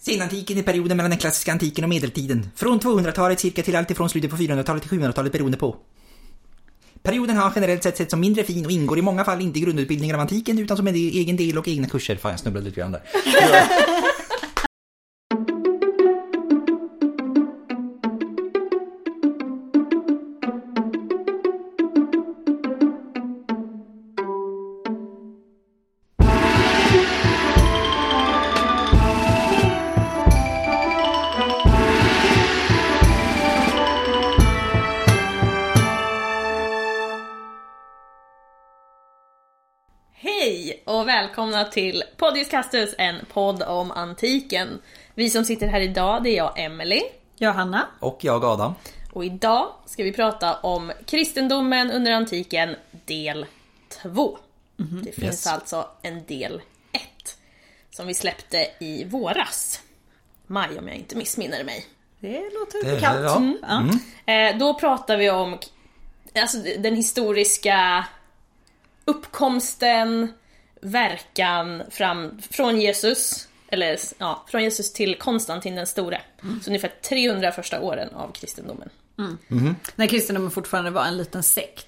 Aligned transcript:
Senantiken 0.00 0.58
är 0.58 0.62
perioden 0.62 0.96
mellan 0.96 1.10
den 1.10 1.18
klassiska 1.18 1.52
antiken 1.52 1.84
och 1.84 1.90
medeltiden. 1.90 2.50
Från 2.56 2.80
200-talet 2.80 3.40
cirka 3.40 3.62
till 3.62 3.76
allt 3.76 3.90
ifrån 3.90 4.08
slutet 4.10 4.30
på 4.30 4.36
400-talet 4.36 4.82
till 4.82 4.98
700-talet 4.98 5.32
beroende 5.32 5.56
på. 5.58 5.76
Perioden 7.02 7.36
har 7.36 7.52
generellt 7.54 7.82
sett 7.82 7.96
sett 7.96 8.10
som 8.10 8.20
mindre 8.20 8.44
fin 8.44 8.64
och 8.66 8.72
ingår 8.72 8.98
i 8.98 9.02
många 9.02 9.24
fall 9.24 9.40
inte 9.40 9.58
i 9.58 9.62
grundutbildningen 9.62 10.16
av 10.16 10.20
antiken 10.20 10.58
utan 10.58 10.76
som 10.76 10.86
en 10.88 10.94
e- 10.96 10.98
egen 10.98 11.36
del 11.36 11.58
och 11.58 11.68
egna 11.68 11.88
kurser. 11.88 12.16
Fan, 12.16 12.30
jag 12.30 12.40
snubblade 12.40 12.64
lite 12.66 12.80
grann 12.80 12.92
där. 12.92 13.02
välkomna 41.58 41.72
till 41.72 42.02
Podius 42.16 42.48
Castus, 42.48 42.94
en 42.98 43.16
podd 43.32 43.62
om 43.62 43.90
antiken. 43.90 44.82
Vi 45.14 45.30
som 45.30 45.44
sitter 45.44 45.66
här 45.66 45.80
idag, 45.80 46.22
det 46.22 46.30
är 46.30 46.36
jag, 46.36 46.52
Emily. 46.58 47.02
Johanna. 47.36 47.86
Och 48.00 48.18
jag, 48.24 48.44
Adam. 48.44 48.74
Och 49.12 49.24
idag 49.24 49.68
ska 49.86 50.02
vi 50.04 50.12
prata 50.12 50.54
om 50.56 50.92
kristendomen 51.06 51.90
under 51.90 52.12
antiken, 52.12 52.76
del 52.90 53.46
2. 54.02 54.38
Det 54.78 55.12
finns 55.12 55.24
Yes. 55.24 55.46
alltså 55.46 55.88
en 56.02 56.24
del 56.26 56.60
1 56.92 57.02
som 57.90 58.06
vi 58.06 58.14
släppte 58.14 58.66
i 58.80 59.04
våras. 59.04 59.80
Maj 60.46 60.78
om 60.78 60.88
jag 60.88 60.96
inte 60.96 61.16
missminner 61.16 61.64
mig. 61.64 61.86
Det 62.20 62.40
låter 62.60 62.84
Det- 62.84 62.94
bekant. 62.94 63.18
ja. 63.22 63.36
Mm. 63.36 63.98
Ja. 64.26 64.32
Eh, 64.32 64.58
då 64.58 64.74
pratar 64.74 65.16
vi 65.16 65.30
om 65.30 65.58
alltså, 66.34 66.58
den 66.78 66.94
historiska 66.96 68.04
uppkomsten, 69.04 70.32
verkan 70.80 71.82
fram, 71.90 72.40
från 72.50 72.80
Jesus, 72.80 73.48
eller 73.68 73.98
ja, 74.18 74.44
från 74.48 74.62
Jesus 74.62 74.92
till 74.92 75.14
Konstantin 75.18 75.74
den 75.76 75.86
store. 75.86 76.20
Så 76.62 76.70
ungefär 76.70 76.92
300 77.02 77.52
första 77.52 77.80
åren 77.80 78.08
av 78.14 78.32
kristendomen. 78.32 78.88
När 79.94 80.06
kristendomen 80.06 80.50
fortfarande 80.50 80.90
var 80.90 81.04
en 81.04 81.16
liten 81.16 81.42
sekt 81.42 81.86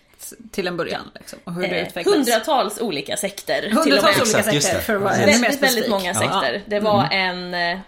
till 0.51 0.67
en 0.67 0.77
början. 0.77 1.11
Liksom, 1.15 1.39
och 1.45 1.55
hur 1.55 1.63
det 1.63 1.69
Eh, 1.81 1.89
utvecklades. 1.89 2.17
hundratals 2.19 2.81
olika 2.81 3.17
sekter 3.17 3.61
till 3.63 3.77
och 3.77 3.85
Hundratals 3.85 4.17
med. 4.17 4.23
olika 4.23 4.39
Exakt, 4.39 4.63
sekter 4.63 4.79
det. 4.79 4.85
för 4.85 4.97
att 4.97 5.03
vara 5.03 5.13
Ja. 5.13 5.19
mer 5.19 5.27
Väldigt, 5.27 5.43
väldigt 5.45 5.59
specifik. 5.59 5.91
många 5.91 6.07
Ja. 6.13 6.15
sekter. 6.15 6.63
Det 6.67 6.81
var 6.81 7.09
en, 7.11 7.55
eh, 7.55 7.79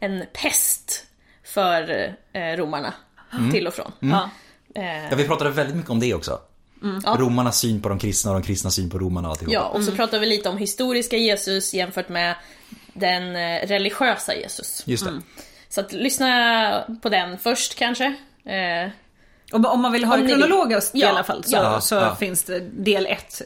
en 0.00 0.24
pest 0.32 1.06
för 1.44 2.14
eh, 2.32 2.40
romarna, 2.56 2.94
till 3.52 3.66
och 3.66 3.74
från. 3.74 3.92
Ja. 4.00 4.30
Eh, 4.74 5.04
Ja, 5.10 5.16
vi 5.16 5.24
pratade 5.26 5.50
väldigt 5.50 5.76
mycket 5.76 5.90
om 5.90 6.00
det 6.00 6.14
också. 6.14 6.40
Ja. 7.04 7.16
Romarnas 7.18 7.58
syn 7.60 7.82
på 7.82 7.88
de 7.88 7.98
kristna 7.98 8.30
och 8.30 8.40
de 8.40 8.46
kristna 8.46 8.70
syn 8.70 8.90
på 8.90 8.98
romarna 8.98 9.28
och 9.28 9.32
alltihopa. 9.32 9.54
Ja, 9.54 9.68
och 9.68 9.84
så 9.84 9.92
pratar 9.92 10.18
vi 10.18 10.26
lite 10.26 10.48
om 10.48 10.58
historiska 10.58 11.16
Jesus 11.16 11.74
jämfört 11.74 12.08
med 12.08 12.34
den 12.92 13.36
eh, 13.36 13.66
religiösa 13.66 14.34
Jesus. 14.34 14.82
Just 14.86 15.04
det. 15.04 15.22
Så 15.68 15.80
att 15.80 15.92
lyssna 15.92 16.98
på 17.02 17.08
den 17.08 17.38
först 17.38 17.74
kanske. 17.74 18.04
Eh, 18.44 18.90
Och 19.52 19.74
om 19.74 19.80
man 19.80 19.92
vill 19.92 20.04
ha 20.04 20.14
Om 20.14 20.20
det 20.20 20.26
ni 20.26 20.34
vill. 20.34 20.42
kronologiskt 20.42 20.94
i 20.94 21.00
Ja, 21.00 21.08
alla 21.08 21.22
fall 21.24 21.44
så, 21.44 21.56
ja, 21.56 21.80
så 21.80 21.94
ja. 21.94 22.16
finns 22.16 22.44
det 22.44 22.60
del 22.60 23.06
1 23.06 23.42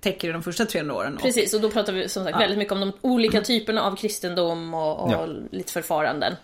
täcker 0.00 0.32
de 0.32 0.42
första 0.42 0.64
300 0.64 0.94
åren. 0.94 1.16
Och, 1.16 1.22
precis, 1.22 1.54
och 1.54 1.60
då 1.60 1.70
pratar 1.70 1.92
vi 1.92 2.08
som 2.08 2.24
sagt 2.24 2.40
väldigt 2.40 2.58
mycket 2.58 2.72
om 2.72 2.80
de 2.80 2.92
olika 3.00 3.40
typerna 3.40 3.82
av 3.82 3.96
kristendom 3.96 4.74
och, 4.74 5.00
och 5.04 5.12
Ja. 5.12 5.26
lite 5.50 5.72
förfaranden. 5.72 6.36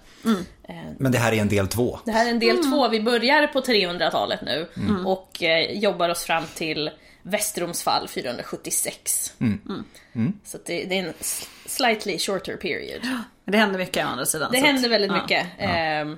Men 0.98 1.12
det 1.12 1.18
här 1.18 1.32
är 1.32 1.36
en 1.40 1.48
del 1.48 1.68
två. 1.68 1.98
Det 2.04 2.12
här 2.12 2.26
är 2.26 2.30
en 2.30 2.38
del 2.38 2.56
två, 2.70 2.88
vi 2.88 3.00
börjar 3.00 3.46
på 3.46 3.60
300-talet 3.60 4.40
nu 4.42 4.66
och 5.06 5.42
eh, 5.42 5.78
jobbar 5.78 6.08
oss 6.08 6.24
fram 6.24 6.44
till 6.54 6.90
Västroms 7.22 7.82
fall 7.82 8.08
476. 8.08 9.32
Så 10.44 10.56
att 10.56 10.66
det, 10.66 10.84
det 10.84 10.98
är 10.98 11.04
en 11.06 11.12
slightly 11.66 12.18
shorter 12.18 12.56
period. 12.56 13.00
Det 13.46 13.56
händer 13.56 13.78
mycket 13.78 14.04
å 14.06 14.08
andra 14.08 14.26
sidan. 14.26 14.52
Det 14.52 14.58
så 14.60 14.66
händer 14.66 14.88
väldigt 14.88 15.10
ja. 15.10 15.22
mycket. 15.22 15.46
Eh, 15.58 16.14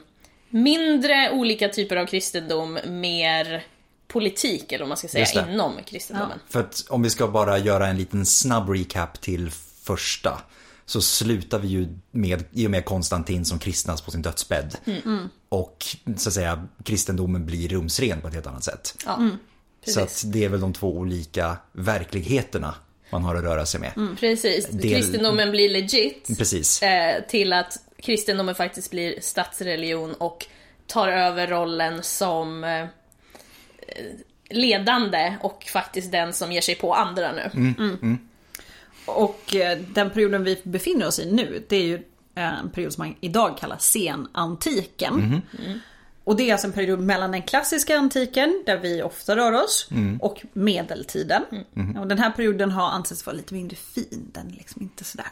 mindre 0.51 1.31
olika 1.33 1.69
typer 1.69 1.97
av 1.97 2.07
kristendom, 2.07 2.79
mer 2.87 3.65
politik 4.09 4.73
eller 4.73 4.79
vad 4.85 4.89
man 4.89 4.97
ska 4.97 5.09
säga 5.09 5.49
inom 5.53 5.73
kristendomen. 5.87 6.39
För 6.49 6.61
att 6.61 6.85
om 6.89 7.03
vi 7.03 7.11
ska 7.11 7.29
bara 7.29 7.59
göra 7.59 7.87
en 7.87 7.99
liten 7.99 8.27
snabb 8.27 8.69
recap 8.71 9.21
till 9.21 9.51
första. 9.83 10.41
Så 10.89 11.01
slutar 11.01 11.59
vi 11.59 11.69
ju 11.69 11.89
med, 12.11 12.45
i 12.53 12.67
och 12.67 12.71
med 12.71 12.85
Konstantin 12.85 13.45
som 13.45 13.59
kristnas 13.59 14.03
på 14.03 14.11
sin 14.11 14.23
dödsbädd. 14.23 14.77
Och 15.49 15.87
så 16.17 16.29
att 16.29 16.35
säga 16.35 16.67
kristendomen 16.85 17.47
blir 17.47 17.69
rumsren 17.69 18.21
på 18.21 18.29
ett 18.29 18.35
helt 18.35 18.47
annat 18.47 18.65
sätt. 18.65 18.95
Ja, 19.07 19.31
Så 19.87 20.01
precis. 20.01 20.25
att 20.25 20.33
det 20.33 20.45
är 20.45 20.49
väl 20.49 20.61
de 20.61 20.73
två 20.73 20.97
olika 20.97 21.57
verkligheterna 21.73 22.75
man 23.11 23.25
har 23.25 23.35
att 23.35 23.43
röra 23.45 23.67
sig 23.67 23.81
med. 23.81 24.17
precis. 24.21 24.67
Del- 24.69 24.81
Kristendomen 24.95 25.51
blir 25.51 25.69
legit 25.69 26.39
Precis. 26.39 26.83
eh, 26.83 27.23
till 27.29 27.53
att 27.53 27.79
kristendomen 28.07 28.55
faktiskt 28.55 28.91
blir 28.91 29.21
statsreligion 29.21 30.15
och 30.15 30.47
tar 30.87 31.09
över 31.09 31.47
rollen 31.47 32.03
som 32.03 32.65
eh, 32.65 32.87
ledande 34.51 35.37
och 35.41 35.65
faktiskt 35.73 36.13
den 36.13 36.33
som 36.33 36.53
ger 36.53 36.61
sig 36.61 36.75
på 36.75 36.95
andra 36.95 37.33
nu. 37.33 37.75
Mm. 37.79 38.19
Och 39.07 39.55
eh, 39.55 39.79
den 39.79 40.11
perioden 40.11 40.45
vi 40.45 40.61
befinner 40.63 41.07
oss 41.07 41.19
i 41.19 41.33
nu, 41.33 41.65
det 41.69 41.77
är 41.77 41.83
ju 41.83 41.95
eh, 42.35 42.59
en 42.59 42.71
period 42.71 42.93
som 42.93 43.05
man 43.05 43.15
idag 43.21 43.59
kallar 43.59 43.79
senantiken. 43.79 45.15
Mhm. 45.15 45.81
Och 46.27 46.37
det 46.37 46.49
är 46.49 46.53
alltså 46.53 46.67
en 46.67 46.73
period 46.73 47.01
mellan 47.01 47.33
den 47.33 47.43
klassiska 47.43 47.99
antiken, 47.99 48.63
där 48.67 48.79
vi 48.79 49.03
ofta 49.03 49.37
rör 49.37 49.53
oss, 49.65 49.89
Mm. 49.91 50.19
och 50.21 50.43
medeltiden. 50.53 51.43
Mhm. 51.73 51.97
Och 51.97 52.07
den 52.07 52.19
här 52.19 52.31
perioden 52.31 52.71
har 52.71 52.89
ansetts 52.91 53.27
vara 53.27 53.37
lite 53.37 53.55
mindre 53.55 53.77
fin, 53.77 54.31
den 54.33 54.47
är 54.47 54.53
liksom 54.53 54.83
inte 54.83 55.05
sådär 55.05 55.27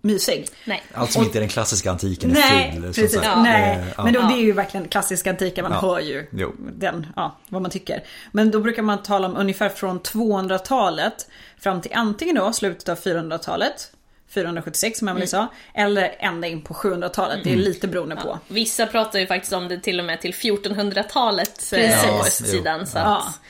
mysig. 0.00 0.48
Nej. 0.64 0.82
Allt 0.94 1.12
som 1.12 1.24
inte 1.24 1.38
är 1.38 1.40
den 1.40 1.48
klassiska 1.48 1.90
antiken 1.90 2.30
är 2.30 2.34
Nej, 2.34 2.72
ful. 2.72 2.82
precis. 2.82 3.20
Ja. 3.22 3.42
Nej, 3.42 3.78
Eh, 3.78 3.86
ja. 3.96 4.04
men 4.04 4.12
då, 4.12 4.20
det 4.20 4.34
är 4.34 4.40
ju 4.40 4.52
verkligen 4.52 4.88
klassiska 4.88 5.30
antiken, 5.30 5.62
man 5.62 5.72
Ja. 5.72 5.80
hör 5.80 6.00
ju 6.00 6.26
Jo. 6.32 6.52
den, 6.58 7.06
ja, 7.16 7.36
vad 7.48 7.62
man 7.62 7.70
tycker. 7.70 8.02
Men 8.32 8.50
då 8.50 8.60
brukar 8.60 8.82
man 8.82 9.02
tala 9.02 9.26
om 9.28 9.36
ungefär 9.36 9.68
från 9.68 10.00
200-talet 10.00 11.28
fram 11.58 11.80
till 11.80 11.92
antingen 11.94 12.34
då 12.36 12.52
slutet 12.52 12.88
av 12.88 12.96
400-talet, 12.98 13.92
476 14.34 14.98
som 14.98 15.08
Mm. 15.08 15.16
Emelie 15.16 15.28
sa, 15.28 15.46
eller 15.74 16.14
ända 16.18 16.48
in 16.48 16.62
på 16.62 16.74
700-talet. 16.74 17.38
Det 17.44 17.52
är 17.52 17.56
lite 17.56 17.88
beroende 17.88 18.16
på. 18.16 18.38
Vissa 18.48 18.86
pratar 18.86 19.18
ju 19.18 19.26
faktiskt 19.26 19.52
om 19.52 19.68
det 19.68 19.78
till 19.80 19.98
och 20.00 20.04
med 20.06 20.20
till 20.20 20.32
1400-talet 20.34 21.54
Precis. 21.54 21.72
eh, 21.72 22.02
på 22.02 22.08
Ja, 22.14 22.20
östsidan. 22.20 22.86
Så 22.86 22.98
Ja. 22.98 23.16
att, 23.16 23.40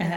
Eh, 0.00 0.08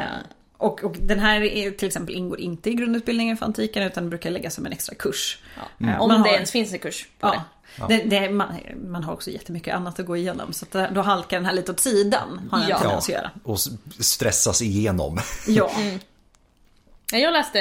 och, 0.58 0.84
och 0.84 0.96
den 1.00 1.20
här 1.20 1.42
är, 1.42 1.72
till 1.72 1.88
exempel 1.88 2.16
ingår 2.16 2.40
inte 2.40 2.70
i 2.70 2.74
grundutbildningen 2.74 3.38
för 3.38 3.46
antiken 3.46 3.84
utan 3.84 4.10
brukar 4.10 4.32
läggas 4.32 4.54
som 4.56 4.66
en 4.66 4.72
extra 4.72 4.96
kurs. 4.96 5.38
Eh, 5.80 6.02
om 6.02 6.08
man 6.08 6.22
det 6.22 6.30
har- 6.30 6.36
ens 6.36 6.52
finns 6.52 6.74
en 6.74 6.80
kurs 6.80 7.08
på 7.20 7.28
det. 7.28 7.42
Ja. 7.80 7.88
Det, 7.88 7.98
det, 8.04 8.30
man, 8.30 8.48
man 8.88 9.04
har 9.04 9.14
också 9.14 9.30
jättemycket 9.32 9.76
annat 9.76 10.00
att 10.00 10.06
gå 10.06 10.18
igenom 10.18 10.54
så 10.54 10.66
att 10.66 10.72
det- 10.72 10.92
då 10.94 11.02
halkar 11.02 11.38
den 11.38 11.46
här 11.46 11.54
lite 11.54 11.72
åt 11.72 11.80
sidan. 11.80 12.48
Har 12.52 12.60
den 12.60 12.70
Ja. 12.70 12.76
att 12.78 13.10
Ja, 13.10 13.16
göra. 13.16 13.32
och 13.44 13.60
stressas 14.00 14.62
igenom. 14.62 15.20
Ja. 15.48 15.72
Ja, 15.76 15.98
Jag 17.12 17.34
läste 17.34 17.60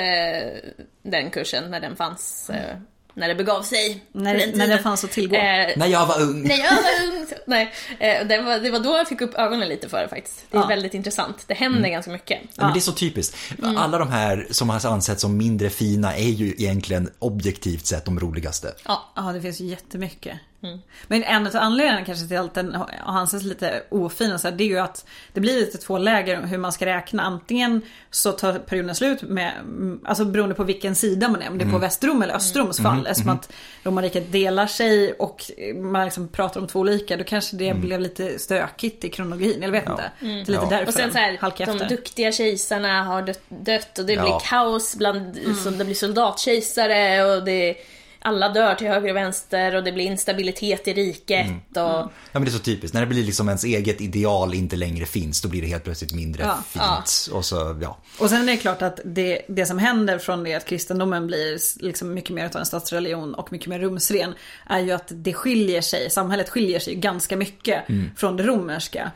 den 1.03 1.31
kursen 1.31 1.71
när 1.71 1.81
den 1.81 1.97
fanns, 1.97 2.50
eh, 2.50 2.77
när 3.15 3.28
det 3.28 3.34
begav 3.34 3.62
sig. 3.62 4.05
När, 4.12 4.38
den 4.38 4.50
när 4.59 4.66
det 4.69 4.78
fanns 4.78 5.05
att 5.05 5.11
tillgå. 5.11 5.37
Eh, 5.37 5.69
När 5.77 5.87
jag 5.87 6.06
var 6.06 6.22
ung. 6.22 6.43
när 6.43 6.56
jag 6.59 6.71
var 6.71 7.19
ung. 7.19 7.27
Nej, 7.47 7.72
eh, 7.99 8.27
det, 8.27 8.39
var, 8.43 8.59
det 8.59 8.71
var 8.71 8.78
då 8.78 8.91
jag 8.97 9.09
fick 9.09 9.21
upp 9.21 9.34
ögonen 9.34 9.69
lite 9.69 9.89
för 9.89 10.03
det 10.03 10.09
faktiskt. 10.09 10.44
Det 10.50 10.56
är 10.56 10.60
Ja. 10.60 10.66
väldigt 10.66 10.94
intressant. 10.94 11.44
Det 11.47 11.55
händer 11.55 11.89
ganska 11.89 12.10
mycket. 12.10 12.39
Ja, 12.55 12.65
men 12.65 12.72
det 12.72 12.78
är 12.78 12.81
så 12.81 12.93
typiskt. 12.93 13.37
Mm. 13.62 13.77
Alla 13.77 13.99
de 13.99 14.09
här 14.09 14.47
som 14.50 14.71
har 14.71 14.87
ansetts 14.87 15.21
som 15.21 15.37
mindre 15.37 15.71
fina 15.71 16.16
är 16.16 16.28
ju 16.28 16.49
egentligen 16.49 17.10
objektivt 17.19 17.87
sett 17.87 18.05
de 18.05 18.21
roligaste. 18.21 18.75
Ja, 18.87 19.12
Ja, 19.16 19.22
det 19.22 19.41
finns 19.41 19.60
ju 19.60 19.65
jättemycket. 19.65 20.39
Mm. 20.62 20.78
Men 21.09 21.22
en 21.24 21.47
av 21.47 21.57
anledningarna 21.57 22.04
kanske 22.04 22.27
till 22.28 22.36
att 22.39 22.54
den 22.54 22.77
anses 23.07 23.42
lite 23.42 23.83
ofin 23.89 24.33
och 24.33 24.41
så 24.41 24.48
här, 24.48 24.57
det 24.57 24.65
är 24.65 24.68
ju 24.68 24.78
att 24.78 25.07
det 25.33 25.41
blir 25.41 25.60
lite 25.60 25.78
två 25.78 25.98
läger 25.98 26.42
hur 26.47 26.59
man 26.59 26.72
ska 26.72 26.86
räkna. 26.86 27.22
Antingen 27.22 27.83
så 28.10 28.33
tar 28.33 28.59
perioden 28.59 28.95
slut 28.95 29.22
med, 29.22 29.53
mm, 29.60 30.01
alltså 30.04 30.24
beroende 30.24 30.54
på 30.54 30.65
vilken 30.65 30.95
sida 30.95 31.28
man 31.28 31.42
är, 31.42 31.48
om 31.48 31.59
det 31.59 31.62
är 31.62 31.66
Mm. 31.66 31.72
på 31.72 31.78
Västrom 31.78 32.22
eller 32.22 32.34
Östroms 32.34 32.78
fall. 32.83 33.07
Eftersom 33.07 33.30
att 33.33 33.53
romarriket 33.83 34.33
delar 34.33 34.66
sig 34.66 35.12
och 35.12 35.51
man 35.77 36.04
liksom 36.04 36.28
pratar 36.28 36.60
om 36.60 36.66
två 36.66 36.78
olika, 36.80 37.16
då 37.16 37.24
kanske 37.24 37.57
det 37.57 37.68
Mm. 37.68 37.80
blev 37.83 38.01
lite 38.01 38.39
stökigt 38.39 39.04
i 39.04 39.09
kronologin. 39.09 39.62
Jag 39.62 39.71
vet 39.71 39.89
inte. 39.89 40.10
Det 40.21 40.27
är 40.27 40.36
lite 40.39 40.53
Ja. 40.53 40.66
därför 40.71 40.86
och 40.86 40.95
sen 40.95 41.12
så 41.12 41.18
här, 41.18 41.39
halkar 41.41 41.66
de 41.66 41.72
efter. 41.72 41.89
duktiga 41.89 42.33
kejsarna 42.33 43.03
har 43.03 43.22
dött, 43.22 43.42
dött 43.48 43.98
och 43.98 44.04
det 44.07 44.12
Ja. 44.12 44.22
blir 44.22 44.39
kaos 44.48 44.97
bland, 44.97 45.39
som 45.62 45.78
det 45.78 45.84
blir 45.84 45.95
soldatkejsare 45.95 47.24
och 47.24 47.45
det 47.45 47.74
alla 48.22 48.49
dör 48.49 48.75
till 48.75 48.87
höger 48.87 49.11
och 49.11 49.17
vänster 49.17 49.75
och 49.75 49.84
det 49.84 49.93
blir 49.93 50.05
instabilitet 50.05 50.89
i 50.89 50.93
riket 50.95 51.47
och... 51.71 51.77
Ja 51.77 52.11
men 52.33 52.45
det 52.45 52.49
är 52.49 52.53
så 52.53 52.59
typiskt, 52.59 52.95
när 52.95 53.01
det 53.01 53.07
blir 53.07 53.25
liksom 53.25 53.49
ens 53.49 53.65
eget 53.65 54.01
ideal 54.01 54.55
inte 54.55 54.77
längre 54.77 55.07
finns, 55.07 55.41
då 55.43 55.49
blir 55.49 55.63
det 55.63 55.69
helt 55.69 55.84
plötsligt 55.84 56.13
mindre 56.13 56.43
Ja. 56.43 56.59
fint. 56.69 57.34
Och 57.37 57.45
så, 57.45 57.78
ja. 57.83 57.99
Och 58.19 58.31
sen 58.31 58.43
är 58.43 58.47
det 58.47 58.57
klart 58.57 58.83
att 58.83 59.01
det, 59.05 59.43
det 59.49 59.67
som 59.67 59.78
händer 59.78 60.19
från 60.19 60.45
det 60.45 60.55
att 60.55 60.67
kristendomen 60.67 61.27
blir 61.27 61.59
liksom 61.84 62.15
mycket 62.15 62.31
mer 62.31 62.45
av 62.45 62.57
en 62.57 62.67
statsreligion 62.67 63.34
och 63.34 63.53
mycket 63.53 63.69
mer 63.69 63.78
rumsren 63.78 64.34
är 64.67 64.81
ju 64.81 64.93
att 64.93 65.07
det 65.15 65.33
skiljer 65.34 65.81
sig, 65.81 66.11
samhället 66.11 66.49
skiljer 66.49 66.78
sig 66.81 66.95
ganska 66.95 67.37
mycket 67.37 67.84
från 68.17 68.37
det 68.37 68.43
romerska. 68.43 69.11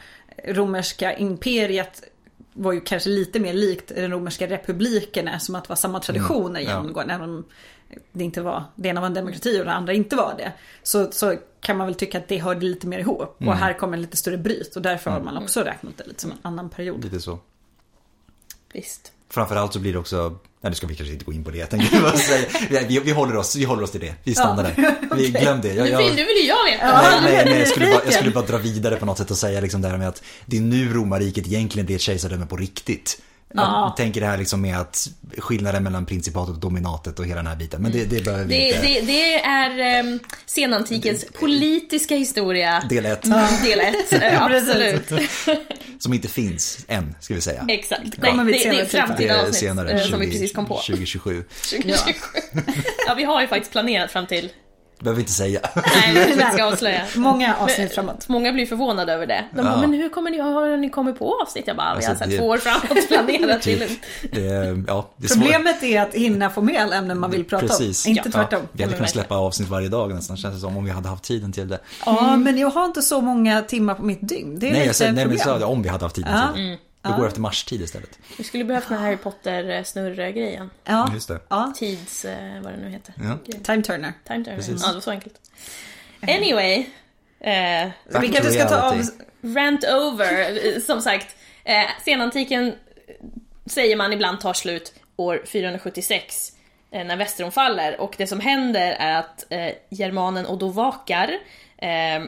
Romerska 0.49 1.17
imperiet 1.17 2.03
var 2.53 2.73
ju 2.73 2.81
kanske 2.81 3.09
lite 3.11 3.41
mer 3.41 3.53
likt 3.55 3.89
den 3.89 4.11
romerska 4.11 4.47
republiken 4.47 5.41
som 5.41 5.55
att 5.55 5.65
det 5.65 5.69
var 5.69 5.77
samma 5.77 6.01
traditioner 6.01 6.61
Mm, 6.61 6.63
ja. 6.63 6.69
genomgående. 6.71 7.15
Om 7.15 7.45
det 8.13 8.25
inte 8.25 8.43
var, 8.43 8.65
det 8.75 8.89
ena 8.89 9.01
var 9.01 9.07
en 9.07 9.15
demokrati 9.15 9.61
och 9.61 9.65
det 9.65 9.73
andra 9.73 9.93
inte 9.93 10.17
var 10.17 10.35
det. 10.39 10.53
Så, 10.83 11.13
så 11.13 11.37
kan 11.61 11.77
man 11.77 11.87
väl 11.87 11.95
tycka 11.95 12.19
att 12.19 12.29
det 12.29 12.39
hörde 12.39 12.67
lite 12.67 12.87
mer 12.87 12.99
ihop. 12.99 13.41
Mm. 13.41 13.53
Och 13.53 13.59
här 13.59 13.73
kommer 13.73 13.97
en 13.97 14.03
lite 14.03 14.17
större 14.17 14.39
bryt 14.39 14.77
och 14.77 14.83
därför 14.83 15.11
har 15.11 15.21
man 15.21 15.37
också 15.37 15.61
räknat 15.61 15.97
det 15.97 16.07
lite 16.07 16.21
som 16.21 16.31
en 16.31 16.39
annan 16.43 16.71
period. 16.71 17.05
Lite 17.05 17.21
så. 17.21 17.39
Visst. 18.73 19.13
Framförallt 19.29 19.73
så 19.73 19.79
blir 19.79 19.93
det 19.93 19.99
också, 19.99 20.39
nej 20.61 20.71
nu 20.71 20.75
ska 20.75 20.87
vi 20.87 20.95
kanske 20.95 21.13
inte 21.13 21.25
gå 21.25 21.33
in 21.33 21.45
på 21.45 21.51
det, 21.51 21.59
jag 21.59 21.71
tänker 21.71 21.89
vi, 22.71 22.87
vi, 22.89 22.99
vi, 22.99 23.11
håller 23.11 23.37
oss, 23.37 23.57
vi 23.57 23.65
håller 23.65 23.83
oss 23.83 23.91
till 23.91 24.01
det, 24.01 24.15
vi 24.25 24.35
stannar 24.35 24.63
där. 24.63 24.95
Vi 25.17 25.31
glöm 25.31 25.61
det. 25.61 25.75
Jag, 25.75 25.85
Nu, 25.85 25.91
jag, 25.91 25.99
vill, 25.99 26.15
nu 26.15 26.25
vill 26.25 26.49
jag 26.49 26.65
veta. 26.65 26.87
Ja. 26.87 27.03
nej, 27.03 27.21
nej, 27.23 27.45
nej, 27.45 27.59
jag, 27.59 27.69
skulle 27.69 27.87
bara, 27.87 28.05
jag 28.05 28.15
skulle 28.15 28.31
bara 28.31 28.47
dra 28.47 28.59
vidare 28.59 28.97
på 28.97 29.07
något 29.07 29.19
sätt 29.19 29.31
och 29.31 29.37
säga 29.37 29.61
liksom 29.61 29.83
det 29.83 29.89
här 29.89 29.99
med 29.99 30.09
att 30.09 30.23
det 30.47 30.57
är 30.57 30.61
nu 30.61 30.93
romarriket 30.93 31.47
egentligen 31.47 31.87
blir 31.87 31.97
ett 31.97 32.03
kejsardöme 32.03 32.47
på 32.47 32.57
riktigt. 32.57 33.23
Ja. 33.57 33.87
Jag 33.89 33.97
tänker 33.97 34.21
det 34.21 34.27
här 34.27 34.39
liksom 34.39 34.61
med 34.61 34.79
att 34.79 35.09
skillnaden 35.39 35.83
mellan 35.83 36.07
principatet 36.07 36.55
och 36.55 36.61
dominatet 36.61 37.19
och 37.19 37.27
hela 37.27 37.37
den 37.37 37.47
här 37.47 37.57
biten. 37.57 37.83
Men 37.83 37.93
det, 37.93 38.05
det 38.05 38.25
behöver 38.25 38.45
vi 38.45 38.59
Det, 38.59 38.69
inte. 38.69 38.81
det, 38.81 39.01
det 39.01 39.41
är 39.41 40.01
um, 40.05 40.19
senantikens 40.47 41.25
politiska 41.41 42.17
historia. 42.17 42.85
Del 42.89 43.07
ett, 43.07 43.23
Del 43.65 43.81
ett. 43.81 44.13
eh, 44.23 44.43
absolut. 44.43 45.13
som 45.99 46.15
inte 46.15 46.29
finns 46.29 46.85
än, 46.89 47.15
ska 47.21 47.35
vi 47.35 47.41
säga. 47.41 47.65
Exakt. 47.69 48.21
Kommer 48.21 48.45
Nej, 48.45 48.65
det, 48.65 48.71
det 48.71 48.81
är 48.81 48.87
framtida 48.87 49.35
är 49.35 49.41
avsnitt 49.41 49.57
senare, 49.57 49.91
eh, 49.91 50.01
som 50.01 50.11
20, 50.11 50.27
vi 50.27 50.31
precis 50.33 50.53
kom 50.53 50.67
på. 50.67 50.77
2027. 50.77 51.45
2027. 51.71 52.15
Ja, 53.07 53.15
vi 53.15 53.25
har 53.25 53.41
ju 53.41 53.47
faktiskt 53.49 53.73
planerat 53.73 54.11
fram 54.11 54.27
till... 54.27 54.51
Behöver 55.05 55.17
vi 55.17 55.23
inte 55.23 55.33
säga. 55.33 55.61
Nej, 56.15 56.33
inte 56.33 56.51
ska 56.53 56.65
avslöja. 56.65 57.03
Många 57.17 57.55
avsnitt 57.57 57.95
framåt. 57.95 58.29
Många 58.29 58.53
blir 58.53 58.67
förvånade 58.67 59.13
över 59.13 59.27
det. 59.27 59.45
De 59.55 59.63
bara, 59.63 59.73
Ja. 59.73 59.81
men 59.81 59.93
hur 59.93 60.09
kommer 60.09 60.31
ni, 60.31 60.39
har 60.39 60.77
ni 60.77 60.91
kommit 60.91 61.19
på 61.19 61.35
avsnitt? 61.43 61.65
Jag 61.67 61.77
bara, 61.77 61.97
vi 61.99 62.05
har 62.05 62.11
Alltså, 62.11 62.25
sett 62.25 62.31
det- 62.31 62.39
två 62.39 62.47
år 62.47 62.59
framåt 62.59 63.09
planerat 63.09 63.63
till 63.63 63.79
Typ. 63.81 63.91
Det, 64.33 64.41
ja, 64.89 65.11
det 65.17 65.25
är 65.25 65.29
svårt. 65.29 65.43
Problemet 65.43 65.83
är 65.83 66.03
att 66.03 66.15
hinna 66.15 66.51
få 66.51 66.63
med 66.63 66.83
alla 66.83 66.97
ämnen 66.97 67.19
man 67.19 67.31
vill 67.31 67.45
prata 67.45 67.67
Precis. 67.67 68.07
om. 68.07 68.11
Inte 68.11 68.23
Ja, 68.29 68.33
tvärtom. 68.33 68.61
vi 68.73 68.83
hade 68.83 68.97
kunnat 68.97 69.11
släppa 69.11 69.35
avsnitt 69.37 69.69
varje 69.69 69.89
dag 69.89 70.15
nästan 70.15 70.37
känns 70.37 70.55
det 70.55 70.61
som 70.61 70.77
om 70.77 70.85
vi 70.85 70.91
hade 70.91 71.09
haft 71.09 71.25
tiden 71.25 71.53
till 71.53 71.69
det. 71.69 71.79
Ja, 72.07 72.37
men 72.37 72.59
jag 72.59 72.71
har 72.71 72.85
inte 72.85 73.03
så 73.03 73.21
många 73.21 73.63
timmar 73.63 73.95
på 73.95 74.03
mitt 74.05 74.29
dygn. 74.29 74.59
Det 74.59 74.67
är 74.67 74.71
Nej, 74.71 74.79
lite 74.79 74.87
jag 74.89 74.97
sa, 74.97 75.05
nej 75.05 75.13
men 75.15 75.25
problem. 75.25 75.41
jag 75.47 75.61
det 75.61 75.65
om 75.65 75.83
vi 75.83 75.89
hade 75.89 76.05
haft 76.05 76.15
tiden 76.15 76.31
Ja. 76.33 76.53
till 76.55 76.63
det. 76.67 76.79
Vi 77.05 77.11
går 77.17 77.27
efter 77.27 77.41
marstid 77.41 77.81
istället. 77.81 78.19
Vi 78.39 78.45
skulle 78.45 78.65
behövt 78.65 78.89
den 78.89 78.99
här 78.99 79.05
Harry 79.05 79.17
Potter-snurr-grejen. 79.17 80.71
Ja, 80.85 81.11
Just 81.15 81.29
det. 81.29 81.41
ja. 81.49 81.73
Tids... 81.77 82.25
eh, 82.25 82.63
vad 82.63 82.73
det 82.73 82.79
nu 82.79 82.89
heter. 82.91 83.15
Ja. 83.19 83.39
Time 83.63 83.83
Turner. 83.83 84.13
Time 84.27 84.45
turner. 84.45 84.57
Precis. 84.57 84.83
Ja, 84.83 84.89
det 84.89 84.95
var 84.95 85.01
så 85.01 85.11
enkelt. 85.11 85.35
Anyway. 86.21 86.87
Eh, 87.41 87.89
Vi 88.21 88.29
kanske 88.29 88.51
ska 88.53 88.69
ta 88.69 88.81
av... 88.81 89.03
rant 89.43 89.85
over. 89.85 90.67
Eh, 90.75 90.81
Som 90.81 91.01
sagt, 91.01 91.37
eh, 91.65 91.83
senantiken 92.05 92.75
säger 93.67 93.97
man 93.97 94.13
ibland 94.13 94.41
tar 94.41 94.53
slut 94.53 94.95
år 95.17 95.43
476 95.47 96.53
eh, 96.91 97.05
när 97.05 97.17
Västerån 97.17 97.53
faller 97.53 98.01
och 98.01 98.15
det 98.19 98.27
som 98.27 98.41
händer 98.41 98.93
är 98.93 99.19
att 99.19 99.45
eh, 99.51 99.69
germanen 99.91 100.47
Odovacar 100.47 101.31
eh, 101.79 102.23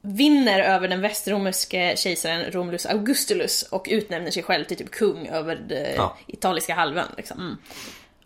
vinner 0.00 0.60
över 0.60 0.88
den 0.88 1.00
västromerske 1.00 1.94
kejsaren 1.96 2.52
Romulus 2.52 2.86
Augustulus 2.86 3.62
och 3.62 3.86
utnämner 3.90 4.30
sig 4.30 4.42
själv 4.42 4.64
till 4.64 4.76
typ 4.76 4.90
kung 4.90 5.26
över 5.26 5.56
den 5.56 5.94
Ja. 5.96 6.16
italiska 6.26 6.74
halvön. 6.74 7.08
Liksom. 7.16 7.58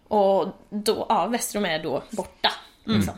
Och 0.08 0.48
då, 0.70 1.06
ja, 1.08 1.26
Västrom 1.26 1.64
är 1.64 1.82
då 1.82 2.02
borta. 2.10 2.50
Liksom. 2.84 3.14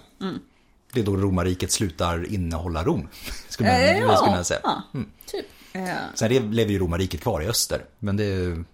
Det 0.92 1.00
är 1.00 1.04
då 1.04 1.16
romarriket 1.16 1.72
slutar 1.72 2.32
innehålla 2.34 2.82
Rom. 2.82 3.08
Skulle 3.48 3.68
man, 3.72 3.80
Eh, 3.80 3.98
ja. 3.98 4.16
skulle 4.16 4.32
man 4.36 4.44
säga. 4.44 4.60
Ja. 4.64 4.82
Typ. 5.26 5.46
Ja. 5.72 5.80
Sen 6.14 6.28
det 6.30 6.40
lever 6.40 6.72
ju 6.72 6.78
romarriket 6.78 7.20
kvar 7.20 7.42
i 7.42 7.46
öster. 7.46 7.84
Men 7.98 8.16
det 8.16 8.24
är 8.24 8.64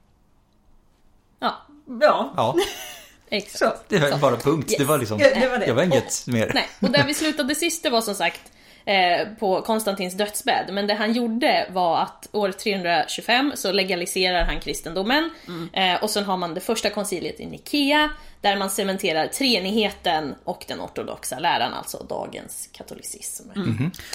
Ja, 1.41 1.57
ja, 2.01 2.33
ja, 2.37 2.57
exakt. 3.31 3.59
så. 3.59 3.73
det 3.89 3.99
var 4.11 4.19
bara 4.19 4.37
punkt. 4.37 4.75
Det 4.79 4.85
var 4.85 4.99
liksom, 4.99 5.19
Det 5.19 5.49
var 5.51 5.59
det. 5.59 5.67
jag 5.67 5.75
var 5.75 5.83
inget 5.83 6.27
mer. 6.27 6.51
Nej, 6.55 6.69
och 6.81 6.91
där 6.91 7.05
vi 7.07 7.15
slutade 7.15 7.55
sist 7.55 7.83
det 7.83 7.91
var 7.91 8.01
som 8.01 8.15
sagt 8.15 8.41
eh, 8.85 9.29
på 9.39 9.63
Konstantins 9.63 10.15
dödsbädd. 10.15 10.67
Men 10.73 10.87
det 10.87 10.95
han 10.95 11.13
gjorde 11.13 11.67
var 11.71 12.03
att 12.03 12.29
år 12.33 12.53
325 12.53 13.53
så 13.55 13.73
legaliserar 13.73 14.45
han 14.45 14.61
kristendomen. 14.61 15.31
Eh, 15.73 16.03
och 16.03 16.11
sen 16.11 16.25
har 16.25 16.37
man 16.37 16.55
det 16.55 16.61
första 16.61 16.91
konciliet 16.91 17.41
i 17.41 17.47
Nikea 17.47 18.11
där 18.41 18.57
man 18.57 18.71
cementerar 18.71 19.27
treenigheten 19.27 20.35
och 20.45 20.65
den 20.69 20.81
ortodoxa 20.81 21.39
läran, 21.39 21.75
alltså 21.75 22.07
dagens 22.09 22.69
katolicism. 22.73 23.51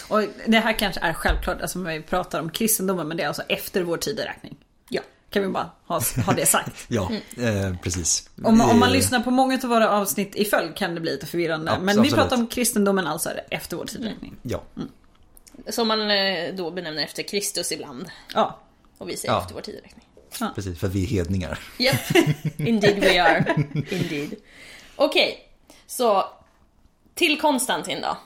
Och 0.10 0.22
det 0.46 0.60
här 0.60 0.74
kanske 0.74 1.02
är 1.02 1.14
självklart, 1.14 1.62
alltså 1.62 1.80
när 1.80 1.94
vi 1.94 2.02
pratar 2.02 2.40
om 2.40 2.50
kristendomen, 2.50 3.08
men 3.08 3.18
det 3.18 3.24
är 3.24 3.28
alltså 3.28 3.44
efter 3.50 3.82
vår 3.84 3.98
tideräkning. 3.98 4.56
Ja. 4.90 5.02
Kan 5.36 5.44
vi 5.44 5.50
bara 5.50 5.72
ha, 5.88 6.02
ha 6.26 6.34
det 6.34 6.46
sagt. 6.46 6.72
Ja, 6.88 7.12
eh, 7.38 7.76
precis. 7.84 8.30
Om, 8.44 8.62
om 8.62 8.80
man 8.80 8.90
Eh, 8.90 8.94
lyssnar 8.96 9.20
på 9.20 9.32
många 9.32 9.60
av 9.64 9.70
våra 9.70 9.90
avsnitt 9.92 10.36
i 10.36 10.46
följd 10.46 10.76
kan 10.76 10.96
det 10.96 11.02
bli 11.02 11.12
lite 11.12 11.26
förvirrande. 11.26 11.72
Ja, 11.72 11.78
men 11.80 11.86
vi 11.86 11.92
absolut. 11.92 12.14
pratar 12.16 12.36
om 12.38 12.48
kristendomen 12.48 13.08
alltså 13.08 13.30
efter 13.50 13.78
vår 13.78 13.86
tideräkning. 13.86 14.36
Ja, 14.42 14.64
Som 15.70 15.88
man 15.88 16.12
eh, 16.12 16.54
då 16.54 16.72
benämner 16.72 17.04
efter 17.04 17.24
Kristus 17.24 17.72
ibland. 17.72 18.06
Ja. 18.34 18.60
Och 18.98 19.10
vi 19.10 19.18
säger 19.18 19.34
Ja. 19.34 19.42
efter 19.42 19.54
vår 19.54 19.62
tideräkning. 19.62 20.06
precis. 20.56 20.80
För 20.80 20.88
att 20.88 20.94
vi 20.94 21.04
är 21.04 21.08
hedningar. 21.08 21.60
Yep, 21.80 21.96
indeed 22.58 23.00
we 23.00 23.24
are. 23.24 23.56
Indeed. 23.92 24.36
Okej, 24.96 25.40
så 25.88 26.26
till 27.16 27.42
Konstantin 27.42 28.02
då. 28.02 28.18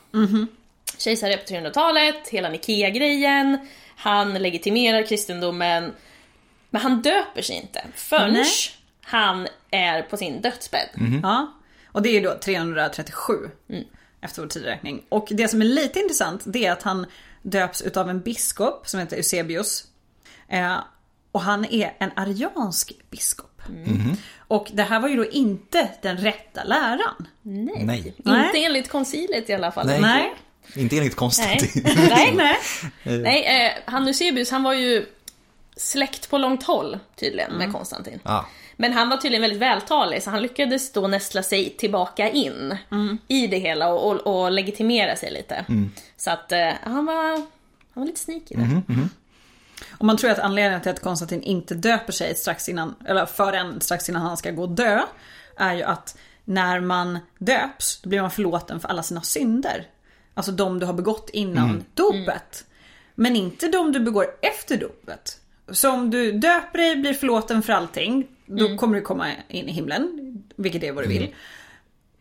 Kejsare 0.98 1.38
på 1.38 1.44
300-talet, 1.54 2.28
hela 2.28 2.50
Nikea-grejen. 2.50 3.58
Han 3.96 4.34
legitimerar 4.34 5.06
kristendomen. 5.08 5.94
Men 6.70 6.82
han 6.82 7.02
döper 7.02 7.42
sig 7.42 7.56
inte 7.56 7.82
förrän 7.96 8.34
Nej. 8.34 8.46
han 9.02 9.48
är 9.72 10.02
på 10.02 10.18
sin 10.18 10.42
dödsbädd. 10.42 10.90
Ja, 11.24 11.54
och 11.92 12.02
det 12.02 12.10
är 12.10 12.24
då 12.24 12.38
337 12.44 13.34
efter 14.22 14.42
vår 14.42 14.50
tideräkning. 14.50 15.04
Och 15.10 15.28
det 15.32 15.48
som 15.48 15.62
är 15.62 15.66
lite 15.66 16.00
intressant 16.00 16.44
det 16.46 16.66
är 16.66 16.72
att 16.72 16.84
han 16.84 17.06
döps 17.42 17.82
utav 17.82 18.10
en 18.10 18.22
biskop 18.22 18.88
som 18.88 19.00
heter 19.00 19.18
Eusebius. 19.18 19.84
Eh, 20.48 20.78
och 21.32 21.42
han 21.42 21.66
är 21.66 21.96
en 22.00 22.12
ariansk 22.16 22.92
biskop. 23.10 23.62
Och 24.38 24.68
det 24.74 24.84
här 24.84 25.00
var 25.00 25.10
ju 25.10 25.16
då 25.16 25.26
inte 25.26 25.90
den 26.02 26.18
rätta 26.18 26.64
läran. 26.64 27.28
Nej. 27.42 27.84
Nej. 27.84 28.16
Nej. 28.18 28.46
Inte 28.46 28.64
enligt 28.64 28.90
koncilet 28.90 29.50
i 29.50 29.54
alla 29.54 29.72
fall. 29.72 29.88
Nej. 29.88 30.02
Nej. 30.02 30.34
Inte 30.76 30.98
enligt 30.98 31.16
Konstantin. 31.16 31.84
Nej. 32.10 32.34
Nej. 32.36 32.58
Nej, 33.04 33.66
eh, 33.66 33.72
han 33.86 34.08
Eusebius 34.08 34.52
han 34.52 34.64
var 34.64 34.74
ju 34.74 35.06
släkt 35.80 36.30
på 36.30 36.38
långt 36.38 36.64
håll 36.64 37.00
tydligen 37.16 37.54
med 37.54 37.74
Konstantin. 37.74 38.20
Ja. 38.24 38.46
Men 38.76 38.94
han 38.94 39.10
var 39.10 39.18
tydligen 39.18 39.42
väldigt 39.42 39.62
vältalig 39.62 40.24
så 40.24 40.30
han 40.30 40.42
lyckades 40.42 40.92
då 40.92 41.08
nästla 41.08 41.44
sig 41.44 41.70
tillbaka 41.70 42.30
in 42.30 42.78
i 43.28 43.48
det 43.48 43.58
hela 43.58 43.94
och, 43.94 44.12
och, 44.12 44.44
och 44.44 44.52
legitimera 44.52 45.16
sig 45.16 45.32
lite. 45.32 45.66
Så 46.18 46.32
att 46.32 46.52
eh, 46.52 46.72
han, 46.84 47.06
var, 47.06 47.32
han 47.34 47.48
var 47.94 48.06
lite 48.06 48.20
sneaky 48.20 48.56
där. 48.56 48.82
Och 49.92 50.06
man 50.06 50.18
tror 50.18 50.32
att 50.32 50.40
anledningen 50.40 50.82
till 50.82 50.92
att 50.92 51.02
Konstantin 51.02 51.44
inte 51.44 51.76
döper 51.76 52.12
sig 52.12 52.36
strax 52.36 52.70
innan, 52.70 52.96
eller 53.06 53.26
förrän 53.26 53.82
strax 53.82 54.10
innan 54.10 54.22
han 54.22 54.38
ska 54.38 54.52
gå 54.52 54.62
och 54.62 54.70
dö, 54.70 55.02
är 55.58 55.74
ju 55.74 55.84
att 55.84 56.18
när 56.46 56.80
man 56.80 57.20
döps, 57.38 58.02
då 58.02 58.10
blir 58.10 58.22
man 58.22 58.32
förlåten 58.32 58.80
för 58.80 58.88
alla 58.88 59.04
sina 59.04 59.22
synder. 59.22 59.88
Alltså 60.34 60.52
de 60.52 60.80
du 60.80 60.86
har 60.86 60.94
begått 60.94 61.30
innan 61.34 61.84
dopet. 61.94 62.66
Men 63.16 63.36
inte 63.36 63.68
de 63.68 63.92
du 63.92 64.00
begår 64.00 64.26
efter 64.42 64.78
dopet. 64.78 65.39
Så 65.72 65.92
om 65.92 66.10
du 66.10 66.32
döper 66.32 66.78
dig, 66.78 66.96
blir 66.96 67.14
förlåten 67.14 67.62
för 67.64 67.74
allting, 67.74 68.28
då 68.46 68.78
kommer 68.78 68.96
du 68.96 69.02
komma 69.02 69.32
in 69.48 69.70
i 69.70 69.72
himlen, 69.72 70.44
vilket 70.56 70.84
är 70.84 70.92
vad 70.92 71.04
du 71.04 71.08
vill. 71.08 71.36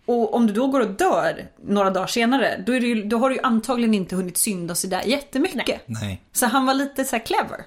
Och 0.04 0.34
om 0.34 0.46
du 0.46 0.52
då 0.52 0.66
går 0.66 0.80
och 0.80 0.90
dör 0.90 1.46
några 1.62 1.90
dagar 1.90 2.06
senare, 2.06 2.62
då, 2.66 2.74
ju, 2.74 3.04
då 3.04 3.18
har 3.18 3.28
du 3.28 3.36
ju 3.36 3.42
antagligen 3.42 3.94
inte 3.94 4.16
hunnit 4.16 4.36
synda 4.36 4.74
sådär 4.74 5.02
jättemycket. 5.06 5.80
Nej. 5.86 6.22
Så 6.32 6.46
han 6.46 6.66
var 6.66 6.74
lite 6.74 7.04
så 7.04 7.16
här 7.16 7.26
clever. 7.26 7.64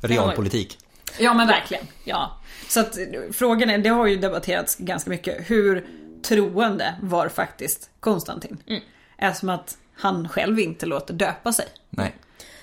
Realpolitik. 0.00 0.78
Ja 1.18 1.34
men 1.34 1.46
verkligen. 1.46 1.84
Ja. 2.04 2.40
Så 2.68 2.80
att 2.80 2.98
frågan 3.32 3.70
är, 3.70 3.78
det 3.78 3.88
har 3.88 4.06
ju 4.06 4.16
debatterats 4.16 4.76
ganska 4.76 5.10
mycket. 5.10 5.50
Hur 5.50 5.86
troende 6.22 6.94
var 7.02 7.28
faktiskt 7.28 7.90
Konstantin? 8.00 8.82
Eftersom 9.16 9.48
att 9.48 9.78
han 9.94 10.28
själv 10.28 10.58
inte 10.58 10.86
låter 10.86 11.14
döpa 11.14 11.52
sig. 11.52 11.66
Nej. 11.90 12.14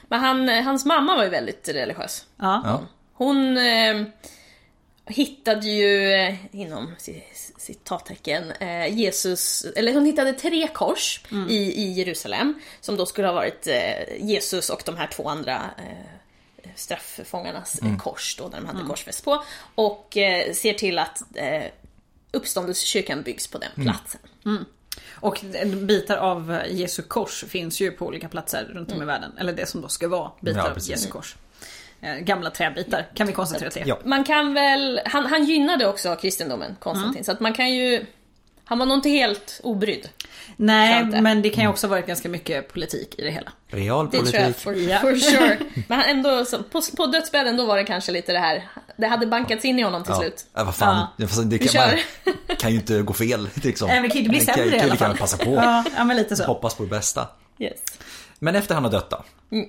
Men 0.10 0.20
han, 0.20 0.50
hans 0.50 0.86
mamma 0.86 1.16
var 1.16 1.24
ju 1.24 1.30
väldigt 1.30 1.70
religiös. 1.70 2.26
Ja. 2.38 2.62
Ja. 2.66 2.82
Hon... 3.14 3.58
Eh, 3.58 4.04
hittade 5.12 5.68
ju, 5.68 6.12
eh, 6.14 6.36
inom 6.52 6.96
ci- 7.00 7.24
citattecken, 7.58 8.52
eh, 8.52 8.98
Jesus, 8.98 9.66
eller 9.76 9.94
hon 9.94 10.06
hittade 10.06 10.34
tre 10.34 10.68
kors 10.68 11.22
i, 11.50 11.56
i 11.84 11.92
Jerusalem. 11.92 12.54
Som 12.82 12.98
då 12.98 13.06
skulle 13.06 13.28
ha 13.28 13.34
varit 13.34 13.68
eh, 13.68 14.18
Jesus 14.26 14.70
och 14.70 14.82
de 14.86 14.98
här 14.98 15.08
två 15.08 15.30
andra 15.30 15.62
eh, 15.78 16.70
strafffångarnas 16.76 17.80
eh, 17.80 17.98
kors 17.98 18.36
då, 18.38 18.50
där 18.50 18.58
de 18.58 18.66
hade 18.68 18.80
korsfäst 18.88 19.26
på. 19.26 19.44
Och 19.76 20.18
eh, 20.18 20.54
ser 20.54 20.74
till 20.74 21.00
att 21.00 21.22
eh, 21.36 21.64
uppståndelsekyrkan 22.32 23.22
byggs 23.22 23.48
på 23.48 23.58
den 23.58 23.72
platsen. 23.84 24.22
Och 25.22 25.42
bitar 25.88 26.18
av 26.18 26.62
Jesu 26.70 27.02
kors 27.02 27.44
finns 27.48 27.80
ju 27.82 27.92
på 27.92 28.06
olika 28.06 28.30
platser 28.30 28.64
runt 28.74 28.90
om 28.92 28.96
Mm. 28.98 29.04
i 29.10 29.12
världen. 29.12 29.32
Eller 29.40 29.54
det 29.54 29.66
som 29.66 29.82
då 29.82 29.88
ska 29.88 30.08
vara 30.08 30.32
bitar 30.42 30.60
Ja, 30.60 30.72
av. 30.72 30.90
Jesu 30.90 31.10
kors. 31.10 31.36
Eh, 32.02 32.16
Gamla 32.16 32.50
träbitar 32.50 33.08
kan 33.16 33.28
vi 33.28 33.34
konstatera 33.34 33.70
är. 33.70 33.88
Ja. 33.88 34.00
Man 34.04 34.24
kan 34.24 34.54
väl, 34.54 35.02
han, 35.06 35.26
han 35.26 35.46
gynnade 35.46 35.88
också 35.88 36.16
kristendomen, 36.16 36.76
Konstantin, 36.80 37.24
så 37.24 37.32
att 37.32 37.40
man 37.40 37.54
kan 37.54 37.74
ju 37.76 38.06
han 38.70 38.80
var 38.80 38.86
nog 38.86 38.98
inte 38.98 39.10
helt 39.10 39.60
obrydd. 39.64 40.10
Nej, 40.56 41.06
det. 41.06 41.22
men 41.22 41.42
det 41.42 41.50
kan 41.50 41.64
ju 41.64 41.70
också 41.70 41.88
ha 41.88 41.90
varit 41.90 42.08
ganska 42.08 42.30
mycket 42.30 42.74
politik 42.74 43.16
i 43.18 43.22
det 43.24 43.32
hela. 43.32 43.52
Det 44.12 44.18
tror 44.22 44.36
jag 44.36 44.56
for, 44.56 44.74
Ja. 44.76 45.00
for 45.00 45.16
sure. 45.16 45.58
Men 45.88 46.00
han 46.00 46.10
ändå, 46.10 46.46
så, 46.46 46.64
på, 46.64 46.82
på 46.98 47.06
dödsbädden 47.06 47.58
då 47.58 47.66
var 47.66 47.78
det 47.78 47.84
kanske 47.84 48.12
lite 48.12 48.32
det 48.32 48.40
här, 48.40 48.70
det 48.98 49.08
hade 49.08 49.28
bankats 49.28 49.66
in 49.66 49.80
i 49.80 49.82
honom 49.82 50.04
till 50.04 50.12
Ja. 50.14 50.20
slut. 50.20 50.46
Ja, 50.54 50.64
vad 50.64 50.76
fan. 50.76 51.08
Ja. 51.18 51.26
Det 51.44 51.44
Vi 51.44 51.60
kan, 51.60 51.68
kör. 51.68 52.00
man, 52.26 52.56
kan 52.60 52.72
ju 52.72 52.78
inte 52.78 53.02
gå 53.02 53.14
fel. 53.14 53.50
Liksom. 53.54 53.88
Nej, 53.88 53.96
men 54.02 54.04
det 54.04 54.10
kan 54.10 54.18
ju 54.18 54.24
inte 54.28 54.30
bli 54.38 54.46
kan- 54.46 54.56
sämre 54.56 54.68
i 54.68 54.70
kan 54.70 54.78
ju 54.80 54.84
alla 54.84 54.94
lika 54.94 55.04
gärna 55.06 55.16
fall. 55.18 55.28
passa 55.28 55.38
på. 55.46 55.84
Ja, 55.98 56.04
men 56.04 56.18
lite 56.18 56.36
så. 56.36 56.44
Hoppas 56.44 56.76
på 56.76 56.84
det 56.84 56.90
bästa. 56.90 57.28
Yes. 57.60 57.80
Men 58.40 58.56
efter 58.56 58.76
han 58.76 58.84
har 58.84 58.92
dött 58.92 59.10
då, 59.10 59.24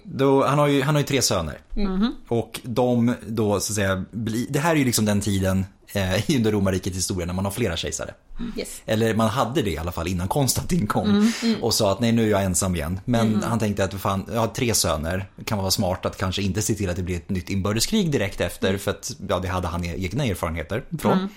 då 0.05 0.45
han, 0.47 0.59
har 0.59 0.67
ju, 0.67 0.83
han 0.83 0.95
har 0.95 1.01
ju 1.01 1.07
tre 1.07 1.23
söner. 1.23 1.59
Och 2.29 2.61
de 2.63 3.15
då 3.27 3.51
så 3.61 3.73
att 3.73 3.75
säga, 3.77 4.05
bli, 4.11 4.47
det 4.51 4.59
här 4.59 4.71
är 4.73 4.77
ju 4.77 4.85
liksom 4.85 5.05
den 5.05 5.21
tiden 5.21 5.67
eh, 5.93 6.37
under 6.37 6.53
romarrikets 6.53 6.97
historia 6.97 7.27
när 7.27 7.35
man 7.35 7.45
har 7.45 7.53
flera 7.53 7.77
kejsare. 7.77 8.15
Yes. 8.57 8.83
Eller 8.87 9.15
man 9.15 9.29
hade 9.29 9.63
det 9.63 9.71
i 9.71 9.79
alla 9.79 9.93
fall 9.93 10.09
innan 10.09 10.29
Konstantin 10.29 10.87
kom 10.87 11.33
och 11.61 11.75
sa 11.75 11.93
att 11.93 12.01
nej 12.01 12.13
nu 12.13 12.27
är 12.27 12.31
jag 12.31 12.45
ensam 12.45 12.75
igen. 12.75 13.01
Men 13.05 13.43
han 13.43 13.59
tänkte 13.59 13.85
att 13.85 13.95
fan, 13.95 14.25
jag 14.33 14.41
har 14.41 14.49
tre 14.49 14.75
söner, 14.75 15.29
det 15.37 15.45
kan 15.45 15.59
vara 15.59 15.71
smart 15.71 16.07
att 16.07 16.17
kanske 16.17 16.43
inte 16.43 16.63
se 16.63 16.75
till 16.75 16.91
att 16.91 16.97
det 16.97 17.03
blir 17.03 17.17
ett 17.17 17.31
nytt 17.31 17.51
inbördeskrig 17.51 18.11
direkt 18.13 18.41
efter 18.41 18.79
för 18.79 18.91
att 18.91 19.13
ja, 19.29 19.39
det 19.39 19.49
hade 19.49 19.69
han 19.69 19.85
egna 19.85 20.25
erfarenheter 20.25 20.85
från. 20.99 21.29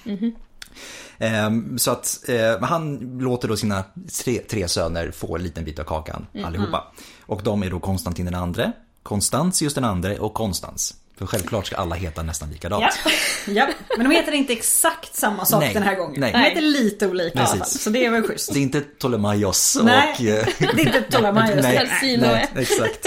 Ehm, 1.18 1.80
Så 1.80 1.92
att 1.92 2.20
eh, 2.30 2.62
han 2.62 2.98
låter 3.20 3.48
då 3.48 3.58
sina 3.58 3.84
tre, 4.24 4.40
tre 4.50 4.68
söner 4.68 5.12
få 5.12 5.36
en 5.36 5.44
liten 5.44 5.64
bit 5.66 5.80
av 5.80 5.84
kakan 5.84 6.26
allihopa. 6.46 6.92
Och 7.22 7.42
de 7.44 7.64
är 7.64 7.70
då 7.70 7.80
Konstantin 7.80 8.26
den 8.26 8.36
andre, 8.36 8.72
Konstantius 9.04 9.74
den 9.74 9.84
andre 9.84 10.20
och 10.20 10.34
Konstans. 10.34 10.96
För 11.24 11.27
självklart 11.27 11.65
ska 11.68 11.75
alla 11.75 11.96
heta 11.96 12.24
nästan 12.24 12.50
likadant. 12.50 12.84
Ja. 13.06 13.12
ja, 13.53 13.68
men 13.98 14.10
de 14.10 14.15
heter 14.15 14.32
inte 14.32 14.53
exakt 14.53 15.15
samma 15.15 15.46
sak 15.46 15.60
Nej, 15.63 15.74
den 15.74 15.84
här 15.84 15.96
gången. 15.96 16.22
nej. 16.22 16.32
De 16.32 16.38
heter 16.39 16.62
lite 16.62 17.08
olika 17.08 17.38
i 17.39 17.42
alla 17.42 17.48
fall. 17.50 17.60
Precis. 17.60 17.82
Så 17.84 17.89
det 17.89 18.06
är 18.06 18.10
väl 18.12 18.24
schysst. 18.24 18.53
Det 18.53 18.60
är 18.60 18.62
inte 18.62 18.82
Ptolemaios 18.82 19.77
Nej, 19.84 20.13
och... 20.20 20.25
eh, 20.25 20.46
det 20.60 20.65
är 20.82 20.86
inte 20.86 21.01
Ptolemaios. 21.01 21.63
Nej, 21.63 21.77
Persinoe. 21.77 22.32
nej, 22.32 22.48
exakt. 22.56 23.06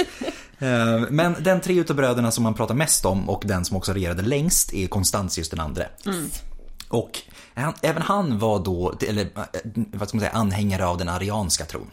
Eh, 0.58 1.00
Men 1.10 1.36
den 1.40 1.60
tre 1.60 1.74
utav 1.74 1.96
bröderna 1.96 2.30
som 2.30 2.44
man 2.44 2.54
pratar 2.54 2.74
mest 2.74 3.04
om 3.04 3.30
och 3.30 3.42
den 3.46 3.64
som 3.64 3.76
också 3.76 3.92
regerade 3.92 4.22
längst 4.22 4.72
är 4.74 4.86
Konstantius 4.86 5.50
den 5.50 5.60
andre. 5.60 5.88
Och 6.88 7.18
han, 7.54 7.74
även 7.82 8.02
han 8.02 8.38
var 8.38 8.58
då, 8.64 8.94
eller 9.08 9.22
eh, 9.22 9.42
vad 9.74 10.08
ska 10.08 10.16
man 10.16 10.20
säga, 10.26 10.32
anhängare 10.32 10.86
av 10.86 10.98
den 10.98 11.08
arianska 11.08 11.64
tron. 11.64 11.90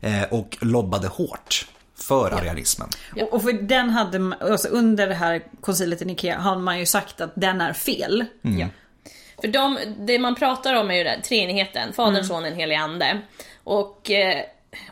Eh, 0.00 0.22
Och 0.30 0.56
lobbade 0.60 1.08
hårt 1.08 1.66
för 1.96 2.30
arianismen. 2.30 2.88
Och, 3.20 3.32
och 3.32 3.42
för 3.42 3.52
den 3.52 3.90
hade, 3.90 4.18
man- 4.18 4.38
alltså 4.40 4.68
under 4.68 5.06
det 5.08 5.14
här 5.14 5.42
konciliet 5.60 6.02
i 6.02 6.04
Nikea 6.04 6.38
har 6.38 6.56
man 6.58 6.78
ju 6.78 6.86
sagt 6.86 7.20
att 7.20 7.32
den 7.34 7.60
är 7.60 7.72
fel. 7.72 8.24
Ja. 8.42 8.66
För 9.40 9.48
de, 9.48 9.78
det 9.98 10.18
man 10.18 10.34
pratar 10.34 10.74
om 10.74 10.90
är 10.90 10.94
ju 10.94 11.04
det, 11.04 11.20
treenigheten, 11.22 11.92
Fadern, 11.92 12.24
Sonen, 12.24 12.54
Helige 12.54 12.80
Ande. 12.80 13.20
Och 13.64 14.10
eh, 14.10 14.42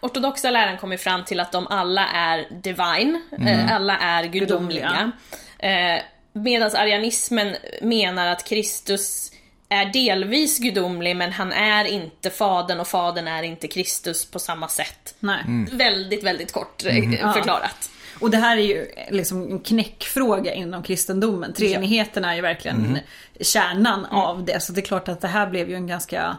ortodoxa 0.01 0.51
läran 0.51 0.79
kommer 0.79 0.97
fram 0.97 1.25
till 1.25 1.41
att 1.41 1.53
de 1.53 1.67
alla 1.67 2.07
är 2.09 2.47
divine, 2.63 3.23
eh, 3.49 3.73
alla 3.77 3.99
är 3.99 4.25
gudomliga. 4.25 5.13
Eh, 5.59 6.03
Medan 6.35 6.71
arianismen 6.77 7.57
menar 7.83 8.27
att 8.27 8.45
Kristus 8.49 9.32
är 9.73 9.93
delvis 9.93 10.59
gudomlig 10.59 11.17
men 11.17 11.33
han 11.33 11.53
är 11.53 11.85
inte 11.85 12.31
Fadern 12.31 12.81
och 12.81 12.89
Fadern 12.89 13.29
är 13.29 13.43
inte 13.43 13.69
Kristus 13.69 14.31
på 14.31 14.39
samma 14.39 14.69
sätt. 14.69 15.15
Nej. 15.21 15.45
Väldigt, 15.73 16.25
väldigt 16.25 16.53
kort 16.53 16.85
eh, 16.87 17.33
förklarat. 17.33 17.91
Och 18.21 18.31
det 18.31 18.37
här 18.37 18.57
är 18.57 18.63
ju 18.63 18.87
liksom 19.11 19.43
en 19.51 19.61
knäckfråga 19.61 20.55
inom 20.55 20.83
kristendomen. 20.83 21.53
Treenigheten 21.53 22.25
är 22.25 22.35
ju 22.35 22.41
verkligen 22.41 22.99
kärnan 23.41 24.05
av 24.05 24.45
det. 24.45 24.61
Så 24.63 24.73
det 24.73 24.81
är 24.81 24.83
klart 24.83 25.09
att 25.09 25.21
det 25.21 25.29
här 25.29 25.47
blev 25.51 25.69
ju 25.69 25.75
en 25.75 25.87
ganska... 25.87 26.37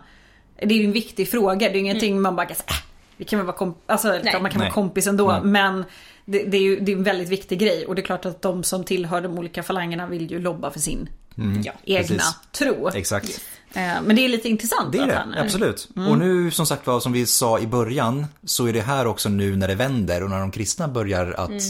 Det 0.55 0.73
är 0.73 0.79
ju 0.79 0.85
en 0.85 0.91
viktig 0.91 1.31
fråga. 1.31 1.69
Det 1.69 1.73
är 1.73 1.73
ju 1.73 1.79
ingenting 1.79 2.21
man 2.21 2.35
bara 2.35 2.45
kan 2.45 2.55
säga, 2.55 2.67
äh, 2.69 2.75
vi 3.17 3.25
kan 3.25 3.39
väl 3.39 3.45
vara 3.45 3.57
komp- 3.57 3.81
alltså, 3.85 4.07
man 4.07 4.21
kan 4.23 4.41
Nej. 4.41 4.51
vara 4.57 4.71
kompis 4.71 5.07
ändå. 5.07 5.31
Nej. 5.31 5.41
Men 5.43 5.85
det, 6.25 6.43
det 6.43 6.57
är 6.57 6.61
ju 6.61 6.79
det 6.79 6.91
är 6.91 6.95
en 6.95 7.03
väldigt 7.03 7.29
viktig 7.29 7.59
grej. 7.59 7.85
Och 7.85 7.95
det 7.95 8.01
är 8.01 8.05
klart 8.05 8.25
att 8.25 8.41
de 8.41 8.63
som 8.63 8.83
tillhör 8.83 9.21
de 9.21 9.37
olika 9.37 9.63
falangerna 9.63 10.07
vill 10.07 10.31
ju 10.31 10.39
lobba 10.39 10.71
för 10.71 10.79
sin 10.79 11.09
Ja. 11.35 11.71
egna 11.83 12.07
precis. 12.07 12.33
tro. 12.51 12.89
Exakt. 12.93 13.41
Eh, 13.73 13.81
Men 14.03 14.15
det 14.15 14.25
är 14.25 14.29
lite 14.29 14.49
intressant 14.49 14.91
Det 14.91 14.97
är 14.97 15.01
att 15.01 15.07
det, 15.09 15.15
han 15.15 15.33
är- 15.33 15.43
absolut. 15.45 15.89
Och 16.09 16.17
nu 16.17 16.51
som 16.51 16.65
sagt 16.65 16.87
var, 16.87 16.99
som 16.99 17.11
vi 17.11 17.25
sa 17.25 17.59
i 17.59 17.67
början, 17.67 18.25
så 18.45 18.65
är 18.65 18.73
det 18.73 18.81
här 18.81 19.07
också 19.07 19.29
nu 19.29 19.55
när 19.55 19.67
det 19.67 19.75
vänder 19.75 20.23
och 20.23 20.29
när 20.29 20.39
de 20.39 20.51
kristna 20.51 20.87
börjar 20.87 21.31
att, 21.31 21.61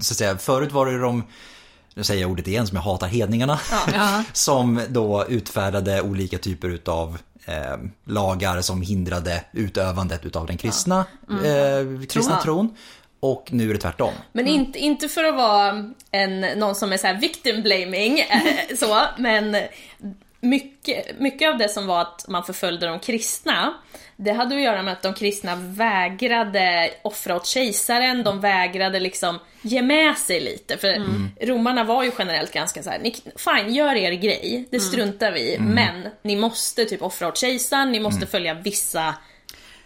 så 0.00 0.12
att 0.12 0.16
säga, 0.18 0.38
förut 0.38 0.72
var 0.72 0.86
det 0.86 0.98
de, 1.00 1.24
nu 1.94 2.04
säger 2.04 2.20
jag 2.22 2.30
ordet 2.30 2.48
igen 2.48 2.66
som 2.66 2.76
jag 2.76 2.82
hatar, 2.82 3.06
hedningarna, 3.06 3.58
Ja. 3.94 4.24
som 4.32 4.80
då 4.88 5.24
utfärdade 5.28 6.02
olika 6.02 6.38
typer 6.38 6.68
utav 6.68 7.18
eh, 7.44 7.76
lagar 8.04 8.60
som 8.60 8.82
hindrade 8.82 9.44
utövandet 9.52 10.24
utav 10.26 10.46
den 10.46 10.56
kristna, 10.58 11.04
eh, 11.30 12.06
kristna 12.08 12.40
Tron. 12.40 12.42
tron. 12.42 12.76
Och 13.20 13.48
nu 13.52 13.70
är 13.70 13.74
det 13.74 13.80
tvärtom. 13.80 14.12
Men 14.32 14.46
inte, 14.46 14.78
inte 14.78 15.08
för 15.08 15.24
att 15.24 15.34
vara 15.34 15.92
en, 16.10 16.40
någon 16.40 16.74
som 16.74 16.92
är 16.92 16.96
så 16.96 17.06
här 17.06 17.20
victim 17.20 17.62
blaming, 17.62 18.20
eh, 18.30 18.76
så, 18.76 19.00
men 19.18 19.56
mycket, 20.40 21.20
mycket 21.20 21.48
av 21.48 21.58
det 21.58 21.68
som 21.68 21.86
var 21.86 22.00
att 22.00 22.24
man 22.28 22.44
förföljde 22.44 22.86
de 22.86 22.98
kristna, 22.98 23.74
det 24.16 24.32
hade 24.32 24.54
att 24.54 24.62
göra 24.62 24.82
med 24.82 24.92
att 24.92 25.02
de 25.02 25.14
kristna 25.14 25.56
vägrade 25.56 26.90
offra 27.02 27.36
åt 27.36 27.46
kejsaren, 27.46 28.22
de 28.22 28.40
vägrade 28.40 29.00
liksom 29.00 29.38
ge 29.62 29.82
med 29.82 30.18
sig 30.18 30.40
lite. 30.40 30.76
För 30.76 31.02
romarna 31.46 31.84
var 31.84 32.04
ju 32.04 32.10
generellt 32.18 32.52
ganska 32.52 32.82
så 32.82 32.90
här, 32.90 32.98
ni, 32.98 33.14
fine, 33.36 33.74
gör 33.74 33.94
er 33.94 34.12
grej, 34.12 34.68
det 34.70 34.80
struntar 34.80 35.32
vi 35.32 35.54
i, 35.54 35.58
men 35.58 36.08
ni 36.22 36.36
måste 36.36 36.84
typ 36.84 37.02
offra 37.02 37.28
åt 37.28 37.38
kejsaren, 37.38 37.92
ni 37.92 38.00
måste 38.00 38.26
följa 38.26 38.54
vissa 38.54 39.14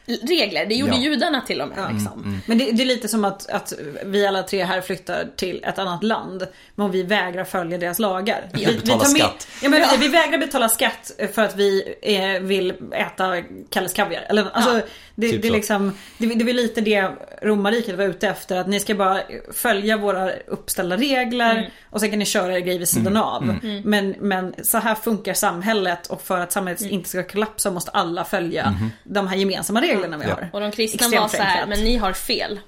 regler. 0.06 0.66
Det 0.66 0.74
gjorde 0.74 0.92
Ja. 0.92 0.98
judarna 1.02 1.40
till 1.40 1.60
och 1.60 1.68
med. 1.68 1.94
Liksom. 1.94 2.40
Men 2.46 2.58
det, 2.58 2.70
det 2.72 2.82
är 2.82 2.86
lite 2.86 3.08
som 3.08 3.24
att, 3.24 3.50
att 3.50 3.72
vi 4.04 4.26
alla 4.26 4.42
tre 4.42 4.64
här 4.64 4.80
flyttar 4.80 5.28
till 5.36 5.64
ett 5.64 5.78
annat 5.78 6.02
land. 6.02 6.46
Men 6.74 6.90
vi 6.90 7.02
vägrar 7.02 7.44
följa 7.44 7.78
deras 7.78 7.98
lagar. 7.98 8.48
Vi, 8.52 8.64
vi, 8.64 8.80
tar 8.80 9.12
med-. 9.12 9.30
Ja, 9.62 9.68
men 9.68 9.72
vi, 9.72 9.86
vi 9.98 10.08
vägrar 10.08 10.38
betala 10.38 10.68
skatt 10.68 11.12
för 11.32 11.42
att 11.42 11.56
vi 11.56 11.94
eh, 12.02 12.40
vill 12.42 12.74
äta 12.92 13.42
Kalles 13.70 13.92
Kaviar. 13.92 14.26
Eller, 14.28 14.46
alltså, 14.52 14.80
det, 15.14 15.28
Typ 15.30 15.42
det, 15.42 15.48
är 15.48 15.52
liksom, 15.52 15.92
det, 16.18 16.26
det 16.26 16.50
är 16.50 16.54
lite 16.54 16.80
det 16.80 17.08
romarriket 17.42 17.96
var 17.98 18.04
ute 18.04 18.28
efter. 18.28 18.56
Att 18.56 18.68
ni 18.68 18.80
ska 18.80 18.94
bara 18.94 19.20
följa 19.52 19.96
våra 19.96 20.30
uppställda 20.32 20.96
regler 20.96 21.70
och 21.90 22.00
sen 22.00 22.10
kan 22.10 22.18
ni 22.18 22.24
köra 22.24 22.54
er 22.56 22.60
grej 22.60 22.78
vid 22.78 22.88
sidan 22.88 23.16
av. 23.16 23.54
Men, 23.84 24.14
men 24.20 24.54
så 24.62 24.78
här 24.78 24.94
funkar 24.94 25.34
samhället 25.34 26.06
och 26.06 26.22
för 26.22 26.40
att 26.40 26.52
samhället 26.52 26.80
inte 26.82 27.08
ska 27.08 27.22
kollapsa 27.22 27.70
måste 27.70 27.90
alla 27.90 28.24
följa 28.24 28.74
de 29.04 29.26
här 29.28 29.36
gemensamma 29.36 29.82
reglerna 29.82 30.18
vi 30.18 30.24
Ja. 30.28 30.34
har. 30.34 30.48
Och 30.52 30.60
de 30.60 30.70
kristna 30.72 30.96
Extremt 31.06 31.22
var 31.22 31.28
så 31.28 31.42
här, 31.42 31.66
men 31.66 31.80
ni 31.84 31.96
har 31.96 32.12
fel. 32.12 32.60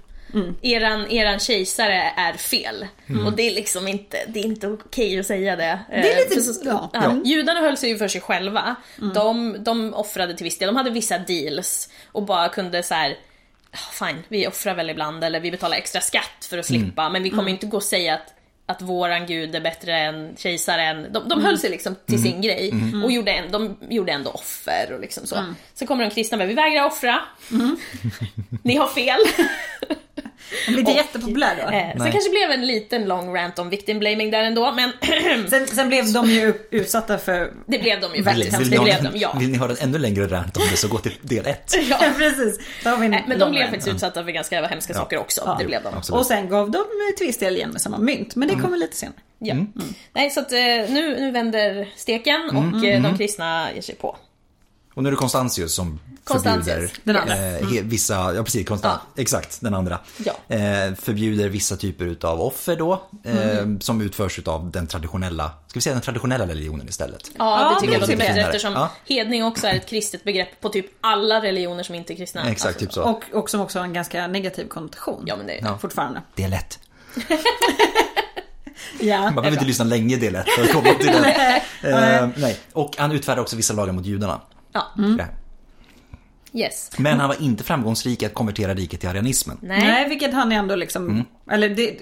Eran, 0.62 1.11
eran 1.11 1.38
kejsare 1.41 2.12
är 2.17 2.33
fel. 2.33 2.87
Och 3.26 3.33
det 3.33 3.43
är 3.43 3.55
liksom 3.55 3.88
inte, 3.88 4.17
det 4.29 4.41
är 4.41 4.45
inte 4.45 4.69
okej 4.69 5.21
att 5.21 5.26
säga 5.26 5.57
det. 5.57 5.79
Det 5.88 5.95
är 6.12 6.17
lite- 6.17 6.35
Eh, 6.41 6.43
för 6.45 6.53
så- 6.53 6.61
ja. 6.64 6.91
ja. 6.93 7.17
Judarna 7.25 7.61
höll 7.61 7.76
sig 7.76 7.88
ju 7.91 7.99
för 7.99 8.09
sig 8.09 8.21
själva. 8.21 8.76
De, 9.14 9.57
de 9.59 9.95
offrade 9.95 10.35
till 10.37 10.45
viss 10.45 10.59
del, 10.59 10.67
de 10.67 10.76
hade 10.76 10.91
vissa 10.91 11.19
deals 11.19 11.88
och 12.12 12.23
bara 12.23 12.49
kunde 12.49 12.83
så 12.83 12.95
här. 12.95 13.17
"Ah, 13.71 14.07
Fine, 14.07 14.23
vi 14.29 14.47
offrar 14.47 14.75
väl 14.75 14.91
ibland 14.91 15.25
eller 15.25 15.41
vi 15.41 15.50
betalar 15.50 15.76
extra 15.76 16.00
skatt 16.00 16.45
för 16.50 16.59
att 16.59 16.67
slippa 16.67 17.09
men 17.09 17.23
vi 17.23 17.31
kommer 17.31 17.50
inte 17.50 17.67
gå 17.67 17.76
och 17.76 17.83
säga 17.83 18.14
att 18.14 18.35
att 18.67 18.83
våran 18.83 19.26
gud 19.26 19.55
är 19.55 19.61
bättre 19.61 19.99
än 19.99 20.37
kejsaren. 20.38 21.07
De, 21.12 21.29
de 21.29 21.45
höll 21.45 21.59
sig 21.59 21.71
liksom 21.71 21.95
till 22.07 22.23
sin 22.23 22.41
grej 22.41 22.73
och 23.05 23.12
gjorde, 23.12 23.31
en, 23.33 23.53
de 23.53 23.76
gjorde 23.88 24.12
ändå 24.12 24.31
offer 24.31 24.93
och 24.93 25.00
liksom 25.00 25.26
så. 25.26 25.35
Sen 25.75 25.88
kommer 25.88 26.05
de 26.05 26.11
kristna 26.11 26.38
med, 26.38 26.49
vi 26.49 26.55
vägrar 26.55 26.85
offra. 26.87 27.21
Ni 28.62 28.76
har 28.76 28.87
fel. 28.88 29.19
Den 30.66 30.74
blir 30.74 30.78
inte 30.78 30.92
jättepopulär 30.92 31.56
då. 31.56 31.62
Eh, 31.62 32.02
sen 32.04 32.12
kanske 32.12 32.30
blev 32.30 32.50
en 32.50 32.66
liten 32.66 33.04
long 33.04 33.34
rant 33.36 33.58
om 33.58 33.70
victim 33.70 33.98
blaming 33.98 34.30
där 34.30 34.42
ändå, 34.42 34.72
men 34.72 34.92
Sen, 35.50 35.66
sen 35.66 35.88
blev 35.88 36.12
de 36.12 36.26
ju 36.30 36.54
utsatta 36.70 37.18
för... 37.18 37.52
det 37.66 37.78
blev 37.78 38.00
de 38.00 38.06
ju 38.06 38.16
Vill, 38.16 38.24
faktiskt. 38.24 38.60
vill, 38.60 38.70
Det 38.70 38.78
ni, 38.78 38.84
blev 38.84 38.94
ha, 38.96 39.10
de, 39.10 39.18
ja. 39.18 39.36
vill 39.38 39.48
ni 39.50 39.58
ha 39.58 39.68
en 39.70 39.76
ännu 39.80 39.98
längre 39.98 40.26
rant 40.26 40.56
om 40.56 40.62
det 40.70 40.76
så 40.76 40.88
gå 40.88 40.98
till 40.98 41.14
del 41.20 41.46
ett. 41.46 41.74
Ja, 41.90 41.98
precis. 42.18 42.58
Eh, 42.86 42.98
Men 42.98 43.10
lång 43.10 43.38
de 43.38 43.50
blev 43.50 43.60
rant. 43.62 43.70
faktiskt 43.70 43.88
utsatta 43.94 44.24
för 44.24 44.30
ganska 44.30 44.66
hemska 44.66 44.94
saker 44.94 45.18
också. 45.18 45.42
Ja. 45.46 45.56
Det 45.58 45.64
blev 45.64 45.82
de. 45.82 45.94
Absolut. 45.94 46.20
Och 46.20 46.26
sen 46.26 46.48
gav 46.48 46.70
de 46.70 46.84
till 47.18 47.32
del 47.32 47.56
igen 47.56 47.70
med 47.70 47.80
samma 47.80 47.98
mynt. 47.98 48.36
Men 48.36 48.48
det 48.48 48.54
kommer 48.54 48.76
lite 48.76 48.96
senare. 48.96 49.16
Ja. 49.38 49.54
Nej, 50.12 50.30
så 50.30 50.40
att 50.40 50.52
eh, 50.52 50.58
nu, 50.88 51.16
nu 51.20 51.30
vänder 51.30 51.88
steken 51.96 52.50
och 52.50 52.84
eh, 52.86 53.02
de 53.02 53.18
kristna 53.18 53.68
ger 53.74 53.82
sig 53.82 53.94
på. 53.94 54.16
Och 54.94 55.02
nu 55.02 55.08
är 55.08 55.10
det 55.10 55.16
Constantius 55.16 55.74
som 55.74 56.00
förbjuder 56.26 56.90
den 57.04 57.16
andra. 57.16 57.34
eh, 57.34 57.60
he- 57.62 57.82
vissa, 57.82 58.34
ja 58.34 58.42
precis, 58.44 58.68
Konstant, 58.68 59.00
exakt 59.16 59.60
den 59.60 59.74
andra. 59.74 59.98
Ja. 60.24 60.32
Eh, 60.56 60.94
förbjuder 60.94 61.48
vissa 61.48 61.76
typer 61.76 62.04
utav 62.04 62.40
offer 62.42 62.76
då, 62.76 63.02
eh, 63.24 63.48
Mm. 63.58 63.80
som 63.80 64.00
utförs 64.00 64.38
utav 64.38 64.70
den 64.70 64.86
traditionella, 64.86 65.50
ska 65.66 65.78
vi 65.78 65.80
säga 65.80 65.92
den 65.94 66.02
traditionella 66.02 66.46
religionen 66.46 66.88
istället? 66.88 67.30
Ja, 67.38 67.60
Ja, 67.62 67.68
det 67.68 67.74
tycker 67.80 67.86
det 67.86 67.92
jag 67.92 68.00
låter 68.00 68.12
jag. 68.12 68.18
bättre 68.34 68.40
eftersom 68.42 68.72
Ja. 68.72 68.90
hedning 69.08 69.44
också 69.44 69.66
är 69.66 69.74
ett 69.74 69.86
kristet 69.86 70.24
begrepp 70.24 70.60
på 70.60 70.68
typ 70.68 70.86
alla 71.00 71.42
religioner 71.42 71.82
som 71.82 71.94
inte 71.94 72.12
är 72.12 72.16
kristna. 72.16 72.50
Exakt, 72.50 72.66
Alltså, 72.66 72.80
typ 72.80 72.92
så. 72.92 73.02
Och, 73.02 73.22
och 73.32 73.50
som 73.50 73.60
också 73.60 73.78
har 73.78 73.84
en 73.86 73.92
ganska 73.92 74.26
negativ 74.26 74.68
konnotation. 74.68 75.22
Ja, 75.26 75.36
men 75.36 75.46
det, 75.46 75.58
Ja. 75.62 75.78
Fortfarande. 75.78 76.22
Det 76.34 76.44
är 76.44 76.48
lätt. 76.48 76.78
Ja. 79.00 79.20
Man 79.22 79.34
behöver 79.34 79.52
inte 79.52 79.64
lyssna 79.64 79.84
länge, 79.84 80.16
det 80.16 80.26
är 80.26 80.30
lätt 80.30 80.48
för 80.50 80.62
att 80.62 80.72
komma 80.72 80.88
till 81.00 81.06
det. 81.22 81.62
Eh, 81.90 82.28
nej. 82.36 82.58
Och 82.72 82.94
han 82.98 83.12
utfärdar 83.12 83.42
också 83.42 83.56
vissa 83.56 83.74
lagar 83.74 83.92
mot 83.92 84.06
judarna. 84.06 84.40
Ja. 84.75 84.93
här. 84.97 85.35
Yes. 86.57 86.90
Men 86.99 87.21
han 87.21 87.28
var 87.28 87.43
inte 87.43 87.64
framgångsrik 87.64 88.23
i 88.23 88.26
att 88.26 88.35
konvertera 88.35 88.75
riket 88.75 89.00
till 89.00 89.09
arianismen. 89.09 89.59
Nej. 89.62 89.81
Nej, 89.83 90.09
vilket 90.09 90.35
han 90.35 90.52
ändå 90.52 90.76
liksom, 90.76 91.09
Mm. 91.11 91.25
eller 91.50 91.69
det, 91.69 91.99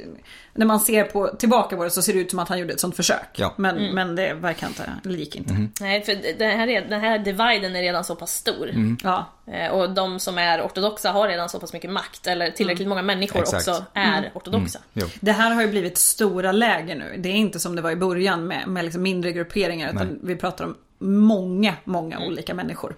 när 0.54 0.66
man 0.66 0.80
ser 0.80 1.04
på, 1.04 1.28
tillbaka 1.38 1.76
på 1.76 1.84
det 1.84 1.90
så 1.90 2.02
ser 2.02 2.12
det 2.12 2.18
ut 2.18 2.30
som 2.30 2.38
att 2.38 2.48
han 2.48 2.58
gjorde 2.58 2.72
ett 2.72 2.80
sånt 2.80 2.96
försök. 2.96 3.28
Ja. 3.34 3.54
Men, 3.56 3.76
Mm. 3.78 3.94
men 3.94 4.16
det 4.16 4.34
verkar 4.34 4.66
inte, 4.66 4.90
det 5.02 5.14
gick 5.14 5.36
inte. 5.36 5.50
Mm. 5.50 5.72
Nej, 5.80 6.02
för 6.04 6.38
den 6.38 6.58
här, 6.58 6.68
är- 6.68 6.88
den 6.88 7.00
här 7.00 7.18
dividen 7.18 7.76
är 7.76 7.82
redan 7.82 8.04
så 8.04 8.16
pass 8.16 8.32
stor. 8.34 8.68
Mm. 8.70 8.96
Ja. 9.02 9.26
Eh, 9.52 9.68
Och 9.70 9.90
de 9.94 10.20
som 10.20 10.38
är 10.38 10.62
ortodoxa 10.66 11.10
har 11.12 11.28
redan 11.28 11.48
så 11.48 11.60
pass 11.60 11.72
mycket 11.72 11.90
makt, 11.90 12.26
eller 12.26 12.50
tillräckligt 12.50 12.88
många 12.88 13.02
människor 13.02 13.40
Exakt. 13.40 13.68
också 13.68 13.84
är 13.94 14.30
ortodoxa. 14.34 14.78
Jo. 14.92 15.06
Det 15.20 15.32
här 15.32 15.50
har 15.50 15.62
ju 15.62 15.68
blivit 15.68 15.98
stora 15.98 16.52
läger 16.52 16.94
nu. 16.96 17.14
Det 17.18 17.28
är 17.28 17.34
inte 17.34 17.60
som 17.60 17.76
det 17.76 17.82
var 17.82 17.90
i 17.90 17.96
början 17.96 18.46
med, 18.46 18.68
med 18.68 18.84
liksom 18.84 19.02
mindre 19.02 19.32
grupperingar. 19.32 19.90
Utan 19.92 20.06
Nej. 20.06 20.16
vi 20.22 20.36
pratar 20.36 20.64
om 20.64 20.76
många, 21.02 21.74
många 21.84 22.16
Mm. 22.16 22.28
olika 22.28 22.54
människor. 22.54 22.94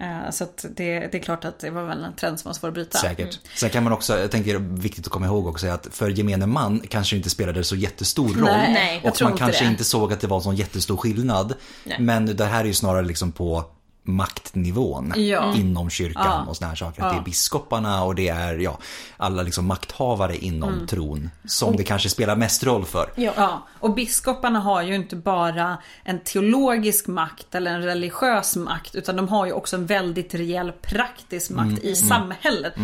Eh, 0.00 0.30
Så 0.30 0.44
att 0.44 0.64
det, 0.76 0.98
det 0.98 1.14
är 1.14 1.22
klart 1.22 1.44
att 1.44 1.58
det 1.58 1.70
var 1.70 1.84
väl 1.84 2.04
en 2.04 2.12
trend 2.14 2.40
som 2.40 2.48
var 2.48 2.54
svår 2.54 2.68
att 2.68 2.74
bryta. 2.74 2.98
Säkert. 2.98 3.38
Sen 3.54 3.70
kan 3.70 3.84
man 3.84 3.92
också, 3.92 4.18
jag 4.18 4.30
tänker 4.30 4.58
det 4.58 4.64
är 4.64 4.80
viktigt 4.80 5.06
att 5.06 5.12
komma 5.12 5.26
ihåg 5.26 5.46
också 5.46 5.66
att 5.68 5.88
för 5.90 6.10
gemene 6.10 6.46
man 6.46 6.80
kanske 6.88 7.16
inte 7.16 7.30
spelade 7.30 7.64
så 7.64 7.76
jättestor 7.76 8.28
roll. 8.28 8.44
Nej, 8.44 8.72
Nej, 8.72 9.00
jag 9.02 9.10
och 9.10 9.16
tror 9.16 9.26
man 9.26 9.32
inte 9.32 9.44
kanske 9.44 9.64
det. 9.64 9.70
inte 9.70 9.84
såg 9.84 10.12
att 10.12 10.20
det 10.20 10.26
var 10.26 10.36
en 10.36 10.42
sån 10.42 10.56
jättestor 10.56 10.96
skillnad. 10.96 11.54
Nej. 11.84 11.96
Men 12.00 12.36
det 12.36 12.44
här 12.44 12.60
är 12.60 12.64
ju 12.64 12.74
snarare 12.74 13.04
liksom 13.06 13.32
på 13.32 13.64
maktnivån 14.02 15.12
Ja. 15.16 15.54
inom 15.56 15.90
kyrkan 15.90 16.22
Ja. 16.26 16.44
och 16.48 16.56
såna 16.56 16.68
här 16.68 16.76
saker. 16.76 17.02
Att 17.02 17.10
det 17.10 17.16
Ja. 17.16 17.20
är 17.20 17.24
biskoparna 17.24 18.04
och 18.04 18.14
det 18.14 18.28
är 18.28 18.58
ja, 18.58 18.78
alla 19.16 19.42
liksom 19.42 19.66
makthavare 19.66 20.36
inom 20.36 20.72
Mm. 20.74 20.86
tron 20.86 21.30
som 21.44 21.76
det 21.76 21.84
kanske 21.84 22.08
spelar 22.08 22.36
mest 22.36 22.64
roll 22.64 22.84
för. 22.84 23.10
Ja. 23.16 23.66
Och 23.80 23.94
biskoparna 23.94 24.60
har 24.60 24.82
ju 24.82 24.94
inte 24.94 25.16
bara 25.16 25.78
en 26.04 26.20
teologisk 26.20 27.06
makt 27.06 27.54
eller 27.54 27.70
en 27.74 27.82
religiös 27.82 28.56
makt 28.56 28.94
utan 28.94 29.16
de 29.16 29.28
har 29.28 29.46
ju 29.46 29.52
också 29.52 29.76
en 29.76 29.86
väldigt 29.86 30.34
rejäl 30.34 30.72
praktisk 30.72 31.50
makt 31.50 31.68
Mm. 31.70 31.84
i 31.84 31.96
samhället. 31.96 32.74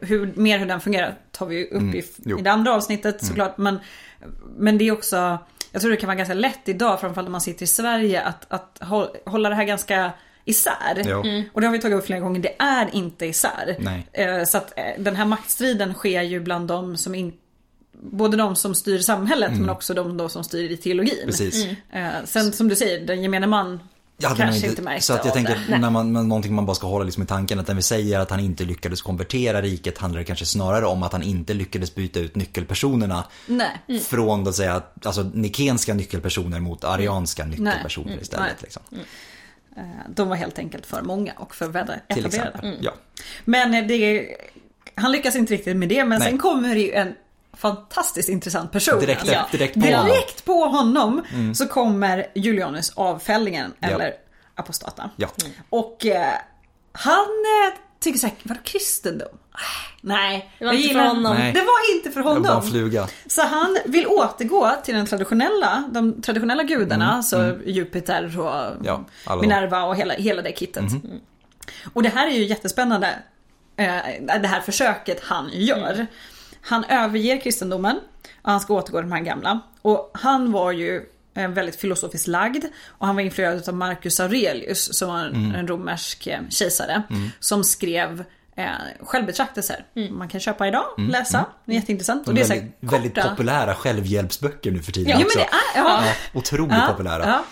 Hur, 0.00 0.32
mer 0.36 0.58
hur 0.58 0.66
den 0.66 0.80
fungerar 0.80 1.18
tar 1.32 1.46
vi 1.46 1.56
ju 1.56 1.64
upp 1.64 1.72
i, 1.94 1.98
Mm. 1.98 2.02
Jo. 2.24 2.38
i 2.38 2.42
det 2.42 2.52
andra 2.52 2.74
avsnittet 2.74 3.24
såklart. 3.26 3.58
Men, 3.58 3.78
men 4.56 4.78
det 4.78 4.88
är 4.88 4.92
också, 4.92 5.38
jag 5.72 5.82
tror 5.82 5.90
det 5.90 5.96
kan 5.96 6.06
vara 6.06 6.16
ganska 6.16 6.34
lätt 6.34 6.68
idag, 6.68 7.00
framförallt 7.00 7.26
om 7.28 7.32
man 7.32 7.40
sitter 7.40 7.62
i 7.64 7.66
Sverige, 7.66 8.22
att, 8.22 8.46
att 8.52 8.78
hå- 8.80 9.28
hålla 9.30 9.48
det 9.48 9.54
här 9.54 9.64
ganska 9.64 10.12
isär. 10.50 11.02
Jo. 11.06 11.18
Och 11.52 11.60
det 11.60 11.66
har 11.66 11.72
vi 11.72 11.80
tagit 11.80 11.98
upp 11.98 12.06
flera 12.06 12.20
gånger, 12.20 12.40
det 12.40 12.56
är 12.62 12.94
inte 12.94 13.26
isär. 13.26 13.76
Nej. 13.78 14.06
Eh, 14.12 14.44
Så 14.44 14.58
att 14.58 14.72
eh, 14.78 14.84
den 14.98 15.16
här 15.16 15.24
maktstriden 15.24 15.94
sker 15.94 16.22
ju 16.22 16.40
bland 16.40 16.68
de 16.68 16.96
som 16.96 17.14
inte 17.14 17.38
Både 18.00 18.36
de 18.36 18.56
som 18.56 18.74
styr 18.74 18.98
samhället 18.98 19.50
men 19.52 19.70
också 19.70 19.94
de 19.94 20.16
då 20.16 20.28
som 20.28 20.44
styr 20.44 20.70
i 20.70 20.76
teologin. 20.76 21.30
Mm. 21.92 22.06
Eh, 22.06 22.12
Sen 22.24 22.52
som 22.52 22.68
du 22.68 22.76
säger, 22.76 23.06
den 23.06 23.22
gemene 23.22 23.46
man 23.46 23.70
nog 23.70 24.36
kanske 24.36 24.66
inte, 24.66 24.82
märkte 24.82 25.06
Så 25.06 25.12
att 25.12 25.24
jag 25.24 25.34
tänker, 25.34 25.60
det. 25.68 25.78
när 25.78 25.90
man, 25.90 26.12
någonting 26.12 26.54
man 26.54 26.66
bara 26.66 26.74
ska 26.74 26.86
hålla 26.86 27.04
liksom 27.04 27.22
i 27.22 27.26
tanken, 27.26 27.58
att 27.60 27.68
när 27.68 27.74
vi 27.74 27.82
säger 27.82 28.18
att 28.20 28.30
han 28.30 28.40
inte 28.40 28.64
lyckades 28.64 29.02
konvertera 29.02 29.62
riket 29.62 29.98
handlar 29.98 30.18
det 30.18 30.24
kanske 30.24 30.46
snarare 30.46 30.86
om 30.86 31.02
att 31.02 31.12
han 31.12 31.22
inte 31.22 31.54
lyckades 31.54 31.94
byta 31.94 32.20
ut 32.20 32.36
nyckelpersonerna 32.36 33.24
Nej. 33.46 34.00
från 34.08 34.48
att 34.48 34.54
säga, 34.54 34.82
alltså 35.02 35.22
nikenska 35.22 35.94
nyckelpersoner 35.94 36.60
mot 36.60 36.84
arianska 36.84 37.44
nyckelpersoner 37.44 38.08
Mm. 38.08 38.22
istället. 38.22 38.46
Nej. 38.46 38.54
Liksom. 38.62 38.82
Eh, 39.78 39.82
De 40.08 40.28
var 40.28 40.36
helt 40.36 40.58
enkelt 40.58 40.86
för 40.86 41.02
många 41.02 41.32
och 41.36 41.54
för 41.54 41.66
Till 41.66 41.74
etablerade. 42.18 42.26
exempel. 42.26 42.78
Ja. 42.80 42.92
Men 43.44 43.74
eh, 43.74 43.86
det, 43.86 44.28
han 44.94 45.12
lyckas 45.12 45.36
inte 45.36 45.52
riktigt 45.54 45.76
med 45.76 45.88
det 45.88 46.04
men 46.04 46.18
Nej. 46.18 46.28
sen 46.28 46.38
kommer 46.38 46.74
det 46.74 46.80
ju 46.80 46.92
en 46.92 47.14
fantastiskt 47.52 48.28
intressant 48.28 48.72
person. 48.72 49.00
Direkt, 49.00 49.20
alltså. 49.20 49.56
direkt 49.56 49.74
på 49.74 49.80
honom. 49.86 50.06
Direkt 50.06 50.44
på 50.44 50.64
honom 50.64 51.22
så 51.54 51.66
kommer 51.66 52.26
Julianus 52.34 52.92
avfällningen 52.96 53.72
Ja. 53.80 53.88
eller 53.88 54.12
apostata. 54.54 55.10
Ja. 55.16 55.28
Och 55.70 56.06
eh, 56.06 56.32
han 56.92 57.26
eh, 57.66 57.78
tycker 58.00 58.18
såhär, 58.18 58.36
vadå 58.42 58.60
kristendom? 58.64 59.28
Nej, 60.00 60.50
Det 60.58 60.64
var 60.64 60.72
jag 60.72 60.80
inte 60.82 60.94
för 60.94 61.06
honom. 61.06 61.36
Nej. 61.36 61.52
Det 61.52 61.60
var 61.60 61.96
inte 61.96 62.10
för 62.10 62.20
Det 62.20 62.24
var 62.26 62.34
bara 62.40 62.48
honom. 62.48 62.64
en 62.64 62.70
fluga. 62.70 63.08
Så 63.26 63.42
han 63.42 63.78
vill 63.86 64.06
återgå 64.06 64.70
till 64.84 64.94
den 64.94 65.06
traditionella, 65.06 65.84
de 65.92 66.22
traditionella 66.22 66.62
gudarna, 66.62 67.22
så 67.22 67.58
Jupiter 67.66 68.38
och 68.40 68.54
Mm, 68.66 68.82
Ja, 68.84 69.04
alla 69.24 69.42
de. 69.42 69.48
Minerva 69.48 69.82
och 69.84 69.96
hela, 69.96 70.14
hela 70.14 70.42
det 70.42 70.58
kittet. 70.58 70.82
Mhm. 70.82 71.20
Och 71.92 72.02
det 72.02 72.08
här 72.08 72.26
är 72.26 72.30
ju 72.32 72.44
jättespännande, 72.44 73.08
eh, 73.76 74.38
det 74.40 74.48
här 74.48 74.60
försöket 74.60 75.20
han 75.24 75.50
gör. 75.52 76.06
Han 76.60 76.84
överger 76.84 77.40
kristendomen 77.40 77.96
och 78.42 78.50
han 78.50 78.60
ska 78.60 78.74
återgå 78.74 78.98
till 78.98 79.08
de 79.10 79.12
här 79.12 79.22
gamla. 79.22 79.60
Och 79.82 80.10
han 80.14 80.52
var 80.52 80.72
ju 80.72 81.02
väldigt 81.46 81.76
filosofiskt 81.76 82.26
lagd 82.26 82.64
och 82.88 83.06
han 83.06 83.16
var 83.16 83.22
influerad 83.22 83.68
av 83.68 83.74
Marcus 83.74 84.20
Aurelius 84.20 84.98
som 84.98 85.08
var 85.08 85.18
en, 85.18 85.34
Mm. 85.34 85.54
en 85.54 85.68
romersk 85.68 86.26
eh, 86.26 86.40
kejsare. 86.50 87.02
Som 87.40 87.64
skrev 87.64 88.24
eh, 88.56 88.64
självbetraktelser. 89.00 89.84
Man 90.10 90.28
kan 90.28 90.40
köpa 90.40 90.68
idag, 90.68 90.84
läsa. 90.96 91.44
Det 91.64 91.72
är 91.72 91.76
jätteintressant. 91.76 92.28
Och 92.28 92.34
det 92.34 92.40
är 92.40 92.44
Mm. 92.44 92.58
väldigt, 92.58 92.92
väldigt 92.92 93.14
korta- 93.14 93.30
populära 93.30 93.74
självhjälpsböcker 93.74 94.70
nu 94.70 94.82
för 94.82 94.92
tiden 94.92 95.10
Ja, 95.10 95.16
men 95.16 95.26
också. 95.26 95.38
det 95.38 95.44
är, 95.44 95.84
ja. 95.84 96.02
Ja, 96.06 96.12
otroligt 96.40 96.72
Ja, 96.72 96.86
populära. 96.90 97.26
Ja. 97.26 97.44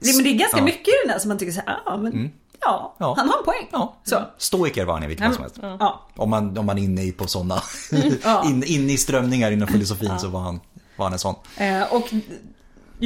Det, 0.00 0.14
men 0.16 0.24
det 0.24 0.30
är 0.30 0.34
ganska 0.34 0.56
Ja. 0.56 0.62
Mm. 0.62 0.64
mycket 0.64 0.88
i 0.88 0.92
den 1.04 1.12
där 1.12 1.18
som 1.18 1.28
man 1.28 1.38
tycker 1.38 1.52
så 1.52 1.60
här, 1.66 1.78
ja 1.86 1.96
men 1.96 2.32
ja, 2.60 2.96
Ja. 2.98 3.14
han 3.18 3.28
har 3.28 3.38
en 3.38 3.44
poäng. 3.44 3.68
Ja. 3.72 3.96
Så. 4.04 4.22
Stoiker 4.38 4.84
var 4.84 4.94
han 4.94 5.02
i 5.04 5.06
vilket 5.06 5.24
fall 5.26 5.34
som 5.34 5.42
helst. 5.42 5.58
Ja. 5.62 6.08
Om 6.16 6.30
man, 6.30 6.58
om 6.58 6.66
man 6.66 6.78
är 6.78 6.82
inne 6.82 7.02
i 7.02 7.12
på 7.12 7.26
sådana, 7.26 7.62
Ja. 8.24 8.44
in, 8.48 8.64
in 8.64 8.90
i 8.90 8.96
strömningar 8.96 9.50
inom 9.50 9.68
filosofin 9.68 10.18
så 10.18 10.28
var 10.28 10.40
han, 10.40 10.60
var 10.96 11.06
han 11.06 11.12
en 11.12 11.18
sån. 11.18 11.34
Eh, 11.56 11.92
och 11.92 12.08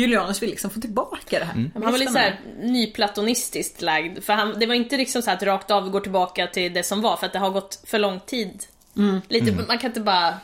Julianus 0.00 0.42
vill 0.42 0.50
liksom 0.50 0.70
få 0.70 0.80
tillbaka 0.80 1.38
det 1.38 1.44
här. 1.44 1.54
Mm. 1.54 1.70
Han 1.74 1.92
var 1.92 1.98
lite 1.98 2.12
såhär 2.12 2.40
nyplatonistiskt 2.60 3.82
lagd. 3.82 4.24
För 4.24 4.32
han, 4.32 4.54
det 4.58 4.66
var 4.66 4.74
inte 4.74 4.96
liksom 4.96 5.22
så 5.22 5.30
att 5.30 5.42
rakt 5.42 5.70
av 5.70 5.90
går 5.90 6.00
tillbaka 6.00 6.46
till 6.46 6.72
det 6.74 6.82
som 6.82 7.00
var, 7.02 7.16
för 7.16 7.26
att 7.26 7.32
det 7.32 7.38
har 7.38 7.50
gått 7.50 7.80
för 7.84 7.98
lång 7.98 8.20
tid. 8.20 8.64
Lite, 9.28 9.52
Man 9.68 9.78
kan 9.78 9.90
inte 9.90 10.00
bara... 10.00 10.34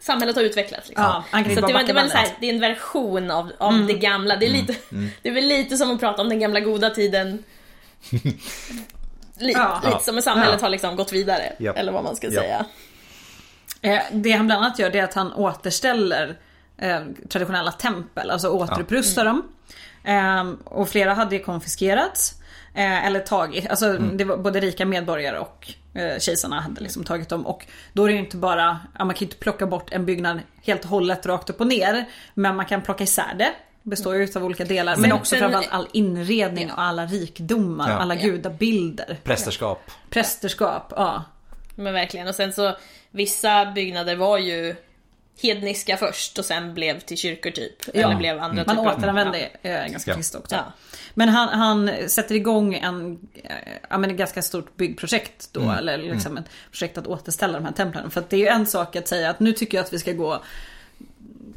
Samhället 0.00 0.36
har 0.36 0.42
utvecklats 0.42 0.88
liksom. 0.88 1.04
Ja, 1.32 1.42
så 1.42 1.48
det, 1.48 1.54
bara 1.54 1.60
var, 1.60 1.68
det, 1.68 1.74
backa 1.74 1.92
var 1.94 2.00
en 2.00 2.10
så 2.10 2.16
här, 2.16 2.22
bandet. 2.24 2.40
det 2.40 2.46
är 2.50 2.54
en 2.54 2.60
version 2.60 3.30
av, 3.30 3.52
av 3.58 3.86
det 3.86 3.94
gamla. 3.94 4.36
Det 4.36 4.46
är, 4.46 4.50
lite, 4.50 4.74
det 5.22 5.28
är 5.28 5.32
väl 5.32 5.44
lite 5.46 5.76
som 5.76 5.90
att 5.90 6.00
prata 6.00 6.22
om 6.22 6.28
den 6.28 6.38
gamla 6.40 6.60
goda 6.60 6.90
tiden. 6.90 7.44
Li, 9.38 9.52
Ja. 9.52 9.80
Lite 9.84 10.04
som 10.04 10.18
att 10.18 10.24
samhället 10.24 10.56
Ja. 10.60 10.64
har 10.66 10.70
liksom 10.70 10.96
gått 10.96 11.12
vidare. 11.12 11.42
Eller 11.76 11.92
vad 11.92 12.04
man 12.04 12.16
ska 12.16 12.30
säga. 12.30 12.66
Eh, 13.82 14.00
det 14.12 14.30
han 14.30 14.46
bland 14.46 14.64
annat 14.64 14.78
gör 14.78 14.90
det 14.90 14.98
är 14.98 15.04
att 15.04 15.14
han 15.14 15.32
återställer 15.32 16.36
eh, 16.80 17.00
traditionella 17.28 17.72
tempel, 17.72 18.30
alltså 18.30 18.48
återupprustar 18.48 19.24
dem. 19.24 19.42
Eh, 20.04 20.50
och 20.64 20.88
flera 20.88 21.14
hade 21.14 21.38
konfiskerats. 21.38 22.34
Eh, 22.74 23.06
eller 23.06 23.20
tagit, 23.20 23.70
alltså 23.70 23.92
det 23.92 24.24
var 24.24 24.36
både 24.36 24.60
rika 24.60 24.86
medborgare 24.86 25.38
och 25.38 25.72
eh, 25.94 26.18
kejsarna 26.18 26.60
hade 26.60 26.80
liksom 26.80 27.04
tagit 27.04 27.28
dem. 27.28 27.46
Och 27.46 27.66
då 27.92 28.04
är 28.04 28.08
det 28.08 28.12
ju 28.14 28.18
inte 28.18 28.36
bara, 28.36 28.78
ja, 28.98 29.04
man 29.04 29.14
kan 29.14 29.20
ju 29.20 29.26
inte 29.26 29.36
plocka 29.36 29.66
bort 29.66 29.92
en 29.92 30.06
byggnad 30.06 30.40
helt 30.62 30.84
och 30.84 30.90
hållet 30.90 31.26
rakt 31.26 31.50
upp 31.50 31.60
och 31.60 31.66
ner. 31.66 32.04
Men 32.34 32.56
man 32.56 32.66
kan 32.66 32.82
plocka 32.82 33.04
isär 33.04 33.34
det. 33.38 33.52
Består 33.82 34.14
ju 34.16 34.28
av 34.36 34.44
olika 34.44 34.64
delar. 34.64 34.96
Men 34.96 35.02
Sen- 35.02 35.12
också 35.12 35.30
sen- 35.30 35.38
framförallt 35.38 35.68
all 35.72 35.88
inredning 35.92 36.70
och 36.72 36.80
alla 36.80 37.06
rikdomar, 37.06 37.90
Ja. 37.90 37.96
alla 37.96 38.14
Ja. 38.14 38.20
gudabilder. 38.22 39.18
Prästerskap. 39.24 39.90
Prästerskap, 40.10 40.92
ja. 40.96 41.24
Men 41.74 41.92
verkligen. 41.92 42.28
Och 42.28 42.34
sen 42.34 42.52
så, 42.52 42.76
vissa 43.10 43.66
byggnader 43.74 44.16
var 44.16 44.38
ju 44.38 44.76
hedniska 45.42 45.96
först 45.96 46.38
och 46.38 46.44
sen 46.44 46.74
blev 46.74 47.00
till 47.00 47.16
kyrkor 47.16 47.50
typ. 47.50 47.88
Eller 47.94 48.14
blev 48.16 48.38
andra 48.40 48.64
Man 48.66 48.76
typer 48.76 48.90
av- 48.90 48.98
återanvände 48.98 49.48
eh, 49.62 49.86
ganska 49.86 50.10
Ja. 50.10 50.14
kristet 50.16 50.40
också. 50.40 50.54
Ja. 50.54 50.72
Men 51.14 51.28
han, 51.28 51.48
han 51.48 51.90
sätter 52.08 52.34
igång 52.34 52.74
en, 52.74 53.18
eh, 53.34 53.50
ja, 53.90 53.98
men 53.98 54.10
ett 54.10 54.16
ganska 54.16 54.42
stort 54.42 54.76
byggprojekt 54.76 55.48
då. 55.52 55.60
Mm. 55.60 55.76
Eller 55.78 55.98
liksom 55.98 56.36
ett 56.36 56.44
projekt 56.70 56.98
att 56.98 57.06
återställa 57.06 57.52
de 57.52 57.64
här 57.64 57.72
templen. 57.72 58.10
För 58.10 58.20
att 58.20 58.30
det 58.30 58.36
är 58.36 58.40
ju 58.40 58.46
en 58.46 58.66
sak 58.66 58.96
att 58.96 59.08
säga 59.08 59.30
att 59.30 59.40
nu 59.40 59.52
tycker 59.52 59.78
jag 59.78 59.84
att 59.84 59.92
vi 59.92 59.98
ska 59.98 60.12
gå 60.12 60.42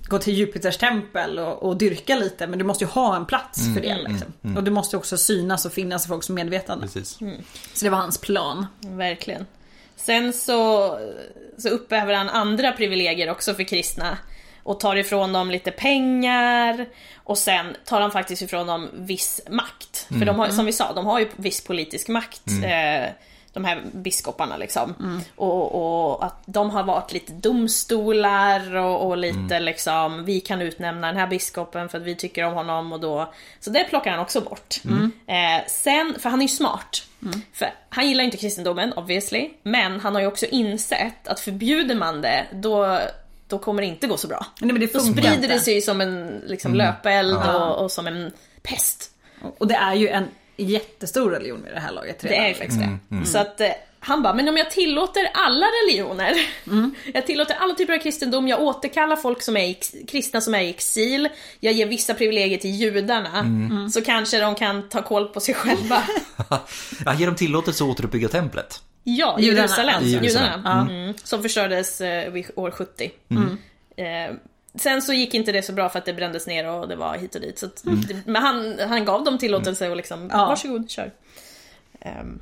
Gå 0.08 0.20
till 0.20 0.34
Jupiters 0.34 0.78
tempel 0.78 1.40
och, 1.40 1.64
och 1.64 1.78
dyrka 1.78 2.16
lite 2.16 2.48
men 2.48 2.60
du 2.60 2.66
måste 2.66 2.84
ju 2.84 2.90
ha 2.90 3.16
en 3.16 3.26
plats 3.26 3.62
Mm, 3.62 3.74
för 3.74 3.82
det. 3.82 3.98
Liksom. 4.10 4.58
Och 4.58 4.64
det 4.64 4.72
måste 4.72 4.98
också 4.98 5.18
synas 5.18 5.66
och 5.66 5.74
finnas 5.74 6.06
i 6.06 6.08
folks 6.08 6.30
medvetande. 6.30 6.86
Precis. 6.88 7.20
Så 7.74 7.86
det 7.86 7.90
var 7.90 7.98
hans 7.98 8.18
plan. 8.18 8.66
Verkligen. 8.80 9.46
Sen 9.96 10.34
så, 10.34 10.90
så 11.58 11.70
upphäver 11.70 12.14
han 12.14 12.30
andra 12.30 12.72
privilegier 12.72 13.30
också 13.30 13.54
för 13.54 13.64
kristna. 13.64 14.18
och 14.64 14.80
tar 14.80 14.96
ifrån 14.96 15.34
dem 15.34 15.52
lite 15.52 15.72
pengar 15.72 16.86
och 17.24 17.38
sen 17.38 17.76
tar 17.86 18.02
han 18.02 18.12
faktiskt 18.12 18.42
ifrån 18.42 18.68
dem 18.68 18.90
viss 18.94 19.42
makt. 19.50 20.08
För 20.20 20.26
de 20.26 20.40
har, 20.40 20.48
som 20.48 20.66
vi 20.66 20.74
sa, 20.74 20.94
de 20.94 21.06
har 21.06 21.20
ju 21.20 21.28
viss 21.36 21.64
politisk 21.64 22.08
makt. 22.08 22.48
Eh, 22.64 23.10
de 23.54 23.66
här 23.66 23.82
biskoparna 23.94 24.58
liksom. 24.58 24.96
Och, 25.36 26.12
och 26.12 26.26
att 26.26 26.44
de 26.46 26.70
har 26.70 26.84
varit 26.84 27.14
lite 27.14 27.34
domstolar 27.34 28.76
och, 28.76 29.08
och 29.08 29.18
lite 29.18 29.60
liksom, 29.60 30.26
vi 30.26 30.40
kan 30.40 30.62
utnämna 30.62 31.08
den 31.08 31.18
här 31.18 31.28
biskopen 31.28 31.90
för 31.90 31.98
att 31.98 32.04
vi 32.04 32.16
tycker 32.16 32.44
om 32.44 32.54
honom 32.54 32.94
och 32.94 33.00
då... 33.00 33.34
Så 33.60 33.70
det 33.70 33.84
plockar 33.84 34.12
han 34.12 34.20
också 34.20 34.42
bort. 34.42 34.76
Eh, 35.28 35.68
sen, 35.68 36.16
för 36.20 36.30
han 36.30 36.40
är 36.40 36.44
ju 36.44 36.50
smart. 36.50 37.04
För 37.54 37.74
han 37.90 38.08
gillar 38.08 38.24
inte 38.24 38.38
kristendomen 38.38 38.94
obviously, 38.94 39.50
men 39.64 40.00
han 40.00 40.14
har 40.16 40.22
ju 40.22 40.28
också 40.28 40.46
insett 40.46 41.28
att 41.28 41.40
förbjuder 41.40 41.96
man 41.96 42.22
det, 42.22 42.46
då, 42.54 43.00
då 43.48 43.60
kommer 43.60 43.82
det 43.82 43.88
inte 43.88 44.08
gå 44.08 44.18
så 44.18 44.28
bra. 44.28 44.46
Nej, 44.62 44.72
men 44.72 44.80
det 44.82 44.94
Då 44.94 45.00
sprider 45.00 45.34
inte. 45.36 45.48
det 45.48 45.60
sig 45.60 45.82
som 45.82 46.02
en 46.02 46.42
liksom, 46.48 46.76
löpeld 46.76 47.38
och, 47.38 47.84
och 47.84 47.92
som 47.92 48.08
en 48.08 48.32
pest. 48.64 49.12
Och 49.58 49.68
det 49.68 49.76
är 49.76 49.94
ju 49.96 50.08
en 50.08 50.28
jättestor 50.58 51.32
religion 51.32 51.64
vid 51.66 51.74
det 51.74 51.80
här 51.80 51.92
laget 51.92 52.20
Det 52.20 52.28
redan. 52.28 52.44
är 52.46 52.50
ju 52.50 52.54
faktiskt 52.54 52.80
det. 53.10 53.26
Så 53.26 53.38
att 53.38 53.62
eh, 53.62 53.68
han 54.06 54.22
bara, 54.22 54.34
men 54.34 54.50
om 54.50 54.58
jag 54.58 54.72
tillåter 54.72 55.30
alla 55.34 55.66
religioner, 55.66 56.34
Mm. 56.68 56.96
jag 57.14 57.26
tillåter 57.26 57.56
alla 57.56 57.74
typer 57.74 57.94
av 57.94 57.98
kristendom, 58.00 58.48
jag 58.48 58.62
återkallar 58.62 59.16
folk 59.16 59.42
som 59.42 59.58
är 59.58 59.64
i 59.68 59.74
kristna 60.08 60.42
som 60.42 60.56
är 60.56 60.62
i 60.62 60.70
exil, 60.70 61.30
jag 61.60 61.74
ger 61.74 61.86
vissa 61.86 62.14
privilegier 62.14 62.58
till 62.58 62.70
judarna, 62.72 63.40
Mm. 63.40 63.90
så 63.90 64.02
kanske 64.02 64.40
de 64.40 64.56
kan 64.56 64.90
ta 64.90 65.02
koll 65.02 65.28
på 65.28 65.40
sig 65.40 65.54
själva. 65.56 66.04
Ja, 67.06 67.14
ger 67.14 67.26
dem 67.26 67.36
tillåtelse 67.36 67.84
att 67.84 67.90
återuppbygga 67.90 68.30
templet? 68.30 68.82
Ja, 69.04 69.38
Judarna, 69.40 69.60
Jerusalem. 69.60 69.96
alltså. 69.96 70.10
Jerusalem. 70.12 70.60
Judarna. 70.60 70.82
Mm. 70.92 71.14
Som 71.24 71.42
förstördes 71.42 72.02
eh, 72.02 72.32
vid 72.32 72.46
år 72.56 72.72
70. 72.72 73.12
Eh, 73.96 74.36
sen 74.76 75.02
så 75.02 75.14
gick 75.14 75.34
inte 75.34 75.52
det 75.52 75.62
så 75.62 75.74
bra 75.74 75.90
för 75.90 76.00
att 76.00 76.06
det 76.06 76.14
brändes 76.14 76.48
ner 76.48 76.70
och 76.70 76.88
det 76.88 76.96
var 76.96 77.18
hit 77.18 77.36
och 77.36 77.42
dit. 77.42 77.60
Så 77.60 77.66
att, 77.66 77.84
men 78.26 78.36
han, 78.42 78.80
han 78.90 79.06
gav 79.06 79.24
dem 79.24 79.38
tillåtelse 79.38 79.90
och 79.90 79.96
liksom, 79.98 80.30
Ja. 80.32 80.46
varsågod, 80.46 80.90
kör. 80.92 81.12
Ehm, 82.02 82.40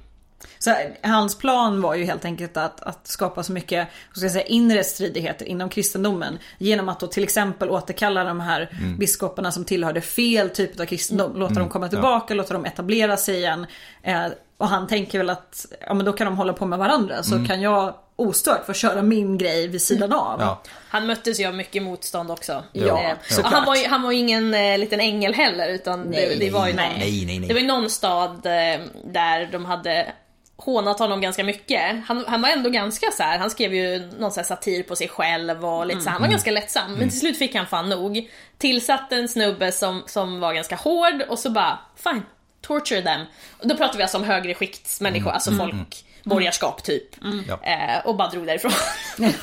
Så 0.63 0.75
hans 1.03 1.37
plan 1.37 1.81
var 1.81 1.95
ju 1.95 2.05
helt 2.05 2.25
enkelt 2.25 2.57
att, 2.57 2.81
att 2.81 3.07
skapa 3.07 3.43
så 3.43 3.51
mycket 3.51 3.87
ska 4.13 4.25
jag 4.25 4.31
säga, 4.31 4.45
inre 4.45 4.83
stridigheter 4.83 5.45
inom 5.45 5.69
kristendomen. 5.69 6.39
Genom 6.57 6.89
att 6.89 6.99
då 6.99 7.07
till 7.07 7.23
exempel 7.23 7.69
återkalla 7.69 8.23
de 8.23 8.39
här 8.39 8.69
biskoparna 8.99 9.51
som 9.51 9.65
tillhörde 9.65 10.01
fel 10.01 10.49
typ 10.49 10.79
av 10.79 10.85
kristendom. 10.85 11.37
Låta 11.37 11.53
dem 11.53 11.69
komma 11.69 11.87
tillbaka, 11.87 12.33
låta 12.33 12.53
dem 12.53 12.65
etablera 12.65 13.17
sig 13.17 13.35
igen. 13.35 13.65
Eh, 14.03 14.25
och 14.57 14.67
han 14.67 14.87
tänker 14.87 15.17
väl 15.17 15.29
att 15.29 15.65
ja, 15.87 15.93
men 15.93 16.05
då 16.05 16.13
kan 16.13 16.25
de 16.25 16.37
hålla 16.37 16.53
på 16.53 16.65
med 16.65 16.79
varandra. 16.79 17.23
Så 17.23 17.45
kan 17.45 17.61
jag 17.61 17.93
ostört 18.15 18.65
få 18.65 18.73
köra 18.73 19.01
min 19.01 19.37
grej 19.37 19.67
vid 19.67 19.81
sidan 19.81 20.13
av. 20.13 20.41
Ja. 20.41 20.61
Han 20.89 21.05
möttes 21.05 21.39
ju 21.39 21.45
av 21.45 21.55
mycket 21.55 21.83
motstånd 21.83 22.31
också. 22.31 22.63
Ja, 22.71 23.01
Eh, 23.01 23.39
och 23.39 23.45
han, 23.45 23.65
var 23.65 23.75
ju, 23.75 23.87
han 23.87 24.01
var 24.01 24.11
ju 24.11 24.17
ingen 24.17 24.53
eh, 24.53 24.77
liten 24.77 24.99
ängel 24.99 25.33
heller 25.33 25.69
utan 25.69 26.01
Nej, 26.01 26.29
det, 26.29 26.45
det 26.45 26.51
var 26.51 26.67
ju 26.67 26.73
nej, 26.73 26.89
någon, 26.89 26.99
Nej, 26.99 27.25
nej, 27.25 27.39
nej. 27.39 27.47
Det 27.47 27.53
var 27.53 27.61
någon 27.61 27.89
stad 27.89 28.45
eh, 28.45 28.81
där 29.03 29.49
de 29.51 29.65
hade 29.65 30.13
hånat 30.61 30.99
honom 30.99 31.21
ganska 31.21 31.43
mycket. 31.43 32.05
Han, 32.05 32.25
han 32.27 32.41
var 32.41 32.49
ändå 32.49 32.69
ganska 32.69 33.11
så 33.11 33.23
här. 33.23 33.37
han 33.37 33.49
skrev 33.49 33.73
ju 33.73 34.11
någon 34.19 34.31
så 34.31 34.43
satir 34.43 34.83
på 34.83 34.95
sig 34.95 35.07
själv 35.07 35.65
och 35.65 35.85
lite 35.85 36.01
så 36.01 36.05
här, 36.05 36.11
han 36.11 36.21
var 36.21 36.29
ganska 36.29 36.51
lättsam. 36.51 36.93
Men 36.93 37.09
till 37.09 37.19
slut 37.19 37.37
fick 37.37 37.55
han 37.55 37.67
fan 37.67 37.89
nog. 37.89 38.29
Tillsatte 38.57 39.15
en 39.15 39.27
snubbe 39.27 39.71
som, 39.71 40.03
som 40.07 40.39
var 40.39 40.53
ganska 40.53 40.75
hård 40.75 41.21
och 41.29 41.39
så 41.39 41.49
bara, 41.49 41.79
fine, 41.95 42.21
torture 42.61 43.01
them. 43.01 43.21
Och 43.57 43.67
då 43.67 43.77
pratar 43.77 43.97
vi 43.97 44.03
alltså 44.03 44.17
om 44.17 44.23
högre 44.23 44.53
skiktsmänniskor, 44.53 45.31
alltså 45.31 45.51
folk, 45.51 46.05
borgarskap 46.23 46.83
typ. 46.83 47.15
Ja. 47.47 47.59
Eh, 47.63 48.05
och 48.05 48.15
bara 48.15 48.29
drog 48.29 48.47
därifrån. 48.47 48.71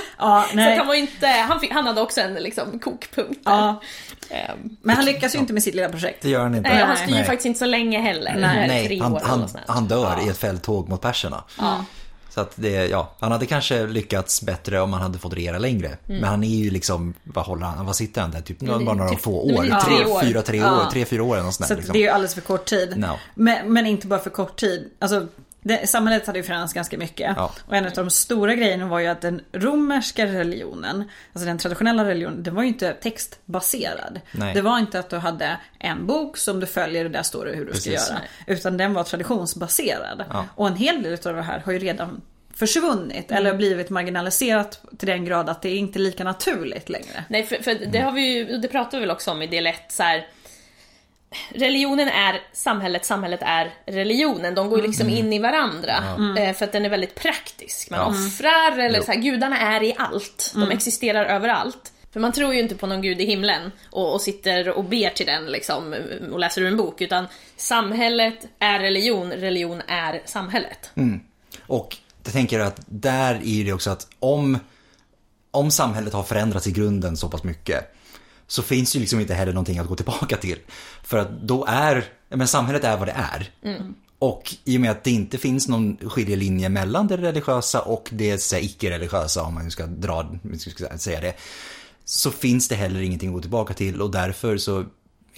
Ja, 0.18 0.46
Så 0.50 0.56
nej. 0.56 0.78
han 0.78 0.86
var 0.86 0.94
inte, 0.94 1.26
han, 1.26 1.60
fick, 1.60 1.72
han 1.72 1.86
hade 1.86 2.00
också 2.00 2.20
en 2.20 2.34
liksom 2.34 2.78
kokpunkt. 2.78 3.40
Ja, 3.44 3.82
Ehm, 4.30 4.76
men 4.82 4.96
han 4.96 5.04
lyckas 5.04 5.34
ju 5.34 5.38
inte 5.38 5.52
med 5.52 5.62
sitt 5.62 5.74
lilla 5.74 5.88
projekt. 5.88 6.22
Det 6.22 6.28
gör 6.28 6.42
han 6.42 6.54
inte. 6.54 6.70
nej, 6.70 6.82
han 6.84 6.96
styr 6.96 7.06
ju 7.08 7.14
Nej. 7.14 7.24
faktiskt 7.24 7.46
inte 7.46 7.58
så 7.58 7.66
länge 7.66 8.00
heller. 8.00 8.34
Nej. 8.38 8.68
Nej, 8.68 8.86
tre 8.86 8.98
Nej, 9.00 9.20
han, 9.24 9.40
han, 9.40 9.48
han 9.66 9.88
dör 9.88 10.26
i 10.26 10.28
ett 10.28 10.38
fälttåg 10.38 10.88
mot 10.88 11.00
perserna. 11.00 11.44
Så 12.30 12.40
att 12.40 12.52
det, 12.54 12.70
ja, 12.86 13.14
han 13.20 13.32
hade 13.32 13.46
kanske 13.46 13.86
lyckats 13.86 14.42
bättre 14.42 14.80
om 14.80 14.92
han 14.92 15.02
hade 15.02 15.18
fått 15.18 15.32
regera 15.34 15.58
längre. 15.58 15.96
Men 16.06 16.24
han 16.24 16.44
är 16.44 16.48
ju 16.48 16.70
liksom, 16.70 17.14
vad 17.24 17.44
håller 17.46 17.66
han, 17.66 17.86
vad 17.86 17.96
sitter 17.96 18.20
han 18.20 18.30
där? 18.30 18.40
Typ, 18.40 18.58
bara 18.60 18.78
några 18.78 19.08
typ- 19.10 19.20
få 19.22 19.40
år. 19.54 19.64
ju 19.64 19.70
Tre, 19.70 19.80
tre 19.80 20.04
år. 20.04 20.20
fyra, 20.20 20.42
tre 20.42 20.58
Ja. 20.58 20.80
år, 20.86 20.90
tre, 20.90 21.04
fyra 21.04 21.22
år 21.22 21.34
eller 21.34 21.44
något 21.44 21.54
sånt 21.54 21.68
Så 21.68 21.74
där. 21.74 21.78
Liksom. 21.80 21.92
det 21.92 21.98
är 21.98 22.02
ju 22.02 22.08
alldeles 22.08 22.34
för 22.34 22.40
kort 22.40 22.64
tid. 22.64 22.96
No. 22.96 23.18
Men, 23.34 23.72
men 23.72 23.86
inte 23.86 24.06
bara 24.06 24.20
för 24.20 24.30
kort 24.30 24.56
tid. 24.60 24.90
Alltså, 24.98 25.26
det, 25.66 25.86
samhället 25.86 26.26
hade 26.26 26.38
ju 26.38 26.42
förändrats 26.42 26.72
ganska 26.72 26.98
mycket. 26.98 27.32
Ja. 27.36 27.52
Och 27.66 27.76
en 27.76 27.86
av 27.86 27.92
de 27.92 28.10
stora 28.10 28.54
grejerna 28.54 28.86
var 28.86 28.98
ju 28.98 29.06
att 29.06 29.20
den 29.20 29.40
romerska 29.52 30.26
religionen, 30.26 31.04
alltså 31.32 31.46
den 31.46 31.58
traditionella 31.58 32.04
religionen, 32.04 32.42
den 32.42 32.54
var 32.54 32.62
ju 32.62 32.68
inte 32.68 32.92
textbaserad. 32.92 34.20
Nej. 34.32 34.54
Det 34.54 34.60
var 34.60 34.78
inte 34.78 34.98
att 34.98 35.10
du 35.10 35.16
hade 35.16 35.56
en 35.78 36.06
bok 36.06 36.36
som 36.36 36.60
du 36.60 36.66
följer 36.66 37.04
och 37.04 37.10
där 37.10 37.22
står 37.22 37.44
det 37.44 37.52
hur 37.52 37.64
du 37.64 37.72
ska 37.72 37.90
Precis. 37.90 38.10
göra. 38.10 38.20
Utan 38.46 38.76
den 38.76 38.94
var 38.94 39.04
traditionsbaserad. 39.04 40.24
Ja. 40.30 40.46
Och 40.54 40.66
en 40.66 40.76
hel 40.76 41.02
del 41.02 41.18
av 41.24 41.34
det 41.34 41.42
här 41.42 41.62
har 41.64 41.72
ju 41.72 41.78
redan 41.78 42.20
försvunnit 42.54 43.30
eller 43.30 43.54
blivit 43.54 43.90
marginaliserat 43.90 44.80
till 44.98 45.08
den 45.08 45.24
grad 45.24 45.48
att 45.48 45.62
det 45.62 45.68
är 45.68 45.76
inte 45.76 45.98
lika 45.98 46.24
naturligt 46.24 46.88
längre. 46.88 47.24
Nej, 47.28 47.46
för, 47.46 47.56
för 47.56 47.74
det 47.74 47.98
har 47.98 48.12
vi 48.12 48.20
ju, 48.20 48.58
det 48.58 48.68
pratar 48.68 48.98
vi 48.98 49.00
väl 49.00 49.10
också 49.10 49.30
om 49.30 49.42
i 49.42 49.46
del 49.46 49.66
1 49.66 49.76
så 49.88 50.02
här. 50.02 50.26
Religionen 51.54 52.08
är 52.08 52.40
samhället, 52.52 53.04
samhället 53.04 53.40
är 53.42 53.74
religionen. 53.86 54.54
De 54.54 54.68
går 54.70 54.80
ju 54.80 54.86
liksom 54.86 55.08
in 55.08 55.32
i 55.32 55.38
varandra. 55.38 55.94
Eh, 56.38 56.54
För 56.54 56.64
att 56.64 56.72
den 56.72 56.84
är 56.84 56.88
väldigt 56.88 57.14
praktisk. 57.14 57.90
Man 57.90 58.00
Ja. 58.00 58.06
offrar, 58.06 58.78
eller 58.78 58.98
Jo. 58.98 59.04
så 59.04 59.12
här, 59.12 59.18
gudarna 59.18 59.58
är 59.60 59.82
i 59.82 59.94
allt. 59.98 60.52
De 60.54 60.70
existerar 60.70 61.24
överallt. 61.24 61.92
För 62.12 62.20
man 62.20 62.32
tror 62.32 62.54
ju 62.54 62.60
inte 62.60 62.74
på 62.74 62.86
någon 62.86 63.02
gud 63.02 63.20
i 63.20 63.24
himlen 63.26 63.72
och, 63.90 64.14
och 64.14 64.20
sitter 64.20 64.68
och 64.68 64.84
ber 64.84 65.10
till 65.10 65.26
den 65.26 65.46
liksom 65.46 65.94
och 66.32 66.38
läser 66.38 66.62
ur 66.62 66.66
en 66.68 66.76
bok. 66.76 67.00
Utan 67.00 67.26
samhället 67.56 68.46
är 68.58 68.78
religion, 68.78 69.32
religion 69.32 69.82
är 69.88 70.22
samhället. 70.24 70.90
Och 71.66 71.96
jag 72.24 72.32
tänker 72.32 72.60
att 72.60 72.80
där 72.86 73.34
är 73.44 73.64
det 73.64 73.72
också 73.72 73.90
att 73.90 74.06
om, 74.18 74.58
om 75.50 75.70
samhället 75.70 76.12
har 76.12 76.22
förändrats 76.22 76.66
i 76.66 76.72
grunden 76.72 77.16
så 77.16 77.28
pass 77.28 77.44
mycket 77.44 77.95
så 78.46 78.62
finns 78.62 78.96
ju 78.96 79.00
liksom 79.00 79.20
inte 79.20 79.34
heller 79.34 79.52
någonting 79.52 79.78
att 79.78 79.86
gå 79.86 79.96
tillbaka 79.96 80.36
till. 80.36 80.58
För 81.02 81.18
att 81.18 81.40
då 81.42 81.64
är, 81.68 82.04
men 82.28 82.48
samhället 82.48 82.84
är 82.84 82.96
vad 82.96 83.08
det 83.08 83.16
är. 83.32 83.50
Och 84.18 84.54
i 84.64 84.76
och 84.76 84.80
med 84.80 84.90
att 84.90 85.04
det 85.04 85.10
inte 85.10 85.38
finns 85.38 85.68
någon 85.68 85.96
skiljelinje 85.96 86.68
mellan 86.68 87.06
det 87.06 87.16
religiösa 87.16 87.80
och 87.80 88.08
det 88.12 88.52
icke-religiösa, 88.60 89.42
om 89.42 89.54
man 89.54 89.70
ska 89.70 89.86
dra, 89.86 90.38
ska 90.58 90.98
säga 90.98 91.20
det, 91.20 91.34
så 92.04 92.30
finns 92.30 92.68
det 92.68 92.74
heller 92.74 93.00
ingenting 93.00 93.28
att 93.28 93.34
gå 93.34 93.40
tillbaka 93.40 93.74
till 93.74 94.02
och 94.02 94.10
därför 94.10 94.56
så 94.56 94.84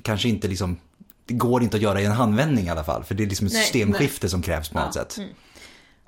kanske 0.03 0.29
inte 0.29 0.49
liksom, 0.49 0.77
det 1.25 1.35
går 1.35 1.63
inte 1.63 1.77
att 1.77 1.83
göra 1.83 2.01
i 2.01 2.05
en 2.05 2.13
handvändning 2.13 2.67
i 2.67 2.71
alla 2.71 2.85
fall. 2.85 3.05
För 3.05 3.15
det 3.15 3.23
är 3.23 3.27
liksom 3.27 3.47
ett 3.47 3.53
Nej, 3.53 3.63
systemskifte 3.63 4.29
som 4.29 4.43
krävs 4.43 4.69
på 4.69 4.79
något 4.79 4.95
sätt. 4.95 5.19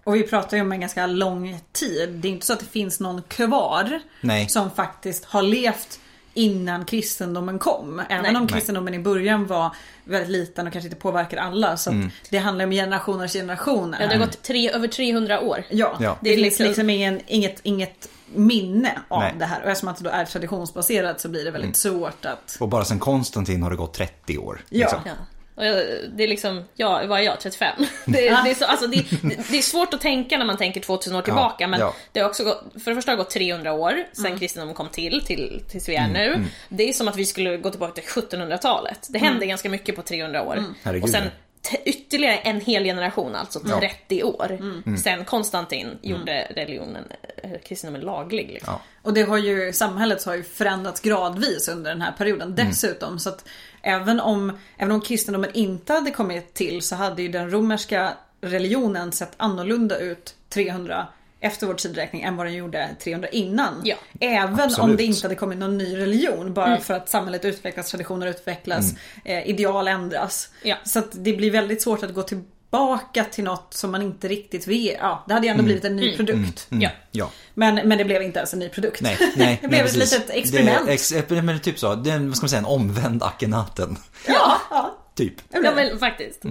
Och 0.05 0.15
vi 0.15 0.23
pratar 0.23 0.57
ju 0.57 0.63
om 0.63 0.73
en 0.73 0.81
ganska 0.81 1.07
lång 1.07 1.61
tid. 1.73 2.09
Det 2.09 2.29
är 2.29 2.33
inte 2.33 2.47
så 2.47 2.53
att 2.53 2.61
det 2.61 2.67
finns 2.67 3.01
någon 3.01 3.23
kvar 3.23 4.01
Nej. 4.21 4.49
som 4.49 4.71
faktiskt 4.71 5.25
har 5.25 5.43
levt 5.43 6.01
innan 6.41 6.85
kristendomen 6.85 7.59
kom. 7.59 8.03
Även 8.09 8.33
Nej. 8.33 8.37
om 8.43 8.47
kristendomen 8.49 8.95
i 8.95 8.99
början 8.99 9.47
var 9.47 9.77
väldigt 10.05 10.31
liten 10.31 10.67
och 10.67 10.73
kanske 10.73 10.87
inte 10.89 11.01
påverkar 11.01 11.37
alla. 11.39 11.77
Så 11.77 11.91
att 11.91 11.95
Mm. 11.95 12.11
det 12.31 12.39
handlar 12.39 12.65
om 12.65 12.71
generationers 12.71 13.33
generationer. 13.33 13.99
Ja, 14.01 14.07
det 14.07 14.15
har 14.19 14.27
gått 14.27 14.43
tre, 14.43 14.71
över 14.71 14.89
300 14.89 15.41
år. 15.41 15.65
Ja, 15.71 15.97
Ja. 16.01 16.19
det 16.21 16.31
finns 16.31 16.43
liksom- 16.43 16.67
liksom 16.67 16.91
ingen, 16.91 17.21
inget, 17.27 17.61
inget 17.63 18.09
minne 18.35 18.99
av 19.09 19.21
Nej. 19.21 19.35
det 19.39 19.45
här. 19.45 19.63
Och 19.65 19.71
eftersom 19.71 19.89
att 19.89 19.97
det 19.97 20.05
då 20.05 20.11
är 20.11 20.25
traditionsbaserat 20.25 21.21
så 21.21 21.29
blir 21.29 21.43
det 21.45 21.49
Mm. 21.51 21.61
väldigt 21.61 21.77
svårt 21.77 22.25
att... 22.25 22.57
Och 22.61 22.69
bara 22.69 22.85
sen 22.85 22.99
Konstantin 22.99 23.63
har 23.63 23.71
det 23.71 23.77
gått 23.77 23.95
30 23.95 24.39
år. 24.39 24.61
Ja. 24.69 24.79
liksom. 24.79 25.01
Ja. 25.07 25.13
Och 25.61 25.67
jag, 25.67 25.77
det 26.17 26.25
är 26.25 26.29
liksom, 26.29 26.65
ja, 26.75 27.03
vad 27.07 27.19
är 27.21 27.23
jag? 27.25 27.41
35? 27.41 27.77
Det, 28.07 28.29
är- 28.29 28.45
det, 28.45 28.51
är 28.51 28.55
så, 28.55 28.65
alltså 28.65 28.87
det, 28.87 29.05
det 29.51 29.59
är 29.59 29.63
svårt 29.63 29.95
att 29.95 30.01
tänka 30.01 30.39
när 30.39 30.45
man 30.45 30.57
tänker 30.57 30.81
2000 30.81 31.17
år 31.17 31.23
tillbaka 31.23 31.69
men 31.69 31.81
ja. 31.81 31.95
det 32.13 32.21
har 32.21 32.29
också 32.29 32.45
gått, 32.45 32.65
för 32.85 32.91
det 32.91 32.95
första 32.95 33.13
har 33.13 33.17
gått 33.17 33.31
300 33.31 33.73
år 33.73 34.05
sen 34.13 34.39
kristendomen 34.39 34.75
kom 34.75 34.89
till, 34.89 35.21
till 35.27 35.63
tills 35.71 35.89
vi 35.89 35.95
är 35.95 36.09
nu. 36.09 36.45
Det 36.69 36.89
är 36.89 36.93
som 36.93 37.09
att 37.09 37.17
vi 37.17 37.27
skulle 37.27 37.57
gå 37.57 37.71
tillbaka 37.71 37.93
till 38.03 38.23
1700-talet. 38.23 39.07
Det 39.11 39.19
händer 39.19 39.47
ganska 39.47 39.69
mycket 39.69 39.97
på 39.97 40.03
300 40.03 40.43
år. 40.43 40.65
Herregud, 40.83 41.03
Och 41.05 41.11
sen 41.11 41.25
ja. 41.25 41.31
t- 41.71 41.83
ytterligare 41.85 42.37
en 42.37 42.61
hel 42.61 42.85
generation, 42.85 43.35
alltså 43.35 43.61
Ja. 43.69 43.81
30 43.81 44.23
år. 44.23 44.59
Sen 44.97 45.25
Konstantin 45.25 45.99
gjorde 46.03 46.47
religionen, 46.57 47.05
eh, 47.43 47.51
kristendomen 47.69 48.01
laglig. 48.07 48.49
Liksom. 48.53 48.73
Ja. 48.75 48.81
Och 49.03 49.15
det 49.15 49.23
har 49.23 49.39
ju, 49.39 49.73
samhället 49.73 50.25
har 50.25 50.35
ju 50.35 50.43
förändrats 50.43 51.01
gradvis 51.01 51.69
under 51.69 51.91
den 51.91 52.03
här 52.03 52.13
perioden 52.13 52.55
dessutom. 52.55 53.19
Så 53.19 53.29
att 53.29 53.45
även 53.83 54.21
om, 54.21 54.59
även 54.77 54.93
om 54.93 55.01
kristendomen 55.01 55.51
inte 55.55 55.93
hade 55.93 56.11
kommit 56.11 56.55
till 56.55 56.83
så 56.83 56.97
hade 56.97 57.23
ju 57.23 57.29
den 57.29 57.51
romerska 57.51 58.13
religionen 58.41 59.13
sett 59.13 59.33
annorlunda 59.37 59.99
ut 59.99 60.35
300 60.49 61.07
efter 61.41 61.67
vår 61.67 61.75
tidräkning 61.75 62.23
än 62.23 62.37
vad 62.37 62.47
den 62.47 62.55
gjorde 62.55 62.89
300 63.01 63.29
innan. 63.29 63.81
Ja. 63.85 63.97
Även 64.21 64.55
om 64.55 64.61
Absolut. 64.61 64.99
det 64.99 65.05
inte 65.05 65.23
hade 65.23 65.35
kommit 65.35 65.59
någon 65.59 65.79
ny 65.79 65.97
religion 65.97 66.55
bara 66.55 66.81
för 66.81 66.95
att 66.95 67.09
samhället 67.09 67.45
utvecklas, 67.45 67.91
traditioner 67.91 68.27
utvecklas, 68.27 68.95
eh, 69.25 69.49
ideal 69.49 69.89
ändras. 69.89 70.51
Ja. 70.63 70.77
Så 70.85 70.99
att 70.99 71.09
det 71.13 71.33
blir 71.33 71.51
väldigt 71.51 71.83
svårt 71.83 72.03
att 72.03 72.15
gå 72.15 72.23
till 72.23 72.41
tillbaka 72.71 73.25
till 73.25 73.45
något 73.45 73.75
som 73.75 73.91
man 73.91 74.03
inte 74.03 74.29
riktigt 74.29 74.67
vet. 74.67 74.97
Ja, 75.01 75.25
det 75.29 75.35
hade 75.35 75.47
ju 75.47 75.51
ändå 75.51 75.63
blivit 75.63 75.85
en 75.85 75.97
ny 75.97 76.17
produkt. 76.17 76.67
Ja. 76.69 76.91
Ja. 77.11 77.31
Men, 77.55 77.75
men 77.75 77.99
det 77.99 78.05
blev 78.05 78.23
inte 78.23 78.39
ens 78.39 78.53
en 78.53 78.59
ny 78.59 78.69
produkt. 78.69 79.01
Nej, 79.01 79.17
nej. 79.37 79.59
det 79.63 79.69
blev 79.69 79.81
nej, 79.81 79.89
ett 79.91 79.95
precis. 79.99 80.13
litet 80.13 80.31
experiment. 80.31 80.87
Det, 80.87 80.93
ex, 80.93 81.13
men 81.29 81.61
typ 81.61 81.79
så, 81.79 81.95
det 81.95 82.11
är, 82.11 82.19
vad 82.19 82.37
ska 82.37 82.45
man 82.45 82.49
säga, 82.49 82.59
en 82.59 82.65
omvänd 82.67 83.23
Akhenaten. 83.23 83.97
Ja, 84.27 84.61
ja. 84.71 84.97
Typ. 85.15 85.35
Ja 85.49 85.73
men 85.75 85.99
faktiskt. 85.99 86.43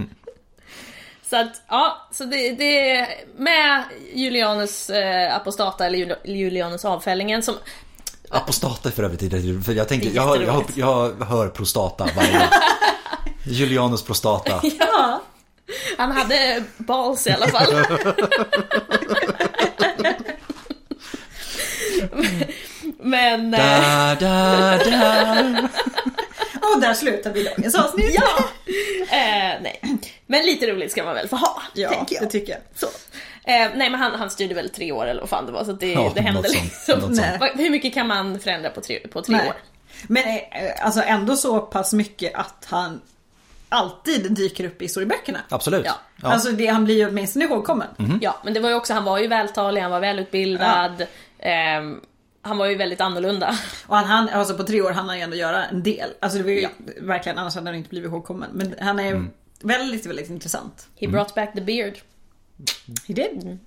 Så 1.30 1.38
att, 1.38 1.62
ja, 1.68 2.08
så 2.12 2.24
det, 2.26 2.52
det 2.52 3.08
med 3.38 3.84
Julianus 4.14 4.90
eh, 4.90 5.36
apostata 5.36 5.86
eller 5.86 5.98
Jul- 5.98 6.16
Julianus 6.26 6.86
avfällningen 6.86 7.44
som 7.44 7.56
Apostata 8.30 8.92
för 8.92 9.04
övrigt, 9.04 9.66
för 9.66 9.74
jag 9.74 9.88
tänker, 9.88 10.10
jag, 10.14 10.24
hör- 10.28 10.42
jag, 10.42 10.54
hör- 10.54 10.64
jag 10.76 11.26
hör 11.26 11.48
prostata 11.48 12.10
varje. 12.16 12.50
Julianus 13.44 14.04
prostata. 14.04 14.62
Ja. 14.80 15.22
Han 15.98 16.12
hade 16.12 16.64
balls 16.78 17.28
i 17.28 17.32
alla 17.32 17.48
fall. 17.48 17.74
Men... 23.00 23.54
eh, 23.54 23.60
Da, 23.60 24.16
da, 24.20 24.78
da. 24.92 25.70
Och 26.76 26.82
där 26.82 26.94
slutar 26.94 27.34
vi 27.34 27.44
dagens 27.44 27.76
avsnitt. 27.76 28.12
Ja! 28.14 28.44
Eh, 29.12 29.62
nej. 29.62 29.82
Men 30.28 30.46
lite 30.46 30.68
roligt 30.68 30.92
ska 30.92 31.04
man 31.04 31.16
väl 31.16 31.28
få 31.28 31.36
ha, 31.36 31.62
ja 31.74 31.90
tänker 31.90 32.16
jag. 32.16 32.24
det 32.24 32.30
tycker 32.30 32.52
jag. 32.54 32.62
Så. 32.76 32.86
Eh, 33.44 33.70
nej 33.76 33.90
men 33.90 33.96
han, 33.96 34.12
han 34.20 34.30
styrde 34.30 34.54
väl 34.56 34.70
tre 34.70 34.92
år 34.92 35.06
eller 35.08 35.22
vad 35.22 35.30
fan 35.30 35.46
det 35.46 35.52
var 35.52 35.64
så 35.64 35.72
att 35.72 35.80
det, 35.80 35.92
Ja, 35.94 36.12
det 36.16 36.22
hände 36.22 36.50
liksom. 36.50 37.16
Hur 37.56 37.70
mycket 37.70 37.94
kan 37.94 38.08
man 38.08 38.40
förändra 38.40 38.70
på 38.70 38.82
tre, 38.82 39.00
på 39.00 39.22
tre 39.22 39.36
Nej. 39.36 39.48
år? 39.48 39.56
Men 40.08 40.24
eh, 40.28 40.42
alltså 40.86 41.02
ändå 41.02 41.36
så 41.36 41.60
pass 41.60 41.94
mycket 41.94 42.36
att 42.36 42.66
han 42.70 43.02
alltid 43.70 44.32
dyker 44.36 44.64
upp 44.66 44.82
i 44.82 44.86
historieböckerna. 44.86 45.40
Absolut. 45.50 45.86
Ja. 45.86 45.92
Ja. 46.22 46.28
Alltså 46.34 46.52
det, 46.52 46.68
han 46.68 46.86
blir 46.86 46.96
ju 46.98 47.08
åtminstone 47.10 47.46
ihågkommen. 47.46 47.88
Ja, 48.22 48.42
men 48.44 48.54
det 48.54 48.60
var 48.60 48.70
ju 48.70 48.76
också, 48.76 48.94
han 48.94 49.04
var 49.04 49.18
ju 49.20 49.28
vältalig, 49.28 49.82
han 49.82 49.92
var 49.92 50.00
välutbildad. 50.00 51.06
ehm, 51.40 52.00
han 52.42 52.58
var 52.58 52.66
ju 52.66 52.76
väldigt 52.76 53.02
annorlunda. 53.02 53.58
Och 53.88 53.96
han, 53.96 54.06
han, 54.06 54.30
alltså 54.30 54.58
på 54.58 54.64
tre 54.64 54.82
år 54.82 54.92
hann 54.92 55.08
han 55.10 55.18
ju 55.18 55.24
ändå 55.24 55.36
göra 55.36 55.66
en 55.66 55.84
del. 55.84 56.10
Alltså 56.20 56.38
det 56.38 56.44
var 56.44 56.52
ju 56.52 56.68
verkligen, 57.02 57.38
annars 57.38 57.56
hade 57.56 57.68
han 57.68 57.76
inte 57.76 57.90
blivit 57.90 58.10
ihågkommen. 58.12 58.50
Men 58.54 58.76
han 58.82 59.00
är 59.00 59.12
Mm. 59.12 59.30
väldigt, 59.62 60.06
väldigt 60.06 60.30
intressant. 60.30 60.88
He 60.96 61.08
brought 61.08 61.36
back 61.36 61.54
the 61.54 61.62
beard. 61.62 61.94
He 63.08 63.14
did. 63.14 63.58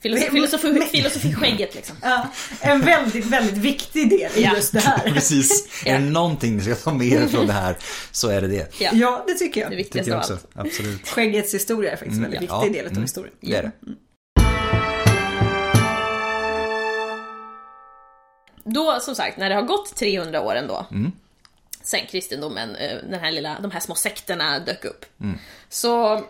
Filosofi, 0.00 0.30
filosofi, 0.30 0.80
filosofi-skägget 0.92 1.74
liksom. 1.74 1.96
Ja, 2.02 2.28
en 2.60 2.80
väldigt, 2.80 3.24
väldigt 3.26 3.56
viktig 3.56 4.10
del 4.10 4.30
i 4.36 4.42
Ja. 4.42 4.54
just 4.56 4.72
det 4.72 4.80
här. 4.80 4.98
Precis. 4.98 5.68
Ja. 5.84 5.92
Är 5.92 5.98
det 5.98 6.04
någonting 6.04 6.60
som 6.60 6.68
jag 6.70 6.82
tar 6.82 6.92
med 6.92 7.06
er 7.06 7.26
från 7.26 7.46
det 7.46 7.52
här 7.52 7.76
så 8.10 8.28
är 8.28 8.40
det 8.40 8.48
det. 8.48 8.80
Ja, 8.80 8.90
Ja, 8.92 9.24
det 9.26 9.34
tycker 9.34 9.60
jag. 9.60 9.70
det 9.70 9.76
viktigaste 9.76 10.10
jag 10.10 10.16
av 10.16 10.20
också. 10.22 10.32
allt. 10.32 10.66
Absolut. 10.66 11.08
Skäggets 11.08 11.54
historia 11.54 11.92
är 11.92 11.96
faktiskt 11.96 12.16
en 12.16 12.30
väldigt 12.30 12.50
ja. 12.50 12.60
viktig 12.60 12.78
del 12.78 12.86
av 12.86 12.92
Mm. 12.92 13.02
historien. 13.02 13.34
Det 13.40 13.56
är 13.56 13.62
det. 13.62 13.70
Då, 18.64 18.98
som 19.00 19.14
sagt, 19.14 19.36
när 19.38 19.48
det 19.48 19.54
har 19.54 19.62
gått 19.62 19.96
300 19.96 20.40
år 20.40 20.54
ändå, 20.54 20.86
sen 21.82 22.00
kristendomen, 22.10 22.76
eh, 22.76 22.96
den 23.10 23.20
här 23.20 23.32
lilla, 23.32 23.60
de 23.60 23.70
här 23.70 23.80
små 23.80 23.94
sekterna 23.94 24.58
dök 24.58 24.84
upp, 24.84 25.04
så 25.68 26.24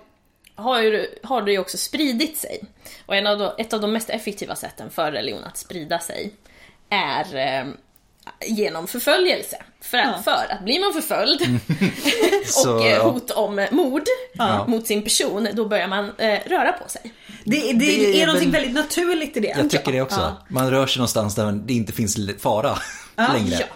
har, 0.57 0.81
ju, 0.83 1.07
har 1.23 1.43
det 1.43 1.53
ju 1.53 1.59
också 1.59 1.79
spridit 1.79 2.37
sig. 2.37 2.65
Och 3.07 3.17
en 3.17 3.27
av 3.27 3.39
de, 3.39 3.53
ett 3.59 3.73
av 3.73 3.81
de 3.81 3.93
mest 3.93 4.11
effektiva 4.11 4.57
sätten 4.57 4.91
för 4.91 5.13
religion 5.13 5.45
att 5.45 5.57
sprida 5.57 5.99
sig 5.99 6.33
är 6.91 7.37
eh, 7.37 7.67
genom 8.47 8.87
förföljelse. 8.87 9.63
För, 9.81 9.99
Ja. 9.99 10.15
för 10.25 10.47
att 10.53 10.65
blir 10.65 10.81
man 10.81 10.93
förföljd 10.93 11.41
Så, 12.47 12.75
och 12.75 12.87
eh, 12.87 12.93
ja. 12.93 13.03
hot 13.03 13.31
om 13.31 13.67
mord 13.71 14.03
mot 14.67 14.87
sin 14.87 15.03
person, 15.03 15.49
då 15.53 15.65
börjar 15.65 15.89
man 15.89 16.05
eh, 16.19 16.39
röra 16.47 16.73
på 16.73 16.89
sig. 16.89 17.13
Det, 17.45 17.61
det, 17.61 17.73
Det 17.73 18.19
är 18.19 18.23
är 18.23 18.27
någonting 18.27 18.51
väl- 18.51 18.61
väldigt 18.63 18.77
naturligt 18.85 19.37
i 19.37 19.41
det. 19.41 19.49
Jag 19.59 19.71
tycker 19.71 19.93
det 19.93 20.01
också. 20.03 20.21
Ja. 20.21 20.47
Man 20.49 20.71
rör 20.71 20.87
sig 20.87 20.99
någonstans 20.99 21.35
där 21.35 21.53
det 21.53 21.75
inte 21.75 21.93
finns 21.93 22.17
fara 22.39 22.79
längre. 23.33 23.59
Ja. 23.59 23.67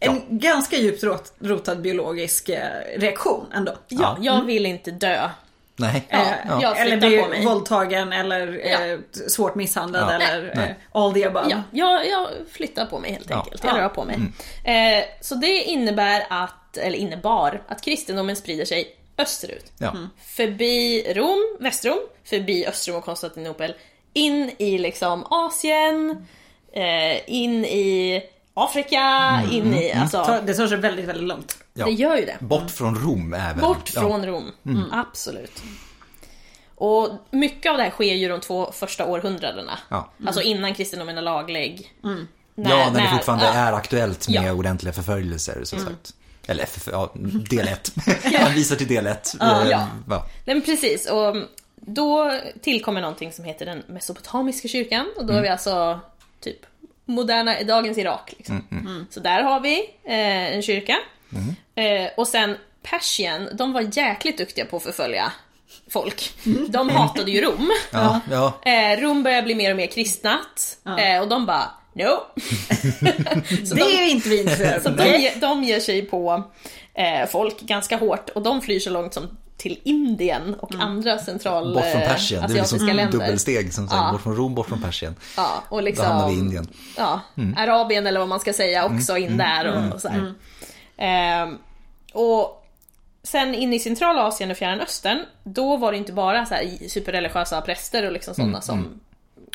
En 0.00 0.22
ganska 0.28 0.76
djupt 0.76 1.02
rot, 1.04 1.32
rotad 1.38 1.80
biologisk 1.80 2.48
eh, 2.48 2.60
reaktion 2.96 3.46
ändå. 3.54 3.72
Ja, 3.88 4.16
jag 4.20 4.44
vill 4.44 4.66
inte 4.66 4.90
dö. 4.90 5.30
Nej. 5.76 6.06
Ja, 6.08 6.18
Eh, 6.18 6.58
jag 6.62 6.80
eller 6.80 6.90
flyttar 6.90 7.08
bli 7.08 7.18
på 7.22 7.28
mig. 7.28 7.44
våldtagen 7.44 8.12
eller 8.12 8.60
eh, 8.92 8.98
svårt 9.28 9.54
misshandlad 9.54 10.02
Ja. 10.02 10.12
eller 10.26 10.52
Nej. 10.56 10.68
eh, 10.68 10.74
all 11.02 11.14
the 11.14 11.24
above. 11.24 11.46
Ja, 11.50 11.62
jag, 11.72 12.08
jag 12.08 12.28
flyttar 12.52 12.86
på 12.86 12.98
mig 12.98 13.12
helt 13.12 13.30
Ja. 13.30 13.36
enkelt. 13.36 13.64
Jag 13.64 13.76
Ja. 13.76 13.82
rör 13.82 13.88
på 13.88 14.04
mig. 14.04 14.16
Eh, 14.64 15.04
så 15.20 15.34
det 15.34 15.62
innebär 15.62 16.26
att, 16.30 16.76
eller 16.76 16.98
innebar, 16.98 17.62
att 17.68 17.82
kristendomen 17.82 18.36
sprider 18.36 18.64
sig 18.64 18.96
österut. 19.18 19.72
Ja. 19.78 19.96
Förbi 20.36 21.06
Rom, 21.14 21.56
Västrom, 21.60 21.98
förbi 22.24 22.66
Östrom 22.66 22.96
och 22.96 23.04
Konstantinopel, 23.04 23.74
in 24.12 24.50
i 24.58 24.78
liksom 24.78 25.26
Asien, 25.30 26.26
eh, 26.72 27.30
in 27.30 27.64
i 27.64 28.22
Afrika, 28.54 29.40
in 29.50 29.74
i, 29.74 29.92
alltså, 29.92 30.24
Så 30.24 30.40
det 30.46 30.54
tar 30.54 30.66
sig 30.66 30.78
väldigt, 30.78 31.04
väldigt 31.08 31.28
långt. 31.28 31.58
Ja. 31.74 31.84
det 31.84 31.90
gör 31.90 32.16
ju 32.16 32.24
det. 32.26 32.36
Bort 32.40 32.70
från 32.70 32.94
Rom 32.94 33.34
även. 33.34 33.60
Bort 33.60 33.90
Ja. 33.94 34.00
från 34.00 34.26
Rom, 34.26 34.52
Mm, 34.66 34.92
absolut. 34.92 35.62
Och 36.74 37.10
mycket 37.30 37.70
av 37.70 37.76
det 37.76 37.82
här 37.82 37.90
sker 37.90 38.14
ju 38.14 38.28
de 38.28 38.40
två 38.40 38.72
första 38.72 39.06
århundraderna. 39.06 39.78
Ja. 39.88 40.10
Alltså 40.26 40.42
innan 40.42 40.74
kristendomen 40.74 41.18
är 41.18 41.22
laglig. 41.22 41.94
ja, 42.02 42.10
när, 42.54 43.02
det 43.02 43.08
fortfarande 43.12 43.44
ja. 43.44 43.52
är 43.52 43.72
aktuellt 43.72 44.28
med 44.28 44.36
Ja. 44.36 44.42
Mm. 44.42 44.58
ordentliga 44.58 44.92
förföljelser. 44.92 45.64
Så 45.64 45.78
sagt. 45.78 46.14
Eller 46.46 46.68
ja, 46.92 47.12
del 47.50 47.68
1. 47.68 47.92
Han 48.40 48.52
visar 48.54 48.76
till 48.76 48.88
del 48.88 49.06
1. 49.06 49.34
Ja. 49.40 49.64
ja. 49.70 49.88
Nej, 50.08 50.56
men 50.56 50.62
precis, 50.62 51.10
och 51.10 51.36
då 51.76 52.40
tillkommer 52.62 53.00
någonting 53.00 53.32
som 53.32 53.44
heter 53.44 53.66
den 53.66 53.82
mesopotamiska 53.86 54.68
kyrkan. 54.68 55.06
Och 55.16 55.26
då 55.26 55.32
är 55.32 55.42
vi 55.42 55.48
alltså 55.48 56.00
typ 56.40 56.66
moderna, 57.04 57.62
dagens 57.62 57.98
Irak. 57.98 58.34
Liksom. 58.36 58.66
Mm. 58.70 59.06
Så 59.10 59.20
där 59.20 59.42
har 59.42 59.60
vi 59.60 59.80
eh, 60.04 60.54
en 60.54 60.62
kyrka. 60.62 60.96
Eh, 61.74 62.10
och 62.16 62.28
sen 62.28 62.56
Persien, 62.82 63.48
de 63.54 63.72
var 63.72 63.98
jäkligt 63.98 64.38
duktiga 64.38 64.64
på 64.64 64.76
att 64.76 64.82
förfölja 64.82 65.32
folk. 65.90 66.32
De 66.68 66.88
hatade 66.88 67.30
ju 67.30 67.40
Rom. 67.40 67.70
Ja, 67.92 68.20
ja. 68.30 68.60
Eh, 68.64 69.00
Rom 69.00 69.22
börjar 69.22 69.42
bli 69.42 69.54
mer 69.54 69.70
och 69.70 69.76
mer 69.76 69.86
kristnat. 69.86 70.78
Eh, 70.98 71.20
och 71.20 71.28
de 71.28 71.46
bara, 71.46 71.70
no. 71.92 72.20
så 73.66 73.74
Det 73.74 73.80
de, 73.80 73.82
är 73.82 74.10
inte 74.10 74.28
vi 74.28 74.40
intresserade 74.40 74.80
så 74.80 74.88
de, 74.88 75.30
de 75.40 75.64
ger 75.64 75.80
sig 75.80 76.02
på 76.02 76.44
eh, 76.94 77.28
folk 77.28 77.60
ganska 77.60 77.96
hårt 77.96 78.30
och 78.30 78.42
de 78.42 78.62
flyr 78.62 78.80
så 78.80 78.90
långt 78.90 79.14
som 79.14 79.36
till 79.62 79.80
Indien 79.82 80.54
och 80.54 80.74
andra 80.74 81.18
central 81.18 81.74
Bort 81.74 81.84
från 81.84 82.02
eh, 82.02 82.08
Persien. 82.08 82.44
Det 82.48 82.52
är 82.52 82.58
liksom 82.58 82.86
länder. 82.86 83.12
dubbelsteg 83.12 83.74
som 83.74 83.88
sagt. 83.88 84.02
Ja. 84.02 84.12
Bort 84.12 84.22
från 84.22 84.36
Rom, 84.36 84.54
bort 84.54 84.68
från 84.68 84.82
Persien. 84.82 85.16
Ja, 85.36 85.64
och 85.68 85.78
Då 85.78 85.84
liksom, 85.84 86.06
hamnar 86.06 86.28
vi 86.28 86.34
i 86.34 86.38
Indien. 86.38 86.66
Ja, 86.96 87.20
Arabien 87.56 88.06
eller 88.06 88.18
vad 88.18 88.28
man 88.28 88.40
ska 88.40 88.52
säga 88.52 88.86
också 88.86 89.16
in 89.16 89.36
där 89.36 89.66
och, 89.66 89.94
och 89.94 90.00
så 90.00 90.08
här. 90.08 90.34
Ehm, 90.96 91.58
och 92.12 92.66
sen 93.22 93.54
in 93.54 93.72
i 93.72 93.78
centrala 93.78 94.26
och 94.26 94.34
Fjärran 94.56 94.80
Östern, 94.80 95.18
då 95.42 95.76
var 95.76 95.92
det 95.92 95.98
inte 95.98 96.12
bara 96.12 96.46
så 96.46 96.54
här 96.54 96.88
superreligiösa 96.88 97.60
präster 97.60 98.06
och 98.06 98.12
liksom 98.12 98.34
sådana 98.34 98.60
som 98.60 99.00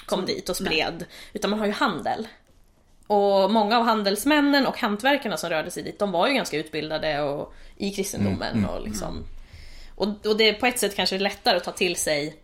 kom 0.05 0.25
dit 0.25 0.49
och 0.49 0.55
spred, 0.55 1.05
utan 1.33 1.49
man 1.49 1.59
har 1.59 1.65
ju 1.65 1.73
handel. 1.73 2.27
Och 3.07 3.51
många 3.51 3.77
av 3.77 3.83
handelsmännen 3.83 4.65
och 4.67 4.77
hantverkarna 4.77 5.37
som 5.37 5.49
rörde 5.49 5.71
sig 5.71 5.83
dit, 5.83 5.99
de 5.99 6.11
var 6.11 6.27
ju 6.27 6.33
ganska 6.33 6.57
utbildade 6.57 7.21
och, 7.21 7.53
i 7.77 7.91
kristendomen 7.91 8.65
och 8.65 8.81
liksom 8.81 9.23
och, 9.97 10.25
och 10.25 10.37
det 10.37 10.49
är 10.49 10.53
på 10.53 10.65
ett 10.65 10.79
sätt 10.79 10.95
kanske 10.95 11.17
lättare 11.17 11.57
att 11.57 11.63
ta 11.63 11.71
till 11.71 11.95
sig 11.95 12.35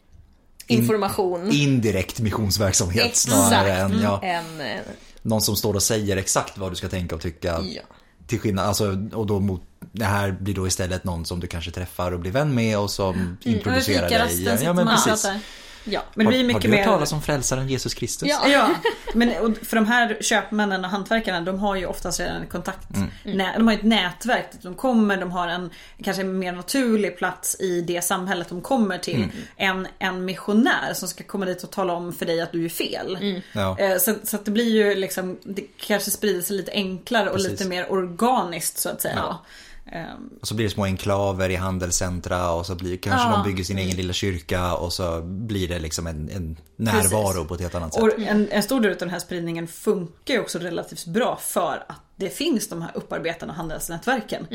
information 0.68 1.52
Indirekt 1.52 2.20
missionsverksamhet 2.20 3.16
snarare 3.16 3.74
än 3.74 4.02
ja, 4.02 4.22
än 4.24 4.62
eh, 4.62 4.80
någon 5.22 5.42
som 5.42 5.56
står 5.56 5.74
och 5.74 5.84
säger 5.84 6.18
exakt 6.18 6.58
vad 6.58 6.72
du 6.72 6.76
ska 6.76 6.90
tänka 6.90 7.16
och 7.16 7.22
tycka. 7.22 7.60
ja. 7.62 7.82
Till 8.28 8.40
skillnad, 8.40 8.66
alltså, 8.68 8.98
och 9.14 9.28
då 9.28 9.40
mot, 9.40 9.62
det 9.92 10.06
här 10.06 10.32
blir 10.32 10.54
då 10.54 10.68
istället 10.68 11.04
någon 11.04 11.26
som 11.26 11.40
du 11.40 11.48
kanske 11.48 11.72
träffar 11.72 12.12
och 12.12 12.20
blir 12.20 12.32
vän 12.32 12.56
med 12.56 12.80
och 12.80 12.92
som 12.92 13.38
introducerar 13.44 14.02
dig. 14.02 14.10
Fikarasten 14.10 14.38
sitter 14.58 14.66
Ja, 14.66 14.74
men 14.74 14.88
och 14.88 14.94
precis. 14.94 15.24
pratar. 15.24 15.40
Ja. 15.86 16.04
Men 16.16 16.26
det 16.26 16.30
blir 16.30 16.40
har, 16.40 16.44
har 16.44 16.48
mycket 16.48 16.62
du 16.62 16.68
hört 16.70 16.78
mer... 16.78 16.84
talas 16.86 17.14
om 17.14 17.22
frälsaren 17.22 17.68
Jesus 17.68 17.94
Kristus? 17.94 18.30
Ja. 18.30 18.48
Ja, 18.48 18.70
men 19.14 19.30
och 19.42 19.58
för 19.58 19.76
de 19.76 19.86
här 19.86 20.18
köpmännen 20.22 20.86
och 20.86 20.92
hantverkarna 20.92 21.42
de 21.42 21.60
har 21.60 21.76
ju 21.76 21.86
oftast 21.86 22.20
redan 22.20 22.42
en 22.42 22.48
kontakt. 22.48 22.88
Nä, 23.24 23.54
de 23.58 23.68
har 23.68 23.74
ett 23.74 23.84
nätverk. 23.84 24.46
De 24.62 24.76
kommer, 24.76 25.18
de 25.18 25.32
har 25.32 25.48
en 25.48 25.70
kanske 26.04 26.24
mer 26.24 26.52
naturlig 26.52 27.18
plats 27.18 27.56
i 27.60 27.82
det 27.82 28.02
samhället 28.02 28.50
de 28.50 28.62
kommer 28.62 28.98
till. 28.98 29.28
Än 29.58 29.88
en 30.00 30.26
missionär 30.26 30.94
som 30.94 31.08
ska 31.08 31.24
komma 31.24 31.46
dit 31.46 31.64
och 31.64 31.72
tala 31.72 31.94
om 31.94 32.14
för 32.14 32.26
dig 32.26 32.42
att 32.42 32.52
du 32.52 32.66
är 32.66 32.70
fel. 32.70 33.42
Ja. 33.52 33.80
Eh, 33.80 33.98
Så, 33.98 34.16
så 34.24 34.36
att 34.36 34.46
det 34.46 34.52
blir 34.52 34.72
ju 34.72 34.96
liksom, 34.96 35.38
det 35.44 35.62
kanske 35.78 36.12
sprider 36.12 36.42
sig 36.42 36.58
lite 36.58 36.72
enklare 36.72 37.30
och 37.30 37.36
Precis. 37.36 37.52
lite 37.52 37.66
mer 37.66 37.92
organiskt 37.92 38.78
så 38.78 38.90
att 38.90 39.02
säga. 39.02 39.16
Ja. 39.18 39.42
Ehm, 39.86 40.30
Och 40.42 40.48
så 40.48 40.56
blir 40.56 40.66
det 40.66 40.72
små 40.74 40.84
enklaver 40.86 41.50
i 41.50 41.56
handelscentra 41.56 42.52
och 42.52 42.66
så 42.66 42.76
blir 42.76 42.98
kanske 42.98 43.28
Ja. 43.28 43.32
de 43.44 43.44
bygger 43.50 43.64
sin 43.64 43.78
egen 43.78 43.96
lilla 43.96 44.14
kyrka 44.14 44.74
och 44.76 44.94
så 44.94 45.22
blir 45.22 45.68
det 45.68 45.80
liksom 45.80 46.08
en, 46.08 46.30
en 46.30 46.58
närvaro 46.76 47.32
Precis. 47.34 47.48
på 47.48 47.54
ett 47.54 47.62
helt 47.62 47.76
annat 47.76 47.94
sätt. 47.94 48.04
Och 48.04 48.20
en, 48.20 48.48
en 48.52 48.64
stor 48.64 48.82
del 48.82 48.92
av 48.92 48.98
den 48.98 49.10
här 49.10 49.20
spridningen 49.20 49.68
funkar 49.68 50.34
ju 50.34 50.40
också 50.40 50.60
relativt 50.60 51.06
bra 51.06 51.36
för 51.42 51.86
att 51.88 52.00
det 52.16 52.30
finns 52.30 52.70
de 52.70 52.82
här 52.82 52.92
upparbetande 52.94 53.54
handelsnätverken. 53.54 54.48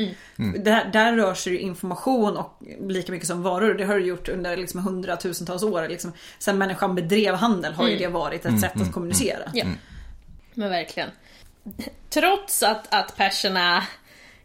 Där, 0.63 0.89
där 0.93 1.15
rör 1.15 1.33
sig 1.33 1.57
information 1.57 2.37
och 2.37 2.59
lika 2.87 3.11
mycket 3.11 3.27
som 3.27 3.43
varor. 3.43 3.73
Det 3.73 3.83
har 3.85 3.95
det 3.99 4.05
gjort 4.05 4.29
under 4.29 4.57
liksom 4.57 4.79
hundratusentals 4.83 5.63
år. 5.63 5.87
Liksom, 5.89 6.11
sen 6.39 6.57
människan 6.57 6.95
bedrev 6.95 7.35
handel 7.35 7.73
har 7.73 7.87
ju 7.87 7.97
det 7.97 8.07
varit 8.07 8.45
ett 8.45 8.59
sätt 8.59 8.81
att 8.81 8.93
kommunicera. 8.93 9.51
Ja. 9.53 9.65
Men 10.53 10.69
verkligen. 10.69 11.09
Trots 12.09 12.63
att, 12.63 12.93
att 12.93 13.15
perserna 13.17 13.83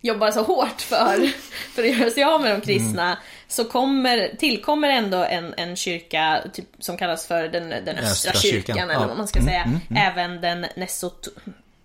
jobbar 0.04 0.30
så 0.30 0.42
hårt 0.42 0.80
för, 0.80 1.26
för 1.74 1.82
att 1.82 1.98
göra 1.98 2.10
sig 2.10 2.24
av 2.24 2.40
med 2.42 2.50
de 2.50 2.60
kristna 2.60 3.18
så 3.48 3.64
kommer, 3.64 4.36
tillkommer 4.38 4.88
ändå 4.88 5.16
en, 5.24 5.54
en 5.56 5.76
kyrka 5.76 6.44
typ, 6.52 6.68
som 6.78 6.96
kallas 6.96 7.26
för 7.26 7.48
den, 7.48 7.68
den 7.68 7.88
östra, 7.98 8.30
Östra 8.30 8.32
kyrkan, 8.32 8.76
kyrkan, 8.76 8.90
eller 8.90 9.06
vad 9.06 9.16
man 9.16 9.28
ska 9.28 9.40
säga. 9.42 9.80
Även 9.96 10.40
den 10.40 10.66
nesot, 10.76 11.28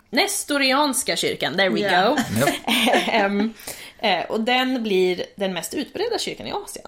nestorianska 0.10 1.15
kyrkan, 1.15 1.55
there 1.58 1.69
we 1.69 1.79
Ja. 1.79 2.10
go. 2.10 2.17
Ehm, 3.12 3.53
eh, 3.99 4.25
och 4.25 4.41
den 4.41 4.84
blir 4.84 5.25
den 5.36 5.53
mest 5.53 5.73
utbredda 5.73 6.19
kyrkan 6.19 6.47
i 6.47 6.51
Asien. 6.51 6.88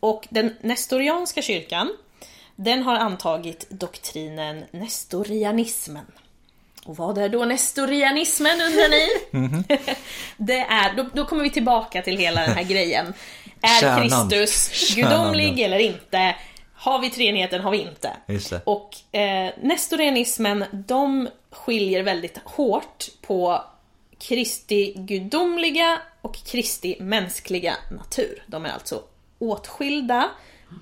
Och 0.00 0.26
den 0.30 0.56
nestorianska 0.60 1.42
kyrkan, 1.42 1.96
den 2.56 2.82
har 2.82 2.94
antagit 2.96 3.66
doktrinen 3.70 4.64
nestorianismen. 4.70 6.06
Och 6.86 6.96
vad 6.96 7.18
är 7.18 7.28
då 7.28 7.44
nestorianismen 7.44 8.60
undrar 8.60 8.88
ni? 8.88 9.08
det 10.36 10.60
är, 10.60 10.96
då, 10.96 11.06
då 11.14 11.24
kommer 11.24 11.42
vi 11.42 11.50
tillbaka 11.50 12.02
till 12.02 12.16
hela 12.16 12.40
den 12.40 12.52
här 12.52 12.62
grejen. 12.68 13.14
Är 13.60 13.80
Kärnan. 13.80 14.28
Kristus 14.28 14.70
Kärnan, 14.70 15.10
gudomlig 15.10 15.58
ja. 15.58 15.64
eller 15.64 15.78
inte? 15.78 16.36
Har 16.74 16.98
vi 16.98 17.10
treenigheten, 17.10 17.60
har 17.60 17.70
vi 17.70 17.78
inte? 17.78 18.10
Och 18.64 19.16
eh, 19.18 19.52
nestorianismen, 19.62 20.64
de 20.72 21.28
skiljer 21.50 22.02
väldigt 22.02 22.38
hårt 22.44 23.04
på 23.22 23.62
Kristi 24.18 24.92
gudomliga 24.96 25.98
och 26.22 26.36
Kristi 26.36 26.96
mänskliga 27.00 27.76
natur. 27.90 28.44
De 28.46 28.64
är 28.64 28.70
alltså 28.70 29.02
åtskilda, 29.38 30.30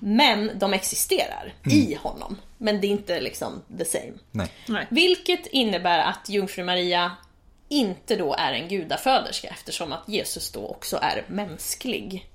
men 0.01 0.51
de 0.59 0.73
existerar 0.73 1.53
i 1.71 1.97
honom. 2.01 2.37
Men 2.57 2.81
det 2.81 2.87
är 2.87 2.91
inte 2.91 3.19
liksom 3.19 3.61
the 3.77 3.85
same. 3.85 4.13
Nej. 4.31 4.51
Nej. 4.67 4.87
Vilket 4.89 5.47
innebär 5.47 5.99
att 5.99 6.29
jungfru 6.29 6.63
Maria 6.63 7.11
inte 7.69 8.15
då 8.15 8.33
är 8.33 8.53
en 8.53 8.67
gudaföderska 8.67 9.47
eftersom 9.47 9.93
att 9.93 10.03
Jesus 10.07 10.51
då 10.51 10.67
också 10.67 10.99
är 11.01 11.23
mänsklig. 11.27 12.29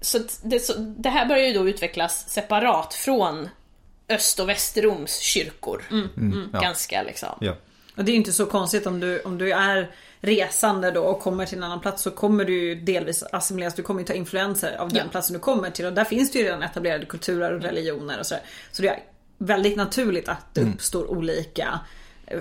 Så 0.00 0.18
det, 0.42 0.60
så 0.60 0.74
det 0.78 1.08
här 1.08 1.26
börjar 1.26 1.46
ju 1.46 1.52
då 1.52 1.68
utvecklas 1.68 2.30
separat 2.30 2.94
från 2.94 3.48
Öst 4.08 4.40
och 4.40 4.48
Västerroms 4.48 5.18
kyrkor. 5.18 5.84
ja. 6.52 6.60
Ganska 6.60 7.02
liksom. 7.02 7.38
Ja. 7.40 7.56
Och 7.96 8.04
det 8.04 8.12
är 8.12 8.16
inte 8.16 8.32
så 8.32 8.46
konstigt 8.46 8.86
om 8.86 9.00
du, 9.00 9.20
om 9.20 9.38
du 9.38 9.52
är 9.52 9.90
resande 10.26 10.90
då 10.90 11.00
och 11.02 11.20
kommer 11.20 11.46
till 11.46 11.58
en 11.58 11.64
annan 11.64 11.80
plats 11.80 12.02
så 12.02 12.10
kommer 12.10 12.44
du 12.44 12.74
delvis 12.74 13.22
assimileras. 13.32 13.74
Du 13.74 13.82
kommer 13.82 14.00
ju 14.00 14.06
ta 14.06 14.12
influenser 14.12 14.76
av 14.76 14.88
den 14.88 14.96
Ja. 14.98 15.10
platsen 15.10 15.34
du 15.34 15.40
kommer 15.40 15.70
till 15.70 15.86
och 15.86 15.92
där 15.92 16.04
finns 16.04 16.32
det 16.32 16.38
ju 16.38 16.44
redan 16.44 16.62
etablerade 16.62 17.06
kulturer 17.06 17.52
och 17.52 17.62
religioner 17.62 18.18
och 18.18 18.26
sådär. 18.26 18.42
Så 18.72 18.82
det 18.82 18.88
är 18.88 18.98
väldigt 19.38 19.76
naturligt 19.76 20.28
att 20.28 20.54
det 20.54 20.60
uppstår 20.60 21.10
olika 21.10 21.62
eh, 21.62 21.78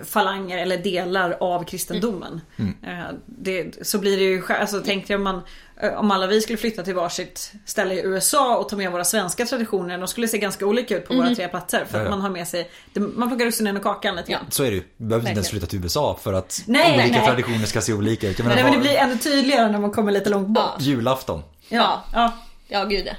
falanger 0.05 0.57
eller 0.57 0.77
delar 0.77 1.37
av 1.39 1.63
kristendomen. 1.63 2.41
Eh, 2.83 2.93
Det, 3.25 3.87
så 3.87 3.97
blir 3.99 4.17
det 4.17 4.23
ju, 4.23 4.43
alltså 4.59 4.81
tänk 4.85 5.07
dig 5.07 5.15
om 5.15 5.23
man 5.23 5.41
eh, 5.81 5.93
om 5.93 6.11
alla 6.11 6.27
vi 6.27 6.41
skulle 6.41 6.57
flytta 6.57 6.83
till 6.83 6.95
varsitt 6.95 7.51
ställe 7.65 7.93
i 7.95 8.01
USA 8.05 8.57
och 8.57 8.69
ta 8.69 8.75
med 8.75 8.91
våra 8.91 9.03
svenska 9.03 9.45
traditioner, 9.45 9.97
de 9.97 10.07
skulle 10.07 10.27
se 10.27 10.37
ganska 10.37 10.65
olika 10.65 10.97
ut 10.97 11.07
på 11.07 11.13
våra 11.15 11.35
tre 11.35 11.47
platser. 11.47 11.85
För 11.89 11.97
Ja, 11.97 12.03
att 12.03 12.05
ja. 12.05 12.09
man 12.09 12.21
har 12.21 12.29
med 12.29 12.47
sig, 12.47 12.69
man 13.15 13.29
plockar 13.29 13.45
russinen 13.45 13.77
ur 13.77 13.81
kakan 13.81 14.15
lite 14.15 14.31
Ja. 14.31 14.37
grann. 14.37 14.51
Så 14.51 14.63
är 14.63 14.69
det 14.69 14.75
ju. 14.75 14.83
Du 14.97 15.05
behöver 15.05 15.29
inte 15.29 15.37
ens 15.37 15.49
flytta 15.49 15.65
till 15.67 15.79
USA 15.83 16.19
för 16.23 16.33
att 16.33 16.63
Nej, 16.67 16.85
olika 16.91 16.97
nej, 17.03 17.11
nej. 17.11 17.25
traditioner 17.27 17.65
ska 17.65 17.81
se 17.81 17.93
olika 17.93 18.29
ut. 18.29 18.39
Jag 18.39 18.47
Men 18.47 18.57
det, 18.57 18.63
men 18.63 18.71
det 18.71 18.77
vad- 18.77 18.87
blir 18.87 18.95
ännu 18.97 19.17
tydligare 19.17 19.71
när 19.71 19.79
man 19.79 19.91
kommer 19.91 20.11
lite 20.11 20.29
långt 20.29 20.47
bort. 20.47 20.63
Ja. 20.77 20.85
Julafton. 20.85 21.41
Ja. 21.69 22.03
ja. 22.13 22.33
Ja, 22.67 22.83
gud 22.85 23.07
ja. 23.07 23.13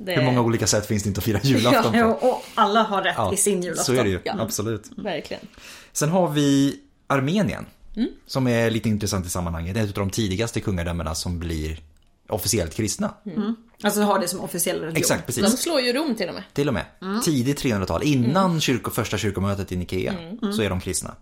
Det, 0.00 0.12
Hur 0.14 0.22
många 0.22 0.40
olika 0.40 0.66
sätt 0.66 0.86
finns 0.86 1.02
det 1.02 1.08
inte 1.08 1.18
att 1.18 1.24
fira 1.24 1.40
julafton 1.42 1.92
på? 2.20 2.26
och 2.28 2.44
alla 2.54 2.82
har 2.82 3.02
rätt 3.02 3.14
Ja, 3.16 3.32
i 3.32 3.36
sin 3.36 3.62
julafton. 3.62 3.84
Så 3.84 3.92
är 4.00 4.04
det 4.04 4.10
ju, 4.10 4.20
Ja. 4.24 4.34
absolut. 4.40 4.82
Verkligen. 4.96 5.42
Sen 5.92 6.08
har 6.08 6.28
vi 6.28 6.80
Armenien. 7.06 7.66
Som 8.26 8.46
är 8.46 8.70
lite 8.70 8.88
intressant 8.88 9.26
i 9.26 9.28
sammanhanget. 9.30 9.74
Det 9.74 9.80
är 9.80 9.84
ett 9.84 9.98
av 9.98 10.06
de 10.06 10.10
tidigaste 10.10 10.60
kungadömena 10.60 11.14
som 11.14 11.38
blir 11.38 11.80
officiellt 12.28 12.74
kristna. 12.74 13.14
Alltså 13.82 14.00
har 14.00 14.18
det 14.18 14.28
som 14.28 14.40
officiell 14.40 14.76
religion. 14.80 14.96
Exakt, 14.96 15.26
De 15.26 15.32
precis. 15.32 15.60
slår 15.60 15.80
ju 15.80 15.92
Rom 15.92 16.14
till 16.14 16.28
och 16.28 16.34
med. 16.34 16.42
Till 16.52 16.68
och 16.68 16.74
med. 16.74 16.84
Tidigt 17.24 17.62
300-tal, 17.62 18.02
innan 18.02 18.60
kyrko, 18.60 18.90
första 18.90 19.18
kyrkomötet 19.18 19.72
i 19.72 19.76
Nikea, 19.76 20.14
så 20.56 20.62
är 20.62 20.70
de 20.70 20.80
kristna. 20.80 21.14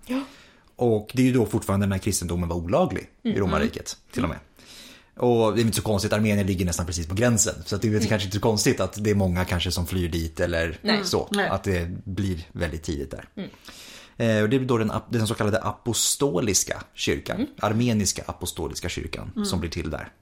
Och 0.77 1.11
det 1.15 1.23
är 1.23 1.27
ju 1.27 1.33
då 1.33 1.47
fortfarande 1.47 1.87
när 1.87 1.99
kristendomen 1.99 2.49
var 2.49 2.57
olaglig 2.57 3.09
i 3.23 3.33
romarriket, 3.39 3.97
till 4.13 4.23
och 4.23 4.29
med. 4.29 4.39
Och 5.17 5.55
det 5.55 5.61
är 5.61 5.65
inte 5.65 5.77
så 5.77 5.83
konstigt, 5.83 6.13
Armenien 6.13 6.47
ligger 6.47 6.65
nästan 6.65 6.87
precis 6.87 7.07
på 7.07 7.15
gränsen. 7.15 7.55
Så 7.67 7.77
det 7.77 7.89
är 7.89 8.01
kanske 8.01 8.27
inte 8.27 8.37
så 8.37 8.43
konstigt 8.43 8.81
att 8.81 9.05
det 9.05 9.11
är 9.11 9.15
många 9.15 9.45
kanske 9.45 9.71
som 9.71 9.87
flyr 9.87 10.09
dit 10.09 10.41
eller 10.41 10.79
så. 11.05 11.29
Nej. 11.31 11.49
Att 11.49 11.65
det 11.65 11.91
blir 12.05 12.49
väldigt 12.53 12.83
tidigt 12.83 13.11
där. 13.11 13.29
Eh, 14.17 14.43
och 14.43 14.49
det 14.49 14.57
är 14.57 14.61
då 14.61 14.79
den, 14.79 14.93
den 15.09 15.27
så 15.27 15.35
kallade 15.35 15.63
apostoliska 15.63 16.83
kyrkan, 16.95 17.47
armeniska 17.61 18.23
apostoliska 18.27 18.89
kyrkan, 18.89 19.33
som 19.45 19.61
blir 19.61 19.71
till 19.71 19.91
där. 19.91 20.13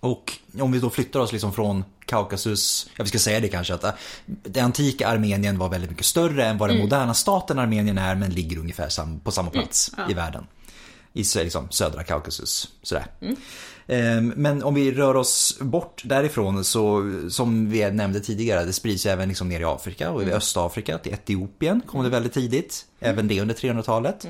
Och 0.00 0.32
om 0.60 0.72
vi 0.72 0.80
då 0.80 0.90
flyttar 0.90 1.20
oss 1.20 1.32
liksom 1.32 1.52
från 1.52 1.84
Kaukasus, 2.04 2.90
jag 2.96 3.08
ska 3.08 3.18
säga 3.18 3.40
det 3.40 3.48
kanske 3.48 3.74
att 3.74 3.84
äh, 3.84 3.90
det 4.26 4.60
antika 4.60 5.08
Armenien 5.08 5.58
var 5.58 5.68
väldigt 5.68 5.90
mycket 5.90 6.06
större 6.06 6.46
än 6.46 6.58
vad 6.58 6.70
den 6.70 6.78
moderna 6.78 7.14
staten 7.14 7.58
Armenien 7.58 7.98
är 7.98 8.14
men 8.14 8.30
ligger 8.30 8.58
ungefär 8.58 9.18
på 9.24 9.30
samma 9.30 9.50
plats 9.50 9.92
i 10.08 10.14
världen. 10.14 10.46
I 11.12 11.24
liksom, 11.34 11.70
södra 11.70 12.04
Kaukasus. 12.04 12.68
Sådär. 12.82 13.06
Ehm, 13.90 14.32
Men 14.36 14.62
om 14.62 14.74
vi 14.74 14.92
rör 14.92 15.16
oss 15.16 15.58
bort 15.60 16.02
därifrån 16.04 16.64
så 16.64 17.12
som 17.30 17.70
vi 17.70 17.90
nämnde 17.90 18.20
tidigare, 18.20 18.64
det 18.64 18.72
sprids 18.72 19.06
även 19.06 19.28
liksom 19.28 19.48
ner 19.48 19.60
i 19.60 19.64
Afrika 19.64 20.10
och 20.10 20.22
i 20.22 20.32
Östafrika 20.32 20.98
till 20.98 21.12
Etiopien 21.12 21.80
kom 21.86 22.04
det 22.04 22.10
väldigt 22.10 22.32
tidigt. 22.32 22.84
Även 23.00 23.28
det 23.28 23.40
under 23.40 23.54
300-talet. 23.54 24.26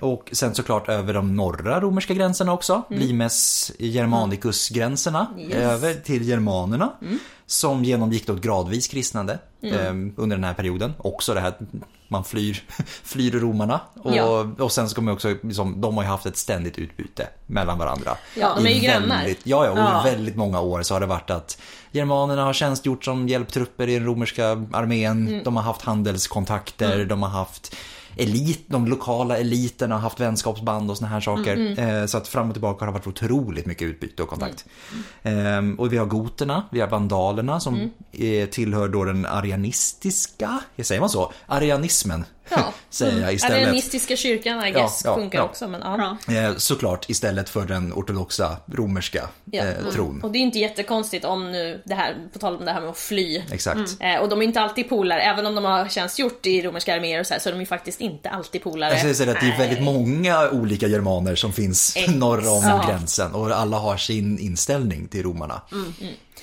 Och 0.00 0.28
sen 0.32 0.54
såklart 0.54 0.88
över 0.88 1.14
de 1.14 1.36
norra 1.36 1.80
romerska 1.80 2.14
gränserna 2.14 2.52
också. 2.52 2.82
Limes 2.90 3.72
Germanicus-gränserna. 3.78 5.26
Över 5.52 5.94
till 5.94 6.22
germanerna. 6.28 6.92
Som 7.46 7.84
genomgick 7.84 8.26
då 8.26 8.32
ett 8.34 8.40
gradvis 8.40 8.88
kristnande 8.88 9.38
eh, 9.62 9.90
under 10.16 10.36
den 10.36 10.44
här 10.44 10.54
perioden. 10.54 10.94
Också 10.98 11.34
det 11.34 11.40
här 11.40 11.54
man 12.08 12.24
flyr, 12.24 12.62
flyr 13.04 13.30
romarna. 13.30 13.80
Och, 14.02 14.14
Ja. 14.16 14.50
och 14.58 14.72
sen 14.72 14.88
så 14.88 14.94
kommer 14.94 15.12
också, 15.12 15.34
liksom, 15.42 15.80
de 15.80 15.96
har 15.96 16.02
ju 16.04 16.08
haft 16.08 16.26
ett 16.26 16.36
ständigt 16.36 16.78
utbyte 16.78 17.28
mellan 17.46 17.78
varandra. 17.78 18.16
Ja, 18.36 18.54
de 18.56 18.66
är 18.66 18.70
ju 18.70 18.80
grannar. 18.80 19.16
Väldigt, 19.18 19.40
ja, 19.46 19.64
ja, 19.64 19.70
och 19.70 19.78
Ja. 19.78 20.08
i 20.08 20.10
väldigt 20.10 20.36
många 20.36 20.60
år 20.60 20.82
så 20.82 20.94
har 20.94 21.00
det 21.00 21.06
varit 21.06 21.30
att 21.30 21.58
germanerna 21.92 22.44
har 22.44 22.52
tjänstgjort 22.52 23.04
som 23.04 23.28
hjälptrupper 23.28 23.88
i 23.88 23.94
den 23.94 24.04
romerska 24.06 24.46
armén. 24.72 25.28
Mm. 25.28 25.44
De 25.44 25.56
har 25.56 25.62
haft 25.62 25.82
handelskontakter, 25.82 27.04
de 27.04 27.22
har 27.22 27.30
haft 27.30 27.74
elit, 28.18 28.64
de 28.66 28.86
lokala 28.86 29.36
eliterna 29.38 29.94
har 29.94 30.02
haft 30.02 30.20
vänskapsband 30.20 30.90
och 30.90 30.96
såna 30.96 31.08
här 31.10 31.20
saker. 31.20 31.54
Mm, 31.56 31.78
Eh, 32.00 32.06
Så 32.06 32.18
att 32.18 32.28
fram 32.28 32.48
och 32.48 32.54
tillbaka 32.54 32.84
har 32.84 32.92
det 32.92 32.98
varit 32.98 33.06
otroligt 33.06 33.66
mycket 33.66 33.82
utbyte 33.88 34.22
och 34.22 34.28
kontakt. 34.28 34.64
Mm. 35.24 35.46
Ehm, 35.46 35.74
Och 35.80 35.92
vi 35.92 35.96
har 35.96 36.06
goterna, 36.06 36.64
vi 36.70 36.80
har 36.80 36.88
vandalerna 36.88 37.60
som 37.60 37.74
Mm. 37.74 38.42
eh, 38.42 38.48
tillhör 38.48 38.88
då 38.88 39.04
den 39.04 39.26
arianistiska, 39.26 40.60
säger 40.82 41.00
man 41.00 41.10
så? 41.10 41.32
Arianismen, 41.46 42.24
Ja. 42.50 42.72
säger 42.90 43.20
jag 43.20 43.34
istället. 43.34 43.56
Arianistiska 43.58 44.16
kyrkan 44.16 44.64
I 44.66 44.70
guess 44.70 45.02
ja, 45.04 45.14
funkar 45.14 45.38
ja. 45.38 45.44
också 45.44 45.68
men 45.68 45.80
ja. 45.84 46.16
Ja. 46.28 46.34
Eh, 46.34 46.56
Såklart 46.56 47.10
istället 47.10 47.48
för 47.48 47.66
den 47.66 47.92
ortodoxa 47.92 48.56
romerska 48.72 49.28
Ja. 49.44 49.64
eh, 49.64 49.90
tron. 49.92 50.22
Och 50.22 50.32
det 50.32 50.38
är 50.38 50.40
inte 50.40 50.58
jättekonstigt 50.58 51.24
om 51.24 51.52
nu 51.52 51.82
det 51.84 51.94
här, 51.94 52.16
på 52.32 52.38
tal 52.38 52.56
om 52.56 52.64
det 52.64 52.72
här 52.72 52.80
med 52.80 52.90
att 52.90 52.98
fly. 52.98 53.42
Exakt. 53.52 53.96
Eh, 54.00 54.16
och 54.16 54.28
de 54.28 54.38
är 54.42 54.46
inte 54.46 54.60
alltid 54.60 54.88
polare, 54.88 55.20
även 55.22 55.46
om 55.46 55.54
de 55.54 55.64
har 55.64 55.88
tjänstgjort 55.88 56.46
i 56.46 56.62
romerska 56.62 56.94
arméer 56.94 57.20
och 57.20 57.26
så 57.26 57.34
här, 57.34 57.40
så 57.40 57.48
är 57.48 57.52
de 57.52 57.60
ju 57.60 57.66
faktiskt 57.66 58.00
inte 58.10 58.30
alltid 58.30 58.62
polare. 58.62 58.98
Jag 58.98 59.16
säga 59.16 59.30
att 59.32 59.40
det 59.40 59.46
är 59.46 59.58
väldigt 59.58 59.82
många 59.82 60.50
olika 60.50 60.86
germaner 60.86 61.34
som 61.34 61.52
finns 61.52 61.96
Exakt. 61.96 62.18
norr 62.18 62.48
om 62.48 62.82
gränsen 62.86 63.34
och 63.34 63.50
alla 63.50 63.76
har 63.78 63.96
sin 63.96 64.38
inställning 64.38 65.08
till 65.08 65.22
romarna. 65.22 65.60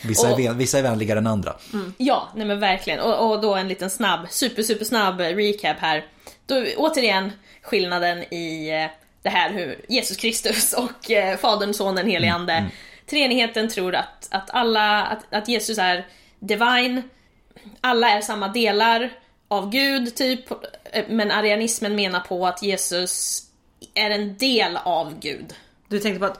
Vissa, 0.03 0.27
är, 0.27 0.33
Och- 0.33 0.39
vän- 0.39 0.57
vissa 0.57 0.79
är 0.79 0.83
vänligare 0.83 1.19
än 1.19 1.27
andra. 1.27 1.55
Ja, 1.97 2.29
nej 2.35 2.47
men 2.47 2.59
verkligen. 2.59 2.99
Och, 2.99 3.31
och 3.31 3.41
då 3.41 3.55
en 3.55 3.67
liten 3.67 3.89
snabb, 3.89 4.19
super 4.29 4.63
super 4.63 4.85
snabb 4.85 5.19
recap 5.19 5.77
här. 5.79 6.05
Då, 6.45 6.65
återigen 6.77 7.31
skillnaden 7.61 8.33
i 8.33 8.69
eh, 8.69 8.91
det 9.21 9.29
här 9.29 9.53
hur 9.53 9.85
Jesus 9.89 10.17
Kristus 10.17 10.73
och 10.77 11.11
eh, 11.11 11.37
Fadern, 11.37 11.73
Sonen, 11.73 12.07
Helige 12.09 12.33
Ande. 12.33 12.65
Treenigheten 13.09 13.69
tror 13.69 13.95
att, 13.95 14.27
att 14.31 14.49
alla, 14.49 15.03
att, 15.05 15.33
att 15.33 15.47
Jesus 15.47 15.77
är 15.77 16.05
divine, 16.39 17.01
alla 17.81 18.09
är 18.09 18.21
samma 18.21 18.47
delar 18.47 19.09
av 19.47 19.69
Gud 19.69 20.15
typ. 20.15 20.51
Eh, 20.91 21.03
Men 21.09 21.31
arianismen 21.31 21.95
menar 21.95 22.19
på 22.19 22.47
att 22.47 22.63
Jesus 22.63 23.43
är 23.93 24.09
en 24.09 24.37
del 24.37 24.77
av 24.77 25.19
Gud. 25.19 25.53
Du 25.87 25.99
tänkte 25.99 26.19
på 26.19 26.25
att 26.25 26.39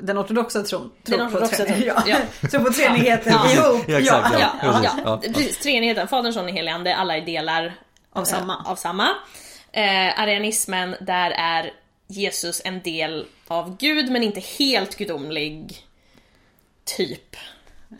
den 0.00 0.18
ortodoxa 0.18 0.62
tron 0.62 0.90
tror 1.04 1.18
Den 1.18 1.26
ortodoxa 1.28 1.56
på, 1.64 1.72
tre- 1.72 1.82
tron, 1.82 2.02
ja. 2.06 2.18
ja. 2.42 2.48
tror 2.48 2.64
på 2.64 2.72
treenigheten 2.72 3.32
Ja. 3.32 3.52
ihop. 3.52 3.84
Ja, 3.88 3.98
exakt, 3.98 4.32
Ja, 4.40 4.50
ja, 4.62 4.80
ja. 4.84 4.92
Ja. 5.04 5.18
precis. 5.34 5.58
Treenigheten, 5.58 6.08
Fadern, 6.08 6.32
Sonen, 6.32 6.54
Helige 6.56 6.94
alla 6.96 7.16
är 7.16 7.20
delar 7.20 7.74
Av 8.12 8.24
samma. 8.24 8.52
eh, 8.64 8.70
av 8.70 8.76
samma. 8.76 9.08
Eh, 9.72 10.20
arianismen, 10.20 10.96
där 11.00 11.30
är 11.30 11.72
Jesus 12.06 12.62
en 12.64 12.82
del 12.82 13.26
av 13.48 13.76
Gud 13.76 14.10
men 14.10 14.22
inte 14.22 14.40
helt 14.58 14.96
gudomlig. 14.96 15.76
Typ. 16.96 17.36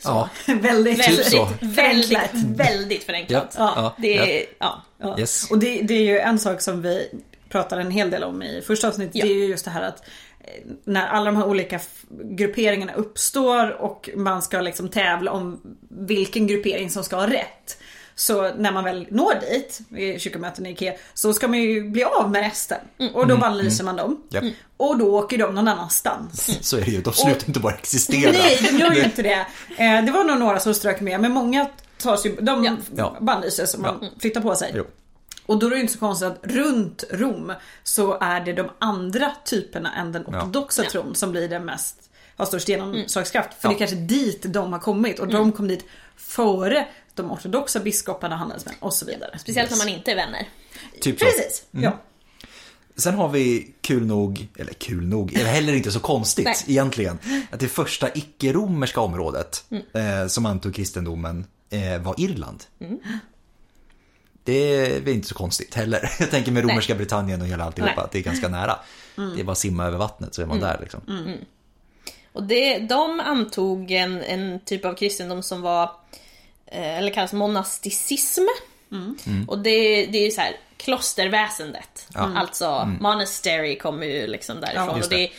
Ja, 0.04 0.28
väldigt, 0.46 0.98
Väldigt, 1.08 1.26
så. 1.30 1.48
väldigt, 1.60 1.74
Förenklat. 1.76 2.30
väldigt 2.56 3.04
förenklat. 3.04 3.54
Ja, 3.58 3.72
ja, 3.76 3.94
Det 3.98 4.40
är, 4.40 4.46
ja. 4.58 4.82
Ja. 5.00 5.18
Yes. 5.18 5.50
Och 5.50 5.58
det, 5.58 5.82
det 5.82 5.94
är 5.94 6.02
ju 6.04 6.18
en 6.18 6.38
sak 6.38 6.60
som 6.60 6.82
vi 6.82 7.10
pratade 7.48 7.82
en 7.82 7.90
hel 7.90 8.10
del 8.10 8.24
om 8.24 8.42
i 8.42 8.62
första 8.66 8.88
avsnittet. 8.88 9.14
Ja. 9.16 9.24
Det 9.24 9.30
är 9.32 9.34
ju 9.34 9.44
just 9.46 9.64
det 9.64 9.70
här 9.70 9.82
att 9.82 10.02
eh, 10.40 10.46
när 10.84 11.06
alla 11.06 11.24
de 11.24 11.36
här 11.36 11.46
olika 11.46 11.80
grupperingarna 12.24 12.92
uppstår 12.94 13.70
och 13.82 14.10
man 14.16 14.42
ska 14.42 14.60
liksom 14.60 14.88
tävla 14.88 15.32
om 15.32 15.60
vilken 15.88 16.46
gruppering 16.46 16.90
som 16.90 17.04
ska 17.04 17.16
ha 17.16 17.26
rätt. 17.30 17.78
Så 18.18 18.54
när 18.54 18.72
man 18.72 18.84
väl 18.84 19.06
når 19.10 19.34
dit, 19.40 19.80
i 19.96 20.18
kyrkomöten 20.18 20.66
i 20.66 20.70
Ikea, 20.70 20.92
så 21.14 21.32
ska 21.32 21.48
man 21.48 21.58
ju 21.58 21.90
bli 21.90 22.04
av 22.04 22.30
med 22.30 22.42
resten. 22.42 22.78
Och 23.14 23.26
då 23.26 23.36
bannlyser 23.36 23.84
man 23.84 23.96
dem. 23.96 24.22
Japp. 24.28 24.44
Och 24.76 24.98
då 24.98 25.18
åker 25.18 25.38
de 25.38 25.54
någon 25.54 25.68
annanstans. 25.68 26.58
så 26.68 26.76
är 26.76 26.80
det 26.80 26.90
ju. 26.90 27.00
De 27.00 27.12
slutar 27.12 27.48
inte 27.48 27.60
bara 27.60 27.74
existera. 27.74 28.32
Nej, 28.32 28.58
de 28.72 28.78
gör 28.78 28.92
ju 28.92 29.04
inte 29.04 29.22
det. 29.22 29.46
Eh, 29.78 30.04
det 30.04 30.12
var 30.12 30.24
nog 30.24 30.38
några 30.38 30.60
som 30.60 30.74
strök 30.74 31.00
med, 31.00 31.20
men 31.20 31.32
många 31.32 31.66
tas 31.98 32.26
ju, 32.26 32.36
de 32.40 32.64
Ja. 32.64 32.76
Ja. 32.96 33.16
bannlyses 33.20 33.74
och 33.74 33.80
man 33.80 34.06
flyttar 34.20 34.40
på 34.40 34.54
sig. 34.54 34.72
Jo. 34.74 34.84
Och 35.46 35.58
då 35.58 35.66
är 35.66 35.70
det 35.70 35.76
ju 35.76 35.82
inte 35.82 35.92
så 35.92 35.98
konstigt 35.98 36.28
att 36.28 36.38
runt 36.42 37.04
Rom 37.10 37.52
så 37.82 38.18
är 38.20 38.40
det 38.40 38.52
de 38.52 38.70
andra 38.78 39.32
typerna 39.44 39.94
än 39.94 40.12
den 40.12 40.22
ortodoxa 40.26 40.82
Ja. 40.84 40.90
tron 40.90 41.14
som 41.14 41.30
blir 41.30 41.48
den 41.48 41.64
mest, 41.64 41.96
har 42.36 42.46
störst 42.46 42.68
genomslagskraft. 42.68 43.48
För 43.60 43.68
Ja. 43.68 43.70
det 43.70 43.74
är 43.76 43.78
kanske 43.78 43.96
dit 43.96 44.42
de 44.52 44.72
har 44.72 44.80
kommit 44.80 45.18
och 45.18 45.28
de 45.28 45.52
kom 45.52 45.68
dit 45.68 45.84
före 46.16 46.86
de 47.22 47.30
ortodoxa 47.30 47.80
biskoparna, 47.80 48.36
handelsmän 48.36 48.74
och 48.80 48.94
så 48.94 49.06
vidare. 49.06 49.38
Speciellt 49.38 49.70
när 49.70 49.78
man 49.78 49.88
inte 49.88 50.12
är 50.12 50.16
vänner. 50.16 50.48
Typ 51.00 51.18
så. 51.18 51.24
Precis, 51.24 51.64
ja. 51.70 51.98
Sen 52.96 53.14
har 53.14 53.28
vi 53.28 53.74
kul 53.80 54.06
nog, 54.06 54.48
eller 54.56 54.72
kul 54.72 55.06
nog, 55.06 55.34
är 55.34 55.44
heller 55.44 55.72
inte 55.72 55.92
så 55.92 56.00
konstigt 56.00 56.44
Nej. 56.44 56.56
egentligen. 56.66 57.18
Att 57.50 57.60
det 57.60 57.68
första 57.68 58.08
icke-romerska 58.14 59.00
området 59.00 59.64
eh, 59.70 60.26
som 60.28 60.46
antog 60.46 60.74
kristendomen 60.74 61.46
eh, 61.70 62.02
var 62.02 62.14
Irland. 62.18 62.64
Det 64.44 64.86
är 64.96 65.08
inte 65.08 65.28
så 65.28 65.34
konstigt 65.34 65.74
heller. 65.74 66.10
Jag 66.20 66.30
tänker 66.30 66.52
med 66.52 66.62
romerska 66.62 66.94
Britannien 66.94 67.40
och 67.40 67.46
hela 67.46 67.64
alltihopa, 67.64 67.92
Nej. 67.96 68.04
att 68.04 68.12
det 68.12 68.18
är 68.18 68.22
ganska 68.22 68.48
nära. 68.48 68.78
Det 69.16 69.40
är 69.40 69.44
bara 69.44 69.52
att 69.52 69.58
simma 69.58 69.84
över 69.84 69.98
vattnet 69.98 70.34
så 70.34 70.42
är 70.42 70.46
man 70.46 70.60
där 70.60 70.78
liksom. 70.80 71.00
Och 72.32 72.42
det, 72.42 72.78
de 72.78 73.20
antog 73.20 73.90
en, 73.90 74.22
en 74.22 74.60
typ 74.60 74.84
av 74.84 74.94
kristendom 74.94 75.42
som 75.42 75.62
var, 75.62 75.82
eh, 75.82 75.88
eller 76.70 77.10
kallas 77.10 77.32
monasticism. 77.32 78.42
Och 79.48 79.58
det, 79.58 80.06
det 80.06 80.18
är 80.18 80.24
ju 80.24 80.30
så 80.30 80.40
här 80.40 80.56
klosterväsendet. 80.76 82.08
Alltså 82.14 82.96
monastery 83.00 83.78
kommer 83.78 84.06
ju 84.06 84.26
liksom 84.26 84.60
därifrån. 84.60 84.96
just 84.96 85.12
och 85.12 85.16
det 85.18 85.24
är, 85.24 85.32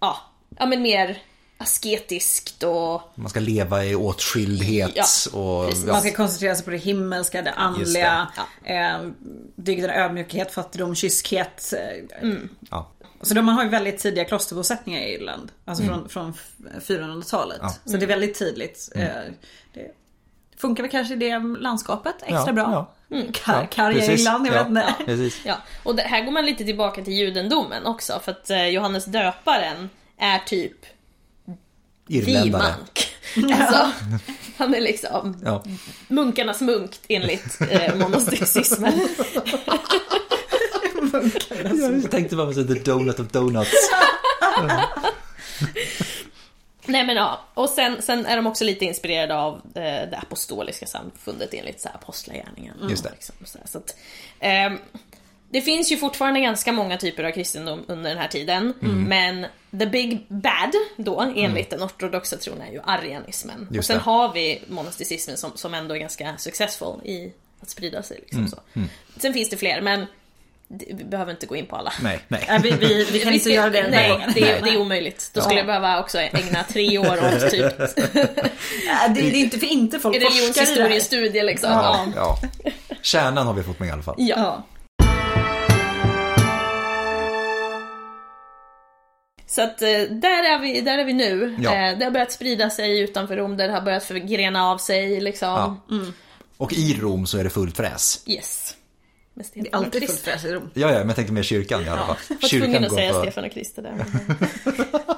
ja, 0.00 0.18
ja 0.58 0.66
men 0.66 0.82
mer 0.82 1.22
asketiskt 1.58 2.62
och 2.62 3.02
Man 3.14 3.30
ska 3.30 3.40
leva 3.40 3.84
i 3.84 3.94
åtskildhet 3.94 4.92
Ja, 4.94 5.04
och... 5.40 5.70
Ja, 5.86 5.92
Man 5.92 6.00
ska 6.00 6.12
koncentrera 6.12 6.54
sig 6.54 6.64
på 6.64 6.70
det 6.70 6.76
himmelska, 6.76 7.42
det 7.42 7.52
andliga, 7.52 8.28
eh, 8.64 9.08
dygden 9.56 9.90
ödmjukhet, 9.90 10.52
fattigdom, 10.54 10.94
kyskhet. 10.94 11.74
Eh, 12.22 12.28
ja. 12.70 12.90
Så 13.22 13.34
de 13.34 13.48
har 13.48 13.64
ju 13.64 13.68
väldigt 13.70 13.98
tidiga 13.98 14.24
klosterbosättningar 14.24 15.00
i 15.00 15.14
Irland. 15.14 15.52
Alltså 15.64 15.84
från, 15.84 16.08
från 16.08 16.34
400-talet. 16.80 17.58
Ja. 17.62 17.74
Så 17.84 17.96
det 17.96 18.04
är 18.04 18.08
väldigt 18.08 18.38
tydligt. 18.38 18.88
Eh, 18.94 19.06
Det 19.74 19.90
funkar 20.58 20.82
väl 20.82 20.90
kanske 20.92 21.14
i 21.14 21.16
det 21.16 21.38
landskapet 21.38 22.14
extra 22.20 22.44
Ja, 22.46 22.52
bra. 22.52 22.92
ja. 23.08 23.16
Kar- 23.32 23.60
Ja, 23.60 23.66
Karga. 23.70 24.04
Irland, 24.12 24.46
jag 24.46 24.54
Ja, 24.54 24.58
vet 24.58 24.68
inte. 24.68 24.94
Precis. 25.04 25.40
Ja, 25.44 25.56
och 25.82 25.96
det, 25.96 26.02
här 26.02 26.24
går 26.24 26.32
man 26.32 26.46
lite 26.46 26.64
tillbaka 26.64 27.02
till 27.04 27.12
judendomen 27.12 27.86
också 27.86 28.20
för 28.24 28.32
att 28.32 28.50
eh, 28.50 28.66
Johannes 28.66 29.04
döparen 29.04 29.90
är 30.18 30.38
typ 30.38 30.76
Irländare. 32.08 32.62
vi-munk. 32.62 33.12
Alltså, 33.60 33.90
han 34.56 34.74
är 34.74 34.80
liksom 34.80 35.36
Ja. 35.44 35.64
munkarnas 36.08 36.60
munk 36.60 36.90
enligt 37.08 37.60
eh, 37.70 37.94
monasticismen. 37.94 39.08
Jag 42.02 42.10
tänkte 42.10 42.36
bara 42.36 42.46
på 42.46 42.52
the 42.52 42.62
donut 42.62 43.20
of 43.20 43.26
donuts. 43.28 43.70
Nej 46.86 47.06
men 47.06 47.16
ja, 47.16 47.40
och 47.54 47.68
sen, 47.68 48.02
sen 48.02 48.26
är 48.26 48.36
de 48.36 48.46
också 48.46 48.64
lite 48.64 48.84
inspirerade 48.84 49.34
av 49.36 49.54
eh, 49.74 49.82
det 49.82 50.18
apostoliska 50.22 50.86
samfundet 50.86 51.54
enligt 51.54 51.80
så 51.80 51.88
här 51.88 51.94
apostlagärningarna. 51.96 52.90
Just 52.90 53.02
det. 53.04 53.10
Liksom, 53.10 53.34
så 53.44 53.58
så 53.64 53.78
att, 53.78 53.96
ehm, 54.40 54.78
det 55.50 55.60
finns 55.60 55.92
ju 55.92 55.96
fortfarande 55.96 56.40
ganska 56.40 56.72
många 56.72 56.96
typer 56.96 57.24
av 57.24 57.30
kristendom 57.30 57.84
under 57.88 58.10
den 58.10 58.18
här 58.18 58.28
tiden. 58.28 58.74
Mm. 58.82 59.04
Men 59.04 59.46
the 59.80 59.86
big 59.86 60.26
bad 60.28 60.72
då, 60.96 61.20
enligt 61.36 61.70
den 61.70 61.82
ortodoxa 61.82 62.36
tron, 62.36 62.60
är 62.60 62.72
ju 62.72 62.80
arianismen. 62.84 63.66
och 63.70 63.76
Just 63.76 63.86
sen 63.88 63.96
det. 63.96 64.02
har 64.02 64.32
vi 64.32 64.62
monasticismen 64.68 65.36
som, 65.36 65.52
som 65.54 65.74
ändå 65.74 65.94
är 65.94 65.98
ganska 65.98 66.36
successful 66.38 67.00
i 67.04 67.32
att 67.60 67.70
sprida 67.70 68.02
sig. 68.02 68.18
Liksom, 68.20 68.38
Mm. 68.38 68.50
så. 68.50 68.58
Sen 69.20 69.32
finns 69.32 69.50
det 69.50 69.56
fler, 69.56 69.80
men 69.80 70.06
vi 70.68 71.04
behöver 71.04 71.32
inte 71.32 71.46
gå 71.46 71.56
in 71.56 71.66
på 71.66 71.76
alla. 71.76 71.92
Nej, 72.02 72.18
nej. 72.28 72.60
Vi, 72.62 72.70
vi, 72.70 73.04
vi 73.12 73.18
kan 73.20 73.28
Vi 73.32 73.38
inte 73.38 73.50
göra 73.50 73.70
det 73.70 73.82
den 73.82 73.90
nej, 73.90 74.10
gången. 74.10 74.30
det, 74.34 74.50
är, 74.50 74.62
det 74.62 74.70
är 74.70 74.76
omöjligt. 74.80 75.30
Då 75.34 75.40
skulle 75.40 75.56
jag 75.58 75.66
behöva 75.66 76.00
också 76.00 76.18
ägna 76.18 76.64
tre 76.68 76.98
år 76.98 77.18
åt 77.34 77.50
typ 77.50 77.72
Ja, 77.78 79.08
Det, 79.08 79.20
det 79.20 79.36
är 79.36 79.40
inte 79.40 79.58
för 79.58 79.66
inte 79.66 79.98
folk 79.98 80.14
forskar 80.14 80.28
i 80.30 80.34
det 80.34 80.40
religionshistoriestudie 80.40 81.42
liksom. 81.42 81.70
Ja. 81.70 82.06
Ja. 82.16 82.38
Kärnan 83.02 83.46
har 83.46 83.54
vi 83.54 83.62
fått 83.62 83.78
med 83.78 83.88
i 83.88 83.92
alla 83.92 84.02
fall. 84.02 84.14
Ja. 84.18 84.64
Så 89.46 89.62
att 89.62 89.82
eh, 89.82 89.88
där 90.10 90.44
är 90.54 90.58
vi, 90.60 90.80
där 90.80 90.98
är 90.98 91.04
vi 91.04 91.12
nu. 91.12 91.56
Ja. 91.60 91.74
Eh, 91.74 91.98
Det 91.98 92.04
har 92.04 92.10
börjat 92.12 92.32
sprida 92.32 92.70
sig 92.70 93.00
utanför 93.00 93.36
Rom, 93.36 93.56
det 93.56 93.68
har 93.72 93.80
börjat 93.80 94.04
förgrena 94.04 94.64
av 94.70 94.78
sig 94.78 95.20
liksom. 95.20 95.48
Ja. 95.48 95.76
Och 96.56 96.72
i 96.72 96.94
Rom 97.00 97.26
så 97.26 97.38
är 97.38 97.44
det 97.44 97.50
fullt 97.50 97.76
fräs. 97.76 98.22
Yes. 98.26 98.74
Med 99.36 99.44
Det 99.44 99.48
Stefan 99.48 99.66
är 99.66 99.76
alltid 99.84 100.06
fullt 100.06 100.20
fräs 100.20 100.44
i 100.44 100.52
Rom. 100.52 100.70
Ja, 100.74 100.88
ja, 100.92 100.98
men 100.98 101.06
jag 101.06 101.16
tänkte 101.16 101.32
mer 101.32 101.42
kyrkan 101.42 101.84
i 101.84 101.88
alla 101.88 102.06
fall. 102.06 102.16
Jag 102.28 102.36
var 102.42 102.48
tvungen 102.48 102.84
att 102.84 102.92
säga 102.92 103.12
för- 103.12 103.22
Stefan 103.22 103.44
och 103.44 103.52
Krister 103.52 103.82
där. 103.82 104.04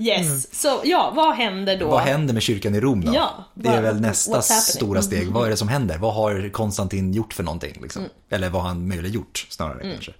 Yes, 0.00 0.54
så 0.60 0.80
ja, 0.84 1.12
vad 1.16 1.34
händer 1.34 1.78
då? 1.78 1.88
Vad 1.88 2.00
händer 2.00 2.34
med 2.34 2.42
kyrkan 2.42 2.74
i 2.74 2.80
Rom 2.80 3.04
då? 3.04 3.14
Ja, 3.14 3.44
det 3.54 3.68
är 3.68 3.82
väl 3.82 4.00
nästa 4.00 4.42
stora 4.42 5.02
steg. 5.02 5.28
Vad 5.28 5.46
är 5.46 5.50
det 5.50 5.56
som 5.56 5.68
händer? 5.68 5.98
Vad 5.98 6.14
har 6.14 6.50
Konstantin 6.52 7.12
gjort 7.12 7.32
för 7.32 7.42
någonting? 7.42 7.78
Liksom? 7.82 8.02
Mm. 8.02 8.12
Eller 8.30 8.48
vad 8.50 8.62
har 8.62 8.68
han 8.68 8.88
möjligen 8.88 9.12
gjort 9.14 9.46
snarare 9.50 9.92
kanske. 9.92 10.12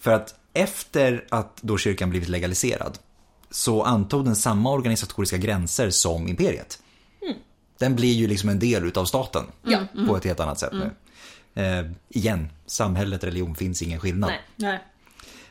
För 0.00 0.10
att 0.12 0.34
efter 0.52 1.24
att 1.28 1.58
då 1.60 1.78
kyrkan 1.78 2.10
blivit 2.10 2.28
legaliserad 2.28 2.98
så 3.50 3.82
antog 3.82 4.24
den 4.24 4.36
samma 4.36 4.72
organisatoriska 4.72 5.36
gränser 5.36 5.90
som 5.90 6.28
imperiet. 6.28 6.78
Den 7.80 7.96
blir 7.96 8.12
ju 8.12 8.26
liksom 8.26 8.48
en 8.48 8.58
del 8.58 8.84
utav 8.84 9.04
staten 9.04 9.44
Mm. 9.94 10.08
På 10.08 10.16
ett 10.16 10.24
helt 10.24 10.40
annat 10.40 10.58
sätt 10.58 10.72
nu. 10.72 10.90
Eh, 11.62 11.84
igen, 12.08 12.48
samhället, 12.66 13.24
religion 13.24 13.54
finns 13.54 13.82
ingen 13.82 14.00
skillnad. 14.00 14.30
Nej. 14.30 14.80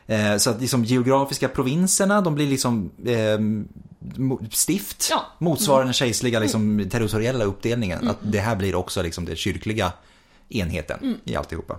Nej. 0.06 0.30
Eh, 0.32 0.36
Så 0.36 0.50
att 0.50 0.60
liksom 0.60 0.84
geografiska 0.84 1.48
provinserna, 1.48 2.20
de 2.20 2.34
blir 2.34 2.46
liksom 2.48 2.90
eh, 3.06 3.38
stift. 4.50 5.08
Ja. 5.10 5.26
Motsvarar 5.38 5.84
den 5.84 5.92
kejserliga 5.92 6.40
liksom, 6.40 6.88
territoriella 6.90 7.44
uppdelningen. 7.44 8.08
Att 8.08 8.18
det 8.22 8.40
här 8.40 8.56
blir 8.56 8.74
också 8.74 9.02
liksom 9.02 9.24
den 9.24 9.36
kyrkliga 9.36 9.92
enheten 10.48 11.18
i 11.24 11.36
alltihopa. 11.36 11.78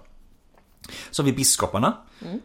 Så 1.12 1.22
har 1.22 1.26
vi 1.26 1.34
biskoparna. 1.34 1.98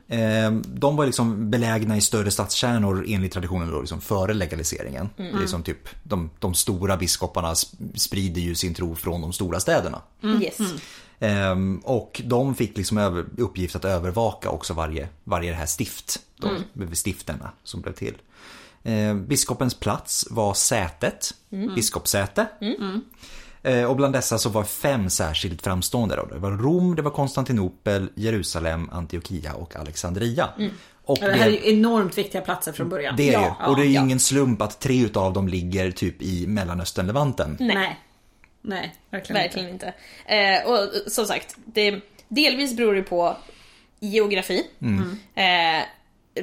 Eh, 0.09 0.51
de 0.64 0.97
var 0.97 1.07
liksom 1.07 1.51
belägna 1.51 1.97
i 1.97 2.01
större 2.01 2.30
stadskärnor 2.30 3.05
enligt 3.09 3.32
traditionen 3.32 3.70
då, 3.70 3.80
liksom 3.80 4.01
före 4.01 4.34
legaliseringen. 4.34 5.09
Det 5.16 5.22
är 5.22 5.39
liksom 5.41 5.62
typ, 5.62 5.89
de, 6.03 6.30
de 6.39 6.55
stora 6.55 6.97
biskoparna 6.97 7.53
sp- 7.55 7.97
sprider 7.97 8.41
ju 8.41 8.55
sin 8.55 8.74
tro 8.74 8.95
från 8.95 9.20
de 9.20 9.32
stora 9.32 9.61
städerna. 9.61 10.01
Yes. 10.43 10.59
Ehm, 11.18 11.78
och 11.84 12.22
de 12.24 12.55
fick 12.55 12.76
liksom 12.76 12.99
över, 12.99 13.24
uppgift 13.39 13.76
att 13.76 13.84
övervaka 13.84 14.51
också 14.51 14.74
varje, 14.74 15.09
varje 15.24 15.51
det 15.51 15.57
här 15.57 15.66
stift. 15.66 16.20
Då, 16.37 16.49
Stifterna 16.93 17.51
som 17.64 17.80
blev 17.80 17.93
till. 17.93 18.14
Ehm, 18.84 19.26
biskopens 19.26 19.74
plats 19.74 20.26
var 20.30 20.55
sätet, 20.55 21.34
biskopssäte. 21.74 22.47
Eh, 22.61 22.99
och 23.89 23.97
bland 23.97 24.12
dessa 24.14 24.39
så 24.39 24.49
var 24.49 24.64
fem 24.64 25.11
särskilt 25.11 25.62
framstående. 25.62 26.17
Då. 26.17 26.25
Det 26.27 26.39
var 26.39 26.51
Rom, 26.51 26.97
det 26.97 27.03
var 27.03 27.11
Konstantinopel, 27.11 28.09
Jerusalem, 28.14 28.91
Antiochia 28.93 29.53
och 29.53 29.77
Alexandria. 29.77 30.49
Och 31.05 31.19
Ja, 31.21 31.27
Det 31.27 31.33
här 31.33 31.47
är 31.47 31.51
ju 31.51 31.73
enormt 31.73 32.19
viktiga 32.19 32.41
platser 32.41 32.73
från 32.73 32.89
början. 32.89 33.17
det 33.17 33.29
är 33.29 33.33
ja, 33.33 33.57
ju, 33.61 33.67
och 33.71 33.77
det 33.77 33.83
är 33.83 33.87
ju 33.87 33.93
ja. 33.93 34.03
ingen 34.03 34.21
slump 34.21 34.62
att 34.62 34.81
tre 34.81 35.05
utav 35.05 35.33
dem 35.33 35.49
ligger 35.49 35.91
typ 35.91 36.23
i 36.23 36.47
Mellanöstern-Levanten. 36.47 37.57
Nej. 37.61 38.01
Nej, 38.62 38.95
verkligen, 39.11 39.43
Verkligen 39.43 39.69
inte. 39.69 39.95
Eh, 40.27 40.69
och 40.69 40.79
eh, 40.79 40.89
som 41.07 41.27
sagt, 41.27 41.57
det, 41.64 42.01
delvis 42.29 42.77
beror 42.77 42.95
det 42.95 43.03
på 43.03 43.37
geografi. 44.01 44.62
Mm. 44.81 45.19
Eh, 45.35 45.85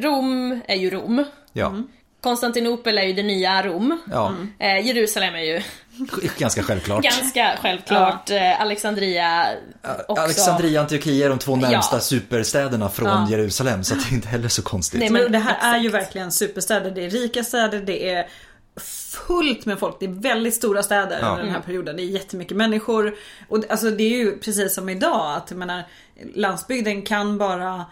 Rom 0.02 0.62
är 0.68 0.76
ju 0.76 0.90
Rom. 0.90 1.26
Ja, 1.54 1.84
Konstantinopel 2.22 2.98
är 2.98 3.04
ju 3.04 3.14
det 3.14 3.24
nya 3.24 3.64
Rom. 3.64 4.00
ja. 4.12 4.36
Eh, 4.60 4.88
Jerusalem 4.88 5.36
är 5.36 5.40
ju 5.44 5.62
Ganska 6.38 6.64
självklart. 6.64 7.04
Ganska 7.04 7.58
självklart. 7.62 8.30
Eh, 8.30 8.62
Alexandria 8.62 9.46
också. 10.08 10.22
Alexandria 10.24 10.80
och 10.80 10.84
Antiochia 10.84 11.26
är 11.26 11.30
de 11.30 11.40
två 11.40 11.56
närmsta 11.56 11.96
Ja. 11.96 12.00
superstäderna 12.00 12.90
från 12.90 13.08
Ja. 13.10 13.28
Jerusalem 13.30 13.84
så 13.84 13.94
att 13.96 14.04
det 14.04 14.12
är 14.12 14.16
inte 14.16 14.28
heller 14.28 14.48
så 14.50 14.62
konstigt. 14.62 15.00
Nej, 15.00 15.10
Men 15.10 15.32
det 15.32 15.40
här 15.40 15.76
är 15.76 15.80
ju 15.80 15.88
exakt. 15.88 16.04
verkligen 16.06 16.32
superstäder. 16.32 16.92
Det 16.92 17.06
är 17.06 17.10
rika 17.10 17.44
städer, 17.44 17.80
det 17.82 18.10
är 18.10 18.28
fullt 19.28 19.66
med 19.66 19.80
folk. 19.80 19.96
Det 20.00 20.06
är 20.06 20.10
väldigt 20.22 20.54
stora 20.56 20.84
städer 20.84 21.20
Ja. 21.22 21.28
under 21.30 21.44
den 21.44 21.54
här 21.54 21.62
perioden. 21.62 21.96
Det 21.96 22.02
är 22.02 22.06
jättemycket 22.06 22.58
människor. 22.58 23.16
Och 23.50 23.64
alltså 23.70 23.90
det 23.92 24.04
är 24.04 24.18
ju 24.18 24.38
precis 24.40 24.74
som 24.74 24.90
idag 24.90 25.36
att 25.38 25.52
jag 25.52 25.58
menar, 25.58 25.84
landsbygden 26.36 27.02
kan 27.02 27.38
bara 27.38 27.86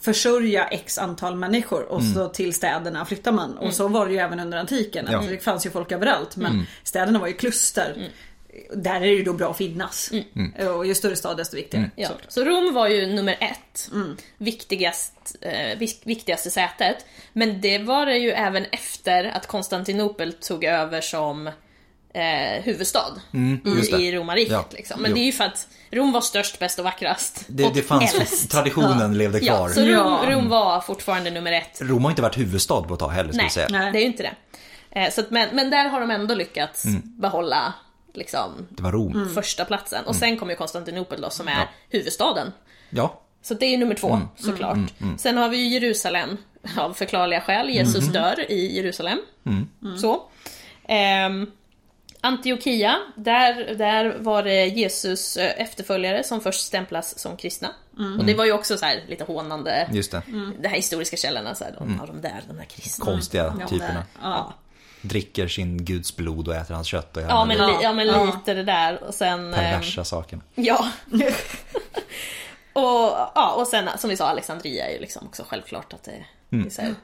försörja 0.00 0.66
x 0.68 0.98
antal 0.98 1.36
människor 1.36 1.82
och 1.82 2.02
så 2.02 2.28
till 2.28 2.54
städerna 2.54 3.04
flyttar 3.04 3.32
man. 3.32 3.58
Och 3.58 3.74
så 3.74 3.88
var 3.88 4.06
det 4.06 4.12
ju 4.12 4.18
även 4.18 4.40
under 4.40 4.58
antiken. 4.58 5.08
Ja. 5.10 5.22
Det 5.28 5.38
fanns 5.38 5.66
ju 5.66 5.70
folk 5.70 5.92
överallt 5.92 6.36
men 6.36 6.66
städerna 6.82 7.18
var 7.18 7.26
ju 7.26 7.32
kluster. 7.32 8.10
Där 8.74 8.94
är 8.96 9.00
det 9.00 9.06
ju 9.06 9.22
då 9.24 9.32
bra 9.32 9.50
att 9.50 9.56
finnas. 9.56 10.10
Och 10.76 10.86
ju 10.86 10.94
större 10.94 11.16
stad 11.16 11.36
desto 11.36 11.56
viktigare. 11.56 11.90
Ja. 11.96 12.08
Så 12.28 12.44
Rom 12.44 12.74
var 12.74 12.88
ju 12.88 13.06
nummer 13.06 13.36
ett. 13.40 13.90
Viktigast, 14.38 15.36
eh, 15.40 15.78
vik- 15.78 16.00
viktigaste 16.04 16.50
sätet. 16.50 16.96
Men 17.32 17.60
det 17.60 17.78
var 17.78 18.06
det 18.06 18.16
ju 18.18 18.30
även 18.30 18.64
efter 18.64 19.24
att 19.24 19.46
Konstantinopel 19.46 20.32
tog 20.32 20.64
över 20.64 21.00
som 21.00 21.50
eh, 22.16 22.62
huvudstad 22.62 23.20
just 23.64 23.92
i, 23.92 24.12
romarriket. 24.12 24.52
Ja. 24.52 24.64
Liksom. 24.70 25.02
Men 25.02 25.10
Jo. 25.10 25.14
det 25.14 25.20
är 25.20 25.24
ju 25.26 25.32
för 25.32 25.44
att 25.44 25.68
Rom 25.90 26.12
var 26.12 26.20
störst, 26.20 26.58
bäst 26.58 26.78
och 26.78 26.84
vackrast. 26.84 27.44
Det, 27.48 27.64
och 27.64 27.74
det 27.74 27.82
fanns, 27.82 28.14
äldst. 28.14 28.50
traditionen 28.50 29.18
levde 29.18 29.40
kvar. 29.40 29.68
Ja, 29.68 29.74
så 29.74 29.80
Rom, 29.80 29.90
Ja. 29.90 30.22
Rom 30.28 30.48
var 30.48 30.80
fortfarande 30.80 31.30
nummer 31.30 31.52
ett. 31.52 31.78
Rom 31.82 32.04
har 32.04 32.10
inte 32.10 32.22
varit 32.22 32.38
huvudstad 32.38 32.82
på 32.82 32.94
ett 32.94 33.00
tag 33.00 33.08
heller 33.10 33.32
Nej, 33.32 33.50
säga. 33.50 33.66
Nej. 33.70 33.92
det 33.92 33.98
är 33.98 34.00
ju 34.00 34.06
inte 34.06 34.22
det. 34.22 34.34
Eh, 35.00 35.10
så 35.12 35.20
att, 35.20 35.30
men, 35.30 35.48
men 35.56 35.70
där 35.70 35.88
har 35.88 36.00
de 36.00 36.10
ändå 36.10 36.34
lyckats 36.34 36.84
Mm. 36.84 37.02
behålla 37.04 37.74
liksom, 38.14 38.66
Det 38.70 38.82
var 38.82 38.92
Rom. 38.92 39.30
första 39.34 39.64
platsen. 39.64 40.04
Och 40.04 40.16
sen 40.16 40.36
kommer 40.38 40.52
ju 40.52 40.56
Konstantinopel 40.56 41.20
då 41.20 41.30
som 41.30 41.48
är 41.48 41.52
Mm. 41.52 41.64
Ja. 41.90 41.98
huvudstaden. 41.98 42.52
Ja, 42.90 43.20
Så 43.42 43.54
det 43.54 43.66
är 43.66 43.70
ju 43.70 43.76
nummer 43.76 43.94
två 43.94 44.08
Mm. 44.10 44.28
såklart. 44.36 44.78
Sen 45.18 45.36
har 45.36 45.48
vi 45.48 45.56
ju 45.56 45.68
Jerusalem 45.68 46.36
av 46.78 46.92
förklarliga 46.94 47.40
skäl. 47.40 47.70
Jesus 47.70 48.00
Mm. 48.08 48.12
dör 48.12 48.50
i 48.50 48.76
Jerusalem. 48.76 49.18
Så. 50.00 50.22
Ehm, 50.88 51.46
Antiochia, 52.26 52.96
där, 53.16 53.74
där 53.74 54.16
var 54.18 54.42
det 54.42 54.66
Jesus 54.66 55.36
eh, 55.36 55.60
efterföljare 55.60 56.24
som 56.24 56.40
först 56.40 56.60
stämplas 56.60 57.18
som 57.18 57.36
kristna. 57.36 57.68
Och 58.18 58.24
det 58.24 58.34
var 58.34 58.44
ju 58.44 58.52
också 58.52 58.76
så 58.78 58.84
här 58.86 59.04
lite 59.08 59.24
hånande, 59.24 59.88
just 59.92 60.10
det. 60.12 60.22
det 60.60 60.68
här 60.68 60.76
historiska 60.76 61.16
källorna, 61.16 61.54
så 61.54 61.64
här, 61.64 61.74
de, 61.78 61.98
ja, 62.00 62.06
de 62.06 62.20
där, 62.20 62.42
de 62.48 62.56
där 62.56 62.64
kristna. 62.64 63.04
Konstiga 63.04 63.54
Ja, 63.60 63.68
typerna. 63.68 64.04
Ja. 64.22 64.52
Dricker 65.02 65.48
sin 65.48 65.84
guds 65.84 66.16
blod 66.16 66.48
och 66.48 66.54
äter 66.54 66.74
hans 66.74 66.86
kött 66.86 67.16
och 67.16 67.22
Ja 67.22 67.44
men, 67.44 67.58
de 67.58 67.66
li, 67.66 67.72
ja, 67.82 67.92
men 67.92 68.06
Ja. 68.06 68.24
lite 68.24 68.54
det 68.54 68.62
där 68.62 69.02
och 69.04 69.14
sen... 69.14 69.44
ehm, 69.46 69.52
perversa 69.54 70.04
sakerna. 70.04 70.42
Ja. 70.54 70.88
och, 72.72 72.82
ja, 73.34 73.54
och 73.58 73.66
sen 73.66 73.88
som 73.98 74.10
vi 74.10 74.16
sa, 74.16 74.26
Alexandria 74.28 74.86
är 74.88 74.92
ju 74.92 74.98
liksom 75.00 75.26
också 75.26 75.44
självklart 75.48 75.92
att 75.92 76.04
det, 76.04 76.24
Mm. 76.52 76.68
det 76.76 76.82
här, 76.82 76.94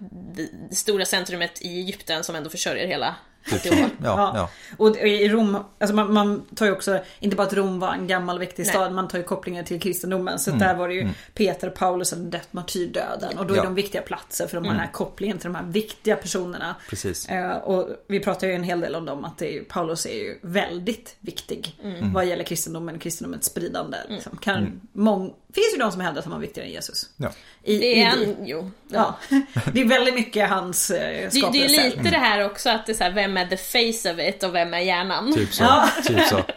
det 0.70 0.74
stora 0.76 1.04
centrumet 1.04 1.62
i 1.62 1.78
Egypten 1.80 2.24
som 2.24 2.34
ändå 2.36 2.50
försörjer 2.50 2.86
hela 2.86 3.14
Typ. 3.62 3.74
Ja, 4.04 4.32
ja. 4.36 4.50
Och 4.76 4.96
i 4.96 5.28
Rom, 5.28 5.56
alltså 5.78 5.94
man, 5.96 6.12
man 6.12 6.42
tar 6.54 6.66
ju 6.66 6.72
också, 6.72 6.98
inte 7.20 7.36
bara 7.36 7.46
att 7.46 7.52
Rom 7.52 7.80
var 7.80 7.92
en 7.94 8.06
gammal 8.06 8.38
viktig 8.38 8.62
Nej. 8.62 8.72
stad, 8.74 8.92
man 8.92 9.08
tar 9.08 9.18
ju 9.18 9.24
kopplingar 9.24 9.62
till 9.62 9.80
kristendomen. 9.80 10.38
Så 10.38 10.50
där 10.50 10.74
var 10.74 10.88
det 10.88 10.94
ju 10.94 11.08
Peter 11.34 11.68
och 11.68 11.74
Paulus 11.74 12.10
hade 12.10 12.24
dött 12.24 12.52
martyrdöden. 12.52 13.38
Och 13.38 13.46
då 13.46 13.54
är 13.54 13.58
Ja. 13.58 13.64
de 13.64 13.74
viktiga 13.74 14.02
platser 14.02 14.46
för 14.46 14.54
de 14.56 14.64
har 14.66 14.72
den 14.72 14.80
här 14.80 14.92
kopplingen 14.92 15.38
till 15.38 15.46
de 15.52 15.54
här 15.54 15.64
viktiga 15.66 16.16
personerna. 16.16 16.74
Precis. 16.90 17.28
Eh, 17.28 17.50
och 17.56 17.88
vi 18.06 18.20
pratar 18.20 18.46
ju 18.46 18.52
en 18.52 18.62
hel 18.64 18.80
del 18.80 18.94
om 18.94 19.04
dem, 19.04 19.24
att 19.24 19.38
det 19.38 19.46
är, 19.48 19.52
ju- 19.52 19.64
Paulus 19.64 20.06
är 20.06 20.14
ju 20.14 20.38
väldigt 20.42 21.16
viktig 21.20 21.80
vad 22.14 22.26
gäller 22.26 22.44
kristendomen, 22.44 22.98
kristendomens 22.98 23.44
spridande. 23.44 23.96
Liksom. 24.08 24.36
Kan, 24.36 24.80
mång, 24.92 25.26
finns 25.54 25.74
ju 25.74 25.78
de 25.78 25.92
som 25.92 26.00
hävdar 26.00 26.18
att 26.18 26.24
han 26.24 26.34
var 26.34 26.40
viktigare 26.40 26.66
än 26.68 26.72
Jesus. 26.74 27.10
Ja. 27.16 27.28
I, 27.62 27.78
Det 27.78 28.02
är 28.02 28.06
en, 28.12 28.36
jo. 28.46 28.70
Ja, 28.88 29.16
det 29.72 29.80
är 29.80 29.84
väldigt 29.88 30.14
mycket 30.14 30.48
hans 30.48 30.90
eh, 30.90 31.24
Det, 31.24 31.30
skapelse. 31.38 31.66
det 31.68 31.76
är 31.76 31.84
lite 31.90 32.10
det 32.10 32.18
här 32.18 32.44
också 32.46 32.70
att 32.70 32.86
det 32.86 32.92
är 32.92 32.96
så 32.96 33.04
här, 33.04 33.12
vem 33.12 33.31
är 33.36 33.46
the 33.46 33.56
face 33.56 34.12
of 34.12 34.18
it 34.18 34.42
och 34.42 34.54
vem 34.54 34.74
är 34.74 34.78
hjärnan? 34.78 35.32
Typ 35.34 35.54
så. 35.54 35.62
Ja. 35.62 35.88
Typ 36.06 36.26
så. 36.26 36.40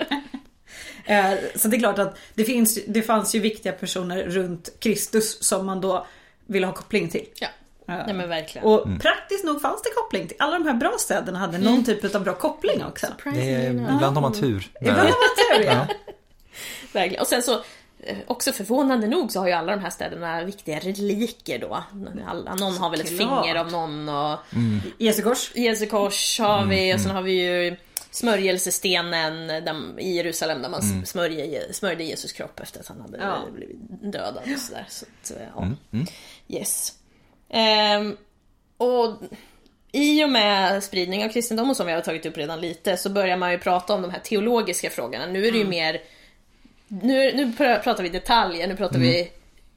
Eh, 1.07 1.34
Så 1.55 1.67
det 1.67 1.78
är 1.78 1.80
klart 1.80 1.99
att 1.99 2.17
det, 2.34 2.43
finns, 2.43 2.80
det 2.88 3.01
fanns 3.01 3.36
ju 3.36 3.39
viktiga 3.39 3.71
personer 3.71 4.23
runt 4.23 4.69
Kristus 4.80 5.43
som 5.43 5.65
man 5.65 5.82
då 5.82 6.07
ville 6.45 6.65
ha 6.65 6.73
koppling 6.73 7.09
till. 7.09 7.26
Ja, 7.36 7.47
nej 7.88 8.13
men 8.13 8.30
verkligen. 8.30 8.67
Och 8.67 8.84
praktiskt 9.01 9.43
nog 9.45 9.61
fanns 9.61 9.82
det 9.84 9.89
koppling 9.95 10.28
till. 10.28 10.38
Alla 10.39 10.59
de 10.59 10.67
här 10.67 10.73
bra 10.73 10.95
städerna 10.99 11.39
hade 11.39 11.57
någon 11.57 11.86
typ 11.86 12.15
av 12.15 12.23
bra 12.23 12.34
koppling 12.34 12.84
också. 12.86 13.07
Det 13.34 13.53
är, 13.53 13.69
ibland 13.69 14.03
har 14.03 14.21
man 14.21 14.34
tur. 14.34 14.71
Ibland 14.82 14.99
har 14.99 15.05
man 15.05 15.59
tur 15.59 15.65
ja. 15.65 15.88
Verkligen. 16.93 17.21
Och 17.21 17.28
sen 17.28 17.43
så, 17.43 17.63
också 18.28 18.51
förvånande 18.51 19.08
nog 19.08 19.32
så 19.32 19.39
har 19.39 19.47
ju 19.47 19.53
alla 19.53 19.76
de 19.76 19.82
här 19.82 19.89
städerna 19.89 20.43
viktiga 20.43 20.80
reliker 20.80 21.60
då. 21.60 21.84
Alla, 22.28 22.56
någon 22.56 22.78
har 22.78 22.89
väl 22.89 23.01
ett 23.01 23.18
Klart. 23.18 23.43
finger 23.43 23.56
av 23.56 23.72
någon 23.72 24.10
och 24.10 24.39
Jesu 24.97 25.22
kors. 25.22 25.51
Jesu 25.56 25.86
kors 25.86 26.39
har 26.39 26.66
vi 26.66 26.86
Mm, 26.86 26.95
och 26.95 27.01
sen 27.01 27.12
har 27.12 27.22
vi 27.22 27.32
ju 27.32 27.76
smörjelsestenen 28.12 29.47
där, 29.47 29.99
i 29.99 30.16
Jerusalem 30.16 30.62
där 30.62 30.70
man 30.70 30.82
Mm. 30.82 31.06
smörjer, 31.06 31.72
smörjde 31.74 32.03
Jesus 32.03 32.32
kropp 32.34 32.60
efter 32.60 32.80
att 32.80 32.88
han 32.88 33.01
hade 33.01 33.18
Ja. 33.18 33.38
blivit 33.53 33.78
dödad 34.14 34.38
och 34.53 34.60
sådär. 34.60 34.86
Så 34.89 35.06
att, 35.06 35.32
eh, 35.41 35.47
ja. 35.56 35.62
Mm, 35.62 36.06
Yes. 36.47 36.93
Ehm, 37.49 38.18
och 38.78 39.16
i 39.91 40.24
och 40.24 40.30
med 40.30 40.84
spridning 40.84 41.26
av 41.26 41.30
kristendomen 41.30 41.76
som 41.76 41.88
vi 41.88 41.93
har 41.93 42.01
tagit 42.01 42.26
upp 42.26 42.38
redan 42.38 42.62
lite 42.62 42.97
så 42.97 43.10
börjar 43.10 43.38
man 43.38 43.51
ju 43.51 43.58
prata 43.60 43.93
om 43.93 44.01
de 44.01 44.12
här 44.12 44.20
teologiska 44.20 44.89
frågorna. 44.89 45.26
Nu 45.26 45.47
är 45.47 45.51
det 45.51 45.58
ju 45.58 45.66
mer 45.68 46.01
nu, 46.88 47.34
nu 47.36 47.46
pr- 47.58 47.80
pratar 47.84 48.04
vi 48.04 48.10
detaljer, 48.10 48.68
nu 48.68 48.76
pratar 48.76 49.00
vi 49.00 49.32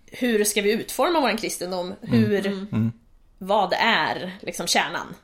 hur 0.07 0.45
ska 0.45 0.63
vi 0.63 0.73
utforma 0.73 1.21
vår 1.21 1.37
kristendom? 1.39 1.95
Hur, 2.01 2.67
vad 3.39 3.73
är 3.73 4.39
liksom 4.43 4.67
kärnan? 4.67 5.15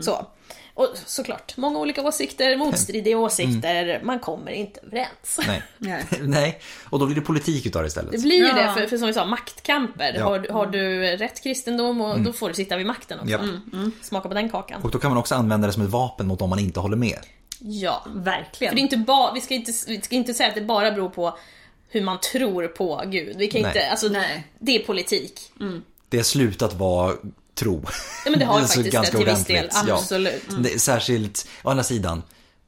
Så. 0.00 0.26
Och 0.74 0.88
såklart, 1.06 1.56
många 1.56 1.78
olika 1.78 2.02
åsikter, 2.02 2.56
motstridiga 2.56 3.18
åsikter, 3.18 4.00
man 4.04 4.18
kommer 4.18 4.50
inte 4.52 4.80
överens. 4.80 5.40
Nej. 5.46 5.62
Nej. 6.20 6.60
Och 6.90 6.98
då 6.98 7.06
blir 7.06 7.14
det 7.16 7.20
politik 7.22 7.66
utav 7.66 7.82
det 7.82 7.86
Det 7.86 7.88
istället. 7.88 8.22
blir 8.22 8.36
ju 8.36 8.46
Ja. 8.46 8.54
det, 8.54 8.72
för, 8.80 8.86
för 8.86 8.96
som 8.98 9.06
vi 9.06 9.14
sa, 9.14 9.24
maktkamper. 9.24 10.14
Ja. 10.18 10.24
Har, 10.24 10.48
har 10.52 10.66
du 10.66 11.00
rätt 11.16 11.42
kristendom, 11.42 12.00
och 12.00 12.20
då 12.20 12.32
får 12.32 12.48
du 12.48 12.54
sitta 12.54 12.76
vid 12.76 12.86
makten 12.86 13.18
också. 13.18 13.30
Japp. 13.30 13.40
Smaka 14.02 14.28
på 14.28 14.34
den 14.34 14.48
kakan. 14.50 14.82
Och 14.82 14.90
då 14.90 14.98
kan 14.98 15.10
man 15.10 15.18
också 15.18 15.34
använda 15.34 15.66
det 15.66 15.72
som 15.72 15.82
ett 15.82 15.90
vapen 15.90 16.26
mot 16.26 16.38
dem 16.38 16.50
man 16.50 16.58
inte 16.58 16.80
håller 16.80 16.96
med. 16.96 17.18
Ja. 17.58 18.06
Verkligen. 18.06 18.70
För 18.70 18.76
det 18.76 18.80
är 18.80 18.82
inte 18.82 18.96
bara, 18.96 19.32
vi 19.32 19.40
ska 19.40 19.54
inte, 19.54 19.72
vi 19.86 20.00
ska 20.00 20.16
inte 20.16 20.34
säga 20.34 20.48
att 20.48 20.54
det 20.54 20.60
bara 20.60 20.90
beror 20.90 21.08
på 21.08 21.38
hur 21.88 22.02
man 22.02 22.20
tror 22.20 22.68
på 22.68 23.02
Gud. 23.06 23.36
Vi 23.36 23.46
kan 23.46 23.62
Nej. 23.62 23.70
inte, 23.70 23.90
alltså, 23.90 24.08
Nej. 24.08 24.46
det 24.58 24.76
är 24.76 24.86
politik. 24.86 25.52
Det 26.08 26.16
har 26.16 26.24
slutat 26.24 26.74
vara 26.74 27.14
tro. 27.54 27.82
Ja, 28.24 28.30
men 28.30 28.38
det 28.38 28.44
har 28.46 28.60
är 28.60 28.62
så 28.62 28.66
faktiskt 28.66 28.84
det 28.84 28.90
ganska 28.90 29.18
till 29.18 29.26
viss 29.26 29.44
del, 29.44 29.68
ja. 29.86 29.94
absolut. 29.94 30.44
Det 30.58 30.74
är 30.74 30.78
särskilt, 30.78 31.48
å 31.62 31.70
andra 31.70 31.84
sidan, 31.84 32.22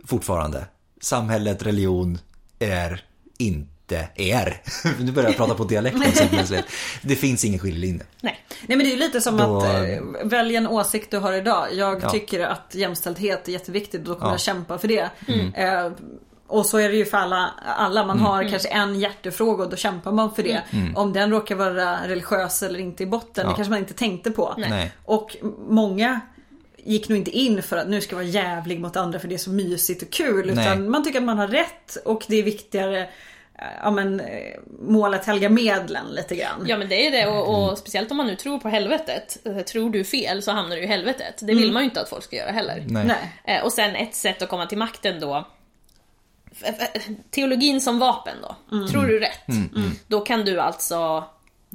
fortfarande, 0.04 0.66
samhället, 1.00 1.62
religion 1.62 2.18
är 2.58 3.04
inte 3.38 3.70
är. 4.14 4.60
Nu 5.00 5.12
börjar 5.12 5.28
jag 5.28 5.36
prata 5.36 5.54
på 5.54 5.64
dialekten 5.64 6.12
så 6.12 6.24
plötsligt. 6.28 6.64
Det 7.02 7.16
finns 7.16 7.44
ingen 7.44 7.58
skiljelinje. 7.58 8.04
Nej. 8.20 8.38
Nej 8.66 8.76
men 8.76 8.78
det 8.86 8.92
är 8.92 8.94
ju 8.94 9.00
lite 9.00 9.20
som 9.20 9.36
Då- 9.36 9.58
att 9.58 9.64
eh, 9.64 9.98
välja 10.24 10.58
en 10.58 10.66
åsikt 10.66 11.10
du 11.10 11.18
har 11.18 11.32
idag. 11.32 11.66
Jag 11.72 12.02
Ja. 12.02 12.10
tycker 12.10 12.40
att 12.40 12.74
jämställdhet 12.74 13.48
är 13.48 13.52
jätteviktigt 13.52 14.00
och 14.00 14.06
då 14.06 14.14
kommer 14.14 14.26
Ja. 14.26 14.32
jag 14.34 14.40
kämpa 14.40 14.78
för 14.78 14.88
det. 14.88 15.10
Eh, 15.54 15.92
och 16.46 16.66
så 16.66 16.78
är 16.78 16.88
det 16.88 16.96
ju 16.96 17.04
för 17.04 17.18
alla. 17.18 17.50
alla. 17.78 18.06
Man 18.06 18.18
har 18.20 18.48
kanske 18.50 18.68
en 18.68 19.00
hjärtefråga 19.00 19.64
och 19.64 19.70
då 19.70 19.76
kämpar 19.76 20.12
man 20.12 20.34
för 20.34 20.42
det. 20.42 20.62
Om 20.94 21.12
den 21.12 21.30
råkar 21.30 21.54
vara 21.54 22.08
religiös 22.08 22.62
eller 22.62 22.78
inte 22.78 23.02
i 23.02 23.06
botten, 23.06 23.44
Ja. 23.44 23.50
det 23.50 23.56
kanske 23.56 23.70
man 23.70 23.78
inte 23.78 23.94
tänkte 23.94 24.30
på. 24.30 24.54
Nej. 24.58 24.92
Och 25.04 25.36
många 25.68 26.20
gick 26.84 27.08
nog 27.08 27.18
inte 27.18 27.30
in 27.30 27.62
för 27.62 27.76
att 27.76 27.88
nu 27.88 28.00
ska 28.00 28.12
jag 28.12 28.16
vara 28.22 28.26
jävlig 28.28 28.80
mot 28.80 28.96
andra 28.96 29.18
för 29.18 29.28
det 29.28 29.34
är 29.34 29.38
så 29.38 29.50
mysigt 29.50 30.02
och 30.02 30.10
kul. 30.10 30.52
Nej. 30.54 30.64
Utan 30.66 30.90
man 30.90 31.04
tycker 31.04 31.18
att 31.18 31.24
man 31.24 31.38
har 31.38 31.48
rätt 31.48 31.96
och 32.04 32.24
det 32.28 32.36
är 32.36 32.42
viktigare 32.42 33.08
Ja 33.82 33.90
men 33.90 34.20
eh, 34.20 34.54
målet 34.80 35.24
helga 35.24 35.48
medlen 35.48 36.06
lite 36.06 36.36
grann. 36.36 36.64
Ja 36.66 36.78
men 36.78 36.88
det 36.88 37.06
är 37.06 37.10
det 37.10 37.26
och, 37.26 37.70
och 37.70 37.78
speciellt 37.78 38.10
om 38.10 38.16
man 38.16 38.26
nu 38.26 38.36
tror 38.36 38.58
på 38.58 38.68
helvetet. 38.68 39.38
Eh, 39.46 39.58
Tror 39.58 39.90
du 39.90 40.04
fel 40.04 40.42
så 40.42 40.52
hamnar 40.52 40.76
du 40.76 40.82
i 40.82 40.86
helvetet. 40.86 41.34
Det 41.40 41.54
vill 41.54 41.72
man 41.72 41.82
ju 41.82 41.88
inte 41.88 42.00
att 42.00 42.08
folk 42.08 42.24
ska 42.24 42.36
göra 42.36 42.50
heller. 42.50 42.84
Nej. 42.88 43.06
Nej. 43.06 43.56
Eh, 43.56 43.64
och 43.64 43.72
sen 43.72 43.96
ett 43.96 44.14
sätt 44.14 44.42
att 44.42 44.48
komma 44.48 44.66
till 44.66 44.78
makten 44.78 45.20
då. 45.20 45.46
Teologin 47.30 47.80
som 47.80 47.98
vapen 47.98 48.34
då. 48.42 48.76
Mm. 48.76 48.88
Tror 48.88 49.02
du 49.06 49.20
rätt? 49.20 49.46
Då 50.06 50.20
kan 50.20 50.44
du 50.44 50.60
alltså 50.60 51.24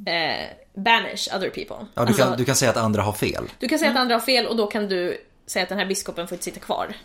eh, 0.08 0.46
banish 0.74 1.36
other 1.36 1.50
people. 1.50 1.76
Ja, 1.80 1.86
du, 1.94 2.02
alltså, 2.02 2.24
kan, 2.24 2.38
du 2.38 2.46
kan 2.46 2.56
säga 2.56 2.72
att 2.72 2.78
andra 2.78 3.02
har 3.02 3.14
fel. 3.14 3.44
du 3.60 3.68
kan 3.68 3.80
säga 3.80 3.92
att 3.92 3.98
andra 3.98 4.16
har 4.16 4.20
fel 4.20 4.48
och 4.48 4.56
då 4.56 4.68
kan 4.68 4.88
du 4.88 5.18
säga 5.48 5.64
att 5.64 5.70
den 5.70 5.78
här 5.78 5.86
biskopen 5.86 6.28
får 6.28 6.36
inte 6.36 6.46
sitta 6.46 6.60
kvar. 6.60 6.96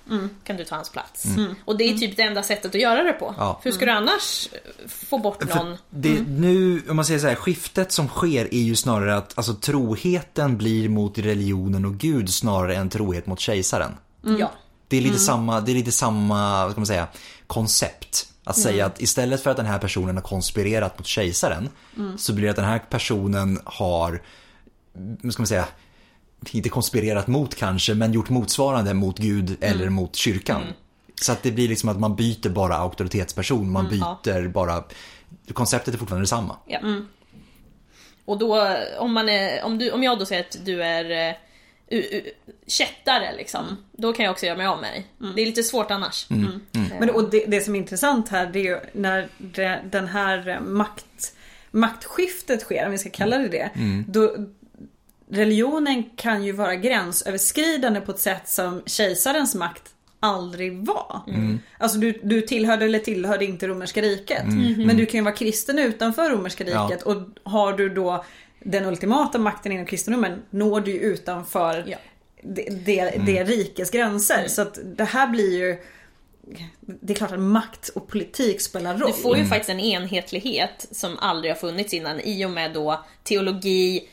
Kan 0.44 0.56
du 0.56 0.64
ta 0.64 0.74
hans 0.74 0.90
plats. 0.90 1.24
Och 1.64 1.78
det 1.78 1.84
är 1.84 1.98
typ 1.98 2.16
det 2.16 2.22
enda 2.22 2.42
sättet 2.42 2.74
att 2.74 2.80
göra 2.80 3.02
det 3.02 3.12
på. 3.12 3.26
Mm. 3.26 3.40
Ja. 3.40 3.58
För 3.62 3.70
hur 3.70 3.76
ska 3.76 3.84
du 3.84 3.92
annars 3.92 4.48
få 4.88 5.18
bort 5.18 5.54
någon? 5.54 5.76
Det, 5.90 6.22
Nu, 6.28 6.82
om 6.88 6.96
man 6.96 7.04
säger 7.04 7.20
så 7.20 7.26
här, 7.26 7.34
skiftet 7.34 7.92
som 7.92 8.08
sker 8.08 8.54
är 8.54 8.62
ju 8.62 8.76
snarare 8.76 9.16
att 9.16 9.38
alltså, 9.38 9.54
troheten 9.54 10.58
blir 10.58 10.88
mot 10.88 11.18
religionen 11.18 11.84
och 11.84 11.94
Gud 11.94 12.30
snarare 12.30 12.76
än 12.76 12.88
trohet 12.88 13.26
mot 13.26 13.40
kejsaren. 13.40 13.92
Ja. 14.22 14.50
Det 14.88 14.96
är 14.96 15.00
lite 15.00 15.18
samma, 15.18 15.60
det 15.60 15.72
är 15.72 15.74
lite 15.74 15.92
samma, 15.92 16.64
vad 16.64 16.72
ska 16.72 16.80
man 16.80 16.86
säga, 16.86 17.08
koncept. 17.46 18.26
Att 18.44 18.58
säga 18.58 18.86
att 18.86 19.00
istället 19.00 19.42
för 19.42 19.50
att 19.50 19.56
den 19.56 19.66
här 19.66 19.78
personen 19.78 20.16
har 20.16 20.22
konspirerat 20.22 20.98
mot 20.98 21.06
kejsaren 21.06 21.68
så 22.16 22.32
blir 22.32 22.44
det 22.44 22.50
att 22.50 22.56
den 22.56 22.64
här 22.64 22.78
personen 22.78 23.60
har, 23.64 24.22
vad 24.92 25.32
ska 25.32 25.42
man 25.42 25.46
säga, 25.46 25.66
inte 26.50 26.68
konspirerat 26.68 27.26
mot 27.26 27.54
kanske, 27.54 27.94
men 27.94 28.12
gjort 28.12 28.28
motsvarande 28.28 28.94
mot 28.94 29.18
Gud 29.18 29.56
eller 29.60 29.88
mot 29.88 30.16
kyrkan. 30.16 30.62
Så 31.20 31.32
att 31.32 31.42
det 31.42 31.50
blir 31.50 31.68
liksom 31.68 31.88
att 31.88 32.00
man 32.00 32.16
byter 32.16 32.48
bara 32.48 32.76
auktoritetsperson, 32.76 33.70
man 33.70 33.88
byter 33.88 34.48
bara, 34.48 34.84
konceptet 35.52 35.94
är 35.94 35.98
fortfarande 35.98 36.22
detsamma. 36.22 36.56
Ja. 36.66 36.80
Och 38.24 38.38
då, 38.38 38.76
om, 38.98 39.12
man 39.12 39.28
är, 39.28 39.64
om, 39.64 39.78
du, 39.78 39.90
om 39.90 40.02
jag 40.02 40.18
då 40.18 40.26
säger 40.26 40.40
att 40.42 40.56
du 40.64 40.82
är 40.82 41.34
uh, 41.90 41.98
uh, 41.98 42.22
kättare 42.66 43.36
liksom, 43.36 43.76
då 43.92 44.12
kan 44.12 44.24
jag 44.24 44.32
också 44.32 44.46
göra 44.46 44.56
mig 44.56 44.66
av 44.66 44.80
med 44.80 44.92
dig. 44.92 45.06
Det 45.36 45.42
är 45.42 45.46
lite 45.46 45.62
svårt 45.62 45.90
annars. 45.90 46.26
Men 46.98 47.10
och 47.10 47.30
det, 47.30 47.44
det 47.46 47.60
som 47.60 47.74
är 47.74 47.78
intressant 47.78 48.28
här 48.28 48.46
det 48.46 48.58
är 48.58 48.64
ju 48.64 48.80
när 48.92 49.28
det, 49.38 49.80
den 49.90 50.06
här 50.06 50.60
makt, 50.60 51.34
maktskiftet 51.70 52.60
sker, 52.60 52.86
om 52.86 52.92
vi 52.92 52.98
ska 52.98 53.10
kalla 53.10 53.38
det 53.38 53.48
det. 53.48 53.70
Då, 54.06 54.36
religionen 55.30 56.04
kan 56.16 56.44
ju 56.44 56.52
vara 56.52 56.74
gränsöverskridande 56.76 58.00
på 58.00 58.12
ett 58.12 58.18
sätt 58.18 58.48
som 58.48 58.82
kejsarens 58.86 59.54
makt 59.54 59.82
aldrig 60.20 60.86
var. 60.86 61.20
Alltså 61.78 61.98
du, 61.98 62.20
du 62.22 62.40
tillhörde 62.40 62.84
eller 62.84 62.98
tillhörde 62.98 63.44
inte 63.44 63.68
romerska 63.68 64.02
riket. 64.02 64.44
Men 64.86 64.96
du 64.96 65.06
kan 65.06 65.18
ju 65.18 65.24
vara 65.24 65.34
kristen 65.34 65.78
utanför 65.78 66.30
romerska 66.30 66.64
riket 66.64 67.02
och 67.02 67.16
har 67.42 67.72
du 67.72 67.88
då 67.88 68.24
den 68.64 68.84
ultimata 68.84 69.38
makten 69.38 69.72
inom 69.72 69.86
kristendomen 69.86 70.42
når 70.50 70.80
du 70.80 70.90
ju 70.90 70.98
utanför 70.98 71.84
Ja. 71.86 71.96
det, 72.42 72.62
det, 72.86 73.22
det 73.26 73.44
rikes 73.44 73.90
gränser. 73.90 74.48
Så 74.48 74.62
att 74.62 74.78
det 74.84 75.04
här 75.04 75.26
blir 75.26 75.58
ju 75.58 75.76
det 76.80 77.12
är 77.12 77.14
klart 77.14 77.32
att 77.32 77.40
makt 77.40 77.88
och 77.88 78.08
politik 78.08 78.60
spelar 78.60 78.98
roll. 78.98 79.12
Du 79.16 79.22
får 79.22 79.36
ju 79.36 79.44
faktiskt 79.44 79.70
en 79.70 79.80
enhetlighet 79.80 80.88
som 80.90 81.18
aldrig 81.18 81.52
har 81.52 81.58
funnits 81.58 81.94
innan 81.94 82.20
i 82.20 82.44
och 82.46 82.50
med 82.50 82.72
då 82.72 83.04
teologi, 83.22 84.08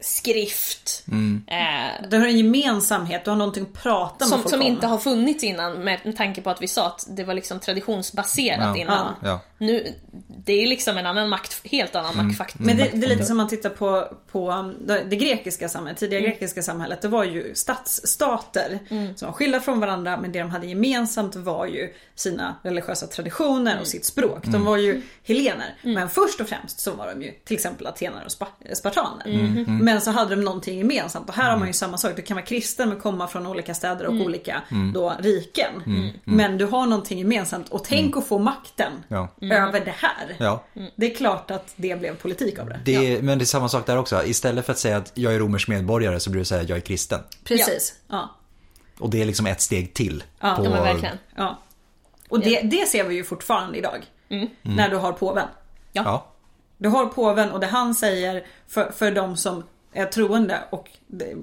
skrift. 0.00 1.04
Eh, 1.46 2.08
Du 2.10 2.18
har 2.18 2.26
en 2.26 2.36
gemensamhet, 2.36 3.24
du 3.24 3.30
har 3.30 3.36
någonting 3.36 3.62
att 3.62 3.82
prata 3.82 4.24
med 4.24 4.28
som, 4.28 4.38
folk 4.42 4.50
som 4.50 4.60
om. 4.60 4.66
inte 4.66 4.86
har 4.86 4.98
funnits 4.98 5.44
innan 5.44 5.84
med 5.84 6.16
tanke 6.16 6.42
på 6.42 6.50
att 6.50 6.62
vi 6.62 6.68
sa 6.68 6.86
att 6.86 7.06
det 7.10 7.24
var 7.24 7.34
liksom 7.34 7.60
traditionsbaserat 7.60 8.60
Ja. 8.60 8.76
innan. 8.76 9.14
Ja. 9.22 9.40
Nu, 9.58 9.94
det 10.44 10.52
är 10.52 10.66
liksom 10.66 10.98
en 10.98 11.06
annan 11.06 11.28
makt, 11.28 11.60
helt 11.66 11.96
annan 11.96 12.16
maktfaktor. 12.26 12.64
Men 12.64 12.76
det, 12.76 12.90
det 12.94 13.06
är 13.06 13.08
lite 13.08 13.24
som 13.24 13.36
man 13.36 13.48
tittar 13.48 13.70
på, 13.70 14.08
på 14.32 14.50
um, 14.52 14.76
det, 14.86 15.04
det 15.10 15.16
grekiska 15.16 15.68
samhället, 15.68 15.98
tidiga 16.00 16.18
Mm. 16.18 16.30
grekiska 16.30 16.62
samhället. 16.62 17.02
Det 17.02 17.08
var 17.08 17.24
ju 17.24 17.54
stadsstater 17.54 18.78
Mm. 18.90 19.16
som 19.16 19.26
var 19.26 19.32
skilda 19.32 19.60
från 19.60 19.80
varandra 19.80 20.16
men 20.20 20.32
det 20.32 20.38
de 20.38 20.50
hade 20.50 20.66
gemensamt 20.66 21.36
var 21.36 21.66
ju 21.66 21.94
sina 22.14 22.56
religiösa 22.62 23.06
traditioner 23.06 23.70
Mm. 23.70 23.80
och 23.82 23.86
sitt 23.88 24.04
språk. 24.04 24.42
De 24.44 24.64
var 24.64 24.76
ju 24.76 25.02
helener. 25.24 25.74
Men 25.82 26.10
först 26.10 26.40
och 26.40 26.48
främst 26.48 26.80
så 26.80 26.92
var 26.92 27.06
de 27.06 27.22
ju 27.22 27.30
till 27.44 27.54
exempel 27.56 27.86
atenare 27.86 28.24
och 28.24 28.32
spa- 28.32 28.74
spartaner. 28.74 29.24
Mm. 29.88 29.94
Men 29.94 30.00
så 30.00 30.10
hade 30.10 30.34
de 30.36 30.42
någonting 30.42 30.78
gemensamt 30.78 31.28
och 31.28 31.34
här 31.34 31.50
har 31.50 31.58
man 31.58 31.66
ju 31.66 31.72
samma 31.74 31.98
sak. 31.98 32.12
Du 32.16 32.22
kan 32.22 32.34
vara 32.34 32.46
kristen 32.46 32.88
men 32.88 33.00
komma 33.00 33.28
från 33.28 33.46
olika 33.46 33.74
städer 33.74 34.06
och 34.06 34.12
Mm. 34.12 34.26
olika 34.26 34.62
då, 34.94 35.14
riken. 35.20 35.72
Men 36.24 36.58
du 36.58 36.64
har 36.66 36.86
någonting 36.86 37.18
gemensamt 37.18 37.68
och 37.68 37.84
tänk 37.84 38.16
att 38.16 38.26
få 38.26 38.38
makten 38.38 38.92
Ja. 39.08 39.28
över 39.40 39.80
det 39.84 39.94
här. 39.96 40.36
Ja. 40.38 40.64
Det 40.96 41.12
är 41.12 41.14
klart 41.16 41.50
att 41.50 41.72
det 41.76 42.00
blev 42.00 42.16
politik 42.16 42.58
av 42.58 42.68
det. 42.68 42.80
Det 42.84 43.14
är, 43.16 43.22
Men 43.22 43.38
det 43.38 43.42
är 43.44 43.46
samma 43.46 43.68
sak 43.68 43.86
där 43.86 43.96
också. 43.98 44.24
Istället 44.24 44.66
för 44.66 44.72
att 44.72 44.78
säga 44.78 44.96
att 44.96 45.12
jag 45.14 45.34
är 45.34 45.38
romersk 45.38 45.68
medborgare 45.68 46.20
så 46.20 46.30
blir 46.30 46.38
det 46.38 46.44
säga 46.44 46.60
att 46.62 46.68
jag 46.68 46.76
är 46.78 46.82
kristen. 46.82 47.20
Precis. 47.44 47.94
Ja. 48.08 48.34
Och 48.98 49.10
det 49.10 49.22
är 49.22 49.26
liksom 49.26 49.46
ett 49.46 49.60
steg 49.60 49.94
till. 49.94 50.24
Ja, 50.40 50.54
på, 50.56 50.64
Ja 50.64 50.70
men 50.70 50.82
verkligen. 50.82 51.18
ja. 51.36 51.58
Och 52.28 52.40
det, 52.40 52.60
det 52.60 52.88
ser 52.88 53.04
vi 53.04 53.14
ju 53.14 53.24
fortfarande 53.24 53.78
idag. 53.78 54.04
När 54.62 54.88
du 54.88 54.96
har 54.96 55.12
påven. 55.12 55.46
Ja. 55.92 56.26
Du 56.80 56.88
har 56.88 57.06
påven 57.06 57.50
och 57.52 57.60
det 57.60 57.66
han 57.66 57.94
säger 57.94 58.46
för, 58.68 58.90
för 58.96 59.10
de 59.10 59.36
som 59.36 59.64
är 59.98 60.06
troende 60.06 60.58
och 60.70 60.88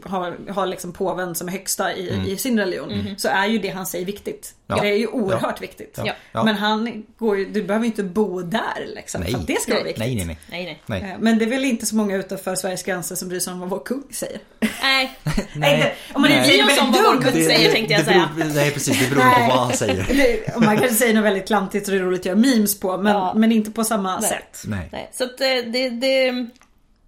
har, 0.03 0.51
har 0.51 0.65
liksom 0.65 0.93
påven 0.93 1.35
som 1.35 1.47
högsta 1.47 1.93
i, 1.93 2.31
i 2.31 2.37
sin 2.37 2.59
religion. 2.59 3.15
Så 3.17 3.27
är 3.27 3.45
ju 3.47 3.57
det 3.57 3.69
han 3.69 3.85
säger 3.85 4.05
viktigt. 4.05 4.53
Ja. 4.67 4.75
Det 4.81 4.87
är 4.89 4.95
ju 4.95 5.07
oerhört 5.07 5.61
viktigt. 5.61 5.99
Ja. 6.03 6.13
Ja. 6.31 6.43
Men 6.43 6.55
han 6.55 7.03
går 7.17 7.37
ju, 7.37 7.45
du 7.45 7.63
behöver 7.63 7.85
inte 7.85 8.03
bo 8.03 8.41
där 8.41 8.87
liksom. 8.95 9.21
Nej. 9.21 9.31
För 9.31 9.39
att 9.39 9.47
det 9.47 9.61
ska 9.61 9.73
vara 9.73 9.83
viktigt. 9.83 9.99
Nej, 9.99 10.15
nej, 10.15 10.25
nej. 10.25 10.37
Nej 10.49 10.65
nej. 10.65 11.01
nej. 11.01 11.11
Eh, 11.11 11.17
Men 11.19 11.37
det 11.37 11.45
är 11.45 11.49
väl 11.49 11.65
inte 11.65 11.85
så 11.85 11.95
många 11.95 12.15
utanför 12.15 12.55
Sveriges 12.55 12.83
gränser 12.83 13.15
som 13.15 13.29
bryr 13.29 13.39
sig 13.39 13.53
om 13.53 13.59
vad 13.59 13.69
vår 13.69 13.79
kung 13.79 14.03
säger. 14.11 14.39
Nej. 14.81 15.19
Nej. 15.55 15.95
Om 16.13 16.21
man 16.21 16.31
är 16.31 16.35
Nej. 16.41 16.57
väldigt 16.57 16.77
som 16.77 16.91
vad 16.91 17.03
vår 17.03 17.21
kung 17.21 17.31
säger 17.31 17.71
tänkte 17.71 17.93
jag 17.93 18.01
det 18.05 18.11
beror, 18.11 18.49
säga. 18.49 18.53
Nej 18.53 18.71
precis, 18.71 18.99
det 18.99 19.15
beror 19.15 19.21
på 19.23 19.39
vad 19.49 19.59
han 19.59 19.73
säger. 19.73 20.05
Det, 20.45 20.59
man 20.65 20.77
kanske 20.77 20.95
säger 20.95 21.13
något 21.13 21.23
väldigt 21.25 21.47
klantigt 21.47 21.87
och 21.87 21.93
det 21.93 21.99
är 21.99 22.03
roligt 22.03 22.19
att 22.19 22.25
göra 22.25 22.35
memes 22.35 22.79
på 22.79 22.97
men, 22.97 23.13
Ja. 23.13 23.33
men 23.35 23.51
inte 23.51 23.71
på 23.71 23.83
samma 23.83 24.19
Nej. 24.19 24.29
sätt. 24.29 24.63
Nej. 24.65 24.89
Nej, 24.91 25.09
så 25.13 25.23
att 25.23 25.41
eh, 25.41 25.47
det, 25.47 25.89
det, 25.89 26.47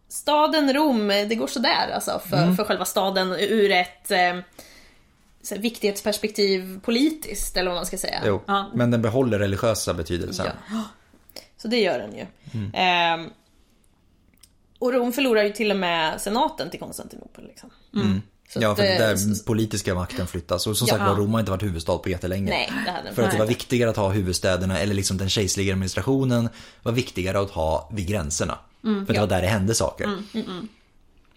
staden 0.10 0.74
Rom, 0.74 1.08
det 1.08 1.36
går 1.36 1.48
sådär 1.48 1.92
alltså 1.94 2.22
för, 2.30 2.54
för 2.54 2.64
själva 2.64 2.86
staden 2.86 3.32
ur 3.32 3.72
ett 3.72 4.12
eh, 4.12 4.36
viktighetsperspektiv 5.58 6.80
politiskt 6.80 7.58
eller 7.58 7.70
vad 7.70 7.78
man 7.78 7.86
ska 7.86 7.98
säga. 7.98 8.22
Jo. 8.26 8.42
Ja. 8.48 8.72
Men 8.76 8.92
den 8.92 9.02
behåller 9.02 9.40
religiösa 9.40 9.94
betydelsen. 9.94 10.46
Ja. 10.72 10.84
Så 11.58 11.68
det 11.68 11.80
gör 11.80 12.00
den 12.00 12.16
ju. 12.16 12.26
Ehm, 12.74 13.30
och 14.80 14.94
Rom 14.94 15.14
förlorar 15.14 15.44
ju 15.44 15.50
till 15.50 15.72
och 15.72 15.78
med 15.78 16.22
senaten 16.22 16.70
till 16.70 16.80
Konstantinopel. 16.80 17.48
Liksom. 17.48 17.70
Så 18.50 18.62
Ja, 18.62 18.72
att, 18.72 18.78
för 18.78 18.84
eh, 18.84 18.98
där 18.98 19.46
politiska 19.46 19.96
makten 19.96 20.28
flyttas. 20.28 20.68
Och 20.68 20.78
som 20.78 20.88
Ja. 20.90 20.98
sagt 20.98 21.10
var, 21.10 21.16
Rom 21.16 21.34
har 21.34 21.40
inte 21.40 21.52
varit 21.52 21.64
huvudstad 21.64 21.98
på 21.98 22.10
jättelänge. 22.10 22.50
Nej, 22.50 22.72
det 22.86 22.92
hade 22.92 23.14
För 23.14 23.24
att 23.24 23.32
det 23.32 23.38
var 23.38 23.46
viktigare 23.46 23.90
att 23.90 23.98
ha 23.98 24.10
huvudstäderna, 24.10 24.80
eller 24.80 24.94
liksom 24.94 25.18
den 25.18 25.30
kejserliga 25.30 25.74
administrationen 25.74 26.50
var 26.84 26.92
viktigare 26.92 27.40
att 27.40 27.50
ha 27.52 27.90
vid 27.94 28.08
gränserna. 28.08 28.58
För 28.82 29.14
det 29.14 29.20
var 29.20 29.28
där 29.28 29.42
det 29.42 29.48
hände 29.48 29.76
saker. 29.76 30.10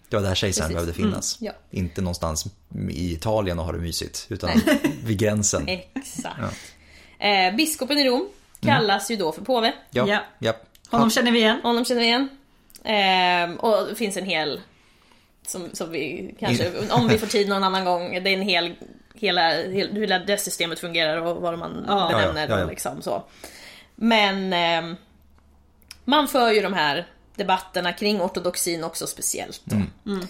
Det 0.09 0.15
var 0.15 0.23
där 0.23 0.35
kejsaren 0.35 0.67
Precis. 0.69 0.73
behövde 0.75 0.93
finnas. 0.93 1.37
Ja. 1.41 1.51
Inte 1.71 2.01
någonstans 2.01 2.45
i 2.89 3.13
Italien 3.13 3.59
och 3.59 3.65
ha 3.65 3.71
det 3.71 3.77
mysigt, 3.79 4.25
utan 4.29 4.49
vid 5.03 5.19
gränsen. 5.19 5.67
Exakt. 5.67 6.39
Eh, 7.19 7.55
biskopen 7.55 7.97
i 7.97 8.07
Rom 8.09 8.27
kallas 8.59 9.11
ju 9.11 9.15
då 9.15 9.31
för 9.31 9.41
påve. 9.41 9.73
Ja, 9.91 10.07
Ja. 10.07 10.19
ja. 10.39 10.53
Honom 10.89 11.09
känner 11.11 11.31
vi 11.31 11.39
igen. 11.39 11.59
Honom 11.63 11.85
känner 11.85 12.01
vi 12.01 12.07
igen. 12.07 12.29
Ehm, 12.83 13.55
och 13.55 13.87
det 13.89 13.95
finns 13.95 14.17
en 14.17 14.25
hel, 14.25 14.61
som, 15.47 15.69
som 15.73 15.91
vi 15.91 16.35
kanske, 16.39 16.71
om 16.91 17.07
vi 17.07 17.17
får 17.17 17.27
tid 17.37 17.49
någon 17.49 17.63
annan 17.63 17.85
gång, 17.85 18.23
det 18.23 18.29
är 18.29 18.33
en 18.33 18.41
hel, 18.41 18.75
hela, 19.13 19.41
hel, 19.51 19.91
hur 19.91 20.01
hela 20.01 20.19
det 20.19 20.37
systemet 20.37 20.79
fungerar 20.79 21.17
och 21.17 21.41
vad 21.41 21.59
man 21.59 21.85
Ja. 21.87 22.09
benämner 22.11 22.41
Ja, 22.41 22.47
ja, 22.49 22.55
ja, 22.55 22.59
ja. 22.59 22.69
liksom 22.69 23.01
så. 23.01 23.23
Men 23.95 24.53
ehm, 24.53 24.95
man 26.05 26.27
för 26.27 26.51
ju 26.51 26.61
de 26.61 26.73
här 26.73 27.07
debatterna 27.41 27.93
kring 27.93 28.21
ortodoxin 28.21 28.83
också 28.83 29.07
speciellt. 29.07 29.61
Då. 29.63 29.75
Mm. 29.75 30.27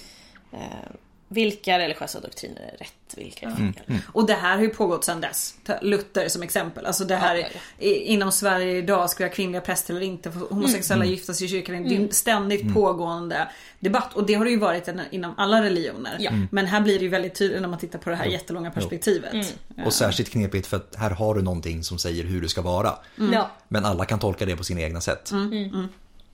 Ehm, 0.54 0.98
vilka 1.28 1.80
religiösa 1.80 2.20
doktriner 2.20 2.62
är 2.74 2.78
rätt? 2.78 2.94
Vilka 3.18 3.46
är 3.46 3.52
Mm. 3.56 3.74
fel? 3.74 3.98
Och 4.14 4.26
det 4.28 4.34
här 4.34 4.56
har 4.56 4.64
ju 4.64 4.70
pågått 4.70 5.04
sedan 5.06 5.22
dess. 5.22 5.56
Ta 5.66 5.74
Luther 5.82 6.30
som 6.30 6.44
exempel. 6.44 6.86
Alltså 6.86 7.06
det 7.06 7.16
här 7.16 7.36
Ja, 7.36 7.48
ja, 7.80 7.86
i- 7.86 8.04
inom 8.14 8.32
Sverige 8.32 8.78
idag, 8.78 9.10
ska 9.10 9.24
vi 9.24 9.30
ha 9.30 9.36
kvinnliga 9.36 9.62
präster 9.62 9.94
eller 9.94 10.06
inte? 10.06 10.32
Får 10.32 10.40
homosexuella 10.50 11.04
Mm. 11.04 11.16
gifta 11.16 11.34
sig 11.34 11.46
i 11.46 11.50
kyrkan? 11.50 11.84
Det 11.84 11.96
är 11.96 12.00
en 12.00 12.12
ständigt 12.12 12.74
pågående 12.74 13.48
debatt. 13.80 14.14
Och 14.14 14.26
det 14.26 14.34
har 14.34 14.46
det 14.46 14.52
ju 14.52 14.60
varit 14.60 14.90
inom 15.12 15.34
alla 15.38 15.62
religioner. 15.64 16.18
Ja. 16.20 16.32
Men 16.52 16.66
här 16.66 16.82
blir 16.82 17.00
det 17.00 17.04
ju 17.04 17.10
väldigt 17.10 17.36
tydligt 17.36 17.62
när 17.62 17.70
man 17.70 17.80
tittar 17.80 18.00
på 18.00 18.10
det 18.10 18.16
här 18.16 18.26
jättelånga 18.26 18.72
perspektivet. 18.72 19.34
Mm. 19.34 19.46
Och 19.86 19.94
särskilt 19.94 20.30
knepigt 20.30 20.68
för 20.68 20.78
att 20.78 20.96
här 20.96 21.10
har 21.10 21.36
du 21.36 21.42
någonting 21.42 21.84
som 21.84 21.98
säger 22.00 22.24
hur 22.24 22.42
du 22.42 22.48
ska 22.48 22.62
vara. 22.62 22.94
Ja. 23.34 23.50
Men 23.68 23.86
alla 23.86 24.06
kan 24.06 24.20
tolka 24.20 24.46
det 24.46 24.56
på 24.56 24.64
sina 24.64 24.82
egna 24.82 25.02
sätt. 25.02 25.32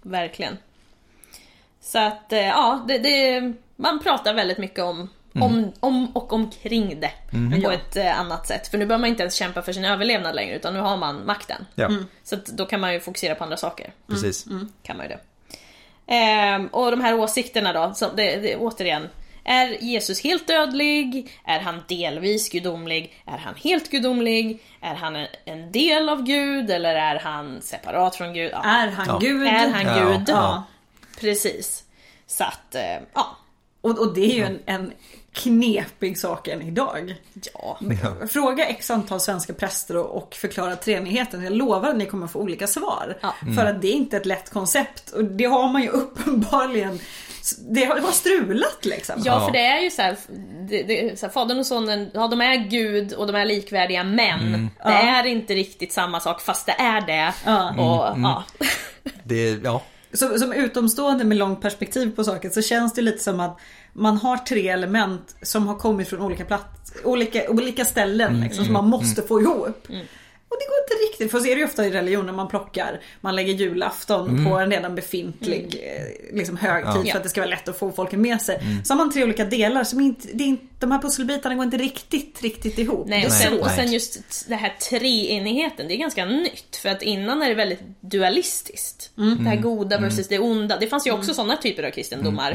Verkligen. 0.02 0.58
Så 1.88 2.00
att, 2.00 2.34
eh, 2.34 2.40
ja, 2.48 2.84
det, 2.88 2.98
det, 2.98 3.54
man 3.76 4.00
pratar 4.00 4.34
väldigt 4.34 4.58
mycket 4.58 4.84
om, 4.84 5.10
om, 5.42 5.72
om 5.80 6.08
och 6.18 6.34
omkring 6.34 7.00
det 7.00 7.12
på 7.32 7.62
Ja. 7.64 7.74
ett 7.74 7.96
eh, 7.96 8.20
annat 8.20 8.48
sätt. 8.48 8.68
För 8.68 8.78
nu 8.78 8.86
behöver 8.86 9.02
man 9.02 9.10
inte 9.10 9.24
ens 9.24 9.36
kämpa 9.36 9.62
för 9.62 9.74
sin 9.74 9.86
överlevnad 9.86 10.36
längre, 10.36 10.56
utan 10.56 10.74
nu 10.74 10.80
har 10.80 10.98
man 10.98 11.26
makten. 11.26 11.66
Ja, 11.76 11.90
Så 12.24 12.36
att 12.36 12.46
då 12.46 12.66
kan 12.66 12.80
man 12.80 12.94
ju 12.94 13.00
fokusera 13.00 13.36
på 13.36 13.44
andra 13.44 13.58
saker. 13.58 13.92
precis. 14.08 14.46
Kan 14.84 14.98
man 14.98 15.06
ju 15.06 15.10
det. 15.16 15.20
Ehm, 16.08 16.68
och 16.68 16.92
de 16.92 17.02
här 17.02 17.20
åsikterna 17.20 17.74
då, 17.74 17.94
som 17.94 18.10
det, 18.16 18.36
det, 18.36 18.56
återigen. 18.56 19.10
Är 19.44 19.84
Jesus 19.84 20.24
helt 20.24 20.48
dödlig? 20.48 21.32
Är 21.46 21.60
han 21.60 21.84
delvis 21.88 22.50
gudomlig? 22.50 23.14
Är 23.26 23.38
han 23.38 23.54
helt 23.64 23.92
gudomlig? 23.92 24.64
Är 24.82 24.96
han 24.96 25.16
en, 25.16 25.28
en 25.46 25.72
del 25.72 26.10
av 26.10 26.24
Gud? 26.24 26.72
Eller 26.72 26.96
är 26.96 27.20
han 27.20 27.62
separat 27.62 28.16
från 28.16 28.34
Gud? 28.34 28.52
Ja. 28.54 28.64
Är 28.64 28.88
han 28.92 29.06
Ja. 29.08 29.18
Gud? 29.22 29.48
Är 29.48 29.70
han 29.70 29.86
Ja. 29.98 30.06
Gud? 30.18 30.24
Ja. 30.30 30.64
Precis. 31.20 31.84
Så 32.28 32.44
att, 32.44 32.76
eh, 32.76 32.82
ja. 33.14 33.38
Och, 33.82 34.00
och 34.00 34.14
det 34.14 34.22
är 34.32 34.36
ju 34.36 34.44
en, 34.44 34.60
en 34.66 34.94
knepig 35.34 36.18
sak 36.18 36.48
än 36.48 36.62
idag. 36.62 37.16
Ja. 37.54 37.80
Fråga 38.30 38.66
x 38.66 38.92
antal 38.92 39.20
svenska 39.20 39.54
präster 39.54 39.98
och, 39.98 40.36
förklara 40.36 40.76
treenigheten. 40.76 41.44
Jag 41.44 41.54
lovar 41.54 41.90
att 41.90 41.98
ni 41.98 42.06
kommer 42.06 42.28
få 42.28 42.40
olika 42.40 42.68
svar. 42.68 43.18
Ja. 43.22 43.34
För 43.56 43.66
att 43.66 43.82
det 43.82 43.88
är 43.88 43.94
inte 43.94 44.18
ett 44.18 44.26
lätt 44.26 44.50
koncept. 44.50 45.10
Och 45.12 45.24
det 45.24 45.46
har 45.46 45.70
man 45.70 45.82
ju 45.82 45.90
uppenbarligen. 46.02 47.00
Det 47.70 47.86
har, 47.86 48.12
strulat 48.12 48.86
liksom. 48.86 49.16
Ja, 49.26 49.46
för 49.46 49.52
det 49.52 49.66
är 49.66 49.82
ju 49.82 49.92
så 49.92 50.02
här, 50.02 50.18
det, 50.70 50.84
det, 50.84 51.20
så 51.20 51.26
här, 51.26 51.34
Fadern 51.34 51.60
och 51.60 51.66
Sonen, 51.66 52.12
ja 52.14 52.28
de 52.28 52.42
är 52.42 52.56
Gud 52.56 53.14
och 53.14 53.28
de 53.28 53.36
är 53.36 53.46
likvärdiga 53.46 54.04
men 54.04 54.40
Mm. 54.40 54.70
det 54.84 54.90
är 54.92 55.26
inte 55.26 55.54
riktigt 55.54 55.94
samma 55.94 56.20
sak 56.20 56.42
fast 56.42 56.66
det 56.66 56.72
är 56.72 57.02
det. 57.02 57.34
Ja. 57.46 57.70
Och, 57.70 58.08
Mm, 58.08 58.22
ja. 58.24 58.44
Det, 59.24 59.60
ja. 59.64 59.82
Som, 60.18 60.40
som 60.40 60.54
utomstående 60.54 61.24
med 61.24 61.38
långt 61.38 61.62
perspektiv 61.62 62.16
på 62.16 62.24
saken 62.24 62.52
så 62.52 62.62
känns 62.62 62.94
det 62.94 63.02
lite 63.02 63.24
som 63.24 63.40
att 63.40 63.60
man 63.94 64.18
har 64.18 64.38
tre 64.38 64.68
element 64.68 65.36
som 65.42 65.68
har 65.68 65.76
kommit 65.76 66.08
från 66.08 66.22
olika, 66.22 66.46
plats, 66.46 66.94
olika, 67.04 67.50
olika 67.50 67.86
ställen 67.86 68.42
liksom, 68.42 68.66
som 68.66 68.74
man 68.74 68.88
måste 68.90 69.22
få 69.22 69.42
ihop. 69.42 69.88
Och 70.50 70.58
det 70.60 70.66
går 70.66 70.76
inte 70.84 71.12
riktigt, 71.12 71.32
för 71.32 71.40
så 71.40 71.46
är 71.46 71.56
det 71.56 71.60
ju 71.60 71.66
ofta 71.66 71.86
i 71.88 71.92
religioner 71.92 72.34
man 72.34 72.48
plockar, 72.48 73.02
man 73.22 73.36
lägger 73.36 73.54
julafton 73.54 74.46
på 74.46 74.58
en 74.58 74.72
redan 74.72 74.96
befintlig 74.96 75.80
eh, 75.84 76.36
liksom, 76.38 76.58
högtid 76.58 77.02
Ja. 77.06 77.12
för 77.12 77.18
att 77.18 77.24
det 77.24 77.30
ska 77.30 77.42
vara 77.42 77.50
lätt 77.50 77.68
att 77.68 77.80
få 77.80 77.92
folken 77.92 78.22
med 78.22 78.42
sig. 78.42 78.60
Så 78.84 78.94
har 78.94 78.98
man 78.98 79.12
tre 79.14 79.24
olika 79.24 79.46
delar 79.46 79.84
som 79.84 80.00
inte, 80.02 80.28
det 80.34 80.44
är 80.44 80.48
inte, 80.48 80.64
de 80.80 80.92
här 80.92 81.00
pusselbitarna 81.02 81.56
går 81.56 81.64
inte 81.66 81.78
riktigt, 81.78 82.42
riktigt 82.42 82.78
ihop. 82.78 83.08
Nej, 83.08 83.26
och 83.26 83.32
sen, 83.32 83.60
och 83.60 83.70
sen 83.70 83.92
just 83.92 84.20
det 84.50 84.56
här 84.56 84.74
treenigheten, 84.90 85.88
det 85.88 85.94
är 85.94 85.98
ganska 85.98 86.26
nytt. 86.26 86.76
För 86.76 86.90
att 86.90 87.02
innan 87.02 87.42
är 87.44 87.50
det 87.50 87.56
väldigt 87.56 87.82
dualistiskt. 88.02 89.12
Det 89.16 89.50
här 89.50 89.56
goda 89.56 90.00
versus 90.00 90.28
det 90.28 90.40
onda. 90.40 90.78
Det 90.78 90.88
fanns 90.88 91.08
ju 91.08 91.12
också 91.12 91.34
sådana 91.34 91.58
typer 91.58 91.84
av 91.84 91.92
kristendomar 91.92 92.52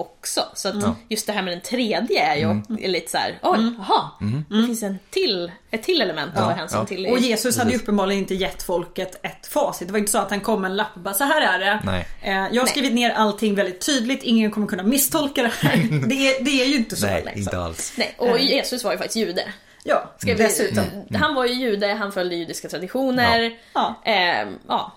också. 0.00 0.40
Så 0.54 0.68
att 0.68 0.74
just 1.08 1.26
det 1.26 1.32
här 1.32 1.42
med 1.42 1.52
den 1.52 1.60
tredje 1.60 2.22
är 2.22 2.36
ju 2.36 2.62
är 2.84 2.88
lite 2.88 3.10
så 3.10 3.18
här, 3.18 3.38
oj, 3.42 3.72
jaha, 3.78 4.10
det 4.48 4.66
finns 4.66 4.82
en 4.82 4.98
till, 5.10 5.52
ett 5.70 5.82
till 5.82 6.00
element 6.00 6.36
att 6.36 6.44
ta 6.44 6.50
hänsyn 6.50 6.78
ja. 6.78 6.86
till. 6.86 7.06
Och 7.06 7.18
Jesus 7.18 7.58
hade 7.58 7.70
ju 7.70 7.76
uppenbarligen 7.76 8.22
inte 8.22 8.34
gett 8.34 8.62
folket 8.62 9.20
ett 9.22 9.46
facit. 9.46 9.88
Det 9.88 9.92
var 9.92 9.98
inte 9.98 10.12
så 10.12 10.18
att 10.18 10.30
han 10.30 10.40
kom 10.40 10.60
med 10.60 10.70
en 10.70 10.76
lapp 10.76 10.90
och 10.94 11.00
bara 11.00 11.14
så 11.14 11.24
här 11.24 11.40
är 11.40 11.58
det. 11.58 11.80
Nej. 11.84 12.06
Eh, 12.22 12.46
Jag 12.52 12.62
har 12.62 12.66
skrivit 12.66 12.92
ner 12.92 13.10
allting 13.10 13.54
väldigt 13.54 13.86
tydligt, 13.86 14.22
ingen 14.22 14.50
kommer 14.50 14.66
kunna 14.66 14.82
misstolka 14.82 15.42
det 15.42 15.52
här. 15.60 15.76
Det 16.08 16.14
är, 16.28 16.44
det 16.44 16.62
är 16.62 16.66
ju 16.66 16.76
inte 16.76 16.96
så. 16.96 17.06
Nej, 17.06 17.22
liksom. 17.24 17.40
inte 17.40 17.58
alls. 17.58 17.92
Nej, 17.96 18.14
och 18.18 18.38
Jesus 18.38 18.84
var 18.84 18.92
ju 18.92 18.98
faktiskt 18.98 19.16
jude. 19.16 19.42
Ja, 19.84 20.10
Ska 20.18 20.34
vi, 20.34 20.42
dessutom. 20.42 20.84
Han 21.14 21.34
var 21.34 21.46
ju 21.46 21.54
jude, 21.54 21.94
han 21.94 22.12
följde 22.12 22.36
judiska 22.36 22.68
traditioner. 22.68 23.52
Ja. 23.72 24.00
Ehm, 24.04 24.58
ja. 24.68 24.92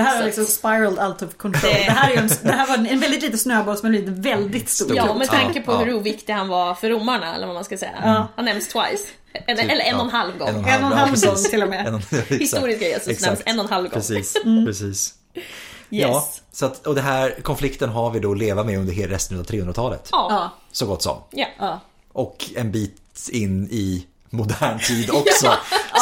Det 0.00 0.04
här 0.04 0.14
har 0.14 0.20
Så- 0.20 0.26
liksom 0.26 0.44
spiraled 0.46 0.98
out 1.08 1.22
of 1.22 1.34
control. 1.36 1.62
Det- 1.72 1.78
Det 1.84 1.90
här, 1.92 2.10
är 2.12 2.16
en, 2.16 2.28
det 2.42 2.52
här 2.52 2.66
var 2.66 2.74
en 2.74 3.00
väldigt 3.00 3.22
liten 3.22 3.38
snöboll 3.38 3.76
som 3.76 3.86
har 3.86 3.90
blivit 3.90 4.08
väldigt 4.26 4.68
stor. 4.68 4.96
Ja, 4.96 5.14
med 5.14 5.28
tanke 5.28 5.60
på 5.60 5.72
Ja, 5.72 5.78
hur 5.78 5.86
ja. 5.86 5.94
oviktig 5.94 6.32
han 6.32 6.48
var 6.48 6.74
för 6.74 6.90
romarna, 6.90 7.34
eller 7.34 7.46
vad 7.46 7.54
man 7.54 7.64
ska 7.64 7.78
säga. 7.78 8.26
Han 8.36 8.44
nämns 8.44 8.68
twice. 8.68 9.04
Eller, 9.46 9.62
eller 9.62 9.84
en 9.84 9.94
och 9.96 10.04
en 10.04 10.10
halv 10.10 10.38
gång. 10.38 10.48
En 10.48 10.56
och 10.56 10.68
En 10.70 10.84
och 10.84 10.92
en 10.92 10.98
halv 10.98 11.14
ja, 11.22 11.30
gång 11.32 11.42
till 11.44 11.62
och 11.62 11.68
med. 11.68 11.86
En. 11.86 12.02
Historiska 12.38 12.88
Jesus 12.88 13.08
Exakt. 13.08 13.26
nämns 13.26 13.42
en 13.44 13.58
och 13.58 13.64
en 13.64 13.72
halv 13.72 13.84
gång. 13.84 13.92
Precis, 13.92 14.36
precis. 14.66 15.14
Yes. 15.34 16.08
Ja, 16.10 16.28
så 16.52 16.66
att, 16.66 16.86
och 16.86 16.94
det 16.94 17.00
här 17.00 17.36
konflikten 17.42 17.88
har 17.88 18.10
vi 18.10 18.20
då 18.20 18.32
att 18.32 18.38
leva 18.38 18.64
med 18.64 18.78
under 18.78 18.92
hela 18.92 19.14
resten 19.14 19.38
av 19.40 19.44
300-talet. 19.46 20.08
Ja. 20.12 20.26
Ja, 20.30 20.50
Så 20.72 20.86
gott 20.86 21.02
som. 21.02 21.16
ja. 21.30 21.46
ja. 21.58 21.80
Och 22.12 22.44
en 22.56 22.72
bit 22.72 23.28
in 23.32 23.68
i 23.70 24.06
modern 24.30 24.78
tid 24.78 25.10
också. 25.14 25.52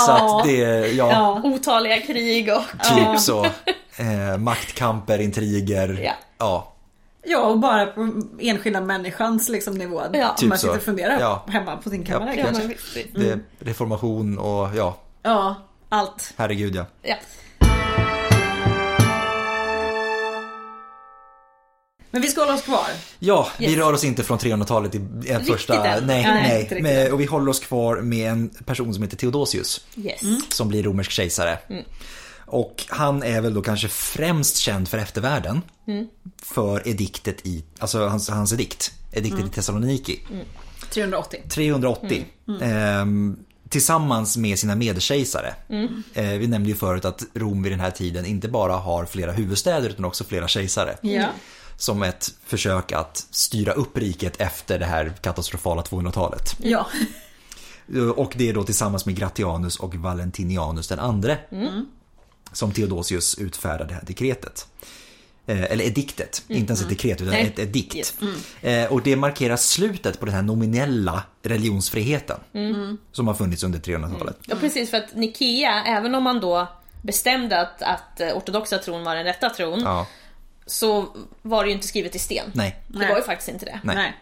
Så 0.06 0.10
att 0.12 0.44
det, 0.44 0.52
ja, 0.92 1.10
Ja. 1.10 1.40
Otaliga 1.44 2.00
krig 2.00 2.52
och... 2.52 2.62
typ 2.96 3.20
så. 3.20 3.46
Eh, 3.98 4.38
maktkamper, 4.38 5.18
intriger. 5.18 6.00
Ja. 6.02 6.12
ja. 6.38 6.72
ja, 7.26 7.38
och 7.40 7.58
bara 7.58 7.86
på 7.86 8.12
enskilda 8.40 8.80
människans 8.80 9.48
liksom, 9.48 9.74
nivå. 9.74 10.02
Ja. 10.12 10.30
Om 10.30 10.36
Typ 10.36 10.48
man 10.48 10.58
sitter 10.58 10.76
och 10.76 10.82
funderar 10.82 11.20
Ja. 11.20 11.44
hemma 11.48 11.76
på 11.76 11.90
sin 11.90 12.04
kammare 12.04 12.30
Ja, 12.34 12.38
Ja, 12.38 12.44
kanske. 12.44 12.66
visst. 12.66 13.14
Det, 13.14 13.38
reformation 13.58 14.38
och 14.38 14.68
ja, 14.76 14.96
Ja, 15.22 15.54
allt. 15.88 16.34
herregud 16.36 16.74
ja. 16.74 16.86
Ja. 17.02 17.14
Men 22.10 22.22
vi 22.22 22.28
ska 22.28 22.40
hålla 22.40 22.54
oss 22.54 22.62
kvar. 22.62 22.86
Ja, 23.18 23.48
vi 23.58 23.64
Yes. 23.66 23.76
rör 23.76 23.92
oss 23.92 24.04
inte 24.04 24.22
från 24.24 24.38
300-talet 24.38 24.94
i 24.94 25.00
en 25.28 25.44
första... 25.44 25.86
än. 25.86 26.06
Nej, 26.06 26.22
Nej, 26.22 26.68
nej. 26.70 26.82
Men, 26.82 27.12
och 27.12 27.20
vi 27.20 27.24
håller 27.24 27.50
oss 27.50 27.60
kvar 27.60 27.96
med 27.96 28.30
en 28.32 28.48
person 28.48 28.94
som 28.94 29.02
heter 29.02 29.16
Theodosius. 29.16 29.80
Yes. 29.96 30.20
Som 30.54 30.68
blir 30.68 30.82
romersk 30.82 31.10
kejsare. 31.10 31.58
Och 32.48 32.84
han 32.88 33.22
är 33.22 33.40
väl 33.40 33.54
då 33.54 33.62
kanske 33.62 33.88
främst 33.88 34.56
känd 34.56 34.88
för 34.88 34.98
eftervärlden. 34.98 35.62
För 36.42 36.88
ediktet 36.88 37.46
i, 37.46 37.64
alltså 37.78 38.06
hans, 38.06 38.28
hans 38.28 38.52
edikt. 38.52 38.92
Ediktet 39.12 39.46
i 39.46 39.48
Thessaloniki. 39.48 40.20
380. 40.90 41.42
380. 41.48 42.24
Ehm, 42.60 43.36
tillsammans 43.68 44.36
med 44.36 44.58
sina 44.58 44.74
medkejsare. 44.74 45.54
Eh, 46.14 46.24
vi 46.24 46.46
nämnde 46.46 46.68
ju 46.68 46.74
förut 46.76 47.04
att 47.04 47.22
Rom 47.34 47.62
vid 47.62 47.72
den 47.72 47.80
här 47.80 47.90
tiden 47.90 48.26
inte 48.26 48.48
bara 48.48 48.76
har 48.76 49.04
flera 49.04 49.32
huvudstäder 49.32 49.88
utan 49.88 50.04
också 50.04 50.24
flera 50.24 50.48
kejsare. 50.48 50.96
Ja. 51.00 51.26
Som 51.76 52.02
ett 52.02 52.34
försök 52.46 52.92
att 52.92 53.26
styra 53.30 53.72
upp 53.72 53.98
riket 53.98 54.40
efter 54.40 54.78
det 54.78 54.86
här 54.86 55.12
katastrofala 55.20 55.82
200-talet. 55.82 56.56
Ja. 56.62 56.86
Och 58.16 58.32
det 58.36 58.48
är 58.48 58.54
då 58.54 58.62
tillsammans 58.62 59.06
med 59.06 59.16
Gratianus 59.16 59.76
och 59.76 59.94
Valentinianus 59.94 60.88
den 60.88 60.98
andre. 60.98 61.38
Som 62.52 62.72
Theodosius 62.72 63.38
utfärdar 63.38 63.84
det 63.86 63.94
här 63.94 64.02
dekretet. 64.06 64.66
Eh, 65.46 65.62
Eller 65.62 65.84
ediktet, 65.84 66.42
inte 66.48 66.70
ens 66.70 66.82
ett 66.82 66.88
dekret 66.88 67.20
utan 67.20 67.32
Nej. 67.34 67.46
ett 67.46 67.58
edikt. 67.58 67.94
Yes. 67.96 68.14
Eh, 68.62 68.92
Och 68.92 69.02
det 69.02 69.16
markerar 69.16 69.56
slutet 69.56 70.20
på 70.20 70.26
den 70.26 70.34
här 70.34 70.42
nominella 70.42 71.22
religionsfriheten. 71.42 72.40
Som 73.12 73.26
har 73.26 73.34
funnits 73.34 73.62
under 73.62 73.78
300-talet. 73.78 74.36
Ja, 74.46 74.56
precis. 74.60 74.90
För 74.90 74.96
att 74.96 75.14
Nikea, 75.14 75.84
även 75.84 76.14
om 76.14 76.22
man 76.22 76.40
då 76.40 76.68
bestämde 77.02 77.60
att, 77.60 77.82
att 77.82 78.20
eh, 78.20 78.28
ortodoxa 78.28 78.78
tron 78.78 79.04
var 79.04 79.14
den 79.14 79.24
rätta 79.24 79.50
tron, 79.50 79.80
Ja, 79.80 80.06
så 80.66 81.16
var 81.42 81.64
det 81.64 81.68
ju 81.70 81.74
inte 81.74 81.86
skrivet 81.86 82.14
i 82.14 82.18
sten. 82.18 82.50
nej. 82.54 82.82
Det 82.88 82.98
Nej. 82.98 83.08
var 83.08 83.16
ju 83.16 83.22
faktiskt 83.22 83.48
inte 83.48 83.64
det. 83.64 83.80
Nej. 83.84 83.96
Nej. 83.96 84.16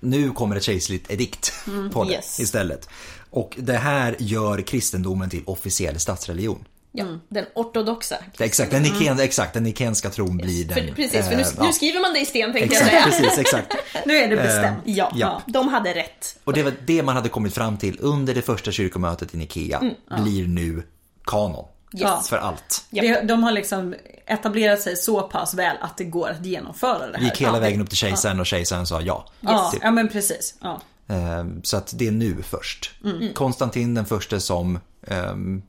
Nu 0.00 0.30
kommer 0.30 0.56
ett 0.56 0.62
kejserligt 0.62 1.10
edikt 1.10 1.52
på 1.92 2.04
det 2.04 2.12
yes. 2.12 2.40
istället. 2.40 2.88
Och 3.30 3.54
det 3.58 3.76
här 3.76 4.16
gör 4.18 4.60
kristendomen 4.62 5.30
till 5.30 5.42
officiell 5.46 6.00
statsreligion. 6.00 6.64
Ja, 6.94 7.04
den 7.28 7.44
ortodoxa. 7.54 8.16
Exakt, 8.38 8.70
den, 8.70 8.82
niken, 8.82 9.20
exakt, 9.20 9.54
den 9.54 9.62
nikenska 9.62 10.10
tron 10.10 10.36
blir 10.36 10.64
den. 10.64 10.74
För, 10.88 10.94
precis, 10.94 11.28
för 11.28 11.36
nu, 11.36 11.42
eh, 11.42 11.48
ja. 11.58 11.64
nu 11.64 11.72
skriver 11.72 12.00
man 12.00 12.12
det 12.12 12.20
i 12.20 12.26
sten 12.26 12.52
tänkte 12.52 12.74
jag 12.74 12.84
Exakt, 12.86 13.14
säga. 13.14 13.20
precis, 13.20 13.38
exakt. 13.38 13.74
Nu 14.06 14.16
är 14.16 14.28
det 14.28 14.36
bestämt. 14.36 14.78
Ja, 14.84 15.12
Ja. 15.14 15.42
de 15.46 15.68
hade 15.68 15.94
rätt. 15.94 16.36
Och 16.44 16.52
det 16.52 16.62
var 16.62 16.72
det 16.86 17.02
man 17.02 17.16
hade 17.16 17.28
kommit 17.28 17.54
fram 17.54 17.76
till 17.78 17.96
under 18.00 18.34
det 18.34 18.42
första 18.42 18.72
kyrkomötet 18.72 19.34
i 19.34 19.36
Nikea. 19.36 19.82
Blir 20.22 20.46
nu 20.46 20.82
kanon. 21.24 21.64
Ja. 21.92 22.22
För 22.28 22.36
allt. 22.38 22.84
Det, 22.90 23.20
de 23.20 23.42
har 23.42 23.52
liksom 23.52 23.94
etablerat 24.26 24.80
sig 24.80 24.96
så 24.96 25.22
pass 25.22 25.54
väl 25.54 25.76
att 25.80 25.96
det 25.96 26.04
går 26.04 26.28
att 26.28 26.46
genomföra 26.46 27.06
det 27.10 27.18
här. 27.18 27.24
Gick 27.24 27.40
hela 27.40 27.60
vägen 27.60 27.80
upp 27.80 27.88
till 27.88 27.98
kejsaren 27.98 28.40
och 28.40 28.46
kejsaren 28.46 28.86
sa 28.86 29.00
ja. 29.00 29.26
Ja, 29.40 29.70
Typ. 29.72 29.80
ja 29.84 29.90
men 29.90 30.08
precis. 30.08 30.54
Ja. 30.60 30.80
Ehm, 31.08 31.60
Så 31.64 31.76
att 31.76 31.92
det 31.98 32.06
är 32.06 32.12
nu 32.12 32.42
först. 32.42 32.90
Konstantin 33.34 33.94
den 33.94 34.06
första 34.06 34.40
som 34.40 34.78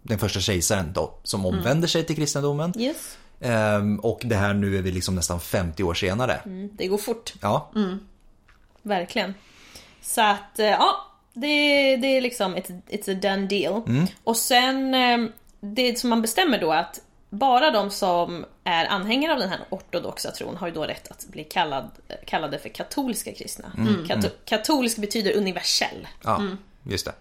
den 0.01 0.19
första 0.19 0.39
kejsaren 0.39 0.93
då, 0.93 1.13
som 1.23 1.45
omvänder 1.45 1.87
sig 1.87 2.03
till 2.05 2.15
kristendomen. 2.15 2.73
Yes. 2.77 3.17
Ehm, 3.39 3.99
Och 3.99 4.21
det 4.23 4.35
här 4.35 4.53
nu 4.53 4.77
är 4.77 4.81
vi 4.81 4.91
liksom 4.91 5.15
nästan 5.15 5.39
50 5.39 5.83
år 5.83 5.93
senare. 5.93 6.41
Det 6.71 6.87
går 6.87 6.97
fort, 6.97 7.33
Ja, 7.41 7.71
verkligen. 8.81 9.33
Så 10.01 10.21
att, 10.21 10.59
eh, 10.59 10.65
ja, 10.65 10.95
det, 11.33 11.47
det 11.97 12.07
är 12.07 12.21
liksom 12.21 12.55
it's, 12.55 12.81
it's 12.89 13.11
a 13.11 13.19
done 13.21 13.47
deal. 13.47 14.07
Och 14.23 14.37
sen, 14.37 14.93
eh, 14.93 15.17
det 15.61 15.99
som 15.99 16.09
man 16.09 16.21
bestämmer 16.21 16.61
då 16.61 16.71
att 16.71 16.99
bara 17.29 17.71
de 17.71 17.89
som 17.91 18.45
är 18.63 18.85
anhängare 18.85 19.33
av 19.33 19.39
den 19.39 19.49
här 19.49 19.59
ortodoxa 19.69 20.31
tron 20.31 20.57
har 20.57 20.67
ju 20.67 20.73
då 20.73 20.83
rätt 20.83 21.11
att 21.11 21.27
bli 21.27 21.43
kallad, 21.43 21.89
kallade 22.25 22.59
för 22.59 22.69
katolska 22.69 23.33
kristna. 23.33 23.71
Kato, 24.07 24.27
katolisk 24.45 24.97
betyder 24.97 25.37
universell. 25.37 26.07
ja 26.23 26.41
just 26.83 27.05
det. 27.05 27.13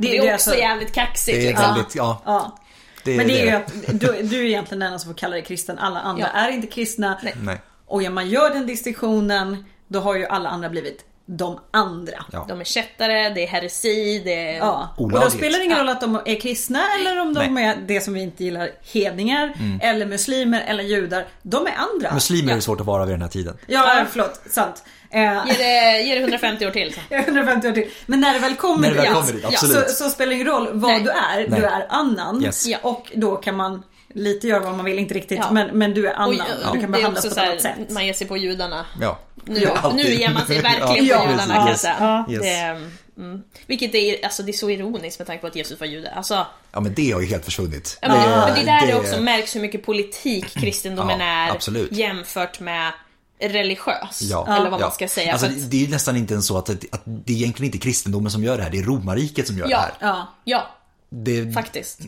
Det, 0.00 0.08
Det 0.08 0.16
är 0.16 0.20
också 0.22 0.32
alltså- 0.32 0.54
jävligt 0.56 0.92
kaxigt. 0.92 1.36
Det 1.38 1.42
är 1.46 1.48
liksom. 1.48 1.74
väldigt, 1.74 1.94
ja. 1.94 2.22
Ja. 2.24 2.58
Det, 3.04 3.16
Men 3.16 3.26
det 3.26 3.40
är 3.40 3.44
ju 3.44 3.50
att 3.50 3.72
du, 4.00 4.22
du 4.22 4.40
är 4.40 4.44
egentligen 4.44 4.78
den 4.80 4.86
enda 4.86 4.98
som 4.98 5.12
får 5.12 5.18
kalla 5.18 5.32
dig 5.34 5.44
kristen. 5.44 5.78
Alla 5.78 6.00
andra 6.00 6.28
Ja. 6.34 6.40
är 6.40 6.50
inte 6.50 6.66
kristna. 6.66 7.18
Nej. 7.42 7.60
Och 7.86 8.02
om 8.06 8.14
man 8.14 8.28
gör 8.28 8.50
den 8.50 8.66
distinktionen 8.66 9.64
då 9.88 10.00
har 10.00 10.16
ju 10.16 10.26
alla 10.26 10.48
andra 10.48 10.68
blivit 10.68 11.04
de 11.32 11.60
andra. 11.70 12.24
Ja. 12.32 12.44
De 12.48 12.60
är 12.60 12.64
kättare, 12.64 13.30
det 13.30 13.42
är 13.42 13.46
heresi, 13.46 14.22
det 14.24 14.48
är... 14.48 14.58
Ja. 14.58 14.94
Och 14.96 15.10
då 15.10 15.30
spelar 15.30 15.58
det 15.58 15.64
ingen 15.64 15.78
roll 15.78 15.88
att 15.88 16.00
de 16.00 16.20
är 16.26 16.40
kristna 16.40 16.82
eller 17.00 17.20
om 17.20 17.34
de 17.34 17.54
Nej. 17.54 17.64
är 17.64 17.76
det 17.86 18.00
som 18.00 18.14
vi 18.14 18.20
inte 18.20 18.44
gillar, 18.44 18.70
hedningar 18.92 19.54
eller 19.82 20.06
muslimer 20.06 20.64
eller 20.66 20.84
judar. 20.84 21.26
De 21.42 21.66
är 21.66 21.74
andra. 21.76 22.14
Muslimer 22.14 22.52
är 22.52 22.56
det 22.56 22.62
svårt 22.62 22.80
att 22.80 22.86
vara 22.86 23.04
vid 23.04 23.14
den 23.14 23.22
här 23.22 23.28
tiden. 23.28 23.56
Ja, 23.66 24.04
förlåt. 24.10 24.40
Sant. 24.50 24.84
Eh, 25.10 25.20
Ge 25.46 25.52
det, 25.58 26.02
ge 26.06 26.14
det 26.14 26.20
150 26.20 26.66
år 26.66 26.70
till. 26.70 26.94
Så. 26.94 27.00
Jag 27.08 27.20
är 27.20 27.24
150 27.24 27.68
år 27.68 27.72
till. 27.72 27.90
Men 28.06 28.20
när 28.20 28.32
det 28.34 28.38
väl 28.38 28.54
kommer 28.56 28.80
När 28.82 28.88
det 28.90 28.96
väl 28.96 29.04
dit, 29.04 29.14
kommer 29.14 29.32
dit, 29.32 29.42
ja, 29.42 29.48
absolut. 29.48 29.88
så, 29.90 30.04
så 30.04 30.10
spelar 30.10 30.28
det 30.28 30.34
ingen 30.34 30.46
roll 30.46 30.68
vad 30.72 30.90
Nej. 30.90 31.02
du 31.02 31.10
är. 31.10 31.48
Nej. 31.48 31.60
Du 31.60 31.66
är 31.66 31.86
annan. 31.88 32.44
Yes. 32.44 32.66
Ja. 32.66 32.78
Och 32.82 33.12
då 33.14 33.36
kan 33.36 33.56
man 33.56 33.82
lite 34.14 34.46
göra 34.48 34.60
vad 34.60 34.74
man 34.76 34.84
vill, 34.84 34.98
inte 34.98 35.14
riktigt. 35.14 35.38
Ja. 35.38 35.50
Men, 35.50 35.78
men 35.78 35.94
du 35.94 36.06
är 36.08 36.14
annan. 36.14 36.30
Och, 36.40 36.74
Du 36.74 36.80
kan 36.80 36.92
det 36.92 36.98
behandlas 36.98 37.22
på 37.24 37.28
ett 37.28 37.34
så 37.34 37.40
annat 37.40 37.60
sätt. 37.62 37.90
man 37.90 38.06
ger 38.06 38.12
sig 38.12 38.26
på 38.26 38.36
judarna. 38.36 38.86
Ja. 39.00 39.18
Nu, 39.44 39.66
Alltid. 39.66 40.04
nu 40.06 40.14
ger 40.14 40.30
man 40.34 40.46
sig 40.46 40.60
verkligen 40.62 41.06
Ja, 41.06 41.18
på 41.18 41.30
judarna 41.30 41.54
kan 41.54 41.60
jag 41.60 41.68
Yes. 41.70 41.80
säga. 41.80 41.96
Ja. 42.28 42.38
Det, 42.40 42.80
mm, 43.22 43.42
vilket 43.66 43.94
är, 43.94 44.24
alltså, 44.24 44.42
det 44.42 44.50
är 44.50 44.52
så 44.52 44.70
ironiskt 44.70 45.18
med 45.18 45.26
tanke 45.26 45.40
på 45.40 45.46
att 45.46 45.56
Jesus 45.56 45.80
var 45.80 45.86
jude. 45.86 46.10
Alltså, 46.10 46.46
Ja 46.72 46.80
men 46.80 46.94
det 46.94 47.10
har 47.10 47.20
ju 47.20 47.26
helt 47.26 47.44
försvunnit. 47.44 47.98
ja, 48.02 48.08
men, 48.08 48.18
men 48.30 48.54
det 48.54 48.60
är 48.60 48.80
där 48.80 48.86
det, 48.86 48.92
det- 48.92 48.98
också 48.98 49.20
märks 49.20 49.56
hur 49.56 49.60
mycket 49.60 49.86
politik 49.86 50.46
kristendomen 50.46 51.20
Ja, 51.20 51.26
är 51.26 51.50
absolut. 51.50 51.92
jämfört 51.92 52.60
med 52.60 52.92
religiös. 53.40 54.22
Ja. 54.22 54.46
Eller 54.56 54.70
vad 54.70 54.80
ja. 54.80 54.84
man 54.84 54.92
ska 54.94 55.08
säga. 55.08 55.32
Alltså, 55.32 55.46
att- 55.46 55.70
det 55.70 55.76
är 55.76 55.80
ju 55.80 55.88
nästan 55.88 56.16
inte 56.16 56.34
ens 56.34 56.46
så 56.46 56.58
att, 56.58 56.70
att 56.70 57.02
det 57.04 57.32
är 57.32 57.36
egentligen 57.36 57.66
inte 57.74 57.78
kristendomen 57.78 58.30
som 58.30 58.44
gör 58.44 58.56
det 58.56 58.62
här, 58.62 58.70
det 58.70 58.78
är 58.78 58.82
romarriket 58.82 59.46
som 59.46 59.58
gör 59.58 59.64
det 59.66 59.70
Ja. 59.72 59.78
här. 59.78 59.92
Ja. 60.00 60.28
Ja, 60.44 60.66
Det, 61.10 61.52
faktiskt. 61.54 62.00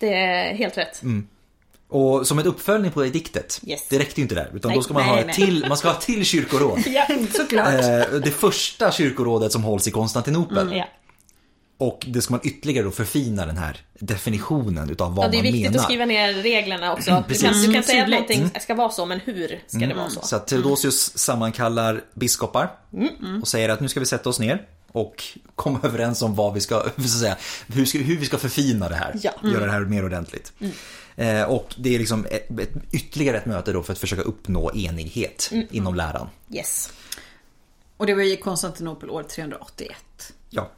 Det 0.00 0.14
är 0.14 0.54
helt 0.54 0.78
rätt. 0.78 1.02
Mm. 1.02 1.26
och 1.88 2.26
som 2.26 2.38
en 2.38 2.46
uppföljning 2.46 2.90
på 2.92 3.06
ediktet, 3.06 3.60
Yes. 3.66 3.86
det 3.90 3.98
räckte 3.98 4.20
ju 4.20 4.22
inte 4.22 4.34
där, 4.34 4.50
utan 4.54 4.68
Nej, 4.68 4.76
då 4.78 4.82
ska 4.82 4.94
man 4.94 5.02
nej, 5.02 5.10
ha 5.12 5.20
ett 5.20 5.26
nej. 5.26 5.34
till, 5.36 5.64
man 5.68 5.76
ska 5.76 5.88
ha 5.88 5.94
ett 5.96 6.00
till 6.02 6.24
kyrkoråd. 6.24 6.82
Ja. 6.86 7.06
Såklart. 7.36 7.68
Eh, 7.74 8.18
det 8.24 8.30
första 8.30 8.92
kyrkorådet 8.92 9.52
som 9.52 9.64
hålls 9.64 9.88
i 9.88 9.90
Konstantinopel. 9.90 10.72
Ja. 10.76 10.84
Och 11.78 12.04
det 12.08 12.22
ska 12.22 12.34
man 12.34 12.40
ytterligare 12.44 12.84
då 12.84 12.90
förfina 12.90 13.46
den 13.46 13.56
här 13.56 13.76
definitionen 13.98 14.90
utav 14.90 15.14
vad 15.14 15.24
ja, 15.26 15.30
det 15.30 15.36
är 15.36 15.38
man 15.38 15.42
viktigt 15.52 15.62
menar. 15.70 15.78
att 15.78 15.84
skriva 15.84 16.04
ner 16.04 16.32
reglerna 16.34 16.92
också. 16.92 17.04
Du 17.10 17.16
kan, 17.16 17.24
Precis. 17.24 17.66
du 17.66 17.72
kan 17.72 17.82
säga 17.82 18.02
att 18.02 18.08
Tydligt. 18.10 18.38
någonting 18.38 18.60
ska 18.60 18.74
vara 18.74 18.88
så, 18.90 19.06
men 19.06 19.20
hur 19.24 19.60
ska 19.66 19.78
det 19.78 19.94
vara 19.94 20.08
så? 20.10 20.20
Så 20.22 20.36
att 20.36 20.46
Theodosius 20.46 21.18
sammankallar 21.18 22.04
biskopar 22.14 22.70
Mm. 22.92 23.40
och 23.42 23.48
säger 23.48 23.68
att 23.68 23.80
nu 23.80 23.88
ska 23.88 24.00
vi 24.00 24.06
sätta 24.06 24.28
oss 24.28 24.38
ner 24.40 24.62
och 24.96 25.24
komma 25.54 25.80
överens 25.82 26.22
om 26.22 26.34
vad 26.34 26.54
vi 26.54 26.60
ska, 26.60 26.82
så 26.96 27.02
att 27.02 27.08
säga, 27.10 27.36
hur, 27.66 27.84
ska, 27.84 27.98
hur 27.98 28.16
vi 28.16 28.26
ska 28.26 28.38
förfina 28.38 28.88
det 28.88 28.94
här. 28.94 29.18
Ja. 29.22 29.32
Mm. 29.42 29.54
Göra 29.54 29.66
det 29.66 29.72
här 29.72 29.80
mer 29.80 30.04
ordentligt. 30.04 30.52
Eh, 31.16 31.42
och 31.42 31.74
det 31.78 31.94
är 31.94 31.98
liksom 31.98 32.26
ett, 32.30 32.60
ett, 32.60 32.72
ytterligare 32.92 33.36
ett 33.36 33.46
möte 33.46 33.72
då 33.72 33.82
för 33.82 33.92
att 33.92 33.98
försöka 33.98 34.22
uppnå 34.22 34.72
enighet 34.74 35.48
Mm. 35.52 35.66
inom 35.70 35.94
läran. 35.94 36.28
Yes. 36.50 36.92
Och 37.96 38.06
det 38.06 38.14
var 38.14 38.22
i 38.22 38.36
Konstantinopel 38.36 39.10
år 39.10 39.22
381. 39.22 39.96
Ja. 40.50 40.70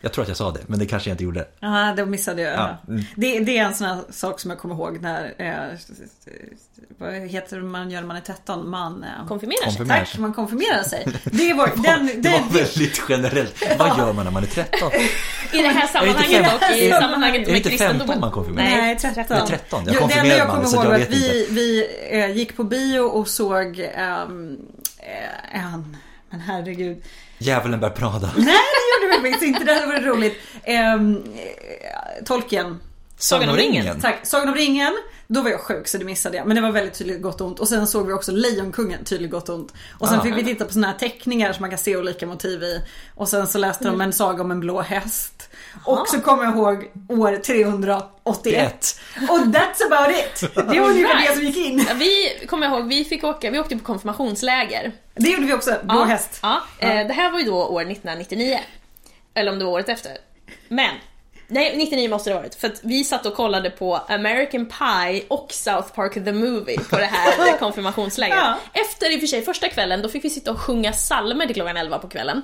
Jag 0.00 0.12
tror 0.12 0.22
att 0.22 0.28
jag 0.28 0.36
sa 0.36 0.50
det, 0.50 0.60
men 0.66 0.78
det 0.78 0.86
kanske 0.86 1.10
jag 1.10 1.14
inte 1.14 1.24
gjorde. 1.24 1.48
Ja, 1.60 1.92
det 1.96 2.06
missade 2.06 2.42
jag. 2.42 2.52
Ja, 2.54 2.76
mm. 2.88 3.04
Det, 3.16 3.38
det 3.40 3.58
är 3.58 3.64
en 3.64 3.74
sån 3.74 3.86
här 3.86 3.98
sak 4.10 4.40
som 4.40 4.50
jag 4.50 4.60
kommer 4.60 4.74
ihåg 4.74 5.00
när... 5.02 5.34
Eh, 5.38 5.78
vad 6.98 7.12
heter 7.14 7.56
det 7.56 7.62
man 7.62 7.90
gör 7.90 8.00
när 8.00 8.06
man 8.08 8.16
är 8.16 8.20
13? 8.20 8.70
Man... 8.70 9.04
Eh, 9.04 9.26
Konfirmera 9.28 9.56
sig. 9.58 9.66
Konfirmera 9.66 9.98
Tack, 10.04 10.18
man 10.18 10.32
konfirmerar 10.34 10.82
sig. 10.82 11.06
Det 11.24 11.52
var, 11.54 11.70
den, 11.82 12.06
Det 12.06 12.12
den, 12.12 12.32
var 12.32 12.50
väldigt 12.58 13.02
generellt. 13.08 13.62
Vad 13.78 13.98
gör 13.98 14.12
man 14.12 14.24
när 14.24 14.32
man 14.32 14.42
är 14.42 14.46
13? 14.46 14.92
I 15.52 15.62
det 15.62 15.68
här 15.68 15.86
sammanhanget 15.86 16.46
fem- 16.46 16.54
och 16.70 16.76
i 16.76 16.86
är 16.88 16.90
det- 16.94 17.00
sammanhanget 17.00 17.40
Är 17.42 17.44
det 17.46 17.52
med 17.52 17.56
inte 17.56 17.68
15 17.68 17.78
kristendomen. 17.88 18.20
man 18.20 18.30
konfirmerar? 18.30 18.66
Nej, 18.68 18.98
13. 18.98 19.24
Det 19.28 19.34
är 19.34 19.46
13. 19.46 19.82
Jag 19.86 19.94
det 19.94 19.98
konfirmerade 19.98 20.38
jag 20.38 20.46
man, 20.46 20.56
kommer 20.56 20.68
så 20.68 20.76
ihåg 20.84 20.94
jag 20.94 21.02
att 21.02 21.10
vi, 21.10 21.40
inte. 21.40 21.52
vi 21.52 21.86
eh, 22.10 22.30
gick 22.36 22.56
på 22.56 22.64
bio 22.64 23.00
och 23.00 23.28
såg 23.28 23.78
ehm, 23.94 24.58
eh, 24.98 25.64
en... 25.64 25.96
Men 26.30 26.40
herregud. 26.40 27.02
Djävulen 27.38 27.80
bär 27.80 27.90
Prada. 27.90 28.30
Nej, 28.36 28.54
faktiskt 29.12 29.42
inte. 29.42 29.64
Det 29.64 29.74
hade 29.74 29.86
varit 29.86 30.04
roligt. 30.04 30.34
Um, 30.96 31.24
Tolkien. 32.24 32.80
Sagan 33.18 33.48
om 33.48 33.56
ringen. 33.56 34.00
Tack. 34.00 34.18
Sagan 34.22 34.48
om 34.48 34.54
ringen. 34.54 34.92
Då 35.28 35.42
var 35.42 35.50
jag 35.50 35.60
sjuk 35.60 35.88
så 35.88 35.98
det 35.98 36.04
missade 36.04 36.36
jag. 36.36 36.46
Men 36.46 36.56
det 36.56 36.62
var 36.62 36.70
väldigt 36.72 36.94
tydligt 36.94 37.22
gott 37.22 37.40
och 37.40 37.46
ont. 37.46 37.60
Och 37.60 37.68
sen 37.68 37.86
såg 37.86 38.06
vi 38.06 38.12
också 38.12 38.32
Lejonkungen, 38.32 39.04
tydligt 39.04 39.30
gott 39.30 39.48
och 39.48 39.54
ont. 39.54 39.72
Och 39.98 40.08
sen 40.08 40.18
Ah. 40.18 40.22
fick 40.22 40.36
vi 40.36 40.44
titta 40.44 40.64
på 40.64 40.72
såna 40.72 40.86
här 40.86 40.94
teckningar 40.94 41.52
som 41.52 41.60
man 41.60 41.70
kan 41.70 41.78
se 41.78 41.96
olika 41.96 42.26
motiv 42.26 42.62
i. 42.62 42.82
Och 43.14 43.28
sen 43.28 43.46
så 43.46 43.58
läste 43.58 43.84
de 43.84 44.00
en 44.00 44.12
saga 44.12 44.42
om 44.42 44.50
en 44.50 44.60
blå 44.60 44.80
häst. 44.80 45.48
Och 45.84 46.08
så 46.08 46.20
kommer 46.20 46.44
jag 46.44 46.54
ihåg 46.54 46.90
år 47.08 47.36
381. 47.36 49.00
Och 49.28 49.38
that's 49.38 49.86
about 49.92 50.16
it. 50.16 50.54
Det 50.54 50.80
var 50.80 50.88
ungefär 50.90 51.14
Alright. 51.14 51.28
det 51.28 51.34
som 51.34 51.44
gick 51.44 51.56
in. 51.56 51.84
Ja, 51.88 51.94
Vi 51.94 52.46
kommer 52.46 52.66
ihåg, 52.66 52.88
vi 52.88 53.04
fick 53.04 53.24
åka, 53.24 53.50
vi 53.50 53.58
åkte 53.58 53.76
på 53.76 53.84
konfirmationsläger. 53.84 54.92
Det 55.14 55.28
gjorde 55.30 55.46
vi 55.46 55.52
också. 55.54 55.70
Blå 55.82 55.94
ja, 55.94 56.04
häst. 56.04 56.38
Ja, 56.42 56.60
eh, 56.78 57.06
det 57.06 57.12
här 57.12 57.30
var 57.32 57.38
ju 57.38 57.44
då 57.44 57.54
år 57.66 57.80
1999. 57.80 58.58
Eller 59.36 59.52
om 59.52 59.58
det 59.58 59.64
var 59.64 59.72
året 59.72 59.88
efter. 59.88 60.12
Men, 60.68 60.94
nej 61.48 61.76
99 61.76 62.10
måste 62.10 62.30
det 62.30 62.34
ha 62.34 62.40
varit. 62.40 62.54
För 62.54 62.68
att 62.68 62.80
vi 62.82 63.04
satt 63.04 63.26
och 63.26 63.34
kollade 63.34 63.70
på 63.70 63.96
American 63.96 64.66
Pie 64.66 65.22
och 65.28 65.52
South 65.52 65.88
Park 65.94 66.14
the 66.14 66.32
Movie 66.32 66.78
på 66.78 66.96
det 66.96 67.04
här 67.04 67.58
konfirmationslägret. 67.58 68.38
Ja. 68.38 68.58
Efter 68.72 69.12
i 69.12 69.16
och 69.16 69.20
för 69.20 69.26
sig 69.26 69.42
första 69.42 69.68
kvällen, 69.68 70.02
då 70.02 70.08
fick 70.08 70.24
vi 70.24 70.30
sitta 70.30 70.50
och 70.50 70.60
sjunga 70.60 70.92
psalmer 70.92 71.46
till 71.46 71.54
klockan 71.54 71.76
11 71.76 71.98
på 71.98 72.08
kvällen. 72.08 72.42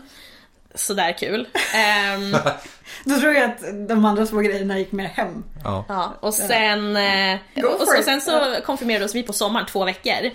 Sådär 0.75 1.13
kul. 1.19 1.49
Ehm, 1.75 2.37
Då 3.05 3.21
tror 3.21 3.33
jag 3.33 3.45
att 3.45 3.89
de 3.89 4.05
andra 4.05 4.27
små 4.27 4.41
grejerna 4.41 4.79
gick 4.79 4.93
mer 4.93 5.05
hem. 5.07 5.45
Ja. 5.65 5.85
Ja, 5.89 6.17
och 6.21 6.35
sen, 6.35 6.97
eh, 6.97 7.39
och, 7.65 7.81
och 7.81 8.05
sen 8.05 8.21
så 8.21 8.57
konfirmerade 8.65 9.05
oss 9.05 9.15
vi 9.15 9.23
på 9.23 9.33
sommaren 9.33 9.67
två 9.67 9.85
veckor. 9.85 10.31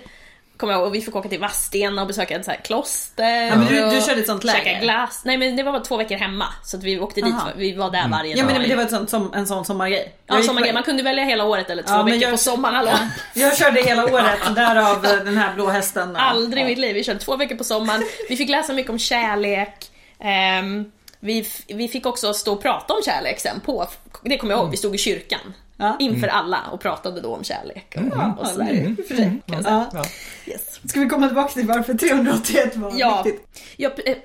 Kommer 0.58 0.72
jag 0.72 0.80
ihåg, 0.80 0.88
och 0.88 0.94
vi 0.94 1.00
fick 1.00 1.16
åka 1.16 1.28
till 1.28 1.40
Vadstena 1.40 2.02
och 2.02 2.08
besöka 2.08 2.36
ett 2.36 2.44
så 2.44 2.50
här 2.50 2.58
kloster. 2.64 3.46
Ja, 3.46 3.56
men 3.56 3.66
du- 3.66 3.84
och 3.84 3.92
du 3.92 4.00
körde 4.00 4.20
ett 4.20 4.26
sånt 4.26 4.44
läger? 4.44 4.64
Käka 4.64 4.80
glass. 4.80 5.22
Nej 5.24 5.36
men 5.36 5.56
det 5.56 5.62
var 5.62 5.72
bara 5.72 5.84
två 5.84 5.96
veckor 5.96 6.16
hemma. 6.16 6.44
Så 6.64 6.76
att 6.76 6.82
vi 6.82 7.00
åkte 7.00 7.20
dit, 7.20 7.34
Aha. 7.34 7.48
vi 7.56 7.74
var 7.74 7.90
där 7.90 8.08
varje 8.08 8.36
Ja 8.36 8.44
dag. 8.44 8.52
men 8.52 8.68
det 8.68 8.74
var 8.76 8.82
ett 8.82 8.90
sånt, 8.90 9.10
som, 9.10 9.32
en 9.34 9.46
sån 9.46 9.64
sommargrej. 9.64 10.12
Ja, 10.26 10.42
sommargrej. 10.42 10.72
Man 10.72 10.82
kunde 10.82 11.02
välja 11.02 11.24
hela 11.24 11.44
året 11.44 11.70
eller 11.70 11.82
två 11.82 11.92
Ja, 11.92 12.02
veckor 12.02 12.22
jag- 12.22 12.30
på 12.30 12.36
sommaren. 12.36 12.74
Hallå. 12.74 12.90
Jag 13.34 13.56
körde 13.56 13.82
hela 13.82 14.04
året, 14.04 14.38
därav 14.54 15.04
eh, 15.04 15.12
den 15.24 15.36
här 15.36 15.54
blå 15.54 15.68
hästen. 15.68 16.16
Aldrig 16.16 16.62
i 16.64 16.66
mitt 16.66 16.78
liv. 16.78 16.94
Vi 16.94 17.04
körde 17.04 17.18
två 17.20 17.36
veckor 17.36 17.56
på 17.56 17.64
sommaren. 17.64 18.02
Vi 18.28 18.36
fick 18.36 18.48
läsa 18.50 18.72
mycket 18.72 18.90
om 18.90 18.98
kärlek. 18.98 19.90
Ehm, 20.20 20.84
vi, 21.20 21.48
vi 21.68 21.88
fick 21.88 22.06
också 22.06 22.34
stå 22.34 22.52
och 22.52 22.62
prata 22.62 22.94
om 22.94 23.00
kärlek 23.04 23.40
sen 23.40 23.60
på, 23.60 23.86
det 24.22 24.38
kommer 24.38 24.54
jag 24.54 24.60
ihåg, 24.62 24.70
vi 24.70 24.76
stod 24.76 24.94
i 24.94 24.98
kyrkan. 24.98 25.54
Ja. 25.80 25.96
Inför 25.98 26.26
alla 26.28 26.60
och 26.72 26.80
pratade 26.80 27.20
då 27.20 27.34
om 27.34 27.44
kärlek 27.44 27.96
och, 27.96 28.40
och 28.40 28.46
sådär. 28.46 28.70
Mm. 28.70 28.92
i 28.98 29.02
och 29.02 29.06
för 29.06 29.14
sig, 29.16 29.24
kan 29.46 29.54
jag 29.56 29.64
säga. 29.64 29.86
Ja. 29.92 30.04
Yes. 30.46 30.80
Ska 30.90 31.00
vi 31.00 31.08
komma 31.08 31.26
tillbaka 31.26 31.52
till 31.52 31.66
varför 31.66 31.94
381 31.94 32.76
var 32.76 32.92
Ja, 32.96 33.22
viktigt? 33.22 33.48
ja 33.76 33.90
eh, 34.04 34.16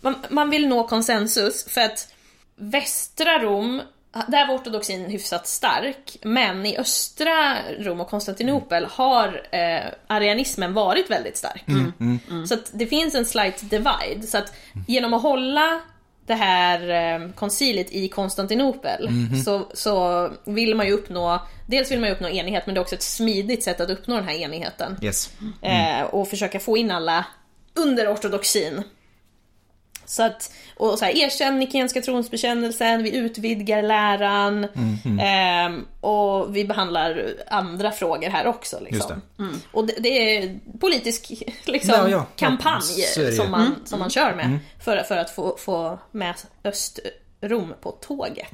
man, 0.00 0.14
man 0.28 0.50
vill 0.50 0.68
nå 0.68 0.86
konsensus 0.88 1.64
för 1.68 1.80
att 1.80 2.08
västra 2.56 3.38
Rom, 3.38 3.82
där 4.28 4.46
var 4.46 4.54
ortodoxin 4.54 5.04
hyfsat 5.04 5.46
stark, 5.46 6.16
men 6.22 6.66
i 6.66 6.78
östra 6.78 7.56
Rom 7.78 8.00
och 8.00 8.08
Konstantinopel 8.10 8.86
har 8.90 9.42
eh, 9.52 9.84
arianismen 10.06 10.74
varit 10.74 11.10
väldigt 11.10 11.36
stark. 11.36 11.64
Så 12.48 12.54
att 12.54 12.70
det 12.72 12.86
finns 12.86 13.14
en 13.14 13.24
slight 13.24 13.70
divide, 13.70 14.22
så 14.28 14.38
att 14.38 14.52
genom 14.86 15.14
att 15.14 15.22
hålla 15.22 15.80
det 16.26 16.34
här 16.34 16.88
eh, 16.90 17.30
konciliet 17.30 17.92
i 17.92 18.08
Konstantinopel 18.08 19.08
så, 19.44 19.66
så 19.74 20.30
vill 20.44 20.74
man 20.74 20.86
ju 20.86 20.92
uppnå, 20.92 21.42
dels 21.66 21.90
vill 21.90 22.00
man 22.00 22.10
uppnå 22.10 22.28
enighet 22.28 22.66
men 22.66 22.74
det 22.74 22.78
är 22.78 22.82
också 22.82 22.94
ett 22.94 23.02
smidigt 23.02 23.62
sätt 23.62 23.80
att 23.80 23.90
uppnå 23.90 24.14
den 24.14 24.24
här 24.24 24.34
enigheten. 24.34 24.96
Yes. 25.02 25.30
Eh, 25.62 26.02
och 26.02 26.28
försöka 26.28 26.60
få 26.60 26.76
in 26.76 26.90
alla 26.90 27.26
under 27.74 28.12
ortodoxin. 28.12 28.82
Så 30.06 30.22
att, 30.22 30.52
och 30.76 30.98
så 30.98 31.04
här, 31.04 31.16
erkänn 31.16 31.58
nikenska 31.58 32.00
tronsbekännelsen, 32.00 33.02
vi 33.02 33.16
utvidgar 33.16 33.82
läran 33.82 34.66
ehm, 35.20 35.86
och 36.00 36.56
vi 36.56 36.64
behandlar 36.64 37.34
andra 37.48 37.90
frågor 37.90 38.28
här 38.28 38.46
också. 38.46 38.80
Liksom. 38.80 39.22
Just 39.38 39.58
Och 39.72 39.86
det, 39.86 39.94
det 40.00 40.08
är 40.08 40.58
politisk 40.80 41.32
liksom, 41.64 41.94
Ja, 41.94 42.08
ja. 42.08 42.26
kampanj 42.36 42.80
Ja, 43.16 43.22
det 43.22 43.32
som, 43.32 43.50
man, 43.50 43.76
som 43.84 43.98
man 43.98 44.10
kör 44.10 44.34
med 44.34 44.58
för, 44.84 45.02
för 45.02 45.16
att 45.16 45.30
få, 45.30 45.56
få 45.58 45.98
med 46.10 46.34
Östrom 46.64 47.74
på 47.80 47.90
tåget. 47.90 48.52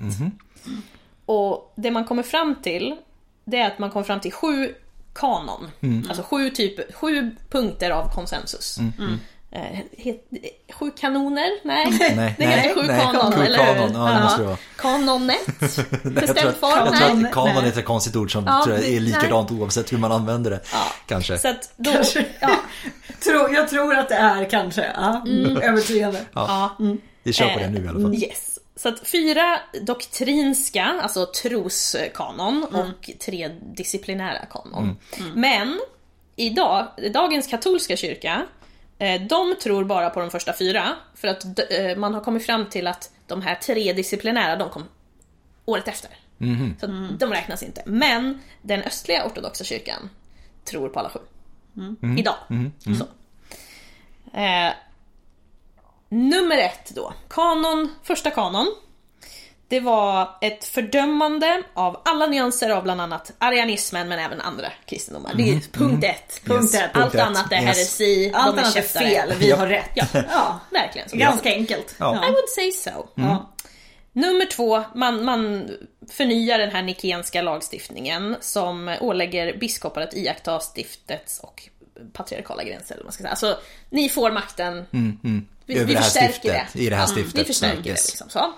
Och 1.26 1.72
det 1.76 1.90
man 1.90 2.04
kommer 2.04 2.22
fram 2.22 2.54
till, 2.62 2.96
det 3.44 3.58
är 3.58 3.66
att 3.66 3.78
man 3.78 3.90
kommer 3.90 4.04
fram 4.04 4.20
till 4.20 4.32
sju 4.32 4.74
kanon. 5.14 5.70
Alltså 6.08 6.22
sju, 6.22 6.50
typ, 6.50 6.94
sju 6.94 7.36
punkter 7.50 7.90
av 7.90 8.14
konsensus. 8.14 8.78
Eh, 9.52 9.78
sju 10.72 10.90
kanoner? 10.90 11.66
Nej, 11.66 11.86
Nej, 11.90 12.34
det 12.38 12.46
nej, 12.46 12.58
heter 12.60 12.74
sju 12.74 12.86
nej. 12.86 13.00
kanon, 13.00 13.32
Sju 13.32 13.42
eller 13.44 13.58
kanon, 13.58 13.92
ja, 13.94 14.14
det 14.14 14.22
måste 14.22 14.42
vara. 14.42 14.56
Bestämd 16.02 16.56
form. 16.60 16.70
jag 16.86 16.96
tror 16.96 17.14
Nej. 17.14 17.24
att 17.26 17.32
kanon 17.34 17.54
Nej. 17.54 17.72
är 17.72 17.78
ett 17.78 17.84
konstigt 17.84 18.16
ord 18.16 18.32
som 18.32 18.44
Ja, 18.46 18.64
tror 18.64 18.76
jag 18.76 18.88
är 18.88 19.00
likadant 19.00 19.50
oavsett 19.50 19.92
hur 19.92 19.98
man 19.98 20.12
använder 20.12 20.50
det. 20.50 20.60
Kanske. 21.06 21.38
Så 21.38 21.48
att 21.48 21.72
då, 21.76 21.92
Kanske. 21.92 22.26
ja, 22.40 22.50
jag 23.54 23.68
tror 23.68 23.94
att 23.94 24.08
det 24.08 24.14
är 24.14 24.50
kanske. 24.50 24.92
Ja, 24.96 25.24
övertygande. 25.62 26.20
ja. 26.32 26.76
Vi 27.22 27.32
kör 27.32 27.48
på 27.52 27.58
det 27.58 27.64
Eh, 27.64 27.70
nu 27.70 27.84
i 27.84 27.88
alla 27.88 28.00
fall. 28.00 28.14
Yes. 28.14 28.58
Så 28.76 28.88
att 28.88 29.08
fyra 29.08 29.58
doktrinska, 29.82 30.84
alltså 31.02 31.26
troskanon 31.26 32.64
och 32.64 33.10
tre 33.24 33.48
disciplinära 33.76 34.46
kanon. 34.50 34.96
Men 35.34 35.80
idag, 36.36 36.86
dagens 37.14 37.46
katolska 37.46 37.96
kyrka, 37.96 38.42
de 39.28 39.54
tror 39.62 39.84
bara 39.84 40.10
på 40.10 40.20
de 40.20 40.30
första 40.30 40.52
fyra. 40.52 40.88
För 41.14 41.28
att 41.28 41.44
eh, 41.70 41.96
man 41.96 42.14
har 42.14 42.20
kommit 42.20 42.46
fram 42.46 42.66
till 42.66 42.86
att 42.86 43.10
de 43.26 43.42
här 43.42 43.54
tre 43.54 43.92
disciplinära, 43.92 44.56
de 44.56 44.70
kom 44.70 44.84
året 45.64 45.88
efter. 45.88 46.10
Så 46.80 46.86
att 46.86 47.20
de 47.20 47.30
räknas 47.30 47.62
inte. 47.62 47.82
Men 47.86 48.40
den 48.62 48.82
östliga 48.82 49.26
ortodoxa 49.26 49.64
kyrkan 49.64 50.10
tror 50.64 50.88
på 50.88 50.98
alla 50.98 51.10
sju. 51.10 51.18
Idag. 52.18 52.34
Så. 52.98 53.06
Eh, 54.38 54.72
Nummer 56.12 56.58
ett 56.58 56.90
då, 56.94 57.14
kanon, 57.28 57.94
första 58.02 58.30
kanon. 58.30 58.74
Det 59.70 59.80
var 59.80 60.28
ett 60.40 60.64
fördömande 60.64 61.62
av 61.74 62.00
alla 62.04 62.26
nyanser 62.26 62.70
av 62.70 62.82
bland 62.82 63.00
annat 63.00 63.32
arianismen 63.38 64.08
men 64.08 64.18
även 64.18 64.40
andra 64.40 64.66
kristendomar. 64.86 65.32
Det 65.34 65.42
är 65.50 65.60
punkt 65.72 66.04
ett. 66.04 66.40
Punkt 66.44 66.74
ett. 66.74 66.82
Allt 66.82 66.94
Punkt 66.94 67.14
ett. 67.14 67.20
annat 67.20 67.52
är 67.52 67.56
Yes. 67.56 67.64
heresi, 67.66 68.32
Allt 68.34 68.58
annat 68.58 68.76
är 68.76 68.82
fel, 68.82 69.32
vi 69.38 69.48
Ja. 69.50 69.56
har 69.56 69.66
rätt. 69.66 69.90
Ja, 69.94 70.06
Ja, 70.12 70.60
verkligen. 70.70 71.08
Så. 71.08 71.16
ganska 71.16 71.48
enkelt. 71.50 71.94
Ja. 71.98 72.14
I 72.28 72.30
would 72.30 72.48
say 72.48 72.72
so. 72.72 73.08
Ja. 73.14 73.50
Nummer 74.12 74.44
två, 74.46 74.82
man, 74.94 75.24
man 75.24 75.70
förnyar 76.10 76.58
den 76.58 76.70
här 76.70 76.82
nikenska 76.82 77.42
lagstiftningen 77.42 78.36
som 78.40 78.96
ålägger 79.00 79.56
biskopar 79.58 80.00
att 80.00 80.14
iaktta 80.14 80.60
stiftets 80.60 81.38
och 81.40 81.68
patriarkala 82.12 82.64
gränser. 82.64 82.94
Eller 82.94 83.04
man 83.04 83.12
ska 83.12 83.22
säga. 83.22 83.30
Alltså, 83.30 83.58
ni 83.90 84.08
får 84.08 84.30
makten. 84.30 84.86
Vi, 85.66 85.74
Över 85.76 85.86
vi 85.86 85.92
det 85.92 85.98
här 85.98 86.04
förstärker 86.04 86.32
stiftet, 86.32 86.72
det. 86.72 86.78
i 86.82 86.88
det 86.90 86.96
här 86.96 87.02
Ja, 87.02 87.14
stiftet. 87.14 87.40
Vi 87.40 87.44
förstärker 87.44 87.76
Ja, 87.76 87.82
det 87.82 87.90
yes. 87.90 88.08
liksom. 88.08 88.28
Så. 88.30 88.52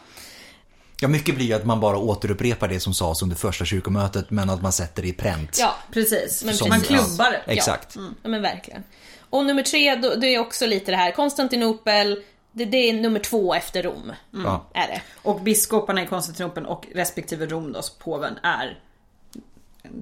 Ja, 1.02 1.08
mycket 1.08 1.34
blir 1.34 1.46
ju 1.46 1.52
att 1.52 1.64
man 1.64 1.80
bara 1.80 1.98
återupprepar 1.98 2.68
det 2.68 2.80
som 2.80 2.94
sades 2.94 3.22
under 3.22 3.36
första 3.36 3.64
kyrkomötet 3.64 4.30
men 4.30 4.50
att 4.50 4.62
man 4.62 4.72
sätter 4.72 5.02
det 5.02 5.08
i 5.08 5.12
pränt. 5.12 5.56
Ja, 5.60 5.74
Precis. 5.92 6.44
Men 6.44 6.54
man 6.68 6.80
precis. 6.80 6.86
klubbar 6.96 7.30
det. 7.30 7.52
Exakt. 7.52 7.96
Ja 8.22 8.28
men 8.28 8.42
verkligen. 8.42 8.82
Och 9.30 9.46
nummer 9.46 9.62
tre, 9.62 9.94
då, 9.94 10.14
det 10.14 10.26
är 10.26 10.38
också 10.38 10.66
lite 10.66 10.90
det 10.90 10.96
här, 10.96 11.10
Konstantinopel, 11.10 12.22
det, 12.52 12.64
det 12.64 12.76
är 12.76 12.92
nummer 12.92 13.20
två 13.20 13.54
efter 13.54 13.82
Rom. 13.82 14.12
Ja. 14.30 14.66
Är 14.74 14.88
det. 14.88 15.02
Och 15.22 15.40
biskoparna 15.40 16.02
i 16.02 16.06
Konstantinopel 16.06 16.66
och 16.66 16.86
respektive 16.94 17.46
Rom 17.46 17.72
då, 17.72 17.80
påven 17.98 18.38
är 18.42 18.78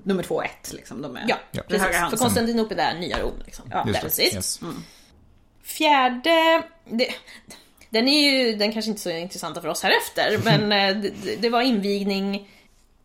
nummer 0.05 0.23
två 0.23 0.35
och 0.35 0.45
ett. 0.45 0.73
Liksom. 0.73 1.03
De 1.03 1.17
är 1.17 1.25
Ja, 1.29 1.37
det 1.53 1.63
precis. 1.63 1.97
För. 2.11 2.17
Konstantinopel 2.17 2.79
är 2.79 2.95
nya 2.95 3.19
Rom. 3.19 3.43
Liksom. 3.45 3.65
Ja, 3.71 3.87
precis. 4.01 4.35
Yes. 4.35 4.61
Fjärde, 5.63 6.63
det, 6.85 7.09
den 7.91 8.09
är 8.09 8.31
ju, 8.31 8.57
den 8.57 8.73
kanske 8.73 8.91
inte 8.91 9.01
är 9.01 9.13
så 9.13 9.19
intressanta 9.19 9.61
för 9.61 9.69
oss 9.69 9.83
här 9.83 9.93
efter, 9.97 10.39
men 10.45 10.73
eh, 10.73 11.03
det, 11.03 11.37
det 11.37 11.49
var 11.49 11.61
invigning, 11.63 12.49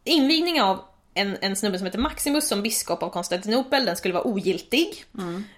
invigning 0.04 0.62
av 0.62 0.80
en, 1.14 1.38
en 1.42 1.56
snubbe 1.56 1.78
som 1.78 1.86
heter 1.86 2.00
Maximus 2.00 2.48
som 2.48 2.62
biskop 2.62 3.04
av 3.04 3.10
Konstantinopel, 3.10 3.86
den 3.86 3.96
skulle 3.96 4.14
vara 4.14 4.28
ogiltig. 4.28 5.06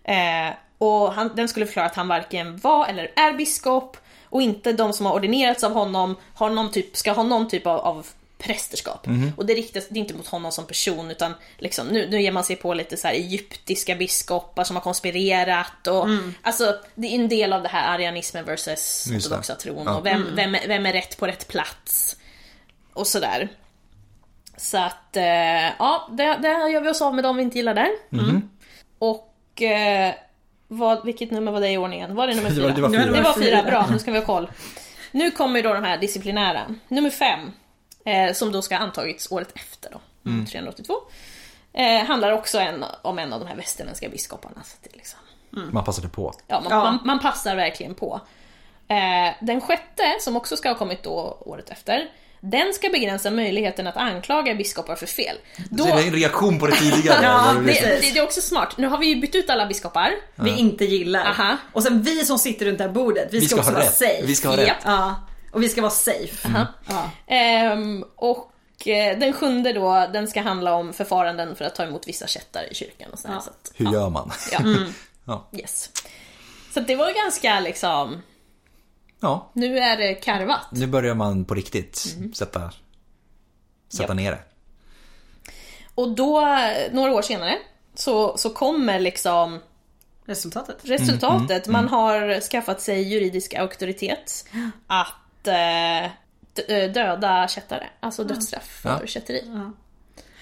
Eh, 0.03 0.53
och 0.77 1.13
han, 1.13 1.31
den 1.35 1.47
skulle 1.47 1.65
förklara 1.65 1.85
att 1.85 1.95
han 1.95 2.07
varken 2.07 2.57
var 2.57 2.87
eller 2.87 3.11
är 3.15 3.33
biskop, 3.33 3.97
och 4.29 4.41
inte 4.41 4.73
de 4.73 4.93
som 4.93 5.05
har 5.05 5.13
ordinerats 5.13 5.63
av 5.63 5.73
honom 5.73 6.15
har 6.33 6.49
någon 6.49 6.71
typ, 6.71 6.97
ska 6.97 7.11
ha 7.11 7.23
någon 7.23 7.47
typ 7.47 7.67
av, 7.67 7.79
av 7.79 8.07
prästerskap. 8.37 9.07
Och 9.37 9.45
det 9.45 9.53
riktas 9.53 9.87
det 9.89 9.99
är 9.99 10.01
inte 10.01 10.13
mot 10.13 10.27
honom 10.27 10.51
som 10.51 10.65
person 10.67 11.11
utan 11.11 11.33
liksom, 11.57 11.87
nu, 11.87 12.07
nu 12.09 12.21
ger 12.21 12.31
man 12.31 12.43
sig 12.43 12.55
på 12.55 12.73
lite 12.73 12.97
så 12.97 13.07
här 13.07 13.15
egyptiska 13.15 13.95
biskopar 13.95 14.63
som 14.63 14.75
har 14.75 14.83
konspirerat 14.83 15.87
och 15.87 16.07
alltså 16.41 16.75
det 16.95 17.07
är 17.07 17.15
en 17.15 17.29
del 17.29 17.53
av 17.53 17.61
det 17.63 17.69
här 17.69 17.95
arianismen 17.95 18.45
versus 18.45 19.07
ortodoxa 19.15 19.55
tron 19.55 19.83
Ja. 19.85 19.95
och 19.97 20.05
vem, 20.05 20.35
vem, 20.35 20.55
är- 20.55 20.67
vem 20.67 20.85
är 20.85 20.93
rätt 20.93 21.17
på 21.17 21.27
rätt 21.27 21.47
plats 21.47 22.17
och 22.93 23.07
sådär. 23.07 23.49
Så 24.57 24.77
att, 24.77 25.17
eh, 25.17 25.23
ja, 25.79 26.09
det, 26.11 26.23
det 26.41 26.47
gör 26.71 26.81
vi 26.81 26.89
oss 26.89 27.01
av 27.01 27.15
med 27.15 27.23
dem 27.23 27.37
vi 27.37 27.43
inte 27.43 27.57
gillar 27.57 27.73
där. 27.73 27.89
Mhm. 28.09 28.49
Och 28.99 29.61
eh, 29.61 30.13
vad, 30.67 31.05
vilket 31.05 31.31
nummer 31.31 31.51
var 31.51 31.61
det 31.61 31.69
i 31.71 31.77
ordningen? 31.77 32.15
Var 32.15 32.27
det 32.27 32.35
nummer 32.35 32.49
fyra? 32.49 32.67
det 32.69 32.81
var 32.81 32.89
Det 32.89 32.97
var 32.97 33.03
fyra. 33.05 33.15
Det 33.15 33.21
var 33.21 33.33
fyra, 33.33 33.63
bra. 33.63 33.87
Nu 33.91 33.99
ska 33.99 34.11
vi 34.11 34.17
ha 34.19 34.25
koll. 34.25 34.51
Nu 35.11 35.31
kommer 35.31 35.63
då 35.63 35.73
de 35.73 35.83
här 35.83 35.97
disciplinära. 35.97 36.75
Nummer 36.87 37.09
fem, 37.09 37.39
eh, 38.07 38.33
som 38.33 38.51
då 38.51 38.61
ska 38.61 38.75
ha 38.77 38.83
antagits 38.83 39.31
året 39.31 39.51
efter 39.55 39.91
då, 39.91 39.99
382. 40.51 40.93
Eh, 41.73 42.05
handlar 42.05 42.31
också 42.31 42.59
en, 42.59 42.85
om 43.01 43.19
en 43.19 43.33
av 43.33 43.39
de 43.39 43.45
här 43.47 43.55
västerländska 43.55 44.09
biskoparna. 44.09 44.63
Så 44.65 44.77
det 44.83 44.95
liksom, 44.97 45.19
Man 45.49 45.83
passade 45.83 46.09
på. 46.09 46.33
ja, 46.47 46.59
man, 46.61 46.71
Ja. 46.71 46.83
Man, 46.83 46.99
man 47.05 47.19
passar 47.19 47.55
verkligen 47.55 47.95
på. 47.95 48.21
Eh, 48.87 49.35
den 49.45 49.61
sjätte, 49.61 50.03
som 50.19 50.35
också 50.35 50.57
ska 50.57 50.69
ha 50.69 50.75
kommit 50.75 51.03
då 51.03 51.37
året 51.45 51.69
efter, 51.69 52.11
den 52.39 52.73
ska 52.73 52.89
begränsa 52.89 53.31
möjligheten 53.31 53.87
att 53.87 53.97
anklaga 53.97 54.55
biskopar 54.55 54.95
för 54.95 55.05
fel. 55.05 55.35
Då, 55.69 55.83
det 55.85 55.91
är 55.91 56.07
en 56.07 56.13
reaktion 56.13 56.59
på 56.59 56.67
det 56.67 56.75
tidigare. 56.75 57.19
Ja, 57.23 57.53
det, 57.53 57.65
det, 57.73 58.13
det 58.13 58.19
är 58.19 58.23
också 58.23 58.41
smart. 58.41 58.77
Nu 58.77 58.87
har 58.87 58.97
vi 58.97 59.05
ju 59.07 59.21
bytt 59.21 59.35
ut 59.35 59.49
alla 59.49 59.65
biskopar. 59.65 60.11
Vi 60.35 60.57
inte 60.57 60.85
gillar. 60.85 61.25
Aha. 61.25 61.57
Och 61.73 61.83
sen 61.83 62.01
vi 62.01 62.25
som 62.25 62.37
sitter 62.39 62.65
runt 62.65 62.77
det 62.77 62.83
här 62.83 62.91
bordet, 62.91 63.27
vi, 63.31 63.39
Vi 63.39 63.45
ska, 63.47 63.55
ska 63.55 63.59
också 63.61 63.71
ha 63.71 63.75
vara 63.79 63.85
rätt. 63.85 63.95
safe. 63.97 64.21
Vi 64.25 64.35
ska 64.35 64.47
ha 64.49 64.57
rätt. 64.57 64.75
Ja. 64.85 65.15
Och 65.57 65.63
vi 65.63 65.69
ska 65.69 65.81
vara 65.81 65.91
safe. 65.91 66.65
Ja. 66.87 67.09
Ehm, 67.27 68.05
och 68.15 68.51
eh, 68.87 69.19
den 69.19 69.33
sjunde 69.33 69.73
då, 69.73 70.07
den 70.13 70.27
ska 70.27 70.41
handla 70.41 70.73
om 70.75 70.93
förfaranden 70.93 71.55
för 71.55 71.65
att 71.65 71.75
ta 71.75 71.83
emot 71.83 72.07
vissa 72.07 72.27
kättar 72.27 72.71
i 72.71 72.75
kyrkan 72.75 73.09
och 73.11 73.19
sådär. 73.19 73.35
Ja. 73.35 73.41
Så 73.41 73.49
att, 73.49 73.71
Hur 73.75 73.91
gör 73.91 74.09
man? 74.09 74.31
ja, 74.51 74.59
Ja. 75.25 75.47
yes. 75.53 75.89
Så 76.73 76.79
det 76.79 76.95
var 76.95 77.23
ganska 77.23 77.59
liksom, 77.59 78.21
ja, 79.19 79.49
nu 79.53 79.79
är 79.79 79.97
det 79.97 80.13
karvat. 80.15 80.67
nu 80.71 80.87
börjar 80.87 81.15
man 81.15 81.45
på 81.45 81.53
riktigt 81.53 82.15
sätta, 82.35 82.71
sätta 83.89 84.03
Ja. 84.07 84.13
ner 84.13 84.31
det. 84.31 84.39
Och 85.95 86.09
då, 86.15 86.47
några 86.91 87.11
år 87.13 87.21
senare, 87.21 87.57
så, 87.95 88.37
så 88.37 88.49
kommer 88.49 88.99
liksom 88.99 89.59
Resultatet. 90.25 90.77
resultatet. 90.83 91.67
Man 91.67 91.87
har 91.87 92.41
skaffat 92.41 92.81
sig 92.81 93.01
juridisk 93.13 93.53
auktoritet 93.53 94.45
att 94.87 95.07
eh, 95.47 96.09
d- 96.55 96.87
döda 96.87 97.47
kättare, 97.47 97.87
alltså 97.99 98.23
dödsstraff 98.23 98.79
för 98.81 98.89
Ja. 99.01 99.07
kätteri. 99.07 99.43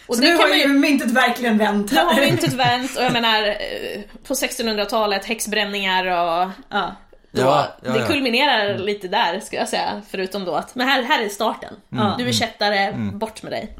Och 0.07 0.15
Så 0.15 0.21
det 0.21 0.29
nu 0.29 0.35
har 0.35 0.49
man 0.49 0.57
ju 0.59 0.67
myntet 0.67 1.11
verkligen 1.11 1.57
vänt 1.57 1.91
Nu 1.91 1.97
har 1.97 2.13
här. 2.13 2.21
vi 2.21 2.27
inte 2.27 2.45
ett 2.45 2.53
vänt 2.53 2.97
och 2.97 3.03
jag 3.03 3.13
menar 3.13 3.47
eh, 3.47 4.01
på 4.27 4.33
1600-talet 4.33 5.25
häxbränningar 5.25 6.05
och 6.05 6.49
Ja. 6.69 6.95
då, 7.31 7.41
Ja, 7.41 7.67
ja, 7.83 7.91
det 7.91 7.99
ja. 7.99 8.05
kulminerar 8.07 8.77
lite 8.77 9.07
där 9.07 9.39
ska 9.39 9.55
jag 9.57 9.69
säga. 9.69 10.01
Förutom 10.09 10.45
då 10.45 10.55
att, 10.55 10.75
men 10.75 10.87
här, 10.87 11.03
här 11.03 11.23
är 11.23 11.29
starten. 11.29 11.73
Du 12.17 12.27
är 12.27 12.31
kättare, 12.31 12.93
bort 13.13 13.43
med 13.43 13.51
dig. 13.51 13.75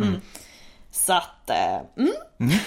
Så 0.91 1.13
att, 1.13 1.49
eh, 1.49 1.79
mm. 1.97 2.11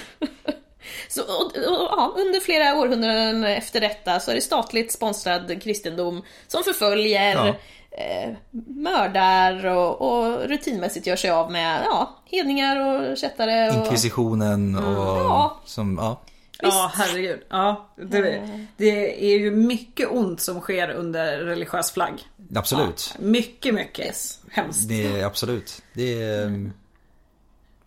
så, 1.08 1.22
och, 1.22 1.56
och, 1.56 1.88
ja, 1.90 2.14
under 2.16 2.40
flera 2.40 2.74
århundraden 2.78 3.44
efter 3.44 3.80
detta 3.80 4.20
så 4.20 4.30
är 4.30 4.34
det 4.34 4.40
statligt 4.40 4.92
sponsrad 4.92 5.62
kristendom 5.62 6.22
som 6.46 6.64
förföljer, 6.64 7.34
Ja. 7.34 7.54
Eh, 7.90 8.34
mördar 8.66 9.66
och, 9.66 10.00
och 10.02 10.48
rutinmässigt 10.48 11.06
gör 11.06 11.16
sig 11.16 11.30
av 11.30 11.52
med 11.52 11.82
ja, 11.84 12.16
hedningar 12.24 12.76
och 13.10 13.16
kättare. 13.16 13.68
Och, 13.70 13.74
Inkvisitionen 13.84 14.76
och 14.76 14.82
Ja. 15.18 15.60
som, 15.64 15.98
ja. 16.00 16.20
Ja, 16.62 16.90
herregud. 16.94 17.40
Ja, 17.48 17.88
det, 17.96 18.42
det 18.76 19.24
är 19.34 19.38
ju 19.38 19.50
mycket 19.50 20.08
ont 20.10 20.40
som 20.40 20.60
sker 20.60 20.90
under 20.90 21.38
religiös 21.38 21.90
flagg. 21.90 22.14
Absolut. 22.54 23.14
Mycket, 23.18 23.74
mycket 23.74 24.06
Yes. 24.06 24.40
hemskt. 24.50 24.88
Det 24.88 25.06
är 25.06 25.24
absolut. 25.24 25.82
Det 25.92 26.22
är... 26.22 26.70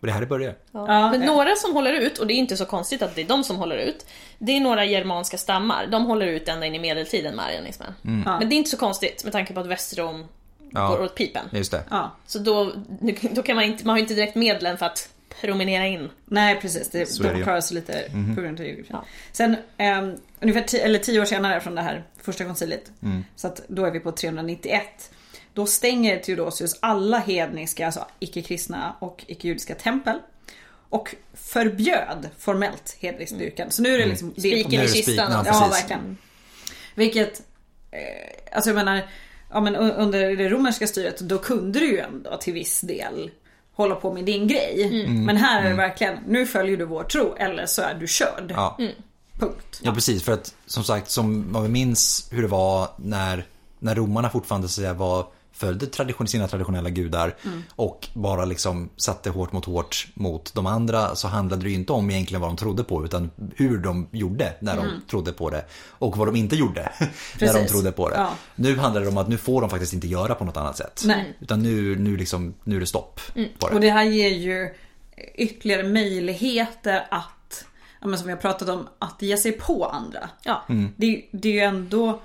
Och 0.02 0.06
det 0.06 0.10
är 0.10 0.14
här 0.14 0.20
det 0.20 0.26
börjar. 0.26 0.54
Ja, 0.72 1.10
Men 1.10 1.20
ja. 1.20 1.26
några 1.26 1.56
som 1.56 1.72
håller 1.74 1.92
ut, 1.92 2.18
och 2.18 2.26
det 2.26 2.34
är 2.34 2.36
inte 2.36 2.56
så 2.56 2.64
konstigt 2.66 3.02
att 3.02 3.14
det 3.14 3.20
är 3.22 3.26
de 3.26 3.44
som 3.44 3.56
håller 3.56 3.76
ut, 3.76 4.06
det 4.38 4.52
är 4.56 4.60
några 4.60 4.84
germanska 4.84 5.38
stammar. 5.38 5.86
De 5.86 6.04
håller 6.06 6.26
ut 6.26 6.48
ända 6.48 6.66
in 6.66 6.74
i 6.74 6.78
medeltiden 6.78 7.36
med 7.36 7.44
arianismen. 7.44 7.92
Men 8.02 8.48
det 8.48 8.54
är 8.54 8.56
inte 8.56 8.70
så 8.70 8.76
konstigt 8.76 9.24
med 9.24 9.32
tanke 9.32 9.54
på 9.54 9.60
att 9.60 9.66
Västrom 9.66 10.24
Ja. 10.74 10.88
går 10.88 11.00
åt 11.02 11.14
pipen. 11.14 11.48
Just 11.52 11.70
det. 11.70 11.82
Ja. 11.90 12.10
Så 12.26 12.38
då, 12.38 12.72
då 13.32 13.42
kan 13.42 13.56
man 13.56 13.64
inte, 13.64 13.86
man 13.86 13.94
har 13.94 14.00
inte 14.00 14.14
direkt 14.14 14.34
medlen 14.34 14.78
för 14.78 14.86
att 14.86 15.08
promenera 15.40 15.86
in. 15.86 16.10
Nej 16.24 16.60
precis, 16.60 16.90
det, 16.90 17.06
Så 17.06 17.22
är 17.24 17.28
det 17.28 17.34
de 17.34 17.42
klarar 17.42 17.60
sig 17.60 17.74
lite 17.74 18.10
på 18.34 18.40
grund 18.40 18.60
av 18.60 18.66
geografin. 18.66 18.96
Ja. 18.96 19.04
Sen 19.32 19.56
um, 19.78 20.16
ungefär 20.40 20.62
tio, 20.62 20.84
eller 20.84 20.98
tio 20.98 21.20
år 21.20 21.24
senare 21.24 21.60
från 21.60 21.74
det 21.74 21.82
här 21.82 22.04
första 22.22 22.44
konciliet, 22.44 22.90
Mm. 23.02 23.24
så 23.36 23.46
att 23.46 23.60
då 23.68 23.84
är 23.84 23.90
vi 23.90 24.00
på 24.00 24.12
391. 24.12 25.10
Då 25.54 25.66
stänger 25.66 26.18
Theodosius 26.18 26.78
alla 26.80 27.18
hedniska, 27.18 27.86
alltså 27.86 28.06
icke-kristna 28.18 28.96
och 28.98 29.24
icke-judiska 29.26 29.74
tempel. 29.74 30.18
Och 30.88 31.14
förbjöd 31.34 32.28
formellt 32.38 32.96
hedningsdyrkan. 33.00 33.70
Så 33.70 33.82
nu 33.82 33.94
är 33.94 33.98
det 33.98 34.06
liksom... 34.06 34.34
det 34.36 34.52
är 34.52 34.64
Spiken 34.64 34.84
i 34.84 34.88
kistan. 34.88 35.32
ja. 35.32 35.42
Ja, 35.46 35.68
verkligen. 35.70 36.16
Vilket, 36.94 37.42
eh, 37.90 38.56
alltså 38.56 38.70
jag 38.70 38.74
menar, 38.74 39.08
ja, 39.50 39.60
men 39.60 39.76
under 39.76 40.36
det 40.36 40.48
romerska 40.48 40.86
styret 40.86 41.18
då 41.18 41.38
kunde 41.38 41.80
du 41.80 41.86
ju 41.86 41.98
ändå 41.98 42.36
till 42.36 42.52
viss 42.52 42.80
del 42.80 43.30
hålla 43.74 43.94
på 43.94 44.12
med 44.12 44.24
din 44.24 44.48
grej. 44.48 44.82
Mm. 44.82 45.24
Men 45.24 45.36
här 45.36 45.64
är 45.64 45.70
det 45.70 45.76
verkligen, 45.76 46.18
nu 46.26 46.46
följer 46.46 46.76
du 46.76 46.84
vår 46.84 47.04
tro 47.04 47.34
eller 47.38 47.66
så 47.66 47.82
är 47.82 47.94
du 47.94 48.08
körd. 48.08 48.52
Ja. 48.56 48.78
Punkt. 49.38 49.80
ja, 49.82 49.94
precis. 49.94 50.22
För 50.22 50.32
att 50.32 50.54
som 50.66 50.84
sagt, 50.84 51.10
som 51.10 51.52
man 51.52 51.72
minns 51.72 52.28
hur 52.30 52.42
det 52.42 52.48
var 52.48 52.88
när, 52.96 53.46
när 53.78 53.94
romarna 53.94 54.30
fortfarande 54.30 54.68
så 54.68 54.72
att 54.72 54.84
säga, 54.84 54.94
var 54.94 55.26
följde 55.62 55.86
tradition, 55.86 56.26
sina 56.26 56.48
traditionella 56.48 56.90
gudar 56.90 57.34
och 57.70 58.08
bara 58.14 58.44
liksom 58.44 58.90
satte 58.96 59.30
hårt 59.30 59.52
mot 59.52 59.64
hårt 59.64 60.06
mot 60.14 60.54
de 60.54 60.66
andra 60.66 61.14
så 61.14 61.28
handlade 61.28 61.62
det 61.62 61.68
ju 61.68 61.74
inte 61.74 61.92
om 61.92 62.10
egentligen 62.10 62.40
vad 62.40 62.50
de 62.50 62.56
trodde 62.56 62.84
på 62.84 63.04
utan 63.04 63.30
hur 63.56 63.78
de 63.78 64.08
gjorde 64.12 64.52
när 64.60 64.76
de 64.76 65.02
trodde 65.10 65.32
på 65.32 65.50
det 65.50 65.64
och 65.88 66.16
vad 66.16 66.28
de 66.28 66.36
inte 66.36 66.56
gjorde 66.56 66.92
när 67.40 67.52
de 67.52 67.66
trodde 67.66 67.92
på 67.92 68.08
det. 68.08 68.16
Ja. 68.16 68.34
Nu 68.54 68.76
handlar 68.76 69.00
det 69.00 69.08
om 69.08 69.18
att 69.18 69.28
nu 69.28 69.36
får 69.36 69.60
de 69.60 69.70
faktiskt 69.70 69.92
inte 69.92 70.06
göra 70.06 70.34
på 70.34 70.44
något 70.44 70.56
annat 70.56 70.76
sätt. 70.76 71.02
Nej. 71.04 71.36
Utan 71.40 71.62
nu, 71.62 71.96
nu, 71.96 72.16
liksom, 72.16 72.54
nu 72.64 72.76
är 72.76 72.80
det 72.80 72.86
stopp 72.86 73.20
på 73.58 73.68
det. 73.68 73.74
Och 73.74 73.80
det 73.80 73.90
här 73.90 74.04
ger 74.04 74.30
ju 74.30 74.74
ytterligare 75.34 75.88
möjligheter 75.88 77.06
att, 77.10 77.64
ja, 78.00 78.06
men 78.06 78.18
som 78.18 78.26
vi 78.26 78.32
har 78.32 78.40
pratat 78.40 78.68
om, 78.68 78.88
att 78.98 79.22
ge 79.22 79.36
sig 79.36 79.52
på 79.52 79.86
andra. 79.86 80.30
Ja. 80.44 80.64
Det, 80.96 81.24
det 81.32 81.48
är 81.48 81.52
ju 81.52 81.60
ändå 81.60 82.20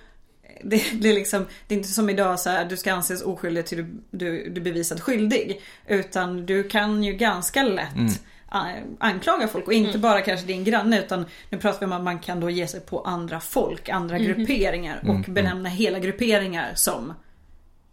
det, 0.63 0.83
det, 0.93 1.09
är 1.09 1.13
liksom, 1.13 1.45
det 1.67 1.75
är 1.75 1.77
inte 1.77 1.89
som 1.91 2.09
idag 2.09 2.39
så 2.39 2.49
här, 2.49 2.65
du 2.65 2.77
ska 2.77 2.93
anses 2.93 3.21
oskyldig 3.21 3.65
till 3.65 3.77
du, 3.77 3.87
du, 4.11 4.49
du 4.49 4.59
är 4.61 4.63
bevisad 4.63 5.01
skyldig. 5.01 5.61
Utan 5.87 6.45
du 6.45 6.63
kan 6.63 7.03
ju 7.03 7.13
ganska 7.13 7.63
lätt 7.63 8.21
a- 8.49 8.65
anklaga 8.99 9.47
folk 9.47 9.67
och 9.67 9.73
inte 9.73 9.97
bara 9.97 10.21
kanske 10.21 10.45
din 10.47 10.63
granne 10.63 10.99
utan 10.99 11.25
nu 11.49 11.57
pratar 11.57 11.79
vi 11.79 11.85
om 11.85 11.91
att 11.93 12.03
man 12.03 12.19
kan 12.19 12.39
då 12.39 12.49
ge 12.49 12.67
sig 12.67 12.79
på 12.79 13.01
andra 13.01 13.39
folk, 13.39 13.89
andra 13.89 14.17
grupperingar 14.19 15.03
och 15.07 15.31
benämna 15.33 15.69
hela 15.69 15.99
grupperingar 15.99 16.71
som 16.75 17.13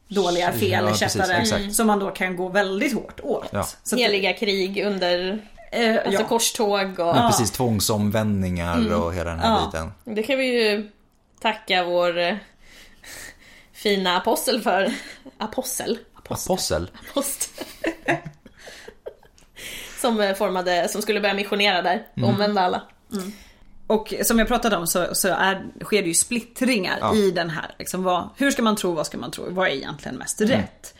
dåliga, 0.09 0.53
fel, 0.53 0.85
Ja, 0.89 0.95
kättare 0.95 1.71
som 1.73 1.87
man 1.87 1.99
då 1.99 2.11
kan 2.11 2.37
gå 2.37 2.49
väldigt 2.49 2.95
hårt 2.95 3.21
åt. 3.23 3.49
Ja. 3.53 3.69
Så 3.83 3.95
att- 3.97 4.01
Heliga 4.01 4.33
krig 4.33 4.85
under 4.87 5.43
Eh, 5.77 5.97
Alltså 6.07 6.23
ja. 6.23 6.29
korståg 6.29 6.89
och... 6.99 7.07
Ja, 7.07 7.29
precis, 7.31 7.51
tvångsomvändningar 7.51 8.95
och 8.95 9.15
hela 9.15 9.31
den 9.31 9.39
här 9.41 9.49
Ja. 9.51 9.67
biten. 9.73 10.15
Det 10.15 10.23
kan 10.23 10.39
vi 10.39 10.45
ju 10.69 10.91
tacka 11.41 11.85
vår 11.85 12.39
fina 13.85 14.17
apostel 14.17 14.61
för. 14.61 14.93
Apostel? 15.39 15.99
Apostel. 16.15 16.91
Apostel. 17.11 17.65
som 20.01 20.21
eh, 20.21 20.35
formade, 20.35 20.89
som 20.89 21.03
skulle 21.03 21.21
börja 21.21 21.35
missionera 21.35 21.83
där 21.83 22.07
och 22.17 22.29
omvända 22.29 22.61
alla. 22.61 22.83
Och 23.87 24.15
som 24.23 24.39
jag 24.39 24.49
pratade 24.49 24.77
om 24.77 24.87
så, 24.87 25.15
så 25.15 25.29
är, 25.29 25.65
sker 25.85 26.03
det 26.03 26.09
ju 26.09 26.15
splittringar 26.15 26.99
Ja. 27.01 27.15
i 27.15 27.31
den 27.31 27.51
här. 27.51 27.75
Liksom 27.79 28.03
vad, 28.03 28.29
hur 28.37 28.51
ska 28.51 28.63
man 28.63 28.77
tro, 28.77 28.93
vad 28.95 29.07
ska 29.07 29.19
man 29.19 29.31
tro, 29.31 29.45
vad 29.51 29.69
är 29.69 29.73
egentligen 29.73 30.17
mest 30.19 30.41
rätt? 30.41 30.95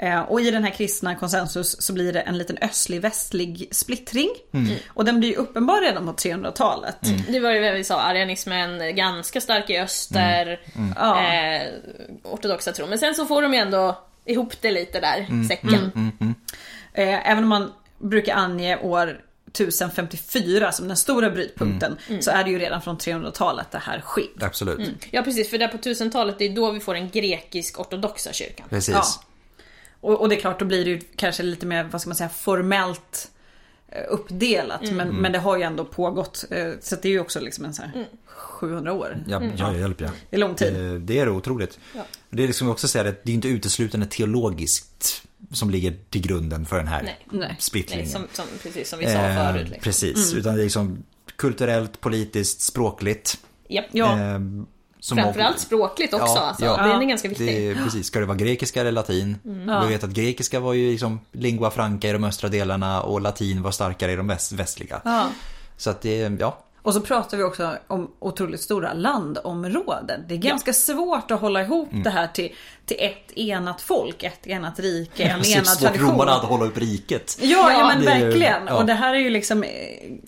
Eh, 0.00 0.20
och 0.20 0.40
i 0.40 0.50
den 0.50 0.64
här 0.64 0.70
kristna 0.70 1.14
konsensus 1.14 1.82
så 1.82 1.92
blir 1.92 2.12
det 2.12 2.20
en 2.20 2.38
liten 2.38 2.58
östlig-västlig 2.58 3.68
splittring. 3.70 4.28
Och 4.88 5.04
den 5.04 5.18
blir 5.20 5.28
ju 5.28 5.34
uppenbar 5.34 5.80
redan 5.80 6.06
på 6.06 6.12
300-talet. 6.12 6.96
Det 7.28 7.40
var 7.40 7.50
ju 7.50 7.60
vad 7.60 7.74
vi 7.74 7.84
sa, 7.84 8.00
arianismen 8.00 8.96
ganska 8.96 9.40
stark 9.40 9.70
i 9.70 9.78
öster, 9.78 10.60
Ja. 10.96 11.22
eh, 11.34 11.62
ortodoxa 12.24 12.72
tro. 12.72 12.86
Men 12.86 12.98
sen 12.98 13.14
så 13.14 13.26
får 13.26 13.42
de 13.42 13.54
ju 13.54 13.58
ändå 13.60 13.98
ihop 14.24 14.52
det 14.60 14.70
lite 14.70 15.00
där, 15.00 15.48
säcken. 15.48 16.12
Eh, 16.94 17.30
även 17.30 17.42
om 17.44 17.48
man 17.48 17.72
brukar 17.98 18.34
ange 18.34 18.76
år 18.78 19.20
1054 19.52 20.72
som 20.72 20.88
den 20.88 20.96
stora 20.96 21.30
brytpunkten 21.30 21.96
så 22.20 22.30
är 22.30 22.44
det 22.44 22.50
ju 22.50 22.58
redan 22.58 22.82
från 22.82 22.98
300-talet 22.98 23.66
det 23.70 23.78
här 23.78 24.00
sker. 24.00 24.24
Absolut. 24.40 24.90
Ja 25.10 25.22
precis, 25.22 25.50
för 25.50 25.58
där 25.58 25.68
på 25.68 25.76
1000-talet, 25.78 26.38
det 26.38 26.44
är 26.44 26.48
då 26.54 26.70
vi 26.70 26.80
får 26.80 26.94
den 26.94 27.10
grekisk-ortodoxa 27.10 28.32
kyrkan. 28.32 28.66
Precis. 28.70 28.94
Ja. 28.94 29.02
Och, 30.00 30.20
och 30.20 30.28
det 30.28 30.36
är 30.36 30.40
klart, 30.40 30.58
då 30.58 30.64
blir 30.64 30.84
det 30.84 30.90
ju 30.90 31.00
kanske 31.16 31.42
lite 31.42 31.66
mer, 31.66 31.84
vad 31.84 32.00
ska 32.00 32.08
man 32.10 32.16
säga, 32.16 32.28
formellt 32.28 33.30
eh, 33.88 34.02
uppdelat. 34.08 34.92
Men, 34.92 35.08
men 35.08 35.32
det 35.32 35.38
har 35.38 35.56
ju 35.56 35.62
ändå 35.62 35.84
pågått. 35.84 36.44
eh, 36.50 36.72
Så 36.80 36.96
det 37.02 37.08
är 37.08 37.12
ju 37.12 37.20
också 37.20 37.40
liksom 37.40 37.64
en 37.64 37.74
så 37.74 37.82
här 37.82 38.06
700 38.26 38.92
år. 38.92 39.24
Ja, 39.28 39.42
ja, 39.56 39.74
hjälp 39.76 40.00
ja. 40.00 40.10
Det 40.30 40.36
är 40.36 40.40
lång 40.40 40.54
tid. 40.54 40.74
Det, 40.74 40.98
det 40.98 41.18
är 41.18 41.28
otroligt. 41.28 41.78
Det 42.30 42.42
är 42.42 42.46
liksom 42.46 42.68
också 42.70 42.88
säga 42.88 43.08
att 43.08 43.24
det 43.24 43.30
är 43.30 43.34
inte 43.34 43.48
uteslutande 43.48 44.06
teologiskt 44.06 45.22
som 45.52 45.70
ligger 45.70 45.96
till 46.10 46.20
grunden 46.22 46.66
för 46.66 46.76
den 46.76 46.88
här 46.88 47.02
Nej. 47.02 47.18
Nej. 47.30 47.56
splittringen. 47.58 48.04
Nej, 48.04 48.12
som, 48.12 48.26
som, 48.32 48.44
precis 48.62 48.88
som 48.88 48.98
vi 48.98 49.04
sa 49.04 49.10
Eh, 49.12 49.52
förut. 49.52 49.62
Liksom. 49.68 49.82
Precis, 49.82 50.34
utan 50.34 50.54
det 50.54 50.60
är 50.60 50.64
liksom 50.64 51.04
kulturellt, 51.36 52.00
politiskt, 52.00 52.60
språkligt. 52.60 53.38
Japp. 53.68 53.84
Ja. 53.92 54.12
Eh, 54.20 54.38
som 55.08 55.18
Framförallt 55.18 55.58
språkligt 55.58 56.14
också 56.14 56.26
alltså. 56.38 56.64
ja. 56.64 56.76
Den 56.86 57.02
är 57.02 57.04
ganska 57.06 57.28
viktig. 57.28 57.46
Det 57.46 57.66
är, 57.70 57.74
precis, 57.84 58.06
ska 58.06 58.20
det 58.20 58.26
vara 58.26 58.36
grekiska 58.36 58.80
eller 58.80 58.92
latin? 58.92 59.36
Ja. 59.66 59.80
Vi 59.80 59.88
vet 59.88 60.04
att 60.04 60.10
grekiska 60.10 60.60
var 60.60 60.72
ju 60.72 60.90
liksom 60.90 61.20
lingua 61.32 61.70
franca 61.70 62.08
i 62.08 62.12
de 62.12 62.24
östra 62.24 62.48
delarna 62.48 63.02
och 63.02 63.20
latin 63.20 63.62
var 63.62 63.70
starkare 63.70 64.12
i 64.12 64.16
de 64.16 64.26
väst, 64.26 64.52
västliga. 64.52 65.00
Ja. 65.04 65.28
Så 65.76 65.90
att 65.90 66.00
det, 66.02 66.32
ja. 66.40 66.58
Och 66.82 66.94
så 66.94 67.00
pratar 67.00 67.36
vi 67.36 67.42
också 67.42 67.76
om 67.86 68.10
otroligt 68.18 68.60
stora 68.60 68.92
landområden. 68.92 70.24
Det 70.28 70.34
är 70.34 70.38
ganska 70.38 70.72
svårt 70.72 71.30
att 71.30 71.40
hålla 71.40 71.62
ihop 71.62 71.88
det 72.04 72.10
här 72.10 72.26
till, 72.26 72.52
till 72.86 72.96
ett 73.00 73.32
enat 73.38 73.80
folk, 73.80 74.22
ett 74.22 74.46
enat 74.46 74.78
rike, 74.80 75.22
en 75.24 75.40
Det 75.42 75.52
är 75.52 75.54
enad 75.56 75.66
svårt 75.66 75.80
tradition. 75.80 76.10
romarna 76.10 76.32
att 76.32 76.44
hålla 76.44 76.64
upp 76.64 76.78
riket. 76.78 77.38
Ja, 77.40 77.72
ja, 77.72 77.86
men 77.86 78.00
Det 78.00 78.06
verkligen. 78.06 78.66
ja. 78.66 78.74
Och 78.76 78.86
det 78.86 78.94
här 78.94 79.14
är 79.14 79.18
ju 79.18 79.30
liksom 79.30 79.62
eh, 79.62 79.68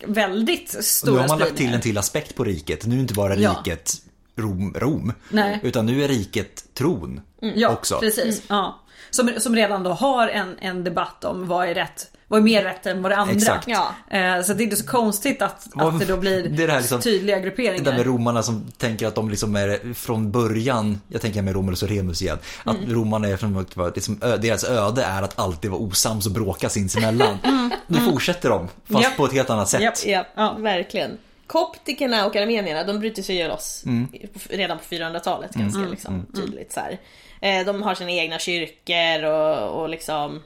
väldigt 0.07 0.69
Och 0.71 0.77
nu 0.77 0.83
stora 0.83 1.21
har 1.21 1.29
man 1.29 1.39
lagt 1.39 1.57
till 1.57 1.75
en 1.75 1.81
till 1.81 1.99
aspekt 1.99 2.35
på 2.35 2.45
riket. 2.45 2.87
Nu 2.87 2.97
är 2.97 3.01
inte 3.01 3.15
bara 3.15 3.37
Ja. 3.37 3.51
riket 3.51 3.93
Rom, 4.41 4.75
Rom. 4.77 5.13
Nej. 5.29 5.61
Utan 5.63 5.87
nu 5.87 6.05
är 6.05 6.09
riket 6.09 6.65
tron 6.75 7.21
Ja, 7.41 7.69
också. 7.69 7.99
precis. 7.99 8.43
Ja. 8.49 8.81
Som, 9.11 9.31
som 9.39 9.57
redan 9.57 9.83
då 9.83 9.91
har 9.93 10.29
en, 10.29 10.57
en 10.61 10.85
debatt 10.85 11.25
om 11.25 11.49
vad 11.49 11.69
är 11.69 11.75
rätt, 11.75 12.07
vad 12.29 12.41
är 12.41 12.45
mer 12.45 12.63
rätt 12.65 12.87
än 12.87 13.03
vad 13.03 13.13
det 13.13 13.17
andra. 13.17 13.35
Exakt. 13.35 13.69
Ja. 13.69 13.95
Eh, 14.11 14.43
så 14.43 14.55
det 14.55 14.63
är 14.63 14.65
inte 14.65 14.77
så 14.77 14.87
konstigt 14.87 15.43
att, 15.43 15.67
att 15.77 15.99
det 15.99 16.05
då 16.05 16.17
blir 16.17 16.43
det 16.43 16.67
det 16.67 16.73
här 16.73 16.81
liksom- 16.81 17.01
tydliga 17.01 17.37
Det 17.37 17.43
grupperingar. 17.43 17.85
där 17.85 17.93
med 17.93 18.07
romarna 18.07 18.43
som 18.43 18.67
tänker 18.79 19.07
att 19.07 19.15
de 19.15 19.31
liksom 19.31 19.57
är 19.57 19.95
från 19.95 20.31
början, 20.33 21.01
jag 21.09 21.21
tänker 21.21 21.43
med 21.43 21.55
Romulus 21.55 21.83
och 21.83 21.89
Remus 21.89 22.23
igen, 22.23 22.39
att 22.65 22.77
Mm. 22.77 22.95
romarna 22.95 23.29
är 23.29 23.37
från 23.37 23.67
liksom, 23.95 24.19
deras 24.19 24.65
öde 24.65 25.03
är 25.05 25.23
att 25.23 25.39
alltid 25.39 25.71
vara 25.71 25.81
osams 25.81 26.27
och 26.27 26.33
bråka 26.33 26.69
sinsemellan. 26.69 27.39
Nu 27.87 27.99
fortsätter 27.99 28.49
de, 28.51 28.69
fast 28.69 28.91
Mm. 28.91 29.03
Japp. 29.03 29.17
på 29.17 29.25
ett 29.27 29.33
helt 29.33 29.51
annat 29.51 29.69
sätt. 29.69 29.81
Japp. 29.83 29.95
Ja, 30.07 30.25
Ja. 30.37 30.57
verkligen. 30.59 31.11
Koptikerna 31.51 32.27
och 32.27 32.37
armenierna, 32.37 32.85
de 32.85 32.99
bryter 32.99 33.23
sig 33.23 33.37
ju 33.37 33.49
loss 33.49 33.83
Mm. 33.87 34.09
redan 34.51 34.79
på 34.79 34.85
400-talet 34.85 35.55
ganska 35.55 35.81
liksom, 35.81 36.27
tydligt. 36.35 36.73
Så 36.73 36.81
här. 36.81 36.99
Eh, 37.41 37.67
De 37.67 37.83
har 37.83 37.95
sina 37.95 38.11
egna 38.11 38.39
kyrkor 38.39 39.25
och, 39.25 39.81
och 39.83 39.89
liksom... 39.89 40.43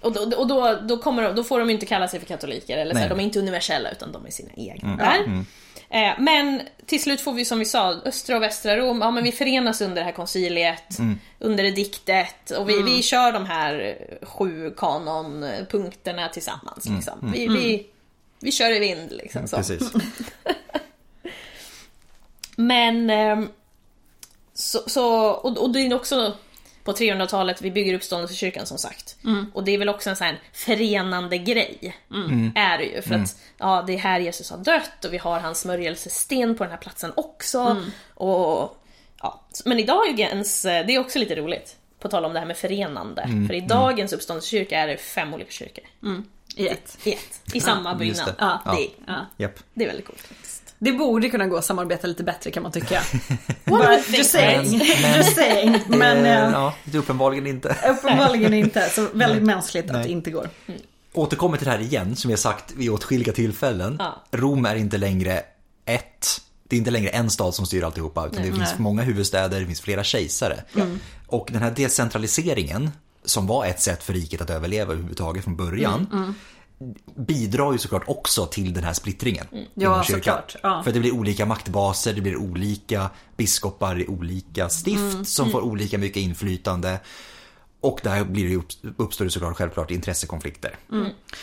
Och, 0.00 0.12
då, 0.12 0.20
och 0.36 0.46
då, 0.48 0.78
då, 0.82 0.98
kommer 0.98 1.22
de, 1.22 1.34
då 1.34 1.44
får 1.44 1.58
de 1.60 1.70
inte 1.70 1.86
kalla 1.86 2.08
sig 2.08 2.20
för 2.20 2.26
katoliker, 2.26 2.78
eller 2.78 2.94
så 2.94 2.98
här, 3.00 3.08
de 3.08 3.20
är 3.20 3.24
inte 3.24 3.38
universella 3.38 3.90
utan 3.90 4.12
de 4.12 4.26
är 4.26 4.30
sina 4.30 4.50
egna 4.56 4.96
där. 4.96 5.44
Eh, 5.90 6.12
Men 6.18 6.60
till 6.86 7.02
slut 7.02 7.20
får 7.20 7.32
vi 7.32 7.44
som 7.44 7.58
vi 7.58 7.64
sa, 7.64 7.92
östra 8.04 8.36
och 8.36 8.42
västra 8.42 8.76
Rom, 8.76 9.00
ja 9.00 9.10
men 9.10 9.24
vi 9.24 9.32
förenas 9.32 9.80
under 9.80 9.96
det 9.96 10.04
här 10.04 10.12
konciliet, 10.12 10.98
under 11.38 11.64
ediktet 11.64 12.50
och 12.50 12.68
vi, 12.68 12.82
vi 12.82 13.02
kör 13.02 13.32
de 13.32 13.46
här 13.46 13.98
sju 14.22 14.74
kanonpunkterna 14.76 16.28
tillsammans. 16.28 16.88
Liksom. 16.88 17.32
Vi, 17.34 17.48
vi, 17.48 17.86
vi 18.44 18.52
kör 18.52 18.70
i 18.70 18.78
vind 18.78 19.12
liksom. 19.12 19.48
Så. 19.48 19.56
Precis. 19.56 19.92
Men... 22.56 23.10
ehm, 23.10 23.48
Så, 24.54 24.82
så, 24.86 25.30
och, 25.30 25.58
och 25.58 25.70
det 25.72 25.80
är 25.80 25.94
också 25.94 26.36
på 26.84 26.92
300-talet 26.92 27.62
vi 27.62 27.70
bygger 27.70 27.94
uppståndelsekyrkan 27.94 28.66
som 28.66 28.78
sagt. 28.78 29.16
Och 29.54 29.64
det 29.64 29.72
är 29.72 29.78
väl 29.78 29.88
också 29.88 30.10
en 30.10 30.16
sån 30.16 30.26
här 30.26 30.40
förenande 30.52 31.38
grej. 31.38 31.96
Är 32.56 32.78
det 32.78 32.84
ju. 32.84 33.02
För 33.02 33.10
att 33.22 33.36
ja, 33.58 33.84
det 33.86 33.94
är 33.94 33.98
här 33.98 34.20
Jesus 34.20 34.50
har 34.50 34.58
dött 34.58 35.04
och 35.04 35.12
vi 35.12 35.18
har 35.18 35.40
hans 35.40 35.60
smörjelsesten 35.60 36.56
på 36.56 36.64
den 36.64 36.70
här 36.70 36.78
platsen 36.78 37.12
också. 37.16 37.58
Och, 38.14 38.76
ja. 39.22 39.44
Men 39.64 39.78
i 39.78 39.82
dagens, 39.84 40.62
det 40.62 40.94
är 40.94 40.98
också 40.98 41.18
lite 41.18 41.34
roligt. 41.36 41.76
På 41.98 42.08
tal 42.08 42.24
om 42.24 42.32
det 42.32 42.38
här 42.38 42.46
med 42.46 42.56
förenande. 42.56 43.22
För 43.48 43.54
i 43.54 43.60
dagens 43.60 44.12
uppståndelsekyrka 44.12 44.78
är 44.78 44.86
det 44.86 44.96
fem 44.96 45.34
olika 45.34 45.50
kyrkor. 45.50 45.84
I 46.56 46.68
ett. 46.68 46.98
I 47.04 47.12
ett. 47.12 47.40
I 47.52 47.60
samma 47.60 47.90
just 47.90 47.98
byggnad. 47.98 48.26
det. 48.26 48.34
Ja, 48.38 48.62
Ja. 48.64 48.72
det, 48.72 48.88
Ja. 49.12 49.26
Japp. 49.36 49.58
det 49.74 49.84
är 49.84 49.88
väldigt 49.88 50.06
coolt. 50.06 50.22
Det 50.78 50.92
borde 50.92 51.28
kunna 51.30 51.46
gå 51.46 51.56
att 51.56 51.64
samarbeta 51.64 52.06
lite 52.06 52.24
bättre 52.24 52.50
kan 52.50 52.62
man 52.62 52.72
tycka. 52.72 53.00
Think, 53.64 54.18
just 54.18 54.30
saying. 54.30 54.78
Men- 54.78 54.80
Just 55.16 55.34
saying. 55.34 55.80
Men 55.88 56.24
Eh, 56.26 56.44
eh, 56.44 56.50
ja, 56.52 56.74
det 56.84 56.96
är 56.96 56.98
uppenbarligen 56.98 57.46
inte. 57.46 57.68
uppenbarligen 57.98 58.54
inte. 58.54 58.88
Så 58.90 59.08
väldigt 59.12 59.42
mänskligt 59.42 59.90
att 59.90 60.02
det 60.02 60.08
inte 60.08 60.30
går. 60.30 60.50
Återkommer 61.12 61.56
till 61.56 61.64
det 61.64 61.70
här 61.70 61.78
igen, 61.80 62.16
som 62.16 62.30
jag 62.30 62.38
sagt 62.40 62.72
vid 62.76 62.90
åtskilliga 62.90 63.32
tillfällen. 63.32 63.96
Ja. 63.98 64.22
Rom 64.32 64.64
är 64.66 64.74
inte 64.76 64.98
längre 64.98 65.42
ett. 65.84 66.40
Det 66.68 66.76
är 66.76 66.78
inte 66.78 66.90
längre 66.90 67.08
en 67.10 67.30
stad 67.30 67.54
som 67.54 67.66
styr 67.66 67.82
alltihopa, 67.82 68.26
utan 68.26 68.42
det 68.42 68.48
finns 68.52 68.58
Nej. 68.58 68.74
många 68.78 69.02
huvudstäder, 69.02 69.60
det 69.60 69.66
finns 69.66 69.80
flera 69.80 70.04
kejsare. 70.04 70.62
Och 71.26 71.48
den 71.52 71.62
här 71.62 71.70
decentraliseringen, 71.70 72.90
som 73.24 73.46
var 73.46 73.66
ett 73.66 73.80
sätt 73.80 74.02
för 74.02 74.12
riket 74.12 74.40
att 74.40 74.50
överleva 74.50 74.92
överhuvudtaget 74.92 75.44
från 75.44 75.56
början, 75.56 76.34
bidrar 77.16 77.72
ju 77.72 77.78
såklart 77.78 78.02
också 78.06 78.46
till 78.46 78.74
den 78.74 78.84
här 78.84 78.92
splittringen. 78.92 79.46
inom 79.52 79.68
Ja, 79.74 80.04
såklart. 80.04 80.56
Ja. 80.62 80.82
För 80.82 80.92
det 80.92 81.00
blir 81.00 81.12
olika 81.14 81.46
maktbaser, 81.46 82.12
det 82.12 82.20
blir 82.20 82.36
olika 82.36 83.10
biskopar 83.36 84.00
i 84.00 84.06
olika 84.06 84.68
stift 84.68 85.28
som 85.28 85.50
får 85.50 85.60
olika 85.60 85.98
mycket 85.98 86.16
inflytande. 86.22 87.00
Och 87.80 88.00
där 88.02 88.24
blir 88.24 88.48
det 88.48 88.92
uppstår 88.96 89.24
det 89.24 89.30
såklart 89.30 89.56
självklart 89.56 89.90
intressekonflikter. 89.90 90.76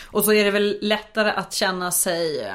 Och 0.06 0.24
så 0.24 0.32
är 0.32 0.44
det 0.44 0.50
väl 0.50 0.78
lättare 0.82 1.30
att 1.30 1.52
känna 1.52 1.90
sig 1.90 2.52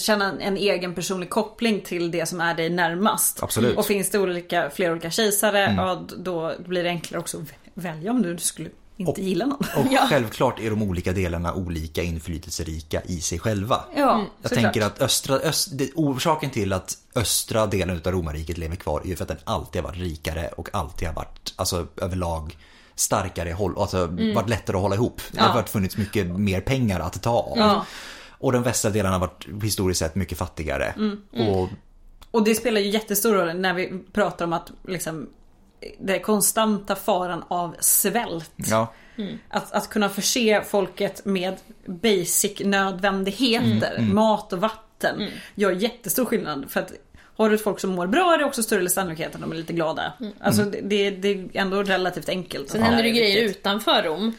Känna 0.00 0.24
en- 0.32 0.40
en 0.40 0.56
egen 0.56 0.94
personlig 0.94 1.30
koppling 1.30 1.80
till 1.80 2.10
det 2.10 2.26
som 2.28 2.40
är 2.40 2.54
dig 2.54 2.70
närmast. 2.70 3.42
Absolut. 3.42 3.76
Och 3.78 3.86
finns 3.86 4.10
det 4.10 4.18
olika, 4.18 4.70
flera 4.70 4.92
olika 4.92 5.10
kejsare, 5.10 5.74
ja, 5.76 6.06
då 6.18 6.54
blir 6.66 6.82
det 6.82 6.88
enklare 6.88 7.20
också 7.20 7.36
att 7.38 7.42
välja 7.74 8.10
om 8.10 8.22
du 8.22 8.38
skulle 8.38 8.70
inte 8.96 9.10
Och- 9.12 9.18
gilla 9.18 9.46
någon. 9.46 9.58
Och 9.76 9.86
Ja. 9.90 10.06
självklart 10.08 10.60
är 10.60 10.70
de 10.70 10.82
olika 10.82 11.12
delarna 11.12 11.54
olika 11.54 12.02
inflytelserika 12.02 13.02
i 13.06 13.20
sig 13.20 13.38
själva. 13.38 13.80
Ja, 13.96 14.00
Jag 14.42 14.50
såklart. 14.50 14.64
tänker 14.64 14.86
att 14.86 15.02
östra, 15.02 15.34
öst, 15.36 15.68
det, 15.72 15.90
orsaken 15.94 16.50
till 16.50 16.72
att 16.72 16.98
östra 17.14 17.66
delen 17.66 18.00
av 18.04 18.12
romarriket 18.12 18.58
lever 18.58 18.76
kvar 18.76 19.00
är 19.00 19.06
ju 19.06 19.16
för 19.16 19.24
att 19.24 19.28
den 19.28 19.38
alltid 19.44 19.82
har 19.82 19.88
varit 19.90 20.00
rikare 20.00 20.48
och 20.56 20.68
alltid 20.72 21.08
har 21.08 21.14
varit 21.14 21.54
alltså, 21.56 21.86
överlag 21.96 22.56
starkare, 22.94 23.56
alltså 23.76 24.06
varit 24.34 24.48
lättare 24.48 24.76
att 24.76 24.82
hålla 24.82 24.94
ihop. 24.94 25.20
Det 25.32 25.40
har 25.40 25.58
Ja. 25.58 25.64
funnits 25.66 25.96
mycket 25.96 26.26
mer 26.26 26.60
pengar 26.60 27.00
att 27.00 27.22
ta 27.22 27.30
av. 27.30 27.58
Ja. 27.58 27.86
Och 28.30 28.52
den 28.52 28.62
västra 28.62 28.90
delen 28.90 29.12
har 29.12 29.18
varit 29.18 29.46
historiskt 29.62 29.98
sett 30.00 30.14
mycket 30.14 30.38
fattigare. 30.38 30.94
Och 31.32 31.68
Och 32.30 32.44
det 32.44 32.54
spelar 32.54 32.80
ju 32.80 32.90
jättestor 32.90 33.34
roll 33.34 33.56
när 33.56 33.74
vi 33.74 33.92
pratar 34.12 34.44
om 34.44 34.52
att 34.52 34.70
liksom 34.88 35.28
den 36.00 36.20
konstanta 36.20 36.96
faran 36.96 37.44
av 37.48 37.76
svält. 37.80 38.50
ja, 38.56 38.92
Att, 39.48 39.72
att 39.72 39.88
kunna 39.88 40.08
förse 40.08 40.62
folket 40.64 41.24
med 41.24 41.54
basic 41.86 42.60
nödvändigheter, 42.64 43.98
mat 44.00 44.52
och 44.52 44.60
vatten, 44.60 45.28
gör 45.54 45.70
jättestor 45.72 46.24
skillnad. 46.24 46.64
För 46.70 46.80
att 46.80 46.92
har 47.36 47.48
du 47.48 47.54
ett 47.54 47.62
folk 47.64 47.80
som 47.80 47.90
mår 47.90 48.06
bra 48.06 48.34
är 48.34 48.38
det 48.38 48.44
också 48.44 48.62
större 48.62 48.88
sannolikhet 48.88 49.34
att 49.34 49.40
de 49.40 49.52
är 49.52 49.56
lite 49.56 49.72
glada. 49.72 50.12
Alltså 50.40 50.64
det, 50.64 50.80
det, 50.80 51.10
det 51.10 51.28
är 51.32 51.48
ändå 51.54 51.82
relativt 51.82 52.28
enkelt. 52.28 52.70
Sen 52.70 52.82
händer 52.82 53.02
det 53.02 53.10
grejer 53.10 53.44
utanför 53.44 54.02
Rom. 54.02 54.34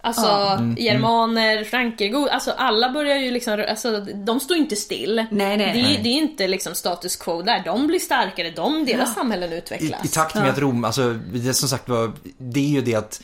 Alltså 0.00 0.26
Mm, 0.26 0.76
germaner, 0.78 1.64
franker, 1.64 2.08
go- 2.08 2.28
alltså 2.30 2.50
alla 2.50 2.90
börjar 2.90 3.16
ju 3.18 3.30
liksom, 3.30 3.64
alltså 3.68 4.00
de 4.00 4.40
står 4.40 4.56
inte 4.56 4.76
still. 4.76 5.14
Nej, 5.30 5.56
nej, 5.56 5.56
det, 5.56 5.64
är- 5.64 5.82
nej. 5.82 6.00
det 6.02 6.08
är 6.08 6.12
inte 6.12 6.48
liksom 6.48 6.74
status 6.74 7.16
quo 7.16 7.42
där, 7.42 7.62
de 7.64 7.86
blir 7.86 7.98
starkare, 7.98 8.50
de, 8.50 8.84
deras 8.84 9.14
samhällen 9.14 9.52
I, 9.52 9.56
utvecklas. 9.56 10.04
I 10.04 10.08
takt 10.08 10.34
med 10.34 10.48
att 10.50 10.58
Rom, 10.58 10.84
alltså 10.84 11.12
det 11.32 11.54
som 11.54 11.68
sagt 11.68 11.88
var, 11.88 12.12
det 12.38 12.60
är 12.60 12.68
ju 12.68 12.80
det 12.80 12.94
att 12.94 13.22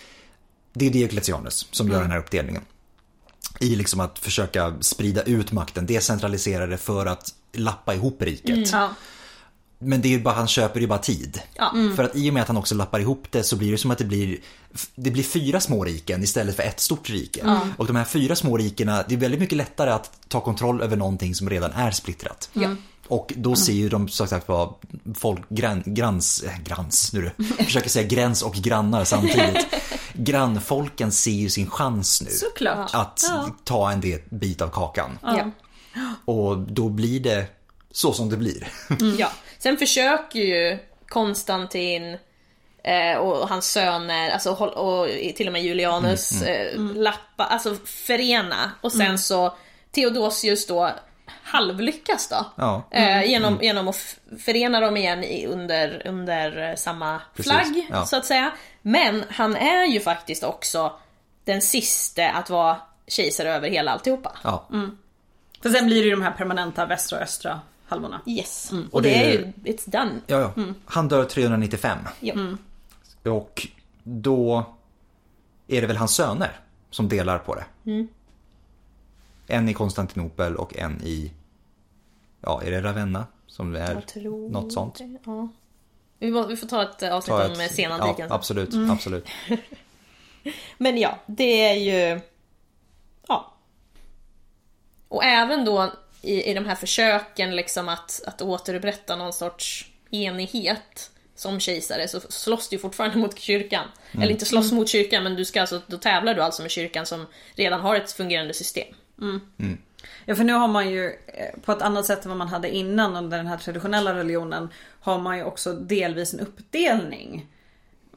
det 0.72 0.86
är 0.86 0.90
Diocletianus 0.90 1.66
som 1.70 1.88
gör 1.88 2.00
den 2.02 2.10
här 2.10 2.18
uppdelningen. 2.18 2.62
I 3.60 3.76
liksom 3.76 4.00
att 4.00 4.18
försöka 4.18 4.74
sprida 4.80 5.22
ut 5.22 5.52
makten, 5.52 5.86
decentralisera 5.86 6.66
det 6.66 6.76
för 6.78 7.06
att 7.06 7.34
lappa 7.52 7.94
ihop 7.94 8.22
riket. 8.22 8.72
Ja. 8.72 8.90
Men 9.84 10.00
det 10.00 10.08
är 10.08 10.10
ju 10.10 10.22
bara, 10.22 10.34
han 10.34 10.48
köper 10.48 10.80
ju 10.80 10.86
bara 10.86 10.98
tid. 10.98 11.40
Ja. 11.54 11.74
För 11.96 12.04
att 12.04 12.16
i 12.16 12.30
och 12.30 12.34
med 12.34 12.42
att 12.42 12.48
han 12.48 12.56
också 12.56 12.74
lappar 12.74 13.00
ihop 13.00 13.24
det 13.30 13.42
så 13.42 13.56
blir 13.56 13.72
det 13.72 13.78
som 13.78 13.90
att 13.90 13.98
det 13.98 14.04
blir 14.04 14.38
det 14.94 15.10
blir 15.10 15.22
fyra 15.22 15.60
små 15.60 15.84
riken 15.84 16.22
istället 16.22 16.56
för 16.56 16.62
ett 16.62 16.80
stort 16.80 17.10
rike. 17.10 17.60
Och 17.76 17.86
de 17.86 17.96
här 17.96 18.04
fyra 18.04 18.36
små 18.36 18.56
rikena, 18.56 19.04
det 19.08 19.14
är 19.14 19.18
väldigt 19.18 19.40
mycket 19.40 19.56
lättare 19.56 19.90
att 19.90 20.10
ta 20.28 20.40
kontroll 20.40 20.82
över 20.82 20.96
någonting 20.96 21.34
som 21.34 21.50
redan 21.50 21.72
är 21.72 21.90
splittrat. 21.90 22.50
Och 23.08 23.32
då 23.36 23.56
ser 23.56 23.72
ju 23.72 23.88
de 23.88 24.08
som 24.08 24.26
sagt 24.26 24.48
var 24.48 24.74
folk, 25.14 25.48
gran, 25.48 25.82
grans, 25.86 26.42
äh, 26.42 26.58
grans, 26.64 27.12
nu 27.12 27.32
du, 27.36 27.44
försöker 27.64 27.88
säga 27.88 28.08
gräns 28.08 28.42
och 28.42 28.54
grannar 28.54 29.04
samtidigt. 29.04 29.66
Grannfolken 30.12 31.12
ser 31.12 31.30
ju 31.30 31.50
sin 31.50 31.70
chans 31.70 32.22
nu. 32.22 32.30
Såklart. 32.30 32.90
Att 32.94 33.22
ta 33.64 33.90
en 33.90 34.00
del, 34.00 34.20
bit 34.30 34.62
av 34.62 34.68
kakan. 34.68 35.18
Ja. 35.22 35.50
Och 36.24 36.58
då 36.58 36.88
blir 36.88 37.20
det 37.20 37.46
så 37.94 38.12
som 38.12 38.30
det 38.30 38.36
blir. 38.36 38.68
Ja. 39.18 39.32
Sen 39.58 39.76
försöker 39.76 40.38
ju 40.40 40.78
Konstantin 41.08 42.18
eh, 42.84 43.16
och 43.16 43.48
hans 43.48 43.72
söner, 43.72 44.30
alltså, 44.30 44.50
håll- 44.52 44.68
och 44.74 45.08
till 45.36 45.46
och 45.46 45.52
med 45.52 45.62
Julianus, 45.62 46.42
eh, 46.42 46.80
lappa, 46.80 47.44
alltså 47.44 47.76
förena. 47.84 48.70
Och 48.80 48.92
sen 48.92 49.18
så 49.18 49.56
Theodosius 49.92 50.66
då 50.66 50.90
halvlyckas 51.42 52.28
då. 52.28 52.46
Ja. 52.56 52.82
Eh, 52.90 53.24
genom, 53.30 53.58
genom 53.62 53.88
att 53.88 54.16
förena 54.44 54.80
dem 54.80 54.96
igen 54.96 55.24
i, 55.24 55.46
under, 55.46 56.06
under 56.06 56.70
eh, 56.70 56.76
samma 56.76 57.20
Precis, 57.36 57.52
flagg, 57.52 57.86
ja. 57.90 58.06
så 58.06 58.16
att 58.16 58.26
säga. 58.26 58.52
Men 58.82 59.24
han 59.30 59.56
är 59.56 59.84
ju 59.84 60.00
faktiskt 60.00 60.44
också 60.44 60.92
den 61.44 61.62
sista 61.62 62.30
att 62.30 62.50
vara 62.50 62.76
kejsare 63.06 63.54
över 63.54 63.68
hela 63.68 63.92
alltihopa. 63.92 64.32
Ja. 64.44 64.68
För 65.62 65.70
sen 65.70 65.86
blir 65.86 65.96
det 65.96 66.08
ju 66.08 66.10
de 66.10 66.22
här 66.22 66.30
permanenta 66.30 66.86
västra 66.86 67.18
och 67.18 67.22
östra 67.24 67.60
halvorna. 67.86 68.20
Yes. 68.26 68.72
Och, 68.72 68.94
Och 68.94 69.02
det, 69.02 69.08
det 69.08 69.14
är 69.24 69.32
ju, 69.32 69.52
it's 69.72 69.90
done. 69.90 70.20
Ja, 70.26 70.52
ja. 70.56 70.64
Han 70.84 71.08
dör 71.08 71.24
395. 71.24 71.98
Ja. 72.20 72.34
Och 73.32 73.66
då 74.02 74.64
är 75.66 75.80
det 75.80 75.86
väl 75.86 75.96
hans 75.96 76.14
söner 76.14 76.60
som 76.90 77.08
delar 77.08 77.38
på 77.38 77.54
det. 77.54 77.64
En 79.46 79.68
i 79.68 79.74
Konstantinopel 79.74 80.56
och 80.56 80.76
en 80.76 81.00
i, 81.02 81.32
ja, 82.40 82.62
är 82.62 82.70
det 82.70 82.82
Ravenna? 82.82 83.26
Som 83.46 83.74
är 83.74 83.94
Jag 83.94 84.06
tror 84.06 84.48
något 84.50 84.72
sånt. 84.72 84.94
det, 84.98 85.18
Ja. 85.24 85.48
Vi, 86.18 86.30
må, 86.30 86.46
vi 86.46 86.56
får 86.56 86.66
ta 86.66 86.82
ett 86.82 87.02
avsnitt 87.02 87.36
Ta 87.36 87.44
om 87.46 87.50
ett- 87.52 87.58
ett, 87.60 87.74
senantiken. 87.74 88.26
Ja, 88.28 88.34
absolut, 88.34 88.74
absolut. 88.90 89.26
Men 90.78 90.98
ja, 90.98 91.18
det 91.26 91.44
är 91.68 91.74
ju... 91.74 92.20
Ja. 93.28 93.52
Och 95.08 95.24
även 95.24 95.64
då 95.64 95.92
i, 96.24 96.50
i 96.50 96.54
de 96.54 96.66
här 96.66 96.74
försöken 96.74 97.56
liksom 97.56 97.88
att, 97.88 98.22
att 98.26 98.42
återupprätta 98.42 99.16
någon 99.16 99.32
sorts 99.32 99.90
enighet 100.10 101.10
som 101.34 101.60
kejsare 101.60 102.08
så 102.08 102.20
slåss 102.20 102.68
du 102.68 102.78
fortfarande 102.78 103.18
mot 103.18 103.38
kyrkan. 103.38 103.86
Eller 104.12 104.30
inte 104.30 104.44
slåss 104.44 104.72
mot 104.72 104.88
kyrkan 104.88 105.22
men 105.22 105.34
du 105.34 105.44
ska 105.44 105.60
alltså, 105.60 105.82
då 105.86 105.98
tävlar 105.98 106.34
du 106.34 106.42
alltså 106.42 106.62
med 106.62 106.70
kyrkan 106.70 107.06
som 107.06 107.26
redan 107.54 107.80
har 107.80 107.96
ett 107.96 108.12
fungerande 108.12 108.54
system. 108.54 108.94
Ja 110.24 110.34
för 110.34 110.44
nu 110.44 110.52
har 110.52 110.68
man 110.68 110.90
ju 110.90 111.06
eh, 111.06 111.60
på 111.64 111.72
ett 111.72 111.82
annat 111.82 112.06
sätt 112.06 112.24
än 112.24 112.28
vad 112.28 112.38
man 112.38 112.48
hade 112.48 112.74
innan 112.74 113.16
under 113.16 113.36
den 113.36 113.46
här 113.46 113.56
traditionella 113.56 114.14
religionen 114.14 114.68
har 115.00 115.18
man 115.18 115.36
ju 115.36 115.44
också 115.44 115.72
delvis 115.72 116.34
en 116.34 116.40
uppdelning 116.40 117.46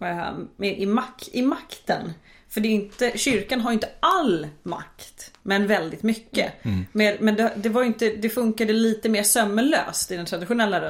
eh, 0.02 0.32
i, 0.68 0.86
mak, 0.86 1.28
i 1.32 1.42
makten. 1.42 2.14
För 2.50 2.62
det 2.62 2.68
är 2.68 2.74
inte, 2.74 3.18
kyrkan 3.18 3.62
har 3.62 3.72
ju 3.72 3.74
inte 3.74 3.90
all 4.00 4.48
makt 4.64 5.32
men 5.48 5.68
väldigt 5.68 6.04
mycket. 6.04 6.54
Men, 6.92 7.16
men 7.20 7.36
det, 7.36 7.52
det, 7.56 7.70
var 7.70 7.84
inte, 7.84 8.10
det 8.10 8.30
funkade 8.30 8.74
lite 8.74 9.10
mer 9.10 9.24
sömlöst 9.24 10.12
i 10.12 10.16
den 10.18 10.26
traditionella 10.26 10.82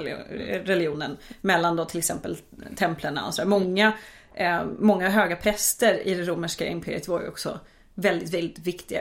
religionen 0.63 1.17
mellan 1.41 1.75
då 1.75 1.85
till 1.85 1.97
exempel 1.97 2.37
templen 2.75 3.17
och 3.17 3.33
sådär. 3.33 3.49
Många, 3.49 3.91
eh, 4.35 4.61
många 4.79 5.09
höga 5.09 5.35
präster 5.35 6.07
i 6.07 6.13
det 6.15 6.23
romerska 6.23 6.65
imperiet 6.65 7.07
var 7.07 7.21
ju 7.21 7.27
också 7.27 7.59
väldigt, 7.93 8.33
väldigt 8.33 8.59
viktiga 8.59 8.99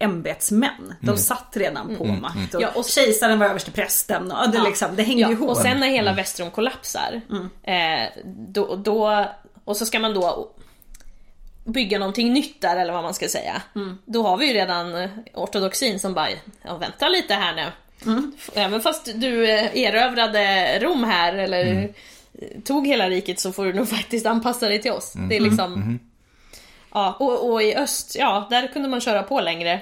ämbetsmän. 0.00 0.94
De 1.00 1.16
satt 1.16 1.56
redan 1.56 1.96
på 1.96 2.04
makt. 2.04 2.54
Och, 2.54 2.62
Ja, 2.62 2.68
och- 2.74 2.84
kejsaren 2.86 3.38
var 3.38 3.46
överste 3.46 3.70
prästen 3.70 4.32
och 4.32 4.50
det, 4.50 4.58
Ja. 4.58 4.64
liksom, 4.64 4.96
det 4.96 5.02
hängde 5.02 5.22
Ja, 5.22 5.30
ihop. 5.30 5.48
och 5.50 5.56
sen 5.56 5.80
när 5.80 5.88
hela 5.88 6.12
Västrom 6.12 6.50
kollapsar, 6.50 7.20
eh, 7.62 8.22
då, 8.48 8.76
då, 8.76 9.26
och 9.64 9.76
så 9.76 9.86
ska 9.86 9.98
man 9.98 10.14
då 10.14 10.53
bygga 11.64 11.98
någonting 11.98 12.32
nytt 12.32 12.60
där 12.60 12.76
eller 12.76 12.92
vad 12.92 13.02
man 13.02 13.14
ska 13.14 13.28
säga. 13.28 13.62
Då 14.04 14.22
har 14.22 14.36
vi 14.36 14.46
ju 14.46 14.52
redan 14.52 14.94
eh, 14.94 15.10
ortodoxin 15.34 16.00
som 16.00 16.14
bara, 16.14 16.28
ja, 16.62 16.76
vänta 16.76 17.08
lite 17.08 17.34
här 17.34 17.54
nu. 17.54 17.72
Även 18.54 18.80
fast 18.80 19.08
du 19.14 19.50
eh, 19.50 19.76
erövrade 19.76 20.78
Rom 20.78 21.04
här 21.04 21.34
eller 21.34 21.90
eh, 22.34 22.60
tog 22.64 22.86
hela 22.86 23.10
riket 23.10 23.40
så 23.40 23.52
får 23.52 23.64
du 23.64 23.72
nog 23.72 23.88
faktiskt 23.98 24.26
anpassa 24.26 24.68
dig 24.68 24.82
till 24.82 24.92
oss. 24.92 25.12
Det 25.28 25.36
är 25.36 25.40
liksom... 25.40 25.98
Ja, 26.96 27.16
och, 27.20 27.52
och 27.52 27.62
i 27.62 27.74
öst, 27.74 28.16
ja, 28.18 28.46
där 28.50 28.66
kunde 28.66 28.88
man 28.88 29.00
köra 29.00 29.22
på 29.22 29.40
längre. 29.40 29.80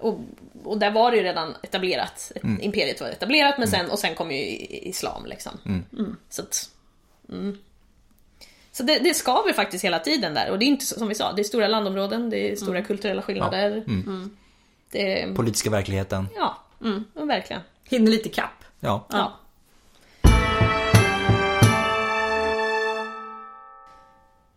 Och, 0.00 0.20
och 0.64 0.78
där 0.78 0.90
var 0.90 1.10
det 1.10 1.16
ju 1.16 1.22
redan 1.22 1.54
etablerat. 1.62 2.32
Imperiet 2.60 3.00
var 3.00 3.08
etablerat 3.08 3.58
men 3.58 3.68
sen, 3.68 3.90
och 3.90 3.98
sen 3.98 4.14
kom 4.14 4.30
ju 4.30 4.38
islam 4.66 5.26
liksom. 5.26 5.52
Mm. 5.66 6.16
Så 6.30 6.42
att, 6.42 6.70
mm. 7.28 7.58
Så 8.80 8.86
det, 8.86 8.98
det 8.98 9.14
skaver 9.14 9.52
faktiskt 9.52 9.84
hela 9.84 9.98
tiden 9.98 10.34
där. 10.34 10.50
Och 10.50 10.58
det 10.58 10.64
är 10.64 10.66
inte 10.66 10.84
så- 10.86 10.98
som 10.98 11.08
vi 11.08 11.14
sa, 11.14 11.32
det 11.32 11.42
är 11.42 11.44
stora 11.44 11.68
landområden, 11.68 12.30
det 12.30 12.52
är 12.52 12.56
stora 12.56 12.82
kulturella 12.82 13.22
skillnader. 13.22 13.84
Det 14.90 15.22
är, 15.22 15.34
Politiska 15.34 15.70
verkligheten. 15.70 16.28
ja, 16.36 16.56
ja, 17.14 17.24
verkligen. 17.24 17.62
Hinner 17.88 18.10
lite 18.10 18.28
kapp. 18.28 18.64
Ja. 18.80 19.06
Ja. 19.10 19.32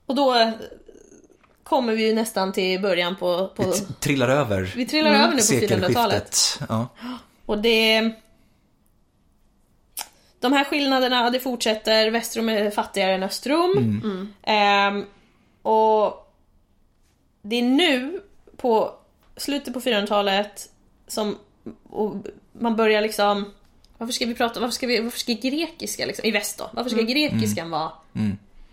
Och 0.05 0.15
då 0.15 0.33
eh, 0.35 0.49
kommer 1.63 1.93
vi 1.93 2.07
ju 2.07 2.13
nästan 2.15 2.53
till 2.53 2.81
början 2.81 3.15
på... 3.15 3.47
på 3.55 3.63
T- 3.63 3.85
Trillar 3.99 4.29
över 4.29 4.73
vi 4.75 4.85
trillar 4.85 5.11
över 5.11 5.27
nu 5.27 5.31
på 5.31 5.37
400-talet. 5.37 6.33
sekelskiftet. 6.33 6.59
Ja. 6.69 6.87
Och 7.45 7.57
det... 7.57 8.11
De 10.43 10.53
här 10.53 10.63
skillnaderna, 10.63 11.29
det 11.29 11.39
fortsätter. 11.39 12.11
Västrom 12.11 12.49
är 12.49 12.71
fattigare 12.71 13.13
än 13.13 13.23
Östrom. 13.23 14.31
Ehm, 14.43 15.05
och 15.61 16.33
det 17.41 17.55
är 17.55 17.63
nu, 17.63 18.21
på 18.57 18.95
slutet 19.37 19.73
på 19.73 19.79
400-talet, 19.79 20.69
som 21.07 21.37
och 21.89 22.15
man 22.51 22.75
börjar 22.75 23.01
liksom... 23.01 23.53
Varför 23.97 24.13
ska 24.13 24.25
vi 24.25 24.35
prata, 24.35 24.59
varför 24.59 24.73
ska, 24.73 24.87
vi, 24.87 24.99
varför 24.99 25.19
ska 25.19 25.33
grekiska 25.33 26.05
liksom, 26.05 26.25
i 26.25 26.31
väst 26.31 26.57
då? 26.57 26.69
Varför 26.73 26.89
ska 26.89 27.01
grekiskan 27.01 27.69
vara 27.69 27.91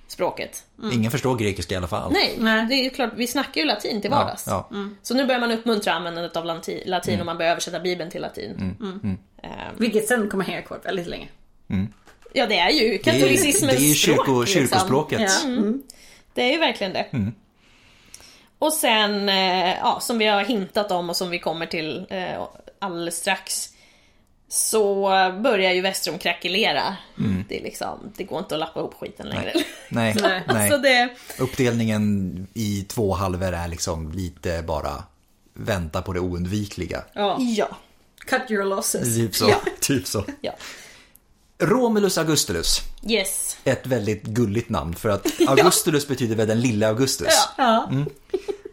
språket? 0.07 0.67
Ingen 0.93 1.11
förstår 1.11 1.37
grekiska 1.37 1.75
i 1.75 1.77
alla 1.77 1.87
fall. 1.89 2.13
Nej, 2.13 2.35
Nej. 2.39 2.67
det 2.67 2.75
är 2.75 2.85
ju 2.85 2.91
klart, 2.91 3.11
vi 3.17 3.27
snackar 3.27 3.61
ju 3.61 3.67
latin 3.67 4.01
till 4.01 4.11
Ja, 4.11 4.17
vardags. 4.17 4.45
ja. 4.47 4.69
Så 5.03 5.15
nu 5.15 5.27
börjar 5.27 5.41
man 5.41 5.53
uppmuntra 5.53 5.93
användandet 5.93 6.37
av 6.37 6.45
latin 6.45 6.83
Mm. 6.87 7.21
och 7.21 7.27
man 7.27 7.39
börjar 7.39 7.51
översätta 7.51 7.81
bibeln 7.81 8.11
till 8.11 8.21
latin. 8.23 8.77
Ehm, 9.43 9.75
Vilket 9.79 10.09
sen 10.09 10.29
kommer 10.31 10.45
hänga 10.45 10.63
kvar 10.63 10.81
väldigt 10.85 11.07
länge. 11.07 11.29
Ja, 12.33 12.47
det 12.47 12.59
är 12.59 12.71
ju 12.71 12.89
Det 12.89 12.95
är, 12.95 12.99
katolicismens 12.99 13.73
det 13.77 13.83
är 13.85 13.89
ju 13.89 13.95
kyrko, 13.95 14.23
språk. 14.23 14.47
liksom. 14.49 14.61
kyrkospråket. 14.63 15.21
Ja. 15.21 15.49
Mm. 15.49 15.83
Det 16.35 16.43
är 16.43 16.53
ju 16.53 16.59
verkligen 16.59 16.93
det. 16.93 17.07
Mm. 17.13 17.35
Och 18.59 18.73
sen, 18.73 19.29
eh, 19.29 19.77
ja, 19.79 19.99
som 20.01 20.19
vi 20.19 20.27
har 20.27 20.45
hintat 20.45 20.91
om 20.91 21.11
och 21.11 21.17
som 21.17 21.31
vi 21.31 21.39
kommer 21.39 21.67
till 21.67 22.07
eh, 22.11 22.43
alldeles 22.79 23.17
strax. 23.17 23.69
Så 24.49 25.09
börjar 25.43 25.73
ju 25.73 25.81
Västrom 25.81 26.19
krackelera. 26.19 26.97
Mm. 27.19 27.45
Det, 27.49 27.59
är 27.59 27.63
liksom, 27.63 28.13
det 28.17 28.25
går 28.25 28.39
inte 28.39 28.55
att 28.55 28.61
lappa 28.61 28.81
ihop 28.81 28.95
skiten 29.01 29.29
längre. 29.29 29.53
Nej, 29.89 30.17
Nej. 30.21 30.43
nej. 30.47 30.71
Så 30.71 30.77
det, 30.77 31.09
Uppdelningen 31.39 32.47
i 32.55 32.85
två 32.89 33.15
halvor 33.15 33.53
är 33.53 33.69
liksom 33.69 34.13
lite 34.13 34.63
bara 34.67 35.05
vänta 35.55 36.03
på 36.03 36.13
det 36.13 36.21
oundvikliga. 36.21 37.03
Ja. 37.13 37.37
ja. 37.41 37.69
Cut 38.27 38.51
your 38.51 38.65
losses. 38.65 39.17
Typ 39.17 39.35
så. 39.35 39.49
Ja. 39.49 39.61
Typ 39.81 40.07
så. 40.07 40.25
ja. 40.41 40.53
Romulus 41.61 42.19
Augustulus. 42.19 42.83
Yes. 43.09 43.57
Ett 43.65 43.87
väldigt 43.87 44.23
gulligt 44.23 44.69
namn 44.69 44.95
för 44.95 45.09
att 45.09 45.27
Augustulus 45.49 46.09
betyder 46.09 46.37
väl 46.37 46.49
den 46.49 46.61
lilla 46.61 46.89
Augustus. 46.89 47.29
Ja. 47.57 47.89
Ja. 47.93 48.05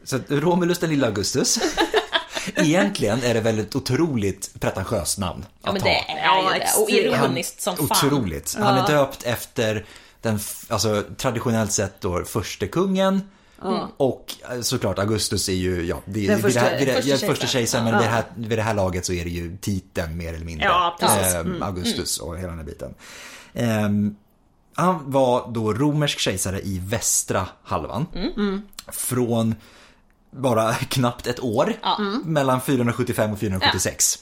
Så 0.04 0.20
Romulus 0.28 0.80
den 0.80 0.90
lilla 0.90 1.08
Augustus. 1.08 1.60
Egentligen 2.56 3.24
är 3.24 3.34
det 3.34 3.42
väl 3.42 3.60
ett 3.60 3.76
otroligt 3.76 4.52
pretentiöst 4.60 5.18
namn 5.18 5.46
Ja 5.62 5.68
att 5.70 5.74
men 5.74 5.82
ha. 5.82 5.90
det 5.90 5.96
är 6.12 6.26
Ja, 6.26 6.54
ju 6.54 6.60
det. 6.60 6.82
Och 6.82 6.90
ironiskt 6.90 7.62
som 7.62 7.78
fan. 7.78 7.86
Otroligt. 7.92 8.56
Han 8.60 8.78
är 8.78 8.88
döpt 8.88 9.24
efter 9.24 9.86
den, 10.22 10.40
alltså 10.68 11.04
traditionellt 11.18 11.72
sett 11.72 12.02
då 12.02 12.24
förste 12.26 12.68
kungen 12.68 13.22
Och 13.98 14.34
eh, 14.52 14.62
såklart 14.62 15.00
Augustus 15.00 15.50
är 15.50 15.54
ju, 15.54 15.86
ja, 15.86 16.02
det, 16.06 16.28
Den 16.28 16.42
vid 16.42 16.54
det 16.56 16.60
här, 16.60 16.70
första- 16.70 16.78
vid 16.78 16.88
det, 16.88 17.18
första 17.28 17.48
kejsaren. 17.48 17.66
första 17.68 17.82
men 17.84 17.94
vid, 17.98 18.08
det 18.08 18.12
här, 18.12 18.24
vid 18.36 18.58
det 18.60 18.64
här 18.64 18.74
laget 18.74 19.06
så 19.06 19.14
är 19.14 19.24
det 19.24 19.30
ju 19.30 19.58
titeln 19.58 20.18
mer 20.18 20.34
eller 20.34 20.46
mindre. 20.46 20.66
Ja. 20.66 20.98
Ehm, 21.02 21.64
Augustus 21.64 22.18
och 22.18 22.38
hela 22.38 22.48
den 22.48 22.58
här 22.58 22.66
biten. 22.66 22.94
Ehm, 23.54 24.16
han 24.76 25.12
var 25.12 25.52
då 25.52 25.74
romersk 25.74 26.20
kejsare 26.20 26.62
i 26.62 26.80
västra 26.84 27.48
halvan. 27.64 28.06
Från 28.92 29.56
bara 30.32 30.74
knappt 30.90 31.28
ett 31.28 31.40
år. 31.40 31.74
Mellan 32.26 32.62
475 32.62 33.32
och 33.32 33.40
476. 33.40 34.20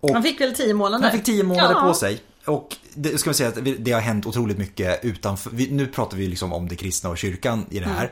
Och 0.00 0.12
Han 0.14 0.22
fick 0.22 0.40
väl 0.40 0.54
tio 0.54 0.74
månader? 0.74 1.02
han 1.02 1.12
fick 1.16 1.24
tio 1.24 1.42
månader 1.42 1.74
Ja. 1.74 1.82
på 1.82 1.94
sig. 1.94 2.20
Och 2.46 2.76
det 2.94 3.18
ska 3.18 3.30
vi 3.30 3.34
säga 3.34 3.48
att 3.48 3.58
det 3.78 3.92
har 3.92 4.00
hänt 4.00 4.26
otroligt 4.26 4.58
mycket 4.58 5.04
utanför. 5.04 5.50
Nu 5.70 5.86
pratar 5.86 6.16
vi 6.16 6.26
liksom 6.28 6.52
om 6.52 6.68
det 6.68 6.76
kristna 6.76 7.10
och 7.10 7.18
kyrkan 7.18 7.66
i 7.70 7.78
det 7.78 7.86
här. 7.86 8.10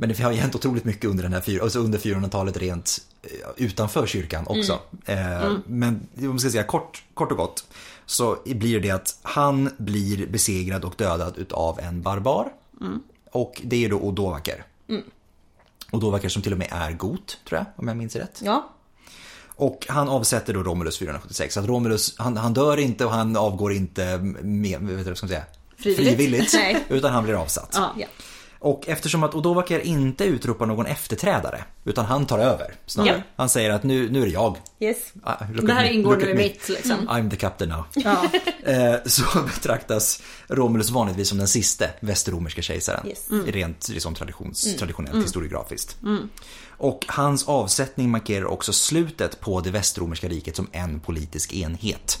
Men 0.00 0.08
det 0.08 0.18
har 0.22 0.32
ju 0.32 0.38
hänt 0.38 0.54
otroligt 0.54 0.84
mycket 0.84 1.04
under 1.04 1.22
den 1.22 1.32
här 1.32 1.62
alltså 1.62 1.78
under 1.78 1.98
400-talet 1.98 2.56
rent 2.56 2.98
eh, 3.22 3.30
utanför 3.56 4.06
kyrkan 4.06 4.44
också. 4.46 4.80
Eh, 5.04 5.52
Men 5.66 6.06
om 6.18 6.32
vi 6.32 6.38
ska 6.38 6.50
säga 6.50 6.64
kort, 6.64 7.02
kort 7.14 7.30
och 7.30 7.36
gott 7.36 7.64
så 8.06 8.38
blir 8.46 8.80
det 8.80 8.90
att 8.90 9.18
han 9.22 9.70
blir 9.76 10.26
besegrad 10.26 10.84
och 10.84 10.94
dödad 10.96 11.38
utav 11.38 11.80
en 11.80 12.02
barbar. 12.02 12.52
Och 13.32 13.60
det 13.64 13.84
är 13.84 13.88
då 13.88 13.96
Odovaker. 13.96 14.64
Odovaker 15.92 16.28
som 16.28 16.42
till 16.42 16.52
och 16.52 16.58
med 16.58 16.68
är 16.70 16.92
got, 16.92 17.38
tror 17.48 17.58
jag, 17.58 17.66
om 17.76 17.88
jag 17.88 17.96
minns 17.96 18.16
rätt. 18.16 18.40
Ja. 18.44 18.68
Och 19.46 19.86
han 19.88 20.08
avsätter 20.08 20.54
då 20.54 20.62
Romulus 20.62 20.98
476. 20.98 21.54
Så 21.54 21.60
att 21.60 21.66
Romulus, 21.66 22.14
han, 22.18 22.36
han 22.36 22.54
dör 22.54 22.76
inte 22.76 23.04
och 23.04 23.10
han 23.10 23.36
avgår 23.36 23.72
inte 23.72 24.18
med, 24.42 24.80
vet 24.80 24.98
du, 25.04 25.10
vad 25.10 25.16
ska 25.16 25.26
man 25.26 25.28
säga? 25.28 25.44
Frivilligt. 25.76 26.54
Nej. 26.54 26.84
utan 26.88 27.12
han 27.12 27.24
blir 27.24 27.34
avsatt. 27.34 27.70
Ja. 27.72 27.94
Ja. 27.98 28.06
Och 28.58 28.88
eftersom 28.88 29.22
att 29.22 29.34
Odovaker 29.34 29.80
inte 29.80 30.24
utropar 30.24 30.66
någon 30.66 30.86
efterträdare, 30.86 31.64
utan 31.84 32.04
han 32.04 32.26
tar 32.26 32.38
över 32.38 32.74
snarare. 32.86 33.16
Ja. 33.16 33.22
Han 33.36 33.48
säger 33.48 33.70
att 33.70 33.82
nu, 33.82 34.10
nu 34.10 34.22
är 34.22 34.26
det 34.26 34.32
jag. 34.32 34.56
Yes. 34.80 35.12
Look 35.52 35.66
Det 35.66 35.72
här 35.72 35.82
me, 35.82 35.92
ingår 35.92 36.16
nu 36.16 36.30
i 36.30 36.34
mitt 36.34 36.68
liksom. 36.68 37.08
I'm 37.08 37.30
the 37.30 37.36
captain 37.36 37.70
now. 37.70 37.84
Ja. 37.94 38.24
Eh, 38.62 38.94
så 39.06 39.22
betraktas 39.54 40.22
Romulus 40.48 40.90
vanligtvis 40.90 41.28
som 41.28 41.38
den 41.38 41.48
siste 41.48 41.90
västromerska 42.00 42.62
kejsaren. 42.62 43.06
Yes. 43.06 43.28
Rent 43.46 43.88
liksom, 43.88 44.14
traditions, 44.14 44.76
traditionellt 44.76 45.24
historiografiskt. 45.24 45.96
Och 46.66 47.04
hans 47.08 47.48
avsättning 47.48 48.10
markerar 48.10 48.44
också 48.44 48.72
slutet 48.72 49.40
på 49.40 49.60
det 49.60 49.70
västromerska 49.70 50.28
riket 50.28 50.56
som 50.56 50.68
en 50.72 51.00
politisk 51.00 51.54
enhet. 51.54 52.20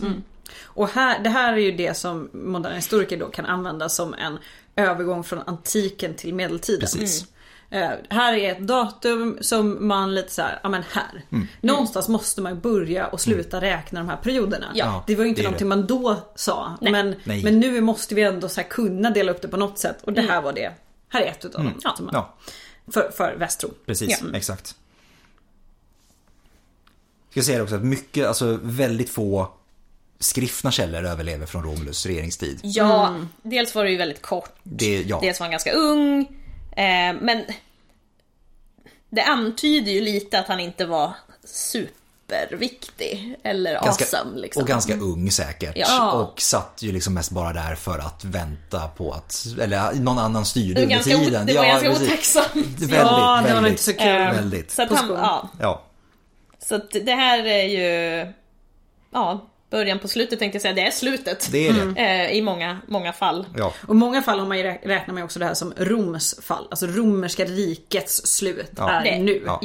Och 0.62 0.88
här, 0.88 1.22
det 1.22 1.30
här 1.30 1.52
är 1.52 1.56
ju 1.56 1.72
det 1.72 1.96
som 1.96 2.28
moderna 2.32 2.76
historiker 2.76 3.16
då 3.16 3.26
kan 3.26 3.46
använda 3.46 3.88
som 3.88 4.14
en 4.14 4.38
övergång 4.78 5.24
från 5.24 5.38
antiken 5.46 6.14
till 6.14 6.34
medeltiden. 6.34 6.80
Precis. 6.80 7.26
Eh, 7.70 7.90
här 8.10 8.32
är 8.32 8.52
ett 8.52 8.66
datum 8.66 9.38
som 9.40 9.88
man 9.88 10.14
lite 10.14 10.30
så 10.32 10.42
här, 10.42 10.60
ja 10.62 10.68
men 10.68 10.82
här. 10.90 11.24
Mm. 11.32 11.46
Någonstans 11.60 12.08
måste 12.08 12.40
man 12.40 12.60
börja 12.60 13.06
och 13.06 13.20
sluta 13.20 13.60
räkna 13.60 14.00
de 14.00 14.08
här 14.08 14.16
perioderna. 14.16 14.66
Ja, 14.74 15.04
det 15.06 15.16
var 15.16 15.24
ju 15.24 15.28
inte 15.28 15.40
det 15.40 15.44
någonting 15.44 15.68
man 15.68 15.86
då 15.86 16.16
sa. 16.34 16.76
Nej. 16.80 16.92
Men, 16.92 17.14
Nej. 17.24 17.44
men 17.44 17.60
nu 17.60 17.80
måste 17.80 18.14
vi 18.14 18.22
ändå 18.22 18.48
så 18.48 18.62
kunna 18.62 19.10
dela 19.10 19.32
upp 19.32 19.42
det 19.42 19.48
på 19.48 19.56
något 19.56 19.78
sätt. 19.78 19.96
Och 20.02 20.12
det 20.12 20.20
här 20.20 20.42
var 20.42 20.52
det. 20.52 20.72
Här 21.08 21.20
är 21.20 21.26
ett 21.30 21.44
utav 21.44 21.64
dem. 21.64 21.72
man- 21.84 21.94
Mm. 21.98 22.10
Ja, 22.12 22.34
För, 22.92 23.10
för 23.16 23.36
Västro. 23.36 23.70
precis. 23.86 24.18
Ja. 24.22 24.36
Exakt. 24.36 24.74
Ska 27.30 27.42
säga 27.42 27.62
också 27.62 27.74
att 27.74 27.84
mycket, 27.84 28.26
alltså 28.26 28.58
väldigt 28.62 29.10
få 29.10 29.52
skriftna 30.18 30.70
källor 30.70 31.04
överlever 31.04 31.46
från 31.46 31.62
Romulus 31.62 32.06
regeringstid. 32.06 32.60
Ja, 32.62 33.16
dels 33.42 33.74
var 33.74 33.84
det 33.84 33.90
ju 33.90 33.96
väldigt 33.96 34.22
kort. 34.22 34.52
Det, 34.62 35.02
ja. 35.02 35.18
Dels 35.22 35.40
var 35.40 35.44
han 35.44 35.50
ganska 35.50 35.72
ung. 35.72 36.20
Eh, 36.76 37.14
men 37.20 37.44
det 39.10 39.22
antyder 39.22 39.92
ju 39.92 40.00
lite 40.00 40.38
att 40.38 40.48
han 40.48 40.60
inte 40.60 40.86
var 40.86 41.12
superviktig. 41.44 43.36
Eller 43.42 43.88
awesome 43.88 44.40
liksom. 44.40 44.62
Och 44.62 44.68
ganska 44.68 44.96
ung 44.96 45.30
säkert. 45.30 45.76
Ja. 45.76 46.12
Och 46.12 46.40
satt 46.40 46.78
ju 46.82 46.92
liksom 46.92 47.14
mest 47.14 47.30
bara 47.30 47.52
där 47.52 47.74
för 47.74 47.98
att 47.98 48.24
vänta 48.24 48.88
på 48.88 49.12
att, 49.12 49.46
eller 49.60 49.92
någon 49.92 50.18
annan 50.18 50.44
styrde 50.44 50.82
under 50.82 50.94
ganska, 50.94 51.16
tiden. 51.16 51.46
det 51.46 51.54
var 51.56 51.64
ganska 51.66 51.88
precis. 51.88 52.08
otacksamt. 52.08 52.54
Väldigt, 52.78 52.90
Ja, 52.96 53.40
det 53.46 53.54
var 53.54 53.54
väldigt. 53.54 53.70
inte 53.70 53.82
så 53.82 53.92
kul. 53.92 54.06
Eh, 54.08 54.32
Väldigt. 54.32 54.70
Så 54.70 54.82
att 54.82 54.90
han, 54.90 55.08
ja. 55.10 55.48
Ja, 55.60 55.82
Så 56.58 56.74
att 56.74 56.90
det 56.90 57.14
här 57.14 57.44
är 57.44 57.64
ju, 57.64 58.32
ja, 59.12 59.46
början 59.70 59.98
på 59.98 60.08
slutet 60.08 60.38
tänkte 60.38 60.56
jag 60.56 60.62
säga. 60.62 60.74
Det 60.74 60.86
är 60.86 60.90
slutet. 60.90 61.48
det 61.52 61.68
är 61.68 61.72
det. 61.72 62.00
Eh, 62.02 62.30
I 62.36 62.42
många, 62.42 62.78
många 62.86 63.12
fall. 63.12 63.46
Ja. 63.56 63.72
Och 63.86 63.96
många 63.96 64.22
fall 64.22 64.38
har 64.38 64.46
man 64.46 64.58
ju 64.58 64.64
rä- 64.64 64.78
räknar 64.82 65.14
man 65.14 65.20
ju 65.20 65.24
också 65.24 65.38
det 65.38 65.44
här 65.44 65.54
som 65.54 65.72
Roms 65.76 66.40
fall. 66.42 66.66
Alltså 66.70 66.86
romerska 66.86 67.44
rikets 67.44 68.26
slut 68.26 68.70
Ja. 68.76 68.90
är 68.90 69.04
Det- 69.04 69.18
nu. 69.18 69.42
ja. 69.46 69.60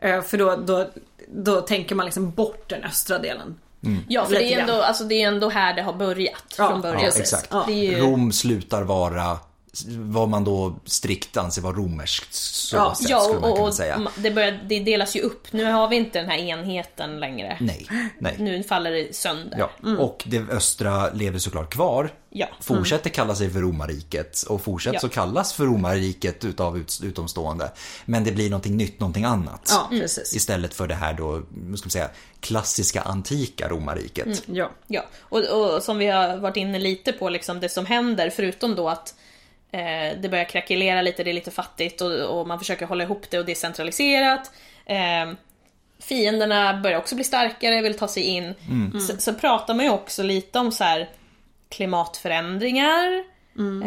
Eh, 0.00 0.22
För 0.22 0.38
då, 0.38 0.56
då, 0.56 0.88
då 1.28 1.60
tänker 1.60 1.94
man 1.94 2.06
liksom 2.06 2.30
bort 2.30 2.68
den 2.70 2.84
östra 2.84 3.18
delen. 3.18 3.58
Ja, 4.08 4.24
för 4.24 4.32
det 4.34 4.54
är, 4.54 4.58
ändå, 4.60 4.82
alltså, 4.82 5.04
det 5.04 5.14
är 5.22 5.28
ändå 5.28 5.48
här 5.48 5.74
det 5.74 5.82
har 5.82 5.92
börjat 5.92 6.54
Ja, 6.58 6.68
från 6.68 6.80
början. 6.80 7.04
Exakt. 7.16 7.52
Ju, 7.68 7.98
Rom 8.00 8.32
slutar 8.32 8.82
vara 8.82 9.38
vad 9.88 10.28
man 10.28 10.44
då 10.44 10.76
strikt 10.84 11.36
anser 11.36 11.62
vara 11.62 11.72
romerskt 11.76 12.34
så 12.34 12.76
Ja, 12.76 12.94
sätt 12.94 13.10
ja, 13.10 13.20
skulle 13.20 13.40
man 13.40 13.50
och, 13.50 13.56
kunna 13.56 13.72
säga. 13.72 14.08
det, 14.16 14.30
börjar, 14.30 14.60
det 14.68 14.80
delas 14.80 15.16
ju 15.16 15.20
upp. 15.20 15.52
Nu 15.52 15.64
har 15.64 15.88
vi 15.88 15.96
inte 15.96 16.20
den 16.20 16.30
här 16.30 16.38
enheten 16.38 17.20
längre. 17.20 17.56
Nej, 17.60 17.86
nej. 18.18 18.36
Nu 18.38 18.62
faller 18.62 18.90
det 18.90 19.16
sönder. 19.16 19.58
Ja. 19.58 19.70
Och 19.98 20.22
det 20.26 20.38
östra 20.50 21.12
lever 21.12 21.38
såklart 21.38 21.72
kvar. 21.72 22.10
Ja. 22.30 22.46
Fortsätter 22.60 23.10
kalla 23.10 23.34
sig 23.34 23.50
för 23.50 23.60
romarriket 23.60 24.42
och 24.42 24.62
fortsätter 24.62 24.98
Ja. 25.02 25.06
att 25.06 25.12
kallas 25.14 25.52
för 25.52 25.64
romarriket 25.64 26.44
utav 26.44 26.78
ut, 26.78 27.00
utomstående. 27.02 27.72
Men 28.04 28.24
det 28.24 28.32
blir 28.32 28.50
någonting 28.50 28.76
nytt, 28.76 29.00
någonting 29.00 29.24
annat. 29.24 29.68
Ja, 29.70 29.86
precis. 29.90 30.36
Istället 30.36 30.74
för 30.74 30.86
det 30.86 30.94
här 30.94 31.12
då, 31.14 31.42
ska 31.76 31.86
man 31.86 31.90
säga, 31.90 32.10
klassiska 32.40 33.00
antika 33.02 33.68
romarriket. 33.68 34.42
Ja. 34.46 34.70
Ja, 34.86 35.04
och, 35.20 35.38
och 35.44 35.82
som 35.82 35.98
vi 35.98 36.06
har 36.06 36.36
varit 36.36 36.56
inne 36.56 36.78
lite 36.78 37.12
på, 37.12 37.28
liksom 37.28 37.60
det 37.60 37.68
som 37.68 37.86
händer, 37.86 38.30
förutom 38.30 38.74
då 38.74 38.88
att 38.88 39.14
eh, 39.72 40.18
det 40.20 40.28
börjar 40.28 40.44
krackelera 40.44 41.02
lite, 41.02 41.24
det 41.24 41.30
är 41.30 41.34
lite 41.34 41.50
fattigt 41.50 42.00
och, 42.00 42.12
och 42.40 42.46
man 42.46 42.58
försöker 42.58 42.86
hålla 42.86 43.04
ihop 43.04 43.30
det 43.30 43.38
och 43.38 43.44
det 43.44 43.52
är 43.52 43.56
centraliserat. 43.56 44.50
Eh, 44.86 45.32
fienderna 46.02 46.80
börjar 46.82 46.98
också 46.98 47.14
bli 47.14 47.24
starkare, 47.24 47.82
vill 47.82 47.98
ta 47.98 48.08
sig 48.08 48.22
in. 48.22 48.54
Så, 49.08 49.16
så 49.18 49.34
pratar 49.34 49.74
man 49.74 49.84
ju 49.84 49.90
också 49.90 50.22
lite 50.22 50.58
om 50.58 50.72
så 50.72 50.84
här 50.84 51.08
klimatförändringar, 51.68 53.24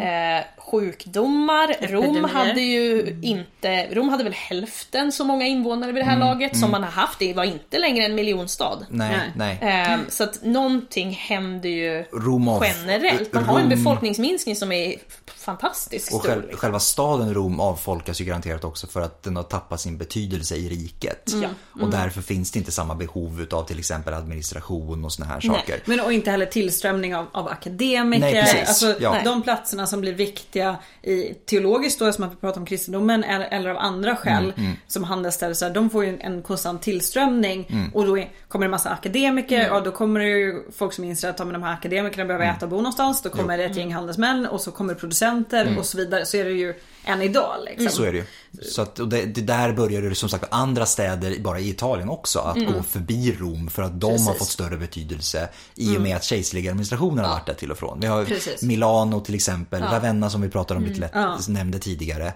eh, 0.00 0.44
sjukdomar. 0.58 1.66
Rom 1.88 2.04
Epidemier. 2.04 2.28
hade 2.28 2.60
ju 2.60 3.18
inte, 3.22 3.86
Rom 3.94 4.08
hade 4.08 4.24
väl 4.24 4.32
hälften 4.32 5.12
så 5.12 5.24
många 5.24 5.46
invånare 5.46 5.92
vid 5.92 6.02
det 6.04 6.08
här 6.10 6.18
laget 6.18 6.56
som 6.58 6.70
man 6.70 6.82
har 6.82 6.90
haft. 6.90 7.18
Det 7.18 7.32
var 7.34 7.44
inte 7.44 7.78
längre 7.78 8.04
en 8.04 8.14
miljonstad. 8.14 8.78
Nej, 8.90 9.16
Nej. 9.36 9.58
Ehm, 9.62 10.00
så 10.08 10.24
att 10.24 10.42
någonting 10.44 11.10
händer 11.10 11.68
ju 11.68 12.02
Rom 12.12 12.48
av- 12.48 12.64
generellt. 12.64 13.32
Man 13.32 13.44
har 13.44 13.58
en 13.58 13.64
Rom- 13.64 13.68
befolkningsminskning 13.68 14.56
som 14.56 14.72
är 14.72 14.94
fantastiskt 15.40 16.12
Och 16.14 16.22
själv, 16.22 16.42
liksom. 16.42 16.58
själva 16.58 16.80
staden 16.80 17.34
Rom 17.34 17.60
avfolkas 17.60 18.20
ju 18.20 18.24
garanterat 18.24 18.64
också 18.64 18.86
för 18.86 19.00
att 19.00 19.22
den 19.22 19.36
har 19.36 19.42
tappat 19.42 19.80
sin 19.80 19.98
betydelse 19.98 20.56
i 20.56 20.68
riket. 20.68 21.30
Ja. 21.42 21.48
Och 21.82 21.90
därför 21.90 22.22
finns 22.22 22.50
det 22.50 22.58
inte 22.58 22.72
samma 22.72 22.94
behov 22.94 23.40
utav 23.40 23.64
till 23.64 23.78
exempel 23.78 24.14
administration 24.14 25.04
och 25.04 25.12
såna 25.12 25.26
här 25.28 25.40
saker. 25.40 25.80
Men 25.84 26.00
och 26.00 26.12
inte 26.12 26.30
heller 26.30 26.46
tillströmning 26.46 27.16
av, 27.16 27.26
av 27.32 27.48
akademiker. 27.48 28.20
Nej, 28.20 28.42
precis. 28.42 28.68
Alltså, 28.68 28.94
Ja. 29.00 29.16
De 29.24 29.42
platserna 29.42 29.86
som 29.86 30.00
blir 30.00 30.12
viktiga 30.14 30.76
i 31.02 31.34
teologiskt 31.34 31.98
då, 31.98 32.12
som 32.12 32.24
man 32.24 32.36
pratar 32.36 32.60
om 32.60 32.66
kristendomen, 32.66 33.24
eller, 33.24 33.46
eller 33.46 33.70
av 33.70 33.76
andra 33.76 34.16
skäl, 34.16 34.52
Mm, 34.56 34.72
som 34.86 35.04
handelsstäder, 35.04 35.54
så 35.54 35.64
här, 35.64 35.74
de 35.74 35.90
får 35.90 36.04
ju 36.04 36.10
en, 36.10 36.20
en 36.20 36.42
konstant 36.42 36.82
tillströmning. 36.82 37.66
Mm. 37.70 37.90
Och 37.94 38.06
då 38.06 38.18
är, 38.18 38.30
kommer 38.48 38.64
det 38.64 38.66
en 38.66 38.70
massa 38.70 38.90
akademiker 38.90 39.72
och 39.72 39.82
då 39.82 39.90
kommer 39.92 40.20
det 40.20 40.26
ju 40.26 40.62
folk 40.76 40.92
som 40.92 41.04
inser 41.04 41.28
att 41.30 41.36
de 41.36 41.62
här 41.62 41.72
akademikerna 41.72 42.24
behöver 42.24 42.44
Mm. 42.44 42.56
äta 42.56 42.66
och 42.66 42.70
bo 42.70 42.76
någonstans. 42.76 43.22
Då 43.22 43.28
kommer 43.30 43.58
det 43.58 43.64
ett 43.64 43.76
gäng 43.76 43.94
handelsmän 43.94 44.46
och 44.46 44.60
så 44.60 44.70
kommer 44.72 44.94
det 44.94 45.00
producenter 45.30 45.78
och 45.78 45.86
så 45.86 45.96
vidare. 45.98 46.26
Så 46.26 46.36
är 46.36 46.44
det 46.44 46.50
ju 46.50 46.74
än 47.04 47.22
idag. 47.22 47.56
Liksom. 47.64 47.80
Mm. 47.80 47.92
Så 47.92 48.02
är 48.02 48.12
det 48.12 48.18
ju. 48.18 48.24
Så 48.62 48.82
att, 48.82 48.98
och 48.98 49.08
det, 49.08 49.24
det 49.24 49.40
där 49.40 49.72
började 49.72 50.08
det 50.08 50.14
som 50.14 50.28
sagt 50.28 50.44
andra 50.50 50.86
städer 50.86 51.38
bara 51.40 51.60
i 51.60 51.68
Italien 51.70 52.08
också 52.08 52.38
att 52.38 52.56
gå 52.74 52.82
förbi 52.82 53.36
Rom 53.40 53.68
för 53.68 53.82
att 53.82 54.00
de 54.00 54.06
har 54.06 54.12
Precis. 54.18 54.38
fått 54.38 54.48
större 54.48 54.76
betydelse 54.76 55.48
i 55.74 55.96
och 55.96 56.00
med 56.00 56.16
att 56.16 56.24
kejserliga 56.24 56.70
administrationen 56.70 57.24
har 57.24 57.32
varit 57.32 57.46
där 57.46 57.54
till 57.54 57.70
och 57.70 57.78
från. 57.78 58.00
Vi 58.00 58.06
har 58.06 58.24
Precis. 58.24 58.62
Milano 58.62 59.20
till 59.20 59.34
exempel, 59.34 59.82
Ravenna 59.82 60.30
som 60.30 60.40
vi 60.40 60.48
pratade 60.48 60.78
om 60.78 60.86
lite 60.86 61.00
lätt, 61.00 61.10
Ja. 61.14 61.38
nämnde 61.48 61.78
tidigare. 61.78 62.32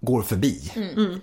Går 0.00 0.22
förbi 0.22 0.72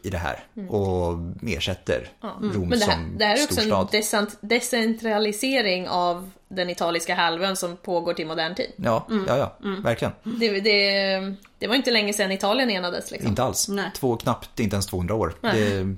i 0.03 0.09
det 0.09 0.17
här 0.17 0.43
och 0.69 1.17
ersätter 1.47 2.09
Rom 2.41 2.69
Men 2.69 2.79
det 2.79 2.85
här, 2.85 2.93
som 2.93 3.17
det 3.17 3.25
här 3.25 3.37
är 3.37 3.43
också 3.43 3.59
en 3.59 3.65
storstad. 3.67 3.87
decent, 3.91 4.37
decentralisering 4.41 5.87
av 5.89 6.31
den 6.55 6.69
italiska 6.69 7.15
halvön 7.15 7.55
som 7.55 7.77
pågår 7.77 8.13
till 8.13 8.27
modern 8.27 8.55
tid. 8.55 8.71
Ja, 8.75 9.07
ja, 9.27 9.37
ja, 9.37 9.55
verkligen. 9.83 10.13
Det, 10.23 10.59
det, 10.59 11.17
det 11.59 11.67
var 11.67 11.75
inte 11.75 11.91
länge 11.91 12.13
sedan 12.13 12.31
Italien 12.31 12.69
enades. 12.69 13.11
Liksom. 13.11 13.29
Inte 13.29 13.43
alls. 13.43 13.67
Nej. 13.67 13.91
Två, 13.95 14.17
knappt, 14.17 14.59
inte 14.59 14.75
ens 14.75 14.87
200 14.87 15.15
år. 15.15 15.33
Det, 15.41 15.95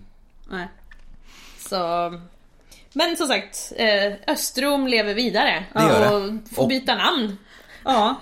Nej. 0.52 0.68
Så... 1.70 2.14
Men 2.94 3.18
som 3.18 3.28
sagt, 3.28 3.74
eh, 3.76 4.14
Östrom 4.34 4.88
lever 4.88 5.14
vidare. 5.14 5.66
Det 5.74 5.82
gör 5.82 6.00
det. 6.00 6.16
och 6.16 6.50
får 6.56 6.64
Och- 6.64 6.70
byta 6.70 6.96
namn. 6.96 7.38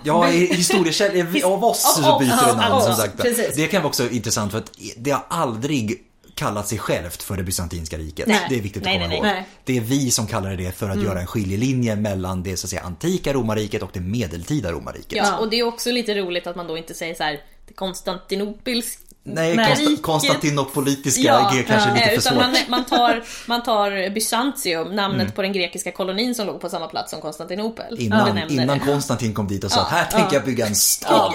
Ja. 0.04 0.22
Historiekällor, 0.50 1.44
av 1.52 1.64
oss 1.64 1.94
så 2.04 2.18
byter 2.18 2.46
det 2.46 2.56
namn 2.56 2.82
som 2.82 2.94
sagt. 2.94 3.16
precis. 3.22 3.56
Det 3.56 3.66
kan 3.66 3.82
vara 3.82 3.88
också 3.88 4.08
intressant 4.10 4.52
för 4.52 4.58
att 4.58 4.72
det 4.96 5.10
har 5.10 5.24
aldrig 5.28 6.04
kallat 6.36 6.68
sig 6.68 6.78
självt 6.78 7.22
för 7.22 7.36
det 7.36 7.42
bysantinska 7.42 7.98
riket. 7.98 8.26
Nej. 8.28 8.46
Det 8.48 8.56
är 8.56 8.60
viktigt 8.60 8.82
att 8.82 8.84
Nej, 8.84 8.98
komma 8.98 9.08
nej, 9.08 9.18
ihåg. 9.36 9.44
Det 9.64 9.76
är 9.76 9.80
vi 9.80 10.10
som 10.10 10.26
kallar 10.26 10.56
det 10.56 10.76
för 10.78 10.90
att 10.90 11.02
göra 11.02 11.20
en 11.20 11.26
skiljelinje 11.26 11.96
mellan 11.96 12.42
det 12.42 12.56
så 12.56 12.66
att 12.66 12.70
säga 12.70 12.82
antika 12.82 13.32
romarriket 13.32 13.82
och 13.82 13.90
det 13.92 14.00
medeltida 14.00 14.72
romarriket. 14.72 15.12
Ja, 15.12 15.36
och 15.38 15.50
det 15.50 15.58
är 15.58 15.62
också 15.66 15.90
lite 15.90 16.14
roligt 16.14 16.46
att 16.46 16.56
man 16.56 16.66
då 16.66 16.78
inte 16.78 16.94
säger 16.94 17.14
så 17.14 17.22
här 17.22 17.40
det 17.66 17.74
Konstantinopels 17.74 18.98
Nej, 19.28 19.96
konstantinopolitiska 20.02 21.22
Ja, 21.22 21.58
är 21.58 21.62
kanske 21.62 21.88
eh, 21.88 21.94
lite 21.94 22.10
för 22.14 22.20
svårt. 22.20 22.34
man, 22.38 22.56
man, 22.68 22.84
tar, 22.84 23.24
man 23.46 23.62
tar 23.62 24.10
Bysantium, 24.10 24.96
namnet 24.96 25.20
Mm. 25.20 25.32
på 25.32 25.42
den 25.42 25.52
grekiska 25.52 25.92
kolonin 25.92 26.34
som 26.34 26.46
låg 26.46 26.60
på 26.60 26.68
samma 26.68 26.86
plats 26.86 27.10
som 27.10 27.20
Konstantinopel. 27.20 27.96
Innan, 28.00 28.50
innan. 28.50 28.80
Konstantin 28.80 29.34
kom 29.34 29.48
dit 29.48 29.64
och 29.64 29.70
sa 29.70 29.80
att 29.80 29.90
här 29.90 30.04
tänker 30.04 30.36
jag 30.36 30.44
bygga 30.44 30.66
en 30.66 30.74
stad. 30.74 31.34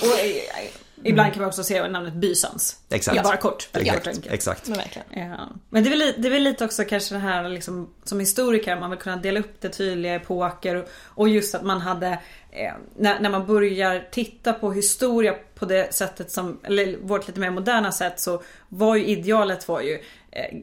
Och 0.00 0.06
ibland 1.04 1.32
kan 1.32 1.42
man 1.42 1.48
också 1.48 1.64
se 1.64 1.88
namnet 1.88 2.14
Bysans. 2.14 2.76
Exakt. 2.90 3.16
Ja, 3.16 3.22
bara 3.22 3.36
kort. 3.36 3.68
Exakt, 3.72 4.04
kort 4.04 4.26
exakt. 4.30 4.68
Men. 4.68 4.78
Ja. 5.28 5.48
Men 5.68 5.84
det 5.84 5.88
är, 5.88 5.98
väl, 5.98 6.14
det 6.22 6.28
är 6.28 6.32
väl 6.32 6.42
lite 6.42 6.64
också 6.64 6.84
kanske 6.84 7.14
det 7.14 7.18
här 7.18 7.48
liksom, 7.48 7.90
som 8.04 8.20
historiker, 8.20 8.80
man 8.80 8.90
vill 8.90 8.98
kunna 8.98 9.16
dela 9.16 9.40
upp 9.40 9.60
det 9.60 9.68
tydliga 9.68 10.14
epoker 10.14 10.76
och, 10.76 10.88
och 11.04 11.28
just 11.28 11.54
att 11.54 11.62
man 11.62 11.80
hade 11.80 12.08
eh, 12.50 12.72
när, 12.96 13.20
när 13.20 13.30
man 13.30 13.46
börjar 13.46 14.08
titta 14.10 14.52
på 14.52 14.72
historia 14.72 15.34
på 15.54 15.64
det 15.64 15.94
sättet 15.94 16.30
som, 16.30 16.60
eller 16.62 16.96
vårt 16.96 17.26
lite 17.28 17.40
mer 17.40 17.50
moderna 17.50 17.92
sätt 17.92 18.20
så 18.20 18.42
var 18.68 18.96
ju 18.96 19.06
idealet 19.06 19.68
var 19.68 19.80
ju 19.80 19.98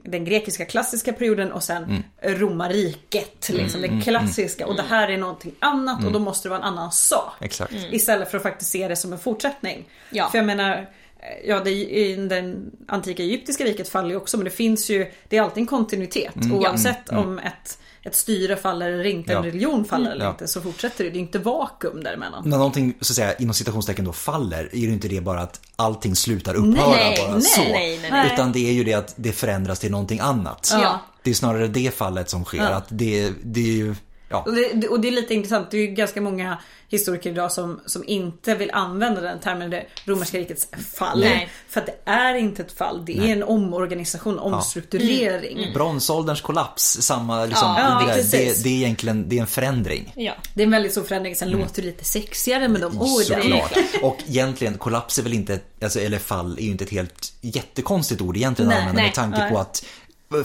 den 0.04 0.26
grekiska 0.26 0.66
klassiska 0.66 1.14
perioden 1.14 1.52
och 1.52 1.64
sen 1.64 2.04
romarriket. 2.24 3.50
Liksom, 3.50 3.82
det 3.82 4.02
klassiska. 4.04 4.68
Och 4.68 4.76
det 4.76 4.86
här 4.90 5.08
är 5.08 5.18
någonting 5.18 5.56
annat 5.60 6.06
och 6.06 6.12
då 6.12 6.20
måste 6.20 6.48
det 6.48 6.50
vara 6.50 6.60
en 6.60 6.68
annan 6.68 6.92
sak. 6.92 7.34
Exakt. 7.42 7.74
Istället 7.92 8.32
för 8.32 8.38
att 8.38 8.44
faktiskt 8.44 8.72
se 8.72 8.88
det 8.88 8.96
som 8.96 9.14
en 9.14 9.20
fortsättning. 9.20 9.86
Ja. 10.10 10.30
För 10.30 10.38
jag 10.38 10.46
menar, 10.46 10.72
eh, 11.20 11.50
ja 11.50 11.60
det, 11.60 11.72
i 11.72 12.16
den 12.16 12.72
antika 12.88 13.24
egyptiska 13.24 13.64
riket 13.64 13.90
faller 13.90 14.10
ju 14.10 14.16
också 14.16 14.38
men 14.38 14.44
det 14.44 14.52
finns 14.52 14.90
ju, 14.90 15.12
det 15.30 15.38
är 15.38 15.42
alltid 15.42 15.62
en 15.62 15.68
kontinuitet. 15.68 16.36
Oavsett 16.54 17.10
om 17.10 17.40
ett, 17.40 17.80
ett 18.06 18.16
styre 18.16 18.56
faller 18.56 18.92
eller 18.92 19.04
inte, 19.06 19.32
Ja. 19.32 19.38
en 19.38 19.44
religion 19.46 19.86
faller 19.86 20.12
eller 20.12 20.26
Ja. 20.26 20.32
inte 20.32 20.48
så 20.48 20.62
fortsätter 20.62 21.04
det. 21.04 21.10
Det 21.10 21.18
är 21.18 21.20
inte 21.22 21.40
vakuum 21.40 22.04
däremellan. 22.04 22.50
När 22.50 22.58
någonting 22.58 22.94
så 23.02 23.12
att 23.12 23.16
säga, 23.16 23.34
inom 23.36 23.54
citationstecken 23.54 24.06
då 24.06 24.14
faller 24.14 24.70
är 24.74 24.78
ju 24.78 24.90
inte 24.94 25.08
det 25.08 25.22
bara 25.22 25.42
att 25.42 25.62
allting 25.76 26.16
slutar 26.16 26.54
upphöra 26.56 26.88
Nej, 26.90 27.18
bara 27.22 27.32
nej, 27.34 27.42
så. 27.42 27.62
nej, 27.62 28.00
nej, 28.02 28.12
nej. 28.12 28.32
Utan 28.34 28.52
det 28.52 28.70
är 28.70 28.74
ju 28.74 28.84
det 28.84 28.94
att 28.94 29.14
det 29.16 29.32
förändras 29.32 29.80
till 29.80 29.92
någonting 29.92 30.20
annat. 30.20 30.70
Ja. 30.82 31.00
Det 31.24 31.30
är 31.30 31.34
snarare 31.34 31.68
det 31.68 31.94
fallet 31.96 32.30
som 32.30 32.44
sker. 32.46 32.60
Att 32.62 32.86
det, 32.90 33.32
det 33.44 33.60
är 33.60 33.74
ju, 33.78 33.96
ja. 34.30 34.44
Och 34.46 34.54
det, 34.54 34.88
och 34.88 35.00
det 35.00 35.08
är 35.08 35.12
lite 35.12 35.34
intressant, 35.34 35.72
det 35.72 35.78
är 35.78 35.82
ju 35.82 35.88
ganska 35.88 36.22
många 36.22 36.58
historiker 36.90 37.30
idag 37.30 37.52
som, 37.52 37.82
som 37.86 38.04
inte 38.08 38.56
vill 38.56 38.72
använda 38.72 39.22
den 39.22 39.40
termen 39.40 39.70
det 39.70 39.86
romerska 40.06 40.38
rikets 40.38 40.68
fall. 40.96 41.20
Nej. 41.20 41.50
För 41.68 41.80
att 41.80 41.86
det 41.86 41.96
är 42.06 42.36
inte 42.36 42.62
ett 42.62 42.72
fall, 42.72 43.06
det 43.06 43.18
är 43.18 43.28
en 43.28 43.44
omorganisation, 43.44 44.40
omstrukturering. 44.40 45.74
Bronsålderns 45.74 46.42
kollaps, 46.42 46.84
samma 47.02 47.46
liksom, 47.46 47.76
Ja, 47.78 48.04
det, 48.08 48.14
precis. 48.14 48.58
det, 48.58 48.64
det 48.64 48.70
är 48.70 48.78
egentligen 48.78 49.30
det 49.30 49.38
är 49.38 49.42
en 49.42 49.48
förändring. 49.48 50.14
Ja. 50.16 50.34
Det 50.54 50.62
är 50.62 50.66
en 50.66 50.72
väldigt 50.72 50.92
stor 50.92 51.04
förändring, 51.04 51.36
sen 51.36 51.50
låter 51.50 51.82
det 51.82 51.88
lite 51.88 52.06
sexigare 52.06 52.68
med 52.68 52.82
de 52.82 53.02
orden. 53.02 53.42
Såklart. 53.42 53.78
Och 54.02 54.18
egentligen, 54.28 54.78
kollaps 54.78 55.20
är 55.20 55.24
väl 55.24 55.34
inte, 55.34 55.60
alltså, 55.84 56.00
eller 56.00 56.20
fall 56.20 56.58
är 56.60 56.64
ju 56.64 56.72
inte 56.72 56.84
ett 56.84 56.92
helt 56.92 57.34
jättekonstigt 57.42 58.22
ord 58.22 58.38
egentligen 58.38 58.70
Nej, 58.70 58.78
att 58.78 58.82
använda 58.82 59.02
nej, 59.02 59.08
med 59.08 59.16
tanke 59.16 59.40
nej. 59.40 59.52
på 59.52 59.60
att 59.60 59.86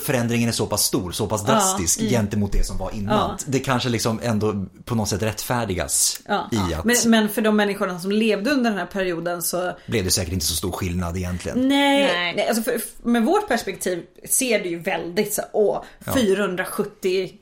förändringen 0.03 0.49
är 0.49 0.53
så 0.53 0.67
pass 0.67 0.85
stor, 0.85 1.13
så 1.13 1.27
pass 1.27 1.45
drastisk 1.45 2.01
gentemot 2.01 2.53
det 2.53 2.67
som 2.67 2.79
var 2.79 2.91
innan. 2.95 3.39
Det 3.47 3.59
kanske 3.59 3.89
liksom 3.89 4.21
ändå 4.23 4.67
på 4.85 4.95
något 4.95 5.09
sätt 5.09 5.23
rättfärdigas 5.23 6.21
Ja. 6.29 6.49
i 6.53 6.75
att 6.75 6.85
Men, 6.85 6.97
men 7.07 7.29
för 7.29 7.43
de 7.43 7.57
människorna 7.57 8.01
som 8.01 8.13
levde 8.13 8.51
under 8.51 8.71
den 8.71 8.79
här 8.79 8.87
perioden 8.87 9.43
så 9.43 9.73
blev 9.87 10.05
det 10.05 10.11
säkert 10.11 10.33
inte 10.33 10.47
så 10.47 10.55
stor 10.55 10.73
skillnad 10.73 11.17
egentligen. 11.17 11.69
Nej, 11.69 12.07
Nej. 12.07 12.35
nej. 12.37 12.49
alltså 12.49 12.63
för, 12.63 12.81
med 13.03 13.25
vårt 13.25 13.49
perspektiv 13.49 14.03
ser 14.31 14.59
det 14.63 14.69
ju 14.69 14.79
väldigt 14.79 15.35
så 15.35 15.43
åh, 15.53 15.83
476. 16.15 17.35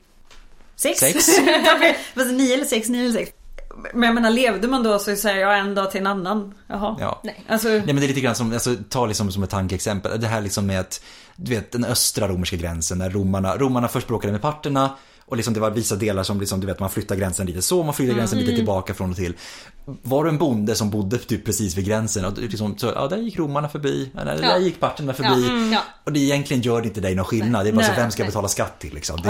Sex. 0.75 1.03
Fast 2.15 2.31
9 2.31 2.53
eller 2.53 2.65
6, 2.65 2.89
9 2.89 3.03
eller 3.03 3.13
6. 3.19 3.31
Men 3.93 4.03
jag 4.03 4.15
menar 4.15 4.29
levde 4.29 4.67
man 4.67 4.83
då 4.83 4.99
så 4.99 5.15
säger 5.15 5.41
jag 5.41 5.59
en 5.59 5.75
dag 5.75 5.91
till 5.91 5.99
en 5.99 6.07
annan. 6.07 6.53
Jaha. 6.67 6.95
Ja. 6.99 7.21
Nej. 7.23 7.45
Alltså, 7.47 7.67
Nej 7.67 7.85
men 7.85 7.95
det 7.95 8.05
är 8.05 8.07
lite 8.07 8.21
grann 8.21 8.35
som, 8.35 8.53
alltså, 8.53 8.75
ta 8.89 9.05
liksom 9.05 9.31
som 9.31 9.43
ett 9.43 9.49
tankeexempel. 9.49 10.21
Det 10.21 10.27
här 10.27 10.41
liksom 10.41 10.65
med 10.65 10.79
att, 10.79 11.03
du 11.35 11.55
vet 11.55 11.71
den 11.71 11.85
östra 11.85 12.27
romerska 12.27 12.55
gränsen 12.55 12.97
när 12.97 13.09
romarna, 13.09 13.57
romarna 13.57 13.87
först 13.87 14.07
bråkade 14.07 14.31
med 14.31 14.41
parterna 14.41 14.89
och 15.29 15.37
liksom 15.37 15.53
det 15.53 15.59
var 15.59 15.71
vissa 15.71 15.95
delar 15.95 16.23
som 16.23 16.39
liksom, 16.39 16.59
du 16.59 16.67
vet 16.67 16.79
man 16.79 16.89
flyttar 16.89 17.15
gränsen 17.15 17.45
lite 17.45 17.61
så, 17.61 17.83
man 17.83 17.93
flyttar 17.93 18.15
gränsen 18.15 18.39
lite 18.39 18.55
tillbaka 18.55 18.93
från 18.93 19.09
och 19.09 19.15
till. 19.15 19.33
Var 19.85 20.23
du 20.23 20.29
en 20.29 20.37
bonde 20.37 20.75
som 20.75 20.89
bodde 20.89 21.17
typ 21.17 21.45
precis 21.45 21.77
vid 21.77 21.85
gränsen 21.85 22.25
och 22.25 22.37
liksom, 22.37 22.77
så, 22.77 22.87
ja 22.95 23.07
där 23.07 23.17
gick 23.17 23.39
romarna 23.39 23.69
förbi, 23.69 24.09
ja, 24.15 24.23
där, 24.23 24.39
Ja. 24.43 24.49
där 24.49 24.59
gick 24.59 24.79
parterna 24.79 25.13
förbi. 25.13 25.29
Ja, 25.47 25.53
mm, 25.53 25.73
ja. 25.73 25.79
Och 26.03 26.13
det 26.13 26.19
egentligen 26.19 26.61
gör 26.63 26.81
det 26.81 26.87
inte 26.87 27.01
dig 27.01 27.15
någon 27.15 27.25
skillnad, 27.25 27.65
det 27.65 27.69
är 27.69 27.73
bara 27.73 27.85
så 27.85 27.91
Nej, 27.91 27.99
vem 28.01 28.11
ska 28.11 28.23
nej. 28.23 28.27
betala 28.29 28.47
skatt 28.47 28.79
till 28.79 28.93
liksom. 28.93 29.21
Det, 29.21 29.27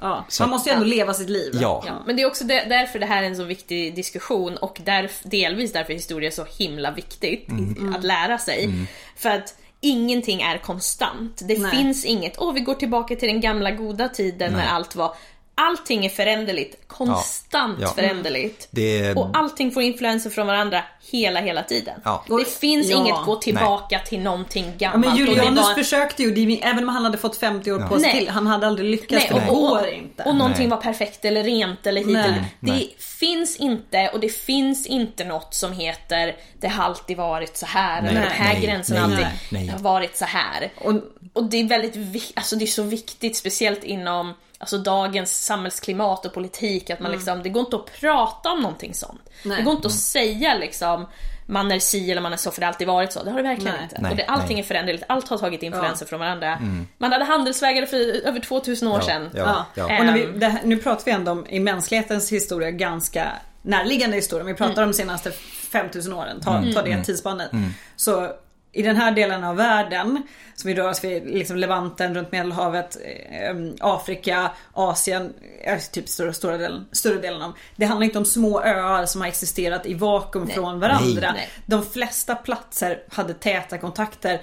ja, 0.00 0.24
Man 0.40 0.50
måste 0.50 0.70
ju 0.70 0.74
ändå 0.74 0.86
leva 0.86 1.14
sitt 1.14 1.28
liv. 1.30 1.58
Ja. 1.62 1.82
Ja, 1.86 2.02
men 2.06 2.16
det 2.16 2.22
är 2.22 2.26
också 2.26 2.44
där- 2.44 2.66
därför 2.68 2.98
det 2.98 3.06
här 3.06 3.22
är 3.22 3.26
en 3.26 3.36
så 3.36 3.44
viktig 3.44 3.94
diskussion 3.96 4.56
och 4.56 4.80
där, 4.84 5.10
delvis 5.24 5.72
därför 5.72 5.92
historia 5.92 6.26
är 6.30 6.34
så 6.34 6.46
himla 6.58 6.90
viktigt 6.90 7.48
att 7.96 8.04
lära 8.04 8.38
sig. 8.38 8.70
För 9.16 9.28
att 9.28 9.54
ingenting 9.84 10.42
är 10.42 10.58
konstant. 10.58 11.42
Det 11.48 11.58
Nej. 11.58 11.70
finns 11.70 12.04
inget, 12.04 12.34
åh 12.38 12.52
vi 12.54 12.60
går 12.60 12.74
tillbaka 12.74 13.16
till 13.16 13.28
den 13.28 13.40
gamla 13.40 13.70
goda 13.70 14.08
tiden 14.08 14.52
när 14.52 14.66
allt 14.66 14.96
var 14.96 15.14
Allting 15.54 16.04
är 16.04 16.08
föränderligt, 16.08 16.88
konstant 16.88 17.78
Ja. 17.80 17.88
föränderligt. 17.88 18.68
Det- 18.70 19.14
Och 19.14 19.30
allting 19.36 19.70
får 19.70 19.82
influenser 19.82 20.30
från 20.30 20.46
varandra 20.46 20.82
hela, 21.10 21.40
hela 21.40 21.62
tiden. 21.62 22.00
Ja. 22.04 22.24
Det 22.28 22.44
finns 22.58 22.86
Ja. 22.90 22.96
inget 22.96 23.24
gå 23.24 23.36
tillbaka 23.36 23.98
till 23.98 24.20
någonting 24.20 24.64
Ja, 24.64 24.72
gammalt. 24.90 25.00
men 25.04 25.12
och 25.12 25.18
Julianus 25.18 25.64
var- 25.64 25.74
försökte 25.74 26.22
ju, 26.22 26.58
även 26.62 26.82
om 26.82 26.88
han 26.88 27.04
hade 27.04 27.18
fått 27.18 27.36
50 27.36 27.72
år 27.72 27.78
på 27.78 27.98
sig 27.98 28.08
Nej. 28.08 28.18
till, 28.18 28.28
han 28.28 28.46
hade 28.46 28.66
aldrig 28.66 28.90
lyckats 28.90 29.24
Nej, 29.30 29.40
det 29.44 29.50
och, 29.50 29.56
går 29.56 29.80
och, 29.80 29.88
inte. 29.88 30.22
och 30.22 30.34
någonting 30.34 30.68
Nej. 30.68 30.76
var 30.76 30.82
perfekt 30.82 31.24
eller 31.24 31.44
rent 31.44 31.86
eller 31.86 32.00
hit 32.00 32.10
Nej. 32.12 32.24
eller 32.24 32.44
Det 32.60 32.72
Nej. 32.72 32.94
finns 32.98 33.56
inte 33.56 34.08
och 34.14 34.20
det 34.20 34.28
finns 34.28 34.86
inte 34.86 35.24
något 35.24 35.54
som 35.54 35.72
heter 35.72 36.36
det 36.60 36.68
har 36.68 36.84
alltid 36.84 37.16
varit 37.16 37.56
så 37.56 37.66
här 37.66 38.02
eller 38.02 38.20
Nej. 38.20 38.28
de 38.28 38.34
här 38.42 38.54
Nej. 38.54 38.62
gränserna 38.66 39.00
har 39.00 39.08
Nej. 39.08 39.16
alltid 39.24 39.68
Nej. 39.68 39.74
varit 39.80 40.16
så 40.16 40.24
här. 40.24 40.72
Och, 40.78 40.92
Och 41.32 41.44
det 41.44 41.56
är 41.60 41.64
väldigt 41.68 41.94
alltså 42.34 42.56
det 42.56 42.64
är 42.64 42.66
så 42.66 42.82
viktigt, 42.82 43.36
speciellt 43.36 43.84
inom 43.84 44.34
alltså 44.58 44.78
dagens 44.78 45.41
samhällsklimat 45.42 46.26
och 46.26 46.34
politik, 46.34 46.90
att 46.90 47.00
man 47.00 47.12
liksom, 47.12 47.42
det 47.42 47.48
går 47.48 47.60
inte 47.60 47.76
att 47.76 48.00
prata 48.00 48.50
om 48.50 48.60
någonting 48.60 48.94
sånt. 48.94 49.20
Nej. 49.44 49.56
Det 49.56 49.62
går 49.62 49.74
inte 49.74 49.86
att 49.88 49.94
säga 49.94 50.54
liksom 50.54 51.06
man 51.46 51.72
är 51.72 51.78
si 51.78 52.10
eller 52.10 52.20
man 52.20 52.32
är 52.32 52.36
så 52.36 52.50
för 52.50 52.60
det 52.60 52.66
har 52.66 52.72
alltid 52.72 52.86
varit 52.86 53.12
så. 53.12 53.22
Det 53.22 53.30
har 53.30 53.36
det 53.36 53.42
verkligen 53.48 53.74
Nej. 53.74 53.82
inte. 53.84 53.98
Nej, 54.00 54.10
och 54.10 54.16
det, 54.16 54.24
allting 54.24 54.56
nej. 54.56 54.64
är 54.64 54.66
föränderligt, 54.68 55.04
allt 55.08 55.28
har 55.28 55.38
tagit 55.38 55.62
influenser 55.62 56.06
från 56.06 56.20
varandra. 56.20 56.58
Man 56.98 57.12
hade 57.12 57.24
handelsvägar 57.24 57.86
för 57.86 58.26
över 58.26 58.40
2000 58.40 58.88
år 58.88 58.98
Ja, 59.00 59.06
sedan. 59.06 59.30
ja, 59.34 59.66
Ja. 59.74 59.86
ja. 59.88 59.98
Och 59.98 60.06
när 60.06 60.12
vi, 60.12 60.26
det, 60.38 60.46
här- 60.48 60.60
nu 60.64 60.76
pratar 60.76 61.04
vi 61.04 61.10
ändå 61.10 61.32
om 61.32 61.46
i 61.48 61.60
mänsklighetens 61.60 62.32
historia 62.32 62.70
ganska 62.70 63.32
närliggande 63.62 64.16
historia. 64.16 64.44
Vi 64.44 64.54
pratar 64.54 64.82
om 64.82 64.88
de 64.88 64.94
senaste 64.94 65.30
5000 65.72 66.12
åren, 66.12 66.40
ta, 66.40 66.64
ta 66.74 66.82
det 66.82 67.04
tidsspannet. 67.04 67.50
Så 67.96 68.30
i 68.72 68.82
den 68.82 68.96
här 68.96 69.12
delen 69.12 69.44
av 69.44 69.56
världen, 69.56 70.22
som 70.54 70.68
vi 70.68 70.74
rör 70.74 70.88
oss 70.88 71.04
vid 71.04 71.26
liksom 71.26 71.56
Levanten, 71.56 72.14
runt 72.14 72.32
Medelhavet, 72.32 72.96
eh, 73.30 73.56
Afrika, 73.80 74.50
Asien, 74.72 75.32
eh, 75.64 75.78
typ 75.78 76.08
stora, 76.08 76.32
stora, 76.32 76.58
delen, 76.58 76.86
större 76.92 77.18
delen 77.18 77.42
av. 77.42 77.52
Det 77.76 77.84
handlar 77.84 78.04
inte 78.04 78.18
om 78.18 78.24
små 78.24 78.62
öar 78.62 79.06
som 79.06 79.20
har 79.20 79.28
existerat 79.28 79.86
i 79.86 79.94
vakuum 79.94 80.46
från 80.48 80.80
varandra. 80.80 81.32
Nej. 81.32 81.48
De 81.66 81.84
flesta 81.84 82.34
platser 82.34 83.02
hade 83.08 83.34
täta 83.34 83.78
kontakter 83.78 84.40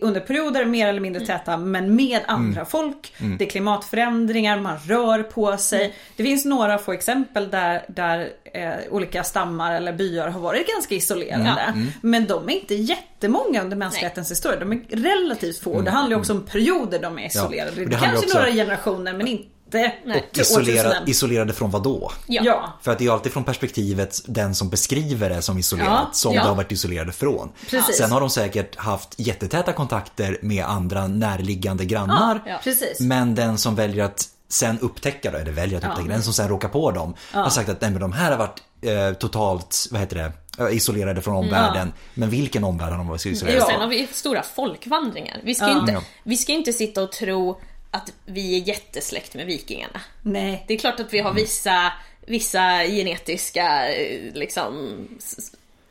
under 0.00 0.20
perioder 0.20 0.64
mer 0.64 0.88
eller 0.88 1.00
mindre 1.00 1.26
täta 1.26 1.56
men 1.56 1.94
med 1.96 2.20
andra 2.26 2.64
folk. 2.64 3.14
Det 3.38 3.44
är 3.44 3.48
klimatförändringar, 3.50 4.60
man 4.60 4.78
rör 4.78 5.22
på 5.22 5.56
sig. 5.56 5.94
Det 6.16 6.22
finns 6.22 6.44
några 6.44 6.78
få 6.78 6.92
exempel 6.92 7.50
där, 7.50 7.82
där 7.88 8.28
eh, 8.54 8.70
olika 8.90 9.24
stammar 9.24 9.74
eller 9.74 9.92
byar 9.92 10.28
har 10.28 10.40
varit 10.40 10.68
ganska 10.68 10.94
isolerade. 10.94 11.88
Men 12.02 12.26
de 12.26 12.48
är 12.48 12.52
inte 12.52 12.74
jättemånga 12.74 13.62
under 13.62 13.76
mänsklighetens 13.76 14.30
historia. 14.30 14.60
De 14.60 14.72
är 14.72 14.80
relativt 14.96 15.58
få. 15.58 15.80
Det 15.80 15.90
handlar 15.90 16.16
ju 16.16 16.20
också 16.20 16.32
om 16.32 16.42
perioder 16.46 16.98
de 16.98 17.18
är 17.18 17.26
isolerade. 17.26 17.70
och 17.70 17.76
det 17.76 17.84
det 17.84 17.90
kanske 17.96 18.26
också- 18.26 18.38
några 18.38 18.50
generationer 18.52 19.12
men 19.12 19.26
inte 19.26 19.48
Nej. 19.78 20.28
till 20.32 20.42
Isolera, 20.42 20.92
isolerade 21.06 21.52
från 21.52 21.70
vad 21.70 21.82
då? 21.82 22.12
Ja. 22.26 22.42
Ja. 22.44 22.72
För 22.82 22.92
att 22.92 22.98
det 22.98 23.06
är 23.06 23.10
alltid 23.12 23.32
från 23.32 23.44
perspektivet 23.44 24.20
den 24.26 24.54
som 24.54 24.68
beskriver 24.68 25.30
det 25.30 25.42
som 25.42 25.58
isolerat 25.58 25.88
Ja, 25.90 26.08
som 26.12 26.34
ja. 26.34 26.42
det 26.42 26.48
har 26.48 26.56
varit 26.56 26.72
isolerade 26.72 27.12
från. 27.12 27.52
Precis. 27.70 27.96
Sen 27.96 28.12
har 28.12 28.20
de 28.20 28.30
säkert 28.30 28.76
haft 28.76 29.14
jättetäta 29.16 29.72
kontakter 29.72 30.38
med 30.42 30.64
andra 30.64 31.06
närliggande 31.06 31.84
grannar. 31.84 32.42
Ja. 32.46 32.60
Precis. 32.64 33.00
Men 33.00 33.34
den 33.34 33.58
som 33.58 33.74
väljer 33.74 34.04
att 34.04 34.28
sen 34.48 34.78
upptäcka 34.78 35.30
det, 35.30 35.38
eller 35.40 35.52
väljer 35.52 35.78
att 35.78 35.84
upptäcka 35.84 36.08
den 36.08 36.22
som 36.22 36.32
sen 36.32 36.48
råkar 36.48 36.68
på 36.68 36.90
dem 36.90 37.14
har 37.32 37.50
sagt 37.50 37.68
att 37.68 37.80
nej 37.80 37.90
men 37.90 38.00
de 38.00 38.12
här 38.12 38.30
har 38.30 38.38
varit 38.38 38.62
eh, 38.82 39.12
totalt, 39.18 39.86
vad 39.90 40.00
heter 40.00 40.16
det, 40.16 40.32
eh, 40.64 40.76
isolerade 40.76 41.22
från 41.22 41.34
omvärlden. 41.36 41.92
Men 42.14 42.30
vilken 42.30 42.64
omvärld 42.64 42.90
har 42.90 42.98
de 42.98 43.08
varit 43.08 43.26
isolerade 43.26 43.58
Ja. 43.58 43.64
Och 43.64 43.70
sen 43.70 43.80
har 43.80 43.88
vi 43.88 44.08
stora 44.12 44.42
folkvandringar. 44.42 45.40
Vi 45.44 45.54
ska, 45.54 45.68
Ja. 45.68 45.80
inte, 45.80 45.92
Ja. 45.92 46.02
vi 46.22 46.36
ska 46.36 46.52
ju 46.52 46.58
inte 46.58 46.72
sitta 46.72 47.02
och 47.02 47.12
tro 47.12 47.60
att 47.90 48.12
vi 48.26 48.56
är 48.62 48.68
jättesläkt 48.68 49.34
med 49.34 49.46
vikingarna. 49.46 50.00
Nej. 50.22 50.64
Det 50.68 50.74
är 50.74 50.78
klart 50.78 51.00
att 51.00 51.12
vi 51.12 51.18
har 51.18 51.32
vissa 51.34 51.92
vissa 52.26 52.84
genetiska 52.84 53.92
eh, 53.94 54.32
liksom 54.34 55.08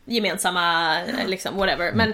gemensamma 0.06 0.98
liksom 1.28 1.58
whatever. 1.58 1.92
Men 1.94 2.10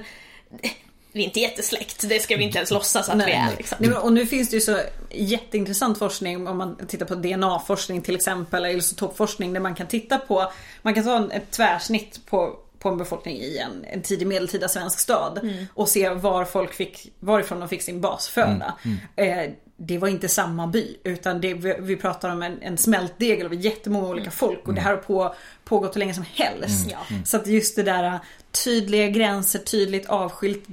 eh, 0.62 0.72
vi 1.12 1.22
är 1.22 1.26
inte 1.26 1.40
jättesläkt, 1.40 2.10
det 2.10 2.20
ska 2.20 2.36
vi 2.38 2.44
inte 2.44 2.58
ens 2.58 2.72
låtsas 2.72 3.10
att 3.10 3.28
vi 3.28 3.32
är. 3.32 3.58
Liksom. 3.58 3.78
Nej, 3.82 3.90
men- 3.90 4.00
och 4.00 4.14
nu 4.14 4.26
finns 4.26 4.50
det 4.50 4.56
ju 4.56 4.62
så 4.62 4.80
jätteintressant 5.12 6.00
forskning 6.00 6.48
om 6.48 6.58
man 6.58 6.88
tittar 6.88 7.06
på 7.06 7.16
DNA-forskning 7.16 8.02
till 8.02 8.16
exempel 8.16 8.66
eller 8.66 8.78
isotopforskning 8.78 9.54
där 9.54 9.60
man 9.60 9.76
kan 9.76 9.88
titta 9.88 10.18
på, 10.18 10.52
man 10.82 10.94
kan 10.94 11.04
ta 11.04 11.16
en, 11.18 11.32
ett 11.32 11.52
tvärsnitt 11.52 12.26
på 12.26 12.60
på 12.80 12.90
en 12.90 12.98
befolkning 12.98 13.38
i 13.38 13.58
en, 13.58 13.86
en 13.86 14.02
tidig 14.02 14.28
medeltida 14.28 14.68
svensk 14.68 15.00
stad 15.00 15.50
och 15.74 15.90
se 15.90 16.10
var 16.10 16.46
folk 16.46 16.74
fick, 16.74 17.12
varifrån 17.20 17.60
de 17.60 17.70
fick 17.70 17.82
sin 17.82 18.02
basföda. 18.02 18.74
Eh, 19.16 19.50
det 19.78 19.98
var 19.98 20.08
inte 20.08 20.30
samma 20.30 20.68
by 20.68 20.98
utan 21.04 21.42
det, 21.42 21.54
vi, 21.54 21.76
vi 21.80 21.96
pratar 21.96 22.30
om 22.30 22.44
en, 22.44 22.62
en 22.62 22.78
smältdegel 22.78 23.46
av 23.46 23.54
jättemånga 23.54 24.08
olika 24.08 24.32
folk 24.32 24.68
och 24.68 24.74
det 24.74 24.82
här 24.82 24.92
har 24.92 24.98
på, 24.98 25.36
pågått 25.64 25.96
hur 25.96 26.00
länge 26.00 26.14
som 26.14 26.26
helst. 26.34 26.88
Ja. 26.92 27.18
Så 27.26 27.38
att 27.38 27.48
just 27.48 27.76
det 27.76 27.84
där 27.84 28.04
äh, 28.04 28.16
tydliga 28.64 29.08
gränser, 29.08 29.60
tydligt 29.60 30.06
avskilt 30.06 30.64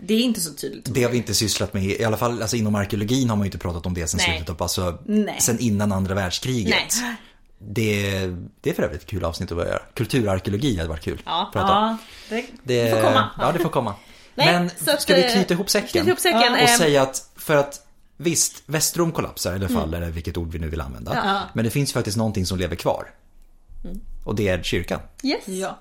det 0.00 0.14
är 0.14 0.20
inte 0.20 0.40
så 0.40 0.54
tydligt. 0.54 0.94
Det 0.94 1.02
har 1.02 1.10
vi 1.10 1.16
inte 1.16 1.34
sysslat 1.34 1.74
med, 1.74 1.84
i 1.84 2.04
alla 2.04 2.16
fall 2.16 2.42
alltså 2.42 2.56
inom 2.56 2.74
arkeologin 2.74 3.30
har 3.30 3.36
man 3.36 3.44
ju 3.44 3.46
inte 3.46 3.58
pratat 3.58 3.86
om 3.86 3.94
det 3.94 4.06
sen 4.06 4.18
Nej. 4.18 4.36
slutet 4.36 4.54
av, 4.54 4.62
alltså 4.62 4.98
Nej. 5.06 5.40
sen 5.40 5.58
innan 5.58 5.92
andra 5.92 6.14
världskriget. 6.14 6.94
Nej. 7.00 7.14
Det, 7.58 8.26
det 8.60 8.70
är 8.70 8.74
för 8.74 8.82
övrigt 8.82 9.00
ett 9.00 9.06
kul 9.06 9.24
avsnitt 9.24 9.50
att 9.50 9.56
börja 9.56 9.70
göra. 9.70 9.82
Kulturarkeologi 9.94 10.76
hade 10.76 10.88
varit 10.88 11.04
kul. 11.04 11.22
Ja. 11.24 11.46
att 11.46 11.52
prata 11.52 11.78
om. 11.78 11.98
Ja, 12.28 12.36
det, 12.36 12.46
Det, 12.62 12.84
det 12.84 12.90
får 12.90 13.02
komma. 13.02 13.30
Ja, 13.38 13.52
det 13.52 13.58
får 13.58 13.68
komma. 13.68 13.94
Nej, 14.34 14.52
Men 14.52 14.98
ska 14.98 15.14
vi 15.14 15.24
eh, 15.24 15.32
knyta 15.32 15.54
ihop 15.54 15.70
säcken? 15.70 16.06
ihop 16.06 16.18
säcken, 16.18 16.52
och 16.52 16.58
eh, 16.58 16.78
säga 16.78 17.02
att 17.02 17.30
för 17.36 17.56
att 17.56 17.87
visst, 18.20 18.62
Västrom 18.66 19.12
kollapsar 19.12 19.52
eller 19.52 19.68
faller, 19.68 19.98
eller 20.00 20.10
vilket 20.10 20.36
ord 20.36 20.52
vi 20.52 20.58
nu 20.58 20.68
vill 20.68 20.80
använda. 20.80 21.12
Mm. 21.12 21.26
Ja. 21.28 21.42
Men 21.52 21.64
det 21.64 21.70
finns 21.70 21.92
faktiskt 21.92 22.16
någonting 22.16 22.46
som 22.46 22.58
lever 22.58 22.76
kvar. 22.76 23.10
Och 24.24 24.34
det 24.34 24.48
är 24.48 24.62
kyrkan. 24.62 25.00
Yes. 25.22 25.48
Ja. 25.48 25.78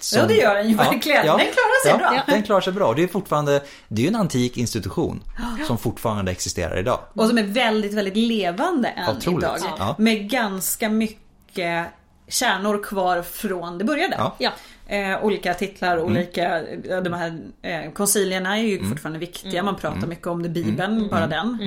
Som- 0.00 0.18
Ja, 0.20 0.26
det 0.26 0.34
gör 0.34 0.54
den 0.54 0.68
ju 0.68 0.74
verkligen. 0.76 1.26
Den 1.26 1.36
klarar 1.38 1.82
sig 1.84 1.90
ja, 1.90 1.98
bra. 1.98 2.22
Den 2.26 2.42
klarar 2.42 2.60
sig 2.60 2.72
bra. 2.72 2.94
Det 2.94 3.02
är 3.02 3.08
fortfarande, 3.08 3.62
det 3.88 4.02
är 4.02 4.04
ju 4.04 4.08
en 4.08 4.16
antik 4.16 4.56
institution 4.56 5.22
som 5.66 5.78
fortfarande 5.78 6.30
existerar 6.32 6.78
idag. 6.78 7.00
Och 7.14 7.28
som 7.28 7.38
är 7.38 7.42
väldigt, 7.42 7.94
väldigt 7.94 8.16
levande 8.16 8.88
än 8.88 9.16
Otroligt. 9.16 9.38
idag. 9.44 9.58
Ja. 9.78 9.94
Med 9.98 10.30
ganska 10.30 10.88
mycket 10.88 11.86
kärnor 12.28 12.82
kvar 12.82 13.22
från 13.22 13.78
det 13.78 13.84
började. 13.84 14.16
Ja. 14.38 14.52
Ja. 14.90 14.96
Eh, 14.96 15.24
olika 15.24 15.54
titlar, 15.54 15.96
Mm. 15.96 16.06
olika, 16.12 16.62
ja, 16.88 17.00
de 17.00 17.12
här 17.12 17.40
eh, 17.62 17.92
koncilierna 17.92 18.58
är 18.58 18.62
ju 18.62 18.84
fortfarande 18.88 19.18
viktiga. 19.18 19.62
Man 19.62 19.76
pratar 19.76 20.06
mycket 20.06 20.26
om 20.26 20.42
det, 20.42 20.48
Bibeln, 20.48 21.08
bara 21.10 21.26
den. 21.26 21.58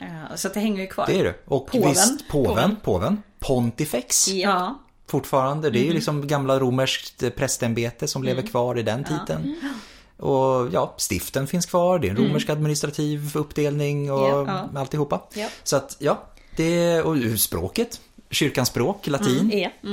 Eh, 0.00 0.34
så 0.36 0.48
att 0.48 0.54
det 0.54 0.60
hänger 0.60 0.80
ju 0.82 0.86
kvar. 0.86 1.04
Mm. 1.04 1.16
Det 1.16 1.20
är 1.28 1.32
det. 1.32 1.38
Och 1.44 1.66
Påven. 1.66 1.88
visst, 1.88 2.28
påven, 2.28 2.76
påven, 2.82 3.22
Pontifex. 3.38 4.28
Ja. 4.28 4.78
Fortfarande. 5.06 5.70
Det 5.70 5.78
är 5.78 5.84
ju 5.84 5.92
liksom 5.92 6.26
gamla 6.26 6.58
romerskt 6.60 7.36
prästämbete 7.36 8.08
som 8.08 8.22
lever 8.24 8.42
kvar 8.42 8.78
i 8.78 8.82
den 8.82 9.04
titeln. 9.04 9.54
Och 10.16 10.68
ja, 10.72 10.94
stiften 10.98 11.46
finns 11.46 11.66
kvar, 11.66 11.98
det 11.98 12.06
är 12.06 12.10
en 12.10 12.16
romersk 12.16 12.48
administrativ 12.50 13.30
uppdelning 13.36 14.12
och 14.12 14.28
Ja. 14.28 14.68
alltihopa. 14.76 15.20
Ja. 15.34 15.46
Så 15.62 15.76
att 15.76 15.96
ja, 15.98 16.22
det 16.56 17.02
och 17.02 17.16
språket, 17.40 18.00
kyrkans 18.30 18.68
språk, 18.68 19.06
latin. 19.06 19.50
Ja. 19.54 19.90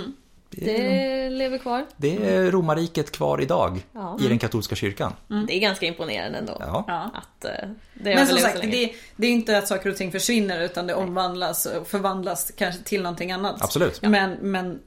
Det 0.61 1.29
lever 1.29 1.57
kvar. 1.57 1.85
Det 1.97 2.15
är 2.15 2.51
romarriket 2.51 3.11
kvar 3.11 3.41
idag 3.41 3.85
Ja. 3.93 4.17
i 4.21 4.27
den 4.27 4.39
katolska 4.39 4.75
kyrkan. 4.75 5.13
Det 5.47 5.55
är 5.55 5.59
ganska 5.59 5.85
imponerande 5.85 6.37
ändå. 6.37 6.57
Ja. 6.59 7.11
Att 7.13 7.45
eh, 7.45 7.51
det 7.93 8.15
Men 8.15 8.27
som 8.27 8.37
så 8.37 8.43
sagt, 8.43 8.61
det, 8.61 8.93
det 9.15 9.27
är 9.27 9.31
inte 9.31 9.57
att 9.57 9.67
saker 9.67 9.89
och 9.89 9.97
ting 9.97 10.11
försvinner 10.11 10.61
utan 10.61 10.87
det 10.87 10.93
omvandlas 10.93 11.65
och 11.65 11.87
förvandlas 11.87 12.51
kanske 12.57 12.83
till 12.83 13.01
någonting 13.01 13.31
annat. 13.31 13.63
Absolut. 13.63 14.01
Men, 14.01 14.31
men 14.41 14.79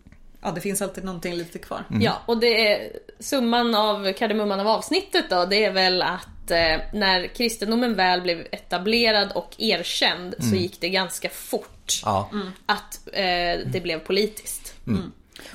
ja, 0.43 0.51
det 0.51 0.61
finns 0.61 0.82
alltid 0.82 1.05
någonting 1.05 1.35
lite 1.35 1.59
kvar. 1.59 1.85
Ja, 2.01 2.23
och 2.27 2.39
det 2.39 2.73
är 2.73 2.93
summan 3.20 3.74
av 3.74 4.12
kardemumman 4.12 4.61
av 4.61 4.69
avsnittet 4.69 5.24
då, 5.31 5.45
det 5.45 5.65
är 5.65 5.73
väl 5.73 6.03
att 6.03 6.51
eh, 6.51 6.81
när 6.93 7.27
kristendomen 7.27 7.95
väl 7.95 8.20
blev 8.20 8.47
etablerad 8.53 9.32
och 9.35 9.55
erkänd 9.59 10.35
så 10.39 10.55
gick 10.57 10.81
det 10.81 10.89
ganska 10.89 11.28
fort 11.28 12.01
Ja, 12.05 12.31
att 12.66 13.01
eh, 13.12 13.66
det 13.66 13.82
blev 13.82 13.99
politiskt. 13.99 14.74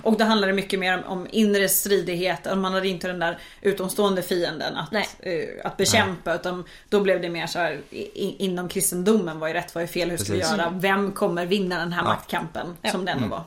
Och 0.04 0.18
då 0.18 0.26
handlar 0.26 0.48
det 0.48 0.54
mycket 0.54 0.80
mer 0.80 0.98
om, 0.98 1.04
om 1.04 1.28
inre 1.32 1.70
stridighet. 1.70 2.46
Man 2.58 2.74
hade 2.74 2.88
inte 2.88 3.08
den 3.08 3.20
där 3.20 3.40
utomstående 3.62 4.22
fienden 4.22 4.78
att, 4.78 4.92
Nej. 4.92 5.08
eh, 5.20 5.66
att 5.68 5.78
bekämpa. 5.78 6.34
Utan 6.36 6.64
då 6.90 7.00
blev 7.00 7.22
det 7.22 7.30
mer 7.30 7.48
så 7.48 7.60
här 7.60 7.82
i, 7.90 8.36
inom 8.46 8.70
kristendomen. 8.70 9.40
Vad 9.40 9.50
är 9.50 9.54
rätt, 9.54 9.76
vad 9.76 9.84
är 9.84 9.88
fel, 9.88 10.10
hur 10.10 10.18
ska 10.18 10.34
vi 10.34 10.40
göra? 10.40 10.70
Vem 10.76 11.12
kommer 11.12 11.46
vinna 11.46 11.78
den 11.80 11.94
här 11.94 12.02
Ja. 12.02 12.08
maktkampen? 12.08 12.78
Som 12.92 13.06
den 13.06 13.30
var. 13.30 13.44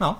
ja. 0.00 0.18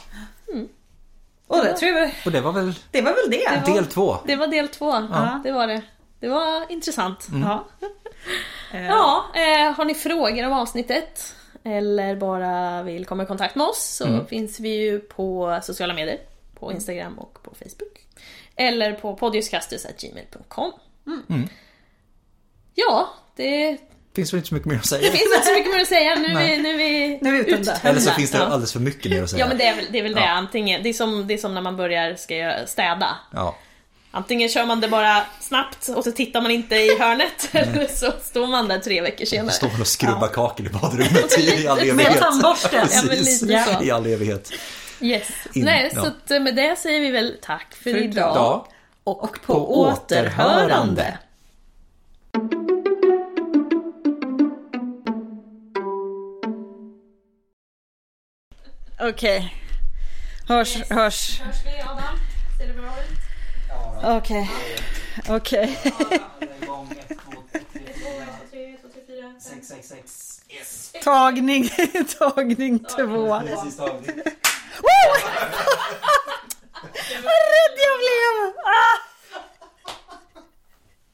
Och 1.46 1.56
det 1.64 1.72
tror 1.76 1.90
jag, 1.92 2.10
Och 2.24 2.32
det 2.32 2.40
var 2.40 2.52
väl 2.52 2.74
det 2.90 3.00
var 3.02 3.10
väl 3.10 3.30
det. 3.30 3.66
var- 3.68 3.74
del 3.74 3.86
två. 3.86 4.16
Det 4.26 4.36
var 4.36 4.46
del 4.46 4.68
två. 4.68 4.90
Ja. 5.12 5.40
Det 5.44 5.52
var 5.52 5.66
det. 5.66 5.82
Det 6.20 6.28
var 6.28 6.72
intressant. 6.72 7.28
Ja. 7.44 7.64
Eh, 8.72 8.86
Ja, 8.86 9.24
eh, 9.34 9.72
har 9.76 9.84
ni 9.84 9.94
frågor 9.94 10.46
om 10.46 10.52
avsnittet? 10.52 11.34
Eller 11.64 12.16
bara 12.16 12.82
vill 12.82 13.06
komma 13.06 13.22
i 13.22 13.26
kontakt 13.26 13.54
med 13.54 13.66
oss 13.66 13.94
så 13.96 14.24
finns 14.24 14.60
vi 14.60 14.68
ju 14.68 15.00
på 15.00 15.60
sociala 15.62 15.94
medier. 15.94 16.18
På 16.54 16.72
Instagram 16.72 17.18
och 17.18 17.42
på 17.42 17.54
Facebook. 17.54 18.06
Eller 18.56 18.92
på 18.92 19.16
podiuskastus.gmail.com 19.16 20.72
Ja, 22.74 23.08
det 23.36 23.78
Finns 24.14 24.32
väl 24.32 24.38
inte 24.38 24.48
så 24.48 24.54
mycket 24.54 24.68
mer 24.68 24.76
att 24.76 24.86
säga. 24.86 25.10
finns 25.10 25.22
inte 25.22 25.46
så 25.46 25.52
mycket 25.52 25.72
mer 25.72 25.80
att 25.80 25.88
säga. 25.88 26.14
Nu 26.14 26.28
är 26.28 26.46
vi, 26.46 26.58
nu 26.62 26.76
vi 26.76 27.18
Nu 27.22 27.28
är 27.28 27.32
vi 27.32 27.50
uttömda. 27.50 27.76
Eller 27.82 28.00
så 28.00 28.10
finns 28.10 28.30
det 28.30 28.46
alldeles 28.46 28.72
för 28.72 28.80
mycket 28.80 29.10
mer 29.10 29.22
att 29.22 29.30
säga. 29.30 29.40
Ja 29.40 29.48
men 29.48 29.58
det 29.58 29.64
är 29.64 29.76
väl 29.76 29.86
det, 29.92 29.98
är 29.98 30.02
väl 30.02 30.14
det. 30.14 30.20
Ja. 30.20 30.28
antingen. 30.28 30.82
Det 30.82 30.88
är, 30.88 30.92
som, 30.92 31.26
det 31.26 31.34
är 31.34 31.38
som 31.38 31.54
när 31.54 31.60
man 31.60 31.76
börjar 31.76 32.14
ska 32.14 32.54
städa. 32.66 33.16
Ja. 33.32 33.56
Antingen 34.12 34.48
kör 34.48 34.66
man 34.66 34.80
det 34.80 34.88
bara 34.88 35.22
snabbt 35.40 35.88
och 35.88 36.04
så 36.04 36.12
tittar 36.12 36.40
man 36.40 36.50
inte 36.50 36.74
i 36.76 36.98
hörnet 37.00 37.48
eller 37.52 37.86
så 37.86 38.12
står 38.22 38.46
man 38.46 38.68
där 38.68 38.78
tre 38.78 39.00
veckor 39.00 39.24
senare. 39.24 39.50
Står 39.52 39.68
man 39.68 39.80
och 39.80 39.86
skrubbar 39.86 40.28
kakel 40.28 40.66
i 40.66 40.68
badrummet 40.68 41.38
i 41.38 41.66
all 41.68 41.78
Med 41.78 41.88
evighet. 41.88 42.18
tandborsten. 42.20 42.88
Ja, 42.92 43.00
men 43.02 43.08
Precis. 43.08 43.40
så. 43.40 43.82
I 43.84 43.90
all 43.90 44.06
evighet. 44.06 44.50
Yes. 45.00 45.28
In- 45.54 45.64
Nej, 45.64 45.90
ja. 45.94 46.00
så 46.02 46.06
att 46.06 46.30
eh, 46.30 46.40
med 46.40 46.56
det 46.56 46.78
säger 46.78 47.00
vi 47.00 47.10
väl 47.10 47.36
tack 47.42 47.74
för, 47.74 47.90
För 47.90 47.98
idag. 47.98 48.10
idag. 48.34 48.66
Och 49.04 49.32
på, 49.32 49.54
på 49.54 49.80
återhörande. 49.80 51.18
Okej. 59.00 59.54
Hörs, 60.48 60.74
hörs. 60.90 61.40
Hörs 61.40 61.56
vi 61.66 61.80
Adam? 61.82 62.16
Ser 62.58 62.66
det 62.66 62.72
bra 62.74 62.90
ut? 63.02 63.19
Okej. 64.02 64.50
Okej. 65.28 65.78
666. 69.40 70.92
Tagning, 71.04 71.70
tagning 72.18 72.78
två. 72.78 73.40
Precis, 73.40 73.76
tagning. 73.76 74.20
Vad 77.22 77.40
rädd 77.52 77.76
jag 77.76 77.98
blev! 77.98 78.54
Ah! 78.64 79.09